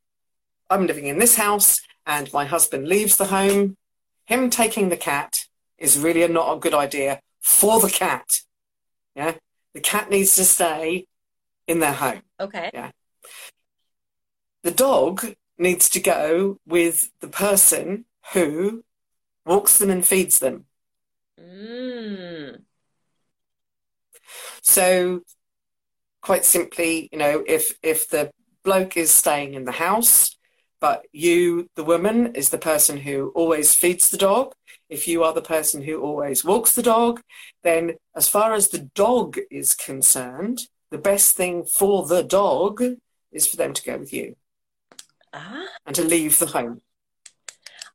I'm 0.71 0.87
living 0.87 1.07
in 1.07 1.19
this 1.19 1.35
house 1.35 1.81
and 2.07 2.33
my 2.33 2.45
husband 2.45 2.87
leaves 2.87 3.17
the 3.17 3.25
home, 3.25 3.77
him 4.27 4.51
taking 4.51 4.89
the 4.89 4.97
cat 4.97 5.47
is 5.79 5.99
really 5.99 6.25
not 6.29 6.57
a 6.57 6.61
good 6.61 6.75
idea 6.75 7.21
for 7.41 7.81
the 7.81 7.91
cat. 7.91 8.43
Yeah. 9.17 9.35
The 9.75 9.81
cat 9.81 10.11
needs 10.11 10.37
to 10.37 10.45
stay 10.45 11.07
in 11.67 11.81
their 11.81 11.93
home. 11.93 12.23
okay 12.39 12.71
Yeah. 12.73 12.93
The 14.63 14.71
dog 14.71 15.35
needs 15.59 15.89
to 15.91 16.01
go 16.01 16.59
with 16.67 17.11
the 17.21 17.29
person 17.29 18.05
who 18.33 18.85
walks 19.45 19.79
them 19.79 19.91
and 19.91 20.07
feeds 20.07 20.39
them. 20.39 20.67
Mm. 21.39 22.63
So, 24.63 25.21
quite 26.23 26.45
simply, 26.45 27.09
you 27.13 27.19
know, 27.19 27.45
if 27.47 27.79
if 27.83 28.09
the 28.09 28.31
bloke 28.65 28.97
is 28.97 29.11
staying 29.13 29.55
in 29.55 29.65
the 29.65 29.73
house, 29.73 30.37
But 30.81 31.07
you, 31.13 31.71
the 31.75 31.85
woman, 31.85 32.35
is 32.37 32.51
the 32.51 32.59
person 32.59 32.99
who 32.99 33.33
always 33.35 33.75
feeds 33.75 34.09
the 34.11 34.19
dog. 34.19 34.55
If 34.89 35.09
you 35.09 35.25
are 35.25 35.33
the 35.35 35.43
person 35.43 35.83
who 35.83 36.01
always 36.03 36.45
walks 36.45 36.73
the 36.75 36.83
dog, 36.83 37.23
then 37.63 37.97
as 38.15 38.29
far 38.29 38.53
as 38.55 38.69
the 38.69 38.81
dog 38.95 39.39
is 39.51 39.75
concerned, 39.75 40.69
the 40.91 40.99
best 40.99 41.35
thing 41.37 41.65
for 41.65 42.07
the 42.07 42.23
dog 42.23 42.83
is 43.33 43.47
for 43.47 43.57
them 43.57 43.73
to 43.75 43.83
go 43.83 43.99
with 43.99 44.13
you 44.13 44.37
Ah, 45.33 45.67
and 45.87 45.97
to 45.97 46.05
leave 46.05 46.39
the 46.39 46.47
home 46.47 46.83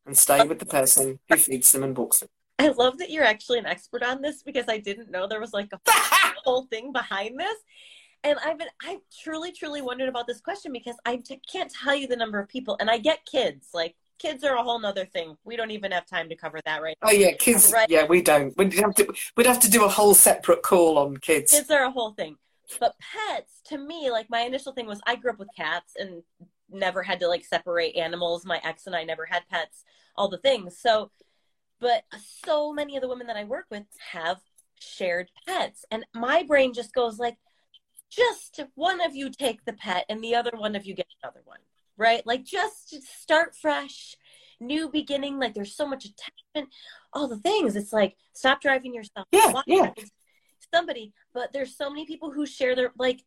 and 0.06 0.18
stay 0.18 0.46
with 0.48 0.60
the 0.60 0.66
person 0.66 1.20
who 1.30 1.38
feeds 1.38 1.72
them 1.72 1.84
and 1.84 1.98
walks 1.98 2.20
them. 2.20 2.30
I 2.62 2.70
love 2.70 2.98
that 3.00 3.10
you're 3.10 3.24
actually 3.24 3.60
an 3.60 3.66
expert 3.66 4.04
on 4.04 4.22
this 4.22 4.44
because 4.44 4.66
I 4.68 4.78
didn't 4.78 5.10
know 5.10 5.28
there 5.28 5.40
was 5.42 5.54
like 5.54 5.72
a 5.74 5.80
whole 6.46 6.64
thing 6.66 6.92
behind 6.92 7.40
this. 7.40 7.56
And 8.24 8.38
I've 8.46 8.60
been, 8.60 8.68
I 8.84 9.00
truly, 9.24 9.52
truly 9.52 9.82
wondered 9.82 10.08
about 10.08 10.28
this 10.28 10.42
question 10.42 10.72
because 10.72 10.96
I 11.06 11.18
t- 11.18 11.42
can't 11.52 11.72
tell 11.72 11.96
you 11.96 12.06
the 12.06 12.16
number 12.16 12.40
of 12.40 12.48
people, 12.48 12.78
and 12.80 12.88
I 12.88 13.00
get 13.00 13.26
kids. 13.26 13.70
Like, 13.74 13.96
kids 14.20 14.44
are 14.44 14.56
a 14.56 14.62
whole 14.62 14.80
nother 14.80 15.06
thing. 15.06 15.36
We 15.44 15.56
don't 15.56 15.72
even 15.72 15.92
have 15.92 16.06
time 16.06 16.30
to 16.30 16.36
cover 16.36 16.60
that 16.66 16.84
right 16.84 16.96
now. 17.02 17.10
Oh 17.10 17.12
yeah, 17.12 17.32
kids. 17.32 17.72
Right. 17.74 17.90
Yeah, 17.90 18.06
we 18.06 18.22
don't. 18.22 18.56
We'd 18.58 18.74
have 18.74 18.94
to. 18.96 19.12
We'd 19.36 19.48
have 19.48 19.60
to 19.62 19.72
do 19.72 19.86
a 19.86 19.90
whole 19.90 20.14
separate 20.14 20.62
call 20.62 21.00
on 21.00 21.18
kids. 21.18 21.52
Kids 21.52 21.72
are 21.72 21.86
a 21.86 21.92
whole 21.92 22.12
thing. 22.12 22.38
But 22.80 22.96
pets, 23.00 23.62
to 23.66 23.78
me, 23.80 24.12
like 24.12 24.30
my 24.30 24.42
initial 24.42 24.72
thing 24.72 24.86
was 24.86 25.02
I 25.08 25.16
grew 25.16 25.32
up 25.32 25.40
with 25.40 25.50
cats 25.58 25.94
and 26.00 26.22
never 26.70 27.02
had 27.02 27.20
to 27.22 27.28
like 27.28 27.44
separate 27.44 27.96
animals. 27.96 28.46
My 28.46 28.62
ex 28.64 28.86
and 28.86 28.96
I 28.96 29.04
never 29.04 29.26
had 29.26 29.44
pets, 29.50 29.84
all 30.16 30.30
the 30.30 30.38
things. 30.38 30.78
So, 30.78 31.10
but 31.82 32.04
so 32.46 32.72
many 32.72 32.96
of 32.96 33.02
the 33.02 33.10
women 33.10 33.28
that 33.28 33.36
I 33.36 33.44
work 33.44 33.66
with 33.72 33.84
have 34.12 34.38
shared 34.80 35.30
pets. 35.46 35.84
And 35.92 36.06
my 36.14 36.44
brain 36.44 36.74
just 36.74 36.94
goes 36.94 37.20
like, 37.20 37.38
just 38.10 38.62
one 38.76 39.02
of 39.02 39.16
you 39.16 39.30
take 39.30 39.66
the 39.66 39.74
pet 39.74 40.06
and 40.08 40.24
the 40.24 40.36
other 40.36 40.52
one 40.56 40.76
of 40.76 40.86
you 40.86 40.94
get 40.94 41.08
another 41.24 41.42
one, 41.44 41.60
right? 41.98 42.26
Like 42.26 42.44
just 42.44 43.02
start 43.04 43.56
fresh, 43.56 44.16
new 44.60 44.90
beginning. 44.90 45.40
Like 45.40 45.54
there's 45.54 45.76
so 45.76 45.88
much 45.88 46.06
attachment, 46.06 46.74
all 47.14 47.28
the 47.28 47.40
things. 47.40 47.76
It's 47.76 47.94
like 47.94 48.16
stop 48.34 48.62
driving 48.62 48.94
yourself. 48.94 49.28
Yeah, 49.32 49.54
yeah. 49.66 49.92
Somebody, 50.74 51.14
but 51.34 51.52
there's 51.52 51.76
so 51.76 51.90
many 51.90 52.06
people 52.06 52.32
who 52.32 52.46
share 52.46 52.76
their 52.76 52.92
like 52.98 53.24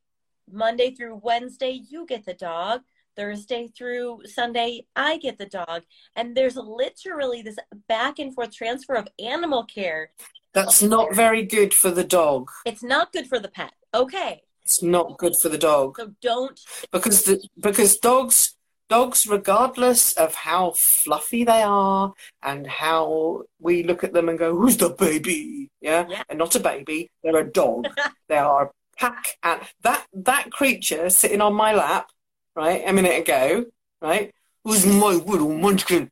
Monday 0.51 0.95
through 0.95 1.21
Wednesday, 1.23 1.81
you 1.89 2.07
get 2.07 2.25
the 2.25 2.35
dog. 2.35 2.83
Thursday 3.17 3.69
through 3.77 4.21
Sunday, 4.27 4.87
I 4.97 5.19
get 5.19 5.39
the 5.39 5.47
dog. 5.47 5.83
And 6.17 6.37
there's 6.37 6.57
literally 6.57 7.43
this 7.43 7.57
back 7.89 8.19
and 8.19 8.35
forth 8.35 8.53
transfer 8.55 8.95
of 8.95 9.09
animal 9.19 9.65
care. 9.65 10.11
That's 10.53 10.83
not 10.83 11.15
very 11.15 11.45
good 11.45 11.75
for 11.75 11.91
the 11.91 12.05
dog. 12.05 12.51
It's 12.65 12.83
not 12.83 13.13
good 13.13 13.27
for 13.27 13.39
the 13.39 13.49
pet. 13.49 13.73
Okay. 13.93 14.43
It's 14.65 14.83
not 14.83 15.19
good 15.19 15.37
for 15.37 15.51
the 15.51 15.59
dog 15.59 15.97
So 15.99 16.13
don't 16.23 16.59
because 16.91 17.25
the 17.25 17.47
because 17.61 17.99
dogs 17.99 18.57
dogs 18.89 19.27
regardless 19.27 20.13
of 20.13 20.35
how 20.35 20.73
fluffy 20.77 21.45
they 21.45 21.63
are 21.63 22.15
and 22.43 22.67
how 22.67 23.43
we 23.61 23.83
look 23.83 24.05
at 24.05 24.15
them 24.15 24.29
and 24.31 24.39
go 24.39 24.57
who's 24.57 24.79
the 24.79 24.89
baby 24.89 25.71
yeah, 25.83 26.07
Yeah. 26.09 26.23
and 26.31 26.39
not 26.39 26.55
a 26.55 26.61
baby 26.61 27.11
they're 27.23 27.37
a 27.37 27.53
dog 27.53 27.89
they 28.29 28.39
are 28.39 28.67
a 28.67 28.71
pack 28.99 29.37
and 29.43 29.61
that 29.83 30.07
that 30.15 30.51
creature 30.51 31.11
sitting 31.11 31.43
on 31.43 31.53
my 31.55 31.75
lap 31.75 32.09
right 32.57 32.83
a 32.87 32.93
minute 32.93 33.19
ago 33.21 33.65
right 34.01 34.33
who's 34.65 34.85
my 34.87 35.13
little 35.13 35.53
munchkin 35.57 36.11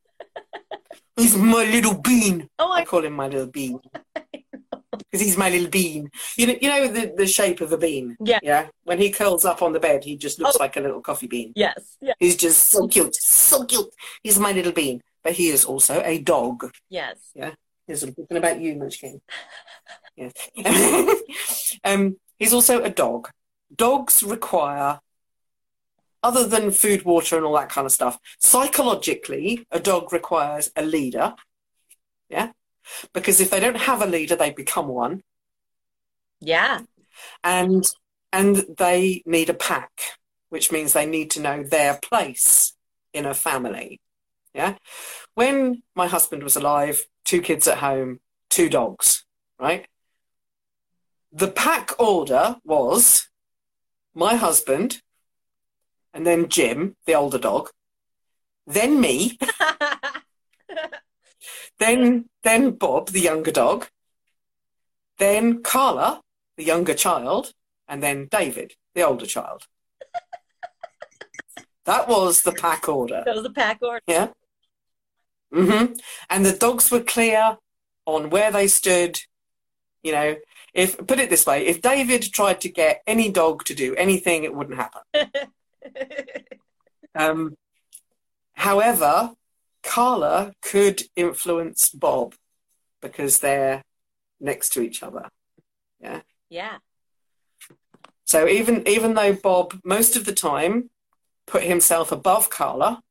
who's 1.16 1.36
my 1.36 1.64
little 1.64 1.94
bean 2.00 2.48
Oh 2.58 2.72
I 2.72 2.80
I 2.80 2.84
call 2.84 3.04
him 3.04 3.14
my 3.14 3.28
little 3.28 3.46
bean 3.46 3.78
because 5.10 5.20
he's 5.26 5.36
my 5.38 5.48
little 5.50 5.68
bean. 5.68 6.10
You 6.36 6.46
know, 6.46 6.54
you 6.60 6.68
know 6.68 6.88
the, 6.88 7.12
the 7.16 7.26
shape 7.26 7.60
of 7.60 7.72
a 7.72 7.78
bean. 7.78 8.16
Yeah. 8.22 8.38
Yeah. 8.42 8.68
When 8.84 8.98
he 8.98 9.10
curls 9.10 9.44
up 9.44 9.60
on 9.62 9.72
the 9.72 9.80
bed, 9.80 10.04
he 10.04 10.16
just 10.16 10.38
looks 10.38 10.56
Oh. 10.56 10.62
like 10.62 10.76
a 10.76 10.80
little 10.80 11.00
coffee 11.00 11.26
bean. 11.26 11.52
yes. 11.56 11.96
Yeah. 12.00 12.14
He's 12.18 12.36
just 12.36 12.68
so 12.68 12.88
cute, 12.88 13.14
so 13.16 13.64
cute. 13.64 13.88
He's 14.22 14.38
my 14.38 14.52
little 14.52 14.72
bean, 14.72 15.02
but 15.24 15.32
he 15.32 15.48
is 15.48 15.64
also 15.64 16.00
a 16.04 16.18
dog. 16.18 16.70
Yes. 16.88 17.16
Yeah. 17.34 17.52
He's 17.86 18.00
talking 18.00 18.36
about 18.36 18.60
you, 18.60 18.74
Munchkin. 18.76 19.20
yes. 20.16 20.32
um, 21.84 22.16
he's 22.38 22.52
also 22.52 22.82
a 22.82 22.90
dog. 22.90 23.28
Dogs 23.74 24.22
require, 24.22 25.00
other 26.22 26.46
than 26.46 26.70
food, 26.70 27.04
water, 27.04 27.36
and 27.36 27.44
all 27.44 27.54
that 27.56 27.68
kind 27.68 27.86
of 27.86 27.92
stuff, 27.92 28.18
psychologically, 28.38 29.66
a 29.70 29.80
dog 29.80 30.12
requires 30.12 30.70
a 30.76 30.82
leader. 30.82 31.34
Yeah. 32.28 32.52
Because 33.12 33.40
if 33.40 33.50
they 33.50 33.60
don't 33.60 33.76
have 33.76 34.02
a 34.02 34.06
leader, 34.06 34.36
they 34.36 34.50
become 34.50 34.88
one. 34.88 35.22
Yeah. 36.40 36.80
And 37.44 37.84
and 38.32 38.64
they 38.78 39.22
need 39.26 39.50
a 39.50 39.54
pack, 39.54 40.18
which 40.48 40.72
means 40.72 40.92
they 40.92 41.06
need 41.06 41.30
to 41.32 41.40
know 41.40 41.62
their 41.62 41.98
place 42.02 42.74
in 43.12 43.26
a 43.26 43.34
family. 43.34 44.00
Yeah. 44.54 44.76
When 45.34 45.82
my 45.94 46.08
husband 46.08 46.42
was 46.42 46.56
alive, 46.56 47.04
two 47.24 47.40
kids 47.40 47.68
at 47.68 47.78
home, 47.78 48.20
two 48.50 48.68
dogs, 48.68 49.24
right? 49.58 49.86
The 51.32 51.48
pack 51.48 51.98
order 51.98 52.56
was 52.64 53.28
my 54.14 54.36
husband, 54.36 55.00
and 56.12 56.26
then 56.26 56.48
Jim, 56.48 56.96
the 57.06 57.14
older 57.14 57.38
dog, 57.38 57.70
then 58.66 59.00
me, 59.00 59.38
then 61.78 62.28
then 62.42 62.72
Bob, 62.72 63.08
the 63.08 63.20
younger 63.20 63.50
dog, 63.50 63.88
then 65.18 65.62
Carla, 65.62 66.20
the 66.56 66.64
younger 66.64 66.94
child, 66.94 67.52
and 67.88 68.02
then 68.02 68.28
David, 68.30 68.74
the 68.94 69.02
older 69.02 69.26
child. 69.26 69.66
that 71.84 72.08
was 72.08 72.42
the 72.42 72.52
pack 72.52 72.88
order. 72.88 73.22
that 73.24 73.34
was 73.34 73.44
a 73.44 73.50
pack 73.50 73.78
order. 73.82 74.00
Yeah. 74.06 74.28
Mm-hmm. 75.52 75.94
And 76.30 76.46
the 76.46 76.56
dogs 76.56 76.90
were 76.90 77.00
clear 77.00 77.58
on 78.06 78.30
where 78.30 78.50
they 78.50 78.68
stood. 78.68 79.20
You 80.02 80.12
know, 80.12 80.36
if 80.74 80.96
put 81.06 81.20
it 81.20 81.30
this 81.30 81.46
way, 81.46 81.66
if 81.66 81.82
David 81.82 82.22
tried 82.32 82.60
to 82.62 82.68
get 82.68 83.02
any 83.06 83.30
dog 83.30 83.64
to 83.64 83.74
do 83.74 83.94
anything, 83.96 84.44
it 84.44 84.54
wouldn't 84.54 84.78
happen. 84.78 85.02
Um, 87.14 87.56
however, 88.54 89.32
Carla 89.82 90.52
could 90.62 91.02
influence 91.16 91.90
Bob 91.90 92.34
because 93.00 93.38
they're 93.38 93.82
next 94.40 94.70
to 94.70 94.82
each 94.82 95.02
other. 95.02 95.28
yeah. 96.00 96.20
Yeah. 96.48 96.78
So 98.24 98.46
even 98.46 98.86
even 98.86 99.14
though 99.14 99.34
Bob 99.34 99.80
most 99.84 100.16
of 100.16 100.24
the 100.24 100.32
time 100.32 100.90
put 101.46 101.62
himself 101.62 102.12
above 102.12 102.50
Carla, 102.50 103.02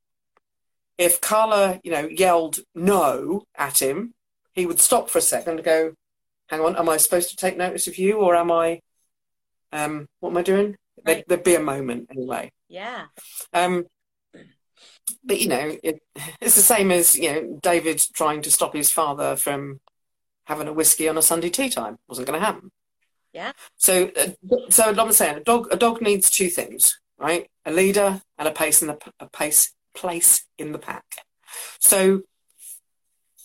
if 0.98 1.20
Carla, 1.22 1.80
you 1.84 1.92
know, 1.92 2.08
yelled 2.08 2.60
no 2.76 3.44
at 3.56 3.82
him, 3.82 4.14
he 4.54 4.66
would 4.66 4.80
stop 4.80 5.10
for 5.10 5.18
a 5.18 5.22
second 5.22 5.56
and 5.56 5.64
go, 5.64 5.94
"Hang 6.50 6.62
on, 6.62 6.76
am 6.76 6.90
I 6.90 6.98
supposed 6.98 7.30
to 7.30 7.36
take 7.36 7.58
notice 7.58 7.88
of 7.88 7.98
you, 7.98 8.18
or 8.18 8.36
am 8.36 8.52
I? 8.52 8.82
Um, 9.72 10.08
what 10.20 10.30
am 10.30 10.38
I 10.38 10.44
doing?" 10.44 10.76
Right. 11.06 11.24
there'd 11.28 11.44
be 11.44 11.56
a 11.56 11.60
moment 11.60 12.10
anyway. 12.12 12.52
Yeah. 12.72 13.08
Um, 13.54 13.86
but 15.26 15.42
you 15.42 15.50
know, 15.50 15.76
it, 15.84 16.02
it's 16.40 16.56
the 16.56 16.62
same 16.62 16.90
as 16.90 17.16
you 17.16 17.32
know 17.32 17.60
David 17.62 18.02
trying 18.14 18.42
to 18.44 18.52
stop 18.52 18.74
his 18.74 18.90
father 18.90 19.36
from 19.36 19.82
having 20.46 20.70
a 20.70 20.74
whiskey 20.74 21.10
on 21.10 21.18
a 21.18 21.22
Sunday 21.22 21.50
tea 21.50 21.70
time. 21.70 21.98
Wasn't 22.08 22.26
going 22.26 22.40
to 22.40 22.46
happen. 22.46 22.72
Yeah. 23.34 23.52
So, 23.76 24.12
uh, 24.18 24.56
so 24.70 24.86
I'm 24.86 25.12
saying 25.12 25.38
a 25.38 25.44
dog. 25.44 25.68
A 25.72 25.76
dog 25.76 26.02
needs 26.02 26.30
two 26.30 26.48
things, 26.48 26.98
right? 27.18 27.50
A 27.66 27.72
leader 27.72 28.22
and 28.38 28.48
a 28.48 28.52
pace 28.52 28.82
in 28.82 28.88
the 28.88 28.98
a 29.20 29.28
pace 29.28 29.74
place 29.94 30.46
in 30.58 30.72
the 30.72 30.80
pack. 30.80 31.04
So, 31.80 32.22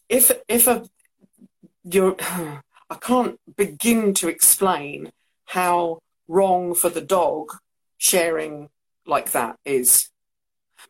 if 0.08 0.30
if 0.46 0.68
a 0.68 0.84
you're, 1.82 2.14
I 2.20 2.94
can't 3.00 3.40
begin 3.56 4.14
to 4.14 4.28
explain 4.28 5.10
how 5.46 5.98
wrong 6.28 6.74
for 6.74 6.90
the 6.90 7.00
dog 7.00 7.52
sharing 7.98 8.68
like 9.06 9.32
that 9.32 9.56
is 9.64 10.10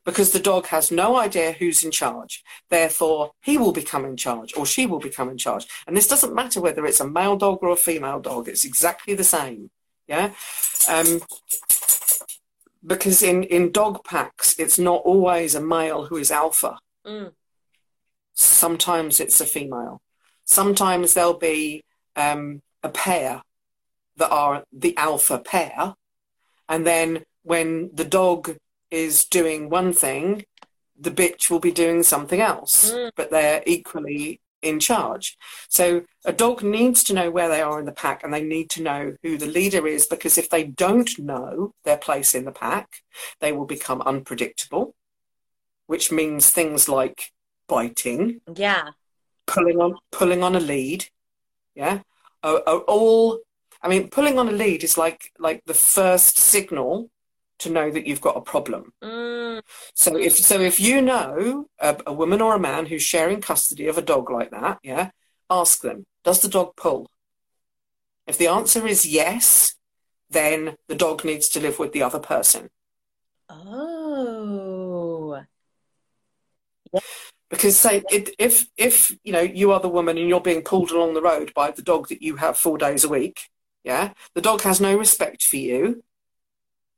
because 0.04 0.32
the 0.32 0.40
dog 0.40 0.66
has 0.66 0.90
no 0.90 1.16
idea 1.16 1.52
who's 1.52 1.82
in 1.82 1.90
charge. 1.90 2.44
Therefore, 2.70 3.32
he 3.42 3.58
will 3.58 3.72
become 3.72 4.04
in 4.04 4.16
charge 4.16 4.56
or 4.56 4.64
she 4.64 4.86
will 4.86 5.00
become 5.00 5.28
in 5.28 5.38
charge. 5.38 5.66
And 5.86 5.96
this 5.96 6.08
doesn't 6.08 6.34
matter 6.34 6.60
whether 6.60 6.86
it's 6.86 7.00
a 7.00 7.08
male 7.08 7.36
dog 7.36 7.58
or 7.62 7.70
a 7.70 7.76
female 7.76 8.20
dog, 8.20 8.48
it's 8.48 8.64
exactly 8.64 9.14
the 9.14 9.24
same. 9.24 9.70
Yeah. 10.06 10.32
Um, 10.88 11.22
because 12.86 13.22
in, 13.22 13.42
in 13.42 13.72
dog 13.72 14.04
packs, 14.04 14.58
it's 14.58 14.78
not 14.78 15.02
always 15.04 15.54
a 15.54 15.60
male 15.60 16.06
who 16.06 16.16
is 16.16 16.30
alpha. 16.30 16.78
Mm. 17.04 17.32
Sometimes 18.32 19.18
it's 19.18 19.40
a 19.40 19.46
female. 19.46 20.00
Sometimes 20.44 21.14
there'll 21.14 21.38
be 21.38 21.82
um, 22.14 22.62
a 22.82 22.88
pair 22.88 23.42
that 24.18 24.30
are 24.30 24.64
the 24.72 24.96
alpha 24.96 25.38
pair. 25.38 25.94
And 26.68 26.86
then 26.86 27.24
when 27.52 27.90
the 28.00 28.04
dog 28.20 28.56
is 28.90 29.24
doing 29.24 29.70
one 29.70 29.92
thing, 29.92 30.44
the 31.06 31.10
bitch 31.22 31.48
will 31.50 31.60
be 31.60 31.72
doing 31.84 32.02
something 32.02 32.40
else, 32.40 32.90
Mm. 32.92 33.10
but 33.18 33.30
they're 33.30 33.62
equally 33.66 34.40
in 34.62 34.80
charge. 34.80 35.36
So 35.68 35.84
a 36.24 36.32
dog 36.32 36.62
needs 36.62 37.04
to 37.04 37.14
know 37.14 37.30
where 37.30 37.48
they 37.48 37.60
are 37.62 37.78
in 37.78 37.86
the 37.86 37.92
pack 38.04 38.24
and 38.24 38.32
they 38.34 38.42
need 38.42 38.68
to 38.70 38.82
know 38.82 39.14
who 39.22 39.36
the 39.38 39.46
leader 39.58 39.86
is 39.86 40.06
because 40.06 40.36
if 40.38 40.48
they 40.50 40.64
don't 40.64 41.12
know 41.18 41.72
their 41.84 41.98
place 41.98 42.34
in 42.34 42.44
the 42.46 42.52
pack, 42.66 42.88
they 43.40 43.52
will 43.52 43.66
become 43.76 44.00
unpredictable. 44.02 44.94
which 45.92 46.10
means 46.10 46.50
things 46.50 46.88
like 46.88 47.18
biting, 47.68 48.40
Yeah. 48.56 48.86
pulling 49.46 49.78
on 49.80 49.92
pulling 50.10 50.42
on 50.42 50.56
a 50.56 50.60
lead, 50.72 51.00
yeah, 51.76 52.00
are, 52.42 52.60
are 52.66 52.80
all. 52.94 53.38
I 53.84 53.86
mean, 53.88 54.08
pulling 54.16 54.36
on 54.40 54.48
a 54.48 54.52
lead 54.64 54.82
is 54.82 54.98
like 54.98 55.20
like 55.38 55.60
the 55.64 55.74
first 55.74 56.34
signal 56.38 57.08
to 57.60 57.70
know 57.70 57.90
that 57.90 58.06
you've 58.06 58.20
got 58.20 58.36
a 58.36 58.40
problem. 58.40 58.92
Mm, 59.02 59.62
So 59.94 60.16
if 60.16 60.36
so, 60.36 60.60
if 60.60 60.78
you 60.80 61.00
know 61.02 61.66
a, 61.80 61.96
a 62.06 62.12
woman 62.12 62.40
or 62.40 62.54
a 62.54 62.60
man 62.60 62.86
who's 62.86 63.02
sharing 63.02 63.40
custody 63.40 63.86
of 63.86 63.98
a 63.98 64.02
dog 64.02 64.30
like 64.30 64.50
that, 64.50 64.78
yeah, 64.82 65.10
ask 65.50 65.80
them: 65.80 66.06
Does 66.24 66.40
the 66.40 66.48
dog 66.48 66.76
pull? 66.76 67.10
If 68.26 68.38
the 68.38 68.48
answer 68.48 68.86
is 68.86 69.06
yes, 69.06 69.74
then 70.30 70.76
the 70.88 70.96
dog 70.96 71.24
needs 71.24 71.48
to 71.50 71.60
live 71.60 71.78
with 71.78 71.92
the 71.92 72.02
other 72.02 72.18
person. 72.18 72.70
oh. 73.48 75.44
Because 77.48 77.78
say 77.78 78.02
it, 78.10 78.30
if 78.38 78.66
if 78.76 79.16
you 79.22 79.32
know 79.32 79.40
you 79.40 79.70
are 79.72 79.80
the 79.80 79.88
woman 79.88 80.18
and 80.18 80.28
you're 80.28 80.40
being 80.40 80.62
pulled 80.62 80.90
along 80.90 81.14
the 81.14 81.22
road 81.22 81.52
by 81.54 81.70
the 81.70 81.82
dog 81.82 82.08
that 82.08 82.22
you 82.22 82.36
have 82.36 82.58
four 82.58 82.76
days 82.76 83.04
a 83.04 83.08
week, 83.08 83.40
yeah, 83.84 84.12
the 84.34 84.40
dog 84.40 84.62
has 84.62 84.80
no 84.80 84.96
respect 84.96 85.44
for 85.44 85.56
you. 85.56 86.02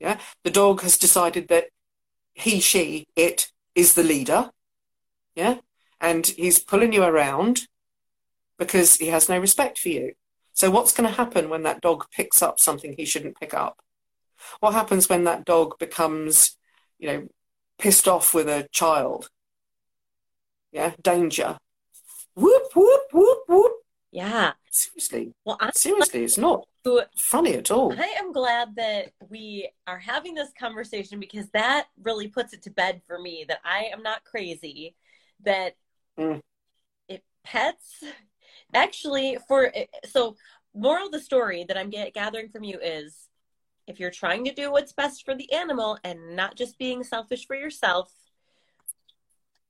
Yeah, 0.00 0.18
the 0.44 0.50
dog 0.50 0.82
has 0.82 0.96
decided 0.96 1.48
that 1.48 1.66
he, 2.34 2.60
she, 2.60 3.06
it 3.16 3.50
is 3.74 3.94
the 3.94 4.04
leader. 4.04 4.50
Yeah, 5.34 5.58
and 6.00 6.26
he's 6.26 6.60
pulling 6.60 6.92
you 6.92 7.02
around 7.02 7.62
because 8.58 8.96
he 8.96 9.08
has 9.08 9.28
no 9.28 9.38
respect 9.38 9.78
for 9.78 9.88
you. 9.88 10.12
So 10.52 10.70
what's 10.70 10.92
going 10.92 11.08
to 11.08 11.14
happen 11.14 11.48
when 11.48 11.62
that 11.62 11.80
dog 11.80 12.06
picks 12.10 12.42
up 12.42 12.58
something 12.58 12.94
he 12.96 13.04
shouldn't 13.04 13.38
pick 13.38 13.54
up? 13.54 13.78
What 14.60 14.74
happens 14.74 15.08
when 15.08 15.24
that 15.24 15.44
dog 15.44 15.78
becomes, 15.78 16.56
you 16.98 17.08
know, 17.08 17.28
pissed 17.78 18.08
off 18.08 18.34
with 18.34 18.48
a 18.48 18.68
child? 18.72 19.30
Yeah, 20.72 20.92
danger. 21.00 21.58
Whoop, 22.34 22.70
whoop, 22.74 23.02
whoop, 23.12 23.38
whoop. 23.48 23.72
Yeah. 24.10 24.52
Seriously, 24.70 25.32
Well, 25.44 25.56
I'm 25.60 25.72
seriously, 25.72 26.24
it's 26.24 26.38
not 26.38 26.66
funny 27.16 27.54
at 27.54 27.70
all. 27.70 27.92
I 27.92 28.14
am 28.18 28.32
glad 28.32 28.76
that 28.76 29.12
we 29.28 29.70
are 29.86 29.98
having 29.98 30.34
this 30.34 30.50
conversation 30.58 31.18
because 31.20 31.48
that 31.50 31.86
really 32.02 32.28
puts 32.28 32.52
it 32.52 32.62
to 32.62 32.70
bed 32.70 33.02
for 33.06 33.18
me 33.18 33.44
that 33.48 33.60
I 33.64 33.84
am 33.92 34.02
not 34.02 34.24
crazy. 34.24 34.94
That 35.44 35.76
Mm. 36.18 36.42
it 37.08 37.22
pets 37.44 38.02
actually 38.74 39.38
for 39.46 39.72
so 40.04 40.36
moral 40.74 41.06
of 41.06 41.12
the 41.12 41.20
story 41.20 41.64
that 41.64 41.76
I'm 41.78 41.90
get, 41.90 42.12
gathering 42.14 42.48
from 42.48 42.64
you 42.64 42.78
is 42.80 43.28
if 43.86 43.98
you're 44.00 44.10
trying 44.10 44.44
to 44.44 44.52
do 44.52 44.70
what's 44.72 44.92
best 44.92 45.24
for 45.24 45.34
the 45.34 45.50
animal 45.52 45.96
and 46.04 46.34
not 46.36 46.56
just 46.56 46.76
being 46.78 47.02
selfish 47.04 47.46
for 47.46 47.56
yourself, 47.56 48.12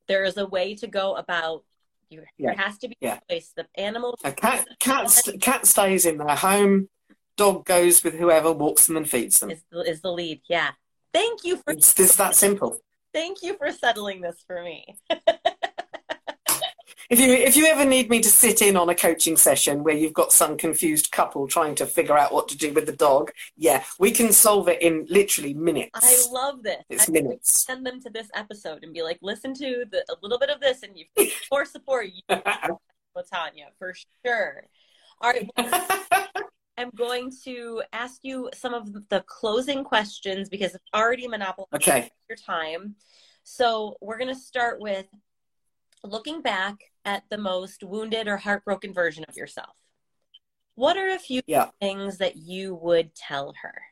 there 0.08 0.24
is 0.24 0.36
a 0.36 0.46
way 0.46 0.74
to 0.76 0.86
go 0.86 1.14
about. 1.16 1.64
You, 2.10 2.24
There 2.38 2.54
has 2.54 2.78
to 2.78 2.88
be 2.88 2.96
Yeah. 3.00 3.18
a 3.28 3.34
choice. 3.34 3.52
The 3.54 3.66
animal 3.76 4.18
A 4.24 4.32
cat, 4.32 4.66
cat, 4.80 5.10
st- 5.10 5.42
cat 5.42 5.66
stays 5.66 6.06
in 6.06 6.16
their 6.16 6.34
home. 6.34 6.88
Dog 7.38 7.64
goes 7.64 8.04
with 8.04 8.14
whoever 8.14 8.52
walks 8.52 8.86
them 8.86 8.96
and 8.98 9.08
feeds 9.08 9.38
them. 9.38 9.50
is 9.50 9.62
the, 9.72 9.80
is 9.80 10.02
the 10.02 10.12
lead. 10.12 10.42
Yeah. 10.48 10.72
Thank 11.14 11.44
you 11.44 11.56
for 11.56 11.72
It's, 11.72 11.98
it's 11.98 12.16
that 12.16 12.34
simple. 12.34 12.80
thank 13.14 13.42
you 13.42 13.56
for 13.56 13.72
settling 13.72 14.20
this 14.20 14.44
for 14.46 14.62
me. 14.62 14.84
If 17.10 17.18
you 17.18 17.32
if 17.32 17.56
you 17.56 17.64
ever 17.64 17.86
need 17.86 18.10
me 18.10 18.20
to 18.20 18.28
sit 18.28 18.60
in 18.60 18.76
on 18.76 18.90
a 18.90 18.94
coaching 18.94 19.38
session 19.38 19.82
where 19.82 19.94
you've 19.94 20.12
got 20.12 20.30
some 20.30 20.58
confused 20.58 21.10
couple 21.10 21.46
trying 21.48 21.74
to 21.76 21.86
figure 21.86 22.18
out 22.18 22.34
what 22.34 22.48
to 22.48 22.56
do 22.58 22.74
with 22.74 22.84
the 22.84 22.92
dog, 22.92 23.30
yeah, 23.56 23.82
we 23.98 24.10
can 24.10 24.30
solve 24.30 24.68
it 24.68 24.82
in 24.82 25.06
literally 25.08 25.54
minutes. 25.54 25.90
I 25.94 26.30
love 26.30 26.62
this. 26.62 26.82
it's 26.90 27.08
I 27.08 27.12
minutes. 27.12 27.64
send 27.64 27.86
them 27.86 28.02
to 28.02 28.10
this 28.10 28.28
episode 28.34 28.84
and 28.84 28.92
be 28.92 29.02
like, 29.02 29.18
listen 29.22 29.54
to 29.54 29.86
the, 29.90 30.04
a 30.10 30.16
little 30.20 30.38
bit 30.38 30.50
of 30.50 30.60
this, 30.60 30.82
and 30.82 30.98
you 30.98 31.06
for 31.48 31.64
support 31.74 32.08
you, 32.12 32.20
Latanya, 33.16 33.68
for 33.78 33.94
sure. 34.22 34.64
All 35.22 35.32
right, 35.32 36.20
I'm 36.78 36.90
going 36.94 37.32
to 37.44 37.82
ask 37.92 38.20
you 38.22 38.50
some 38.54 38.72
of 38.72 39.08
the 39.08 39.24
closing 39.26 39.82
questions 39.82 40.48
because 40.48 40.76
it's 40.76 40.88
already 40.94 41.26
monopolized 41.26 41.74
okay. 41.74 42.08
your 42.28 42.36
time. 42.36 42.94
So 43.42 43.96
we're 44.00 44.16
going 44.16 44.32
to 44.32 44.40
start 44.40 44.80
with 44.80 45.06
looking 46.04 46.40
back 46.40 46.76
at 47.04 47.24
the 47.30 47.36
most 47.36 47.82
wounded 47.82 48.28
or 48.28 48.36
heartbroken 48.36 48.94
version 48.94 49.24
of 49.28 49.36
yourself. 49.36 49.74
What 50.76 50.96
are 50.96 51.08
a 51.08 51.18
few 51.18 51.42
Yeah. 51.46 51.70
things 51.80 52.18
that 52.18 52.36
you 52.36 52.76
would 52.76 53.12
tell 53.16 53.54
her? 53.62 53.82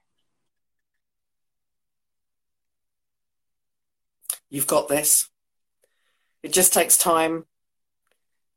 You've 4.49 4.69
got 4.69 4.87
this. 4.87 5.29
It 6.45 6.53
just 6.53 6.73
takes 6.73 6.97
time. 6.97 7.47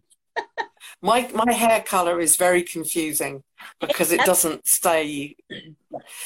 my 1.02 1.30
my 1.34 1.52
hair 1.52 1.82
color 1.82 2.20
is 2.20 2.36
very 2.36 2.64
confusing 2.64 3.44
because 3.80 4.12
it 4.12 4.22
doesn't 4.22 4.68
stay. 4.68 5.36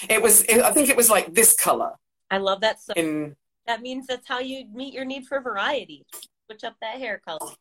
It 0.10 0.22
was 0.22 0.44
it, 0.44 0.62
I 0.62 0.72
think 0.72 0.90
it 0.90 0.98
was 0.98 1.10
like 1.10 1.34
this 1.34 1.56
color 1.56 1.94
I 2.30 2.38
love 2.38 2.62
that 2.62 2.82
so 2.82 2.94
in 2.96 3.36
that 3.68 3.82
means 3.82 4.08
that's 4.08 4.28
how 4.28 4.40
you 4.40 4.66
meet 4.74 4.94
your 4.94 5.06
need 5.06 5.26
for 5.26 5.40
variety. 5.42 6.06
Switch 6.46 6.64
up 6.64 6.76
that 6.82 6.98
hair 6.98 7.20
color. 7.24 7.52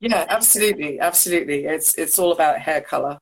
yeah 0.00 0.26
absolutely 0.28 1.00
absolutely 1.00 1.64
it's 1.66 1.94
it's 1.94 2.18
all 2.18 2.32
about 2.32 2.58
hair 2.58 2.80
color 2.80 3.18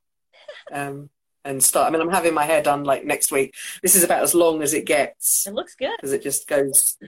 um, 0.72 1.10
and 1.44 1.62
style. 1.62 1.84
I 1.84 1.90
mean 1.90 2.00
I'm 2.00 2.10
having 2.10 2.34
my 2.34 2.44
hair 2.44 2.62
done 2.62 2.84
like 2.84 3.04
next 3.04 3.32
week. 3.32 3.54
This 3.82 3.96
is 3.96 4.04
about 4.04 4.22
as 4.22 4.34
long 4.34 4.62
as 4.62 4.74
it 4.74 4.84
gets. 4.84 5.46
It 5.46 5.54
looks 5.54 5.74
good. 5.74 5.96
because 5.96 6.12
it 6.12 6.22
just 6.22 6.46
goes 6.46 6.98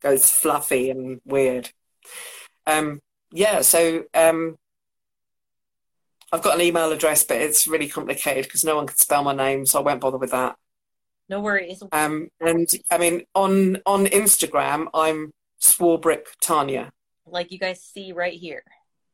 goes 0.00 0.30
fluffy 0.30 0.90
and 0.90 1.20
weird. 1.24 1.70
Um, 2.66 3.00
yeah, 3.32 3.62
so 3.62 4.04
um, 4.14 4.56
I've 6.32 6.42
got 6.42 6.56
an 6.56 6.60
email 6.60 6.92
address, 6.92 7.24
but 7.24 7.38
it's 7.38 7.66
really 7.66 7.88
complicated 7.88 8.44
because 8.44 8.64
no 8.64 8.76
one 8.76 8.86
can 8.86 8.96
spell 8.96 9.22
my 9.24 9.34
name, 9.34 9.64
so 9.66 9.78
I 9.78 9.82
won't 9.82 10.00
bother 10.00 10.18
with 10.18 10.30
that. 10.32 10.56
No 11.28 11.40
worries. 11.40 11.82
Um, 11.92 12.28
and 12.40 12.68
I 12.90 12.98
mean, 12.98 13.22
on 13.34 13.78
on 13.86 14.06
Instagram, 14.06 14.88
I'm 14.94 15.32
Swarbrick 15.60 16.24
Tanya. 16.40 16.90
like 17.26 17.52
you 17.52 17.58
guys 17.58 17.82
see 17.82 18.12
right 18.12 18.32
here. 18.32 18.62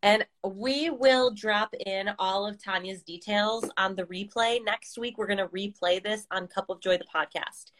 And 0.03 0.27
we 0.45 0.91
will 0.91 1.31
drop 1.33 1.75
in 1.87 2.11
all 2.19 2.47
of 2.47 2.63
Tanya's 2.63 3.03
details 3.03 3.65
on 3.79 3.97
the 3.97 4.05
replay. 4.05 4.63
Next 4.63 4.99
week, 4.99 5.17
we're 5.17 5.27
going 5.27 5.39
to 5.39 5.49
replay 5.49 6.03
this 6.03 6.27
on 6.31 6.47
Cup 6.47 6.67
of 6.69 6.81
Joy, 6.81 6.99
the 6.99 7.07
podcast. 7.13 7.71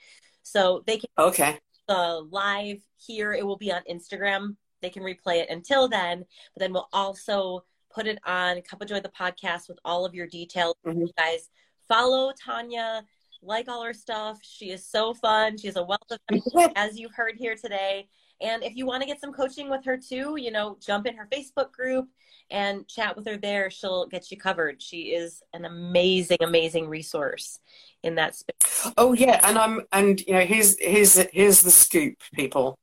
So 0.43 0.83
they 0.87 0.97
can 0.97 1.11
Okay, 1.19 1.59
the 1.87 2.27
live 2.31 2.81
here, 2.97 3.35
it 3.35 3.45
will 3.47 3.59
be 3.59 3.71
on 3.73 3.83
Instagram. 3.91 4.57
They 4.81 4.89
can 4.91 5.03
replay 5.03 5.37
it 5.43 5.51
until 5.51 5.87
then, 5.89 6.21
but 6.55 6.61
then 6.61 6.73
we'll 6.73 6.89
also 6.93 7.65
put 7.95 8.07
it 8.07 8.19
on 8.27 8.61
Cup 8.63 8.83
of 8.83 8.89
Joy 8.89 9.01
the 9.01 9.09
podcast 9.09 9.69
with 9.69 9.79
all 9.85 10.05
of 10.05 10.15
your 10.15 10.27
details. 10.27 10.75
Mhm. 10.87 11.01
You 11.07 11.13
guys 11.17 11.49
follow 11.87 12.33
Tanya, 12.33 13.05
like 13.43 13.69
all 13.69 13.83
her 13.83 13.95
stuff. 13.95 14.41
She 14.43 14.71
is 14.71 14.87
so 14.87 15.15
fun. 15.15 15.57
She 15.59 15.67
has 15.69 15.77
a 15.77 15.85
wealth 15.85 16.11
of 16.11 16.19
as 16.77 16.99
you've 16.99 17.15
heard 17.15 17.37
here 17.37 17.55
today. 17.55 18.09
And 18.41 18.65
if 18.65 18.75
you 18.75 18.85
want 18.85 19.03
to 19.03 19.07
get 19.07 19.21
some 19.21 19.33
coaching 19.33 19.71
with 19.71 19.85
her 19.85 19.97
too, 19.97 20.37
you 20.37 20.51
know, 20.51 20.77
jump 20.85 21.07
in 21.07 21.17
her 21.17 21.29
Facebook 21.33 21.73
group 21.73 22.09
and 22.51 22.87
chat 22.89 23.17
with 23.17 23.27
her 23.27 23.37
there. 23.37 23.71
She'll 23.71 24.07
get 24.07 24.31
you 24.31 24.37
covered. 24.37 24.83
She 24.83 25.15
is 25.15 25.43
an 25.53 25.65
amazing, 25.65 26.39
amazing 26.43 26.89
resource 26.89 27.61
in 28.03 28.17
that 28.17 28.35
space. 28.35 28.93
Oh 28.97 29.13
yeah, 29.13 29.41
and 29.45 29.57
I'm 29.57 29.83
and 29.93 30.21
you 30.27 30.35
know 30.35 30.41
here's 30.41 30.79
here's 30.79 31.17
here's 31.33 31.63
the 31.63 31.71
scoop, 31.71 32.17
people. 32.35 32.79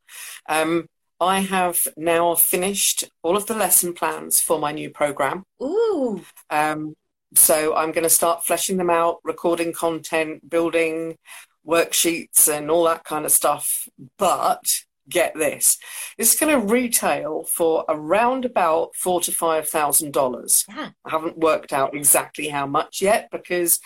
Um, 0.49 0.87
I 1.21 1.41
have 1.41 1.87
now 1.95 2.33
finished 2.35 3.03
all 3.21 3.37
of 3.37 3.45
the 3.45 3.53
lesson 3.53 3.93
plans 3.93 4.41
for 4.41 4.57
my 4.59 4.71
new 4.71 4.89
program. 4.89 5.43
Ooh, 5.61 6.23
Um, 6.49 6.95
so 7.35 7.75
I'm 7.75 7.91
going 7.91 8.03
to 8.03 8.09
start 8.09 8.43
fleshing 8.43 8.75
them 8.77 8.89
out, 8.89 9.19
recording 9.23 9.71
content, 9.71 10.49
building 10.49 11.17
worksheets, 11.65 12.51
and 12.51 12.69
all 12.71 12.83
that 12.85 13.03
kind 13.05 13.23
of 13.23 13.31
stuff. 13.31 13.87
But 14.17 14.63
get 15.07 15.35
this, 15.35 15.77
it's 16.17 16.37
going 16.37 16.59
to 16.59 16.65
retail 16.73 17.43
for 17.43 17.85
around 17.87 18.43
about 18.45 18.95
four 18.95 19.21
to 19.21 19.31
five 19.31 19.69
thousand 19.69 20.11
dollars. 20.13 20.65
yeah. 20.67 20.89
I 21.05 21.09
haven't 21.09 21.37
worked 21.37 21.71
out 21.71 21.95
exactly 21.95 22.49
how 22.49 22.65
much 22.65 23.01
yet 23.01 23.29
because 23.31 23.79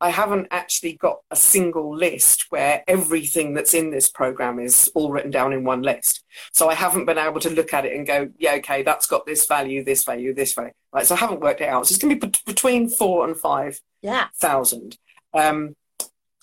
I 0.00 0.10
haven't 0.10 0.48
actually 0.50 0.92
got 0.94 1.20
a 1.30 1.36
single 1.36 1.94
list 1.96 2.46
where 2.50 2.84
everything 2.86 3.54
that's 3.54 3.72
in 3.72 3.90
this 3.90 4.10
program 4.10 4.58
is 4.58 4.90
all 4.94 5.10
written 5.10 5.30
down 5.30 5.54
in 5.54 5.64
one 5.64 5.80
list. 5.82 6.22
So 6.52 6.68
I 6.68 6.74
haven't 6.74 7.06
been 7.06 7.16
able 7.16 7.40
to 7.40 7.50
look 7.50 7.72
at 7.72 7.86
it 7.86 7.96
and 7.96 8.06
go, 8.06 8.28
yeah, 8.36 8.54
okay, 8.56 8.82
that's 8.82 9.06
got 9.06 9.24
this 9.24 9.46
value, 9.46 9.82
this 9.82 10.04
value, 10.04 10.34
this 10.34 10.52
value. 10.52 10.72
Right. 10.92 11.06
So 11.06 11.14
I 11.14 11.18
haven't 11.18 11.40
worked 11.40 11.62
it 11.62 11.68
out. 11.68 11.86
So 11.86 11.94
it's 11.94 12.02
going 12.02 12.14
to 12.14 12.26
be 12.26 12.30
bet- 12.30 12.44
between 12.44 12.90
four 12.90 13.26
and 13.26 13.36
five 13.36 13.80
Yeah. 14.02 14.26
thousand. 14.38 14.98
Um, 15.32 15.76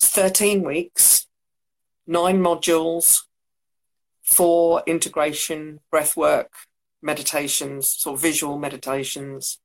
13 0.02 0.62
weeks, 0.62 1.26
nine 2.06 2.40
modules, 2.40 3.22
four 4.22 4.82
integration, 4.86 5.78
breathwork, 5.92 6.46
meditations, 7.02 7.88
sort 7.90 8.14
of 8.16 8.20
visual 8.22 8.58
meditations, 8.58 9.60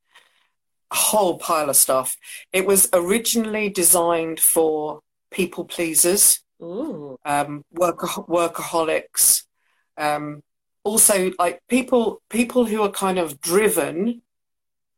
a 0.91 0.95
whole 0.95 1.37
pile 1.37 1.69
of 1.69 1.75
stuff. 1.75 2.17
It 2.51 2.65
was 2.65 2.89
originally 2.93 3.69
designed 3.69 4.39
for 4.39 5.01
people 5.31 5.65
pleasers, 5.65 6.41
Ooh. 6.61 7.17
um, 7.25 7.63
work- 7.71 7.99
workaholics, 7.99 9.43
um, 9.97 10.41
also 10.83 11.31
like 11.37 11.61
people 11.67 12.21
people 12.29 12.65
who 12.65 12.81
are 12.81 12.89
kind 12.91 13.19
of 13.19 13.39
driven 13.41 14.21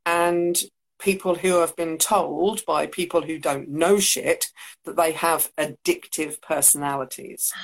and 0.05 0.63
people 0.99 1.35
who 1.35 1.59
have 1.59 1.76
been 1.76 1.97
told 1.97 2.63
by 2.65 2.85
people 2.85 3.23
who 3.23 3.39
don't 3.39 3.68
know 3.68 3.99
shit 3.99 4.45
that 4.85 4.95
they 4.95 5.11
have 5.11 5.49
addictive 5.57 6.41
personalities. 6.41 7.51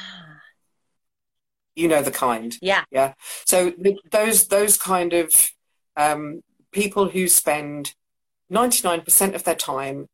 You 1.75 1.87
know 1.87 2.01
the 2.01 2.09
kind. 2.09 2.57
Yeah. 2.89 3.13
So 3.45 3.69
th- 3.69 3.99
those 4.09 4.47
those 4.47 4.79
kind 4.79 5.13
of 5.13 5.31
um, 5.95 6.41
people 6.71 7.07
who 7.07 7.27
spend 7.27 7.93
99% 8.51 9.35
of 9.35 9.43
their 9.43 9.55
time 9.55 10.07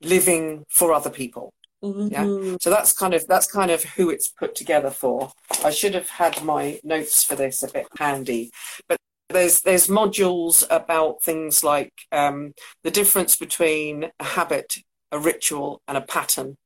living 0.00 0.64
for 0.68 0.92
other 0.92 1.10
people. 1.10 1.52
Yeah. 1.82 2.56
So 2.60 2.70
that's 2.70 2.92
kind 2.92 3.12
of 3.12 3.26
that's 3.26 3.50
kind 3.50 3.70
of 3.70 3.82
who 3.82 4.08
it's 4.08 4.28
put 4.28 4.54
together 4.54 4.90
for. 4.90 5.32
I 5.64 5.70
should 5.70 5.94
have 5.94 6.08
had 6.08 6.44
my 6.44 6.78
notes 6.84 7.24
for 7.24 7.34
this 7.34 7.62
a 7.64 7.68
bit 7.68 7.88
handy, 7.98 8.52
but 8.88 8.98
there's 9.28 9.62
there's 9.62 9.88
modules 9.88 10.64
about 10.70 11.22
things 11.22 11.64
like 11.64 11.92
um, 12.12 12.52
the 12.84 12.90
difference 12.90 13.36
between 13.36 14.10
a 14.20 14.24
habit, 14.24 14.74
a 15.10 15.18
ritual, 15.18 15.82
and 15.88 15.98
a 15.98 16.02
pattern. 16.02 16.56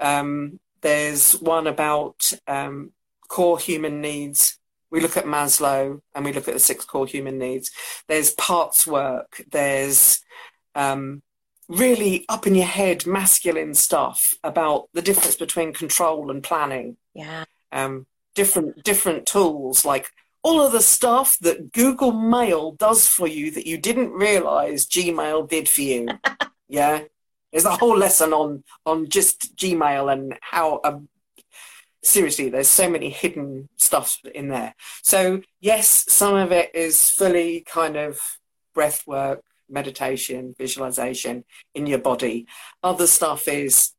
Um, 0.00 0.58
there's 0.80 1.32
one 1.32 1.66
about 1.66 2.32
um, 2.46 2.92
core 3.28 3.58
human 3.58 4.00
needs. 4.00 4.58
We 4.96 5.02
look 5.02 5.18
at 5.18 5.26
Maslow 5.26 6.00
and 6.14 6.24
we 6.24 6.32
look 6.32 6.48
at 6.48 6.54
the 6.54 6.58
six 6.60 6.86
core 6.86 7.06
human 7.06 7.36
needs. 7.38 7.70
There's 8.08 8.30
parts 8.32 8.86
work. 8.86 9.42
There's 9.52 10.20
um, 10.74 11.22
really 11.68 12.24
up 12.30 12.46
in 12.46 12.54
your 12.54 12.64
head 12.64 13.04
masculine 13.06 13.74
stuff 13.74 14.32
about 14.42 14.88
the 14.94 15.02
difference 15.02 15.36
between 15.36 15.74
control 15.74 16.30
and 16.30 16.42
planning 16.42 16.96
Yeah. 17.12 17.44
um, 17.72 18.06
different 18.34 18.82
different 18.84 19.26
tools 19.26 19.84
like 19.84 20.10
all 20.42 20.60
of 20.64 20.72
the 20.72 20.80
stuff 20.80 21.38
that 21.40 21.72
google 21.72 22.12
mail 22.12 22.72
does 22.72 23.08
for 23.08 23.26
you 23.26 23.50
that 23.50 23.66
you 23.66 23.76
didn't 23.78 24.12
realize 24.12 24.86
gmail 24.86 25.48
did 25.48 25.68
for 25.68 25.80
you 25.82 26.08
yeah 26.68 27.00
there's 27.50 27.64
a 27.64 27.76
whole 27.76 27.98
lesson 27.98 28.32
on 28.32 28.62
on 28.84 29.08
just 29.08 29.56
gmail 29.56 30.12
and 30.12 30.38
how 30.42 30.80
um, 30.84 31.08
seriously 32.06 32.48
there's 32.48 32.68
so 32.68 32.88
many 32.88 33.10
hidden 33.10 33.68
stuff 33.76 34.18
in 34.34 34.48
there. 34.48 34.74
So 35.02 35.42
yes 35.60 36.04
some 36.08 36.34
of 36.34 36.52
it 36.52 36.74
is 36.74 37.10
fully 37.10 37.60
kind 37.60 37.96
of 37.96 38.18
breath 38.74 39.06
work 39.06 39.42
meditation 39.68 40.54
visualization 40.56 41.44
in 41.74 41.86
your 41.86 41.98
body. 41.98 42.46
Other 42.82 43.06
stuff 43.06 43.48
is 43.48 43.92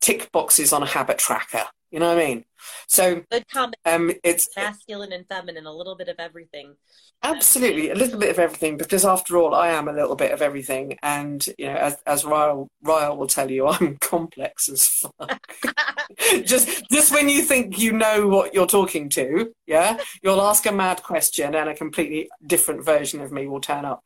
tick 0.00 0.30
boxes 0.32 0.72
on 0.72 0.82
a 0.82 0.86
habit 0.86 1.18
tracker 1.18 1.64
you 1.90 1.98
know 1.98 2.08
what 2.08 2.18
i 2.18 2.26
mean 2.26 2.44
so 2.86 3.22
Good 3.30 3.48
comment. 3.48 3.76
um 3.84 4.12
it's 4.24 4.48
Masculine 4.56 5.12
and 5.12 5.26
feminine, 5.28 5.66
a 5.66 5.72
little 5.72 5.94
bit 5.94 6.08
of 6.08 6.16
everything. 6.18 6.74
Absolutely, 7.22 7.90
a 7.90 7.94
little 7.94 8.18
bit 8.18 8.30
of 8.30 8.38
everything 8.38 8.76
because 8.76 9.04
after 9.04 9.36
all, 9.36 9.54
I 9.54 9.68
am 9.68 9.88
a 9.88 9.92
little 9.92 10.16
bit 10.16 10.32
of 10.32 10.40
everything, 10.40 10.98
and 11.02 11.44
you 11.58 11.66
know, 11.66 11.74
as 11.74 11.96
as 12.06 12.24
Ryle 12.24 12.68
Ryle 12.82 13.16
will 13.16 13.26
tell 13.26 13.50
you, 13.50 13.66
I'm 13.68 13.96
complex 13.98 14.68
as 14.68 14.86
fuck. 14.86 15.52
just 16.44 16.88
just 16.90 17.12
when 17.12 17.28
you 17.28 17.42
think 17.42 17.78
you 17.78 17.92
know 17.92 18.28
what 18.28 18.54
you're 18.54 18.66
talking 18.66 19.08
to, 19.10 19.52
yeah, 19.66 19.98
you'll 20.22 20.42
ask 20.42 20.66
a 20.66 20.72
mad 20.72 21.02
question, 21.02 21.54
and 21.54 21.68
a 21.68 21.74
completely 21.74 22.30
different 22.46 22.84
version 22.84 23.20
of 23.20 23.32
me 23.32 23.46
will 23.46 23.60
turn 23.60 23.84
up. 23.84 24.02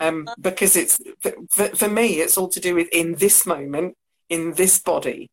Um, 0.00 0.28
because 0.40 0.76
it's 0.76 1.00
for, 1.20 1.68
for 1.74 1.88
me, 1.88 2.20
it's 2.20 2.36
all 2.36 2.48
to 2.48 2.60
do 2.60 2.74
with 2.74 2.88
in 2.92 3.14
this 3.14 3.46
moment, 3.46 3.96
in 4.28 4.54
this 4.54 4.78
body, 4.78 5.30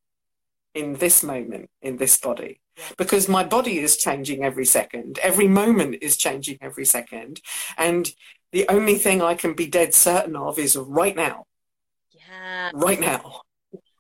in 0.75 0.93
this 0.93 1.23
moment, 1.23 1.69
in 1.81 1.97
this 1.97 2.17
body 2.17 2.59
because 2.97 3.27
my 3.27 3.43
body 3.43 3.79
is 3.79 3.97
changing 3.97 4.43
every 4.43 4.65
second. 4.65 5.19
Every 5.21 5.47
moment 5.47 5.97
is 6.01 6.17
changing 6.17 6.57
every 6.61 6.85
second. 6.85 7.41
And 7.77 8.11
the 8.51 8.67
only 8.69 8.95
thing 8.95 9.21
I 9.21 9.35
can 9.35 9.53
be 9.53 9.67
dead 9.67 9.93
certain 9.93 10.35
of 10.35 10.59
is 10.59 10.75
right 10.75 11.15
now, 11.15 11.45
yeah. 12.11 12.71
right 12.73 12.99
now, 12.99 13.41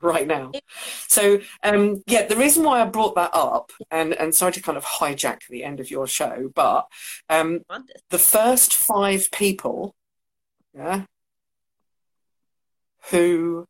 right 0.01 0.27
now. 0.27 0.51
So, 1.07 1.39
um, 1.63 2.03
yeah, 2.07 2.25
the 2.25 2.35
reason 2.35 2.63
why 2.63 2.81
I 2.81 2.85
brought 2.85 3.15
that 3.15 3.31
up, 3.33 3.71
and, 3.91 4.13
and 4.13 4.33
sorry 4.33 4.53
to 4.53 4.61
kind 4.61 4.77
of 4.77 4.85
hijack 4.85 5.47
the 5.49 5.63
end 5.63 5.79
of 5.79 5.91
your 5.91 6.07
show, 6.07 6.51
but 6.53 6.87
um, 7.29 7.61
the 8.09 8.19
first 8.19 8.73
five 8.73 9.29
people, 9.31 9.95
yeah, 10.73 11.03
who, 13.09 13.67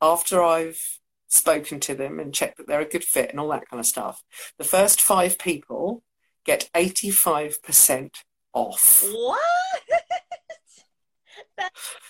after 0.00 0.42
I've 0.42 0.99
spoken 1.30 1.80
to 1.80 1.94
them 1.94 2.20
and 2.20 2.34
checked 2.34 2.58
that 2.58 2.66
they're 2.66 2.80
a 2.80 2.84
good 2.84 3.04
fit 3.04 3.30
and 3.30 3.40
all 3.40 3.48
that 3.48 3.68
kind 3.68 3.80
of 3.80 3.86
stuff, 3.86 4.22
the 4.58 4.64
first 4.64 5.00
five 5.00 5.38
people 5.38 6.02
get 6.44 6.68
85% 6.74 8.10
off. 8.52 9.04
What? 9.10 9.40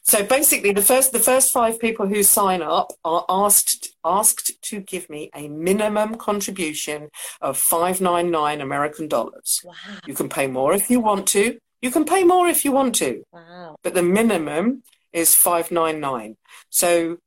So 0.02 0.24
basically, 0.24 0.72
the 0.72 0.82
first 0.82 1.12
the 1.12 1.20
first 1.20 1.52
five 1.52 1.78
people 1.78 2.06
who 2.06 2.22
sign 2.22 2.62
up 2.62 2.92
are 3.04 3.24
asked 3.28 3.94
asked 4.04 4.60
to 4.62 4.80
give 4.80 5.08
me 5.10 5.30
a 5.34 5.48
minimum 5.48 6.16
contribution 6.16 7.10
of 7.40 7.56
five 7.58 8.00
nine 8.00 8.30
nine 8.30 8.60
American 8.60 9.06
dollars. 9.06 9.60
wow. 9.64 9.74
You 10.06 10.14
can 10.14 10.28
pay 10.28 10.46
more 10.46 10.72
if 10.72 10.90
you 10.90 11.00
want 11.00 11.28
to. 11.28 11.58
You 11.80 11.90
can 11.90 12.04
pay 12.04 12.24
more 12.24 12.48
if 12.48 12.64
you 12.64 12.72
want 12.72 12.94
to. 12.96 13.22
Wow. 13.32 13.76
but 13.82 13.94
the 13.94 14.02
minimum 14.02 14.82
is 15.12 15.34
599 15.34 16.36
so 16.70 17.18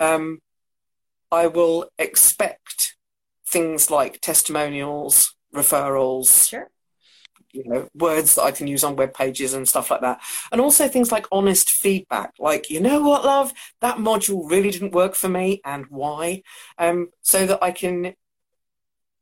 um, 0.00 0.40
i 1.34 1.46
will 1.46 1.90
expect 1.98 2.96
things 3.46 3.90
like 3.90 4.20
testimonials 4.20 5.34
referrals 5.54 6.48
Sure. 6.48 6.68
you 7.52 7.62
know 7.64 7.88
words 7.94 8.34
that 8.34 8.42
i 8.42 8.50
can 8.50 8.66
use 8.66 8.82
on 8.84 8.96
web 8.96 9.12
pages 9.14 9.54
and 9.54 9.68
stuff 9.68 9.90
like 9.90 10.00
that 10.00 10.20
and 10.50 10.60
also 10.60 10.88
things 10.88 11.12
like 11.12 11.26
honest 11.30 11.70
feedback 11.70 12.32
like 12.38 12.70
you 12.70 12.80
know 12.80 13.00
what 13.00 13.24
love 13.24 13.52
that 13.80 13.98
module 13.98 14.50
really 14.50 14.70
didn't 14.70 14.92
work 14.94 15.14
for 15.14 15.28
me 15.28 15.60
and 15.64 15.86
why 15.88 16.42
um, 16.78 17.10
so 17.22 17.46
that 17.46 17.62
i 17.62 17.70
can 17.70 18.14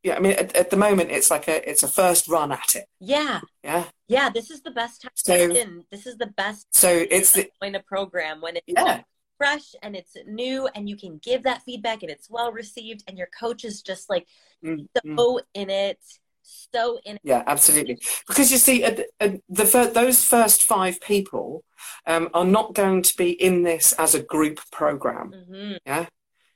yeah 0.03 0.17
i 0.17 0.21
mean 0.21 0.33
at, 0.33 0.57
at 0.57 0.71
the 0.71 0.77
moment 0.77 1.11
it's 1.11 1.31
like 1.31 1.47
a 1.49 1.69
it's 1.71 1.83
a 1.83 1.89
first 1.89 2.27
run 2.29 2.51
at 2.53 2.75
it 2.75 2.87
Yeah. 3.01 3.41
yeah 3.63 3.85
Yeah. 4.09 4.31
This 4.31 4.51
is 4.51 4.61
the 4.63 4.71
best 4.73 5.03
time 5.03 5.11
So-. 5.15 5.49
This 5.91 6.07
is 6.07 6.17
the 6.17 6.27
best 6.43 6.67
so 6.75 6.89
it's 7.17 7.33
the 7.33 7.49
point 7.61 7.77
a 7.77 7.81
program 7.81 8.41
when 8.41 8.57
it's 8.57 8.65
yeah 8.67 9.03
fresh 9.43 9.69
and 9.83 9.93
it's 10.01 10.15
new 10.27 10.69
and 10.75 10.89
you 10.91 10.97
can 10.97 11.19
give 11.29 11.43
that 11.43 11.61
feedback 11.67 12.03
and 12.03 12.11
it's 12.11 12.29
well 12.37 12.53
received 12.53 13.01
and 13.07 13.19
your 13.21 13.29
coach 13.43 13.65
is 13.65 13.83
just 13.83 14.05
like 14.09 14.27
Mm, 14.65 14.87
mm. 15.05 15.17
so 15.17 15.41
in 15.55 15.69
it 15.71 15.99
so 16.43 16.83
in 17.05 17.17
it 17.17 17.23
Yeah, 17.25 17.43
absolutely. 17.55 17.97
Because 18.29 18.53
you 18.53 18.59
see, 18.59 18.85
uh, 18.85 18.95
uh, 19.25 19.31
the 19.49 19.67
fir- 19.73 19.91
those 20.01 20.25
first 20.25 20.63
five 20.63 21.01
people 21.01 21.65
um, 22.07 22.29
are 22.39 22.45
not 22.59 22.75
going 22.75 23.03
to 23.03 23.15
be 23.17 23.31
in 23.49 23.63
this 23.65 23.93
as 24.05 24.15
a 24.15 24.23
group 24.35 24.59
program. 24.71 25.27
Mhm. 25.33 25.79
Yeah, 25.87 26.07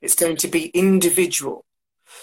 it's 0.00 0.14
going 0.22 0.36
to 0.44 0.48
be 0.48 0.62
individual. 0.86 1.64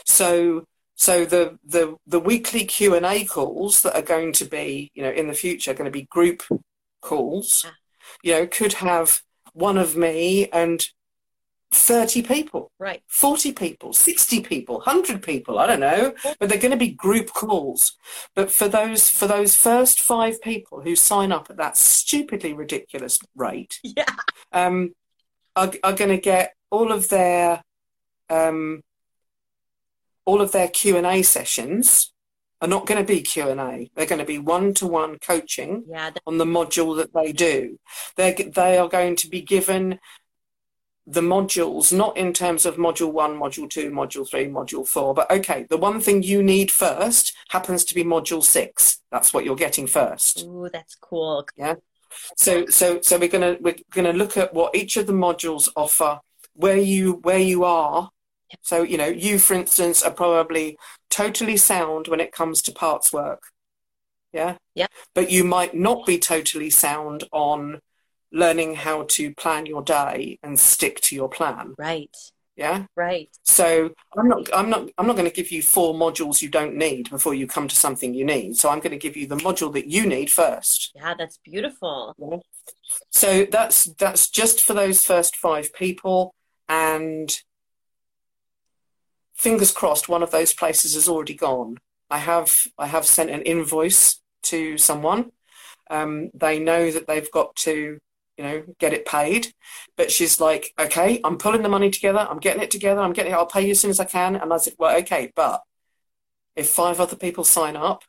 So, 0.05 0.65
so 0.95 1.25
the 1.25 1.43
the 1.75 1.83
the 2.13 2.19
weekly 2.19 2.63
Q 2.65 2.95
and 2.95 3.05
A 3.05 3.25
calls 3.25 3.81
that 3.81 3.95
are 3.95 4.07
going 4.15 4.31
to 4.33 4.45
be, 4.45 4.91
you 4.95 5.03
know, 5.03 5.11
in 5.11 5.27
the 5.27 5.39
future, 5.43 5.71
are 5.71 5.79
going 5.79 5.91
to 5.91 5.99
be 5.99 6.07
group 6.17 6.43
calls. 7.01 7.65
You 8.23 8.33
know, 8.33 8.47
could 8.47 8.73
have 8.73 9.21
one 9.53 9.77
of 9.77 9.95
me 9.95 10.49
and 10.49 10.87
thirty 11.71 12.21
people. 12.21 12.71
right 12.79 13.01
40 13.07 13.51
people, 13.53 13.93
60 13.93 14.41
people, 14.41 14.75
100 14.75 15.23
people, 15.23 15.57
I 15.57 15.65
don't 15.65 15.79
know, 15.79 16.13
but 16.39 16.47
they're 16.49 16.59
going 16.59 16.71
to 16.71 16.77
be 16.77 16.91
group 16.91 17.29
calls. 17.33 17.97
But 18.35 18.51
for 18.51 18.67
those 18.67 19.09
for 19.09 19.27
those 19.27 19.57
first 19.57 19.99
5 19.99 20.41
people 20.41 20.81
who 20.81 20.95
sign 20.95 21.31
up 21.31 21.49
at 21.49 21.57
that 21.57 21.77
stupidly 21.77 22.53
ridiculous 22.53 23.19
rate, 23.35 23.79
yeah 23.83 24.05
um 24.51 24.93
are, 25.55 25.71
are 25.83 25.93
going 25.93 26.11
to 26.11 26.17
get 26.17 26.53
all 26.69 26.91
of 26.91 27.09
their 27.09 27.63
um 28.29 28.81
all 30.25 30.41
of 30.41 30.51
their 30.51 30.67
Q&A 30.69 31.21
sessions 31.21 32.12
are 32.63 32.67
not 32.67 32.87
going 32.87 32.99
to 32.99 33.13
be 33.13 33.21
Q&A. 33.21 33.91
They're 33.93 34.05
going 34.05 34.19
to 34.19 34.25
be 34.25 34.39
one-to-one 34.39 35.19
coaching 35.19 35.83
yeah 35.87 36.11
on 36.25 36.37
the 36.37 36.45
module 36.45 36.95
that 36.97 37.13
they 37.13 37.31
do. 37.33 37.77
They 38.15 38.33
they 38.33 38.77
are 38.77 38.87
going 38.87 39.17
to 39.17 39.29
be 39.29 39.41
given 39.41 39.99
the 41.05 41.21
modules 41.21 41.91
not 41.91 42.15
in 42.15 42.31
terms 42.31 42.65
of 42.65 42.77
module 42.77 43.11
one, 43.11 43.37
module 43.37 43.69
two, 43.69 43.91
module 43.91 44.27
three, 44.27 44.47
module 44.47 44.87
four, 44.87 45.13
but 45.13 45.29
okay, 45.29 45.65
the 45.69 45.77
one 45.77 45.99
thing 45.99 46.23
you 46.23 46.41
need 46.41 46.71
first 46.71 47.35
happens 47.49 47.83
to 47.83 47.93
be 47.93 48.05
module 48.05 48.41
six. 48.41 49.01
That's 49.11 49.33
what 49.33 49.43
you're 49.43 49.57
getting 49.57 49.85
first. 49.85 50.45
ooh 50.45 50.69
that's 50.71 50.95
cool 50.95 51.45
Yeah. 51.57 51.75
So 52.37 52.67
so 52.67 53.01
so 53.01 53.17
we're 53.17 53.27
gonna 53.27 53.57
we're 53.59 53.75
gonna 53.91 54.13
look 54.13 54.37
at 54.37 54.53
what 54.53 54.75
each 54.75 54.97
of 54.97 55.07
the 55.07 55.13
modules 55.13 55.67
offer, 55.75 56.21
where 56.53 56.77
you 56.77 57.13
where 57.23 57.39
you 57.39 57.65
are. 57.65 58.09
So 58.61 58.83
you 58.83 58.97
know, 58.97 59.07
you 59.07 59.39
for 59.39 59.53
instance 59.53 60.03
are 60.03 60.11
probably 60.11 60.77
totally 61.09 61.57
sound 61.57 62.07
when 62.07 62.19
it 62.19 62.31
comes 62.31 62.61
to 62.63 62.71
parts 62.71 63.11
work. 63.13 63.41
Yeah? 64.31 64.55
Yeah. 64.73 64.87
But 65.13 65.31
you 65.31 65.43
might 65.43 65.75
not 65.75 66.05
be 66.05 66.17
totally 66.17 66.69
sound 66.69 67.23
on 67.31 67.79
learning 68.31 68.75
how 68.75 69.03
to 69.07 69.33
plan 69.35 69.65
your 69.67 69.83
day 69.83 70.39
and 70.41 70.59
stick 70.59 70.99
to 71.01 71.15
your 71.15 71.29
plan. 71.29 71.75
right 71.77 72.15
Yeah? 72.55 72.85
right 72.95 73.29
So 73.43 73.91
I'm 74.17 74.27
not 74.27 74.49
I'm 74.53 74.69
not 74.69 74.89
I'm 74.97 75.05
not 75.07 75.15
going 75.15 75.29
to 75.29 75.35
give 75.35 75.51
you 75.51 75.61
four 75.61 75.93
modules 75.93 76.41
you 76.41 76.49
don't 76.49 76.75
need 76.75 77.09
before 77.11 77.35
you 77.35 77.45
come 77.45 77.67
to 77.67 77.75
something 77.75 78.13
you 78.13 78.25
need. 78.25 78.57
So 78.57 78.69
I'm 78.69 78.79
going 78.79 78.91
to 78.91 78.97
give 78.97 79.15
you 79.15 79.27
the 79.27 79.37
module 79.37 79.71
that 79.73 79.87
you 79.87 80.07
need 80.07 80.31
first. 80.31 80.91
yeah 80.95 81.13
that's 81.17 81.37
beautiful 81.43 82.15
So 83.11 83.45
that's 83.45 83.85
that's 83.95 84.29
just 84.29 84.61
for 84.61 84.73
those 84.73 85.03
first 85.05 85.35
five 85.35 85.73
people, 85.73 86.33
and 86.67 87.29
fingers 89.43 89.71
crossed, 89.71 90.07
one 90.07 90.23
of 90.23 90.31
those 90.31 90.53
places 90.53 90.95
has 90.95 91.09
already 91.09 91.33
gone. 91.33 91.77
I 92.09 92.19
have 92.19 92.67
I 92.77 92.87
have 92.87 93.05
sent 93.05 93.29
an 93.29 93.41
invoice 93.41 94.21
to 94.43 94.77
someone. 94.77 95.31
Um, 95.89 96.31
they 96.33 96.59
know 96.59 96.91
that 96.91 97.07
they've 97.07 97.31
got 97.31 97.55
to, 97.57 97.99
you 98.37 98.43
know, 98.43 98.63
get 98.79 98.93
it 98.93 99.05
paid. 99.05 99.53
But 99.97 100.11
she's 100.11 100.39
like, 100.39 100.73
okay, 100.79 101.19
I'm 101.23 101.37
pulling 101.37 101.63
the 101.63 101.69
money 101.69 101.89
together. 101.89 102.25
I'm 102.29 102.39
getting 102.39 102.63
it 102.63 102.71
together. 102.71 103.01
I'm 103.01 103.13
getting 103.13 103.33
it. 103.33 103.35
I'll 103.35 103.45
pay 103.45 103.65
you 103.65 103.71
as 103.71 103.79
soon 103.79 103.91
as 103.91 103.99
I 103.99 104.05
can. 104.05 104.35
And 104.35 104.53
I 104.53 104.57
said, 104.57 104.75
well, 104.79 104.95
okay, 104.99 105.31
but 105.35 105.61
if 106.55 106.69
five 106.69 106.99
other 106.99 107.15
people 107.15 107.43
sign 107.43 107.75
up, 107.75 108.03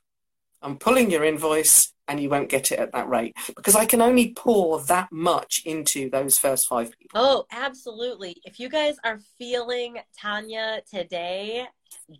I'm 0.63 0.79
pulling 0.79 1.11
your 1.11 1.25
invoice 1.25 1.94
and 2.09 2.21
you 2.21 2.29
won't 2.29 2.49
get 2.49 2.71
it 2.73 2.79
at 2.79 2.93
that 2.93 3.09
rate 3.09 3.37
because 3.55 3.75
I 3.75 3.87
can 3.87 4.01
only 4.01 4.33
pour 4.33 4.81
that 4.83 5.11
much 5.13 5.63
into 5.65 6.11
those 6.11 6.39
first 6.39 6.67
five 6.67 6.91
people. 6.99 7.21
Oh, 7.21 7.47
absolutely. 7.51 8.41
If 8.45 8.59
you 8.61 8.69
guys 8.69 8.97
are 9.05 9.21
feeling 9.39 9.99
Tanya 10.19 10.83
today, 10.91 11.67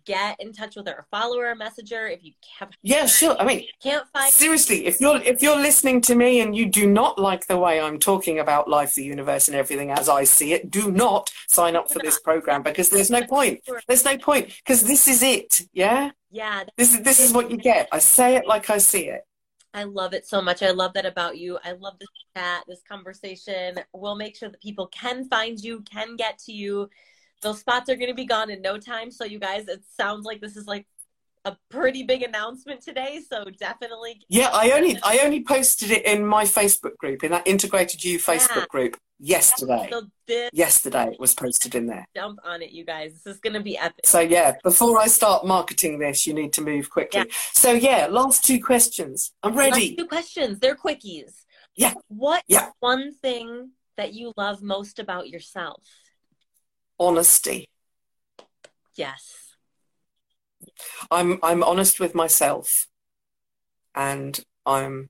get 0.05 0.39
in 0.39 0.53
touch 0.53 0.75
with 0.75 0.87
her. 0.87 1.05
Follow 1.11 1.39
her, 1.39 1.55
message 1.55 1.91
her. 1.91 2.07
If 2.07 2.23
you 2.23 2.31
have, 2.59 2.69
Yeah, 2.81 3.05
sure. 3.05 3.35
I 3.39 3.45
mean, 3.45 3.65
can't 3.81 4.07
find, 4.13 4.31
seriously, 4.31 4.85
if 4.85 4.99
you're 4.99 5.21
if 5.21 5.41
you're 5.41 5.57
listening 5.57 6.01
to 6.01 6.15
me 6.15 6.41
and 6.41 6.55
you 6.55 6.65
do 6.65 6.87
not 6.87 7.19
like 7.19 7.47
the 7.47 7.57
way 7.57 7.79
I'm 7.79 7.99
talking 7.99 8.39
about 8.39 8.69
life, 8.69 8.95
the 8.95 9.03
universe, 9.03 9.47
and 9.47 9.55
everything 9.55 9.91
as 9.91 10.09
I 10.09 10.23
see 10.23 10.53
it, 10.53 10.71
do 10.71 10.91
not 10.91 11.29
sign 11.47 11.75
up 11.75 11.91
for 11.91 11.99
this 11.99 12.19
program 12.19 12.63
because 12.63 12.89
there's 12.89 13.11
no 13.11 13.23
point. 13.25 13.61
There's 13.87 14.05
no 14.05 14.17
point 14.17 14.47
because 14.65 14.83
this 14.83 15.07
is 15.07 15.21
it. 15.21 15.61
Yeah, 15.73 16.11
yeah, 16.31 16.63
this 16.77 16.93
is 16.93 17.01
this 17.01 17.19
is 17.19 17.33
what 17.33 17.51
you 17.51 17.57
get. 17.57 17.87
I 17.91 17.99
say 17.99 18.35
it 18.35 18.47
like 18.47 18.69
I 18.69 18.77
see 18.77 19.07
it. 19.07 19.21
I 19.75 19.83
love 19.83 20.13
it 20.13 20.25
so 20.25 20.41
much. 20.41 20.63
I 20.63 20.71
love 20.71 20.93
that 20.93 21.05
about 21.05 21.37
you. 21.37 21.59
I 21.65 21.73
love 21.73 21.99
this 21.99 22.07
chat, 22.35 22.63
this 22.65 22.81
conversation. 22.87 23.75
We'll 23.93 24.15
make 24.15 24.37
sure 24.37 24.47
that 24.47 24.61
people 24.61 24.87
can 24.87 25.27
find 25.27 25.59
you, 25.59 25.81
can 25.81 26.15
get 26.15 26.39
to 26.45 26.53
you. 26.53 26.89
Those 27.41 27.59
spots 27.59 27.89
are 27.89 27.97
going 27.97 28.09
to 28.09 28.15
be 28.15 28.25
gone 28.25 28.49
in 28.49 28.61
no 28.61 28.77
time. 28.77 29.11
So, 29.11 29.25
you 29.25 29.37
guys, 29.37 29.67
it 29.67 29.83
sounds 29.99 30.25
like 30.25 30.39
this 30.39 30.55
is 30.55 30.65
like 30.65 30.87
a 31.43 31.57
pretty 31.69 32.03
big 32.03 32.23
announcement 32.23 32.81
today. 32.81 33.19
So, 33.29 33.43
definitely. 33.59 34.21
Yeah, 34.29 34.49
I 34.53 34.71
only 34.71 34.97
I 35.03 35.19
only 35.25 35.43
posted 35.43 35.91
it 35.91 36.05
in 36.05 36.25
my 36.25 36.45
Facebook 36.45 36.95
group 36.95 37.25
in 37.25 37.31
that 37.31 37.45
integrated 37.45 38.01
you 38.01 38.17
Facebook 38.17 38.55
Yeah. 38.55 38.65
group 38.69 38.97
yesterday. 39.19 39.89
Yesterday 40.53 41.11
it 41.13 41.19
was 41.19 41.33
posted 41.33 41.75
in 41.75 41.87
there. 41.87 42.05
jump 42.15 42.39
on 42.43 42.61
it, 42.61 42.71
you 42.71 42.83
guys. 42.85 43.13
This 43.23 43.35
is 43.35 43.39
going 43.39 43.53
to 43.53 43.61
be 43.61 43.77
epic. 43.77 44.05
So 44.05 44.19
yeah, 44.19 44.55
before 44.63 44.99
I 44.99 45.07
start 45.07 45.45
marketing 45.45 45.99
this, 45.99 46.25
you 46.27 46.33
need 46.33 46.53
to 46.53 46.61
move 46.61 46.89
quickly. 46.89 47.19
Yeah. 47.21 47.33
So 47.53 47.71
yeah, 47.71 48.07
last 48.09 48.43
two 48.45 48.61
questions. 48.61 49.31
I'm 49.43 49.55
Last 49.55 49.71
ready. 49.71 49.95
two 49.95 50.07
questions. 50.07 50.59
They're 50.59 50.75
quickies. 50.75 51.31
Yeah. 51.75 51.93
What 52.07 52.43
Yeah. 52.47 52.69
one 52.79 53.13
thing 53.21 53.71
that 53.97 54.13
you 54.13 54.33
love 54.35 54.61
most 54.61 54.99
about 54.99 55.29
yourself? 55.29 55.81
Honesty. 56.99 57.69
Yes. 58.95 59.55
I'm 61.11 61.39
I'm 61.43 61.63
honest 61.63 61.99
with 61.99 62.15
myself, 62.15 62.87
and 63.93 64.39
I'm 64.65 65.09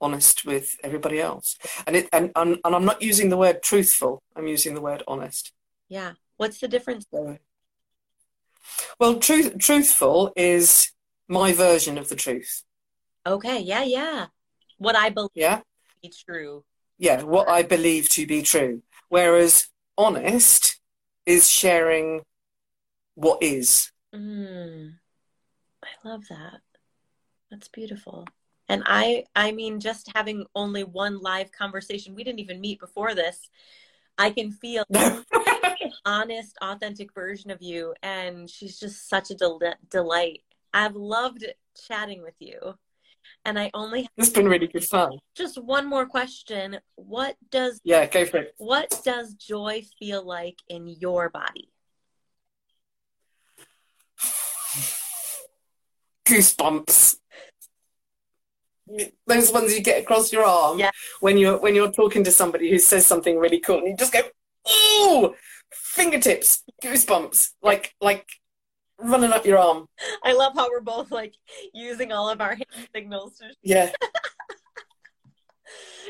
honest 0.00 0.44
with 0.44 0.76
everybody 0.82 1.20
else. 1.20 1.56
And 1.86 1.96
it 1.96 2.08
and 2.12 2.30
and, 2.36 2.58
and 2.64 2.74
I'm 2.74 2.84
not 2.84 3.02
using 3.02 3.28
the 3.30 3.36
word 3.36 3.62
truthful. 3.62 4.22
I'm 4.36 4.46
using 4.46 4.74
the 4.74 4.80
word 4.80 5.02
honest. 5.08 5.52
Yeah. 5.88 6.12
What's 6.36 6.58
the 6.60 6.68
difference? 6.68 7.06
though? 7.12 7.38
well, 8.98 9.18
truth 9.18 9.58
truthful 9.58 10.32
is 10.36 10.92
my 11.28 11.52
version 11.52 11.98
of 11.98 12.08
the 12.08 12.16
truth. 12.16 12.62
Okay. 13.26 13.60
Yeah. 13.60 13.82
Yeah. 13.84 14.26
What 14.78 14.96
I 14.96 15.10
believe 15.10 15.30
Yeah. 15.34 15.56
to 15.58 15.62
be 16.02 16.12
true. 16.26 16.64
yeah, 16.98 17.22
what 17.22 17.48
I 17.48 17.62
believe 17.62 18.08
to 18.10 18.26
be 18.26 18.42
true. 18.42 18.82
Whereas 19.08 19.68
honest 19.96 20.78
is 21.24 21.48
sharing 21.50 22.22
what 23.14 23.42
is. 23.42 23.90
Mm, 24.14 24.94
I 25.82 26.08
love 26.08 26.24
that. 26.28 26.60
That's 27.50 27.68
beautiful. 27.68 28.26
And 28.68 28.82
I, 28.86 29.24
I 29.36 29.52
mean, 29.52 29.78
just 29.80 30.10
having 30.14 30.44
only 30.54 30.82
one 30.84 31.20
live 31.20 31.52
conversation, 31.52 32.14
we 32.14 32.24
didn't 32.24 32.40
even 32.40 32.60
meet 32.60 32.80
before 32.80 33.14
this. 33.14 33.48
I 34.18 34.30
can 34.30 34.50
feel 34.50 34.84
honest, 36.04 36.56
authentic 36.62 37.14
version 37.14 37.50
of 37.50 37.62
you, 37.62 37.94
and 38.02 38.48
she's 38.50 38.78
just 38.80 39.08
such 39.08 39.30
a 39.30 39.34
del- 39.34 39.60
delight. 39.90 40.42
I've 40.74 40.96
loved 40.96 41.44
chatting 41.86 42.22
with 42.22 42.34
you, 42.40 42.58
and 43.44 43.58
I 43.58 43.70
only 43.74 44.02
have 44.02 44.10
it's 44.16 44.30
been 44.30 44.48
really 44.48 44.66
good 44.66 44.84
fun. 44.84 45.18
just 45.36 45.62
one 45.62 45.86
more 45.86 46.06
question. 46.06 46.78
What 46.96 47.36
does 47.50 47.80
Yeah, 47.84 48.06
go 48.06 48.24
for 48.24 48.38
it. 48.38 48.54
what 48.58 49.00
does 49.04 49.34
joy 49.34 49.82
feel 49.98 50.24
like 50.26 50.56
in 50.68 50.88
your 50.88 51.28
body? 51.30 51.70
Goosebumps. 56.26 57.16
Those 59.26 59.52
ones 59.52 59.74
you 59.74 59.82
get 59.82 60.02
across 60.02 60.32
your 60.32 60.44
arm 60.44 60.78
Yeah. 60.78 60.90
when 61.20 61.36
you're 61.38 61.58
when 61.58 61.74
you're 61.74 61.90
talking 61.90 62.22
to 62.24 62.30
somebody 62.30 62.70
who 62.70 62.78
says 62.78 63.04
something 63.06 63.36
really 63.38 63.58
cool 63.60 63.78
and 63.78 63.88
you 63.88 63.96
just 63.96 64.12
go, 64.12 64.20
ooh, 65.02 65.34
fingertips, 65.72 66.62
goosebumps, 66.82 67.50
like 67.62 67.94
like 68.00 68.26
running 68.98 69.32
up 69.32 69.44
your 69.44 69.58
arm. 69.58 69.88
I 70.24 70.32
love 70.32 70.52
how 70.54 70.70
we're 70.70 70.80
both 70.80 71.10
like 71.10 71.34
using 71.74 72.12
all 72.12 72.28
of 72.30 72.40
our 72.40 72.50
hand 72.54 72.88
signals 72.94 73.38
to 73.38 73.46
Yeah. 73.62 73.92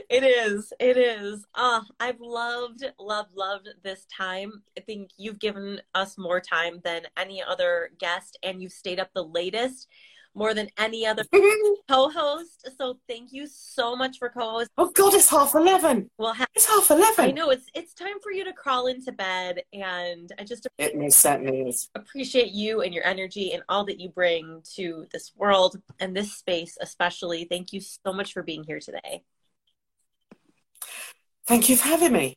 It 0.09 0.23
is. 0.23 0.73
It 0.79 0.97
is. 0.99 1.45
Ah, 1.55 1.85
I've 1.99 2.21
loved, 2.21 2.85
loved, 3.01 3.31
loved 3.35 3.69
this 3.83 4.07
time. 4.15 4.63
I 4.79 4.83
think 4.83 5.11
you've 5.17 5.41
given 5.41 5.81
us 5.95 6.17
more 6.19 6.41
time 6.41 6.81
than 6.85 7.03
any 7.17 7.43
other 7.43 7.91
guest, 7.99 8.39
and 8.43 8.63
you've 8.63 8.73
stayed 8.73 9.01
up 9.01 9.09
the 9.15 9.25
latest. 9.25 9.89
More 10.37 10.55
than 10.55 10.69
any 10.79 11.07
other 11.07 11.25
co-host. 11.89 12.69
So 12.79 12.99
thank 13.09 13.33
you 13.33 13.47
so 13.49 13.97
much 13.97 14.19
for 14.19 14.29
co-host. 14.29 14.71
oh 14.79 14.91
God, 14.91 15.15
it's 15.15 15.31
half 15.31 15.55
eleven. 15.55 16.11
We'll 16.19 16.35
have 16.35 16.47
It's 16.55 16.67
half 16.67 16.91
eleven. 16.91 17.25
I 17.25 17.31
know 17.33 17.51
it's 17.51 17.67
it's 17.75 17.95
time 17.95 18.21
for 18.23 18.31
you 18.31 18.45
to 18.45 18.53
crawl 18.53 18.87
into 18.87 19.11
bed 19.13 19.63
and 19.73 20.31
I 20.39 20.45
just 20.45 20.69
It 20.79 20.97
most 20.97 21.19
certainly 21.19 21.63
is. 21.63 21.89
appreciate 21.95 22.53
you 22.53 22.83
and 22.83 22.93
your 22.95 23.05
energy 23.07 23.53
and 23.53 23.63
all 23.69 23.85
that 23.87 23.99
you 23.99 24.11
bring 24.11 24.63
to 24.75 25.07
this 25.13 25.33
world 25.37 25.81
and 25.99 26.15
this 26.15 26.33
space 26.35 26.77
especially. 26.81 27.45
Thank 27.45 27.73
you 27.73 27.81
so 27.81 28.13
much 28.13 28.33
for 28.33 28.43
being 28.43 28.63
here 28.65 28.81
today. 28.81 29.23
Thank 31.47 31.69
you 31.69 31.77
for 31.77 31.89
having 31.89 32.13
me. 32.13 32.35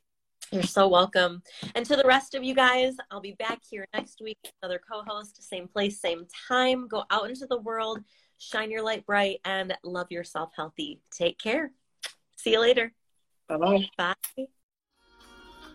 You're 0.52 0.64
so 0.64 0.88
welcome. 0.88 1.44
And 1.76 1.86
to 1.86 1.96
the 1.96 2.06
rest 2.06 2.34
of 2.34 2.44
you 2.44 2.56
guys, 2.56 2.96
I'll 3.12 3.22
be 3.22 3.34
back 3.34 3.60
here 3.70 3.86
next 3.94 4.20
week 4.22 4.38
another 4.62 4.80
co-host, 4.80 5.44
same 5.48 5.68
place, 5.68 6.02
same 6.02 6.26
time. 6.48 6.88
Go 6.88 7.04
out 7.12 7.30
into 7.30 7.46
the 7.46 7.60
world, 7.60 8.00
shine 8.40 8.72
your 8.72 8.82
light 8.82 9.06
bright 9.06 9.42
and 9.46 9.78
love 9.84 10.12
yourself 10.12 10.52
healthy. 10.56 11.02
Take 11.12 11.38
care. 11.38 11.72
See 12.36 12.52
you 12.52 12.62
later. 12.62 12.94
Bye 13.48 13.58
bye. 13.58 13.90
Bye. 13.98 14.48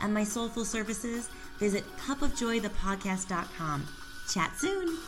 and 0.00 0.12
my 0.12 0.24
soulful 0.24 0.64
services, 0.64 1.28
visit 1.58 1.84
cupofjoythepodcast.com. 1.98 3.86
Chat 4.28 4.52
soon. 4.56 4.98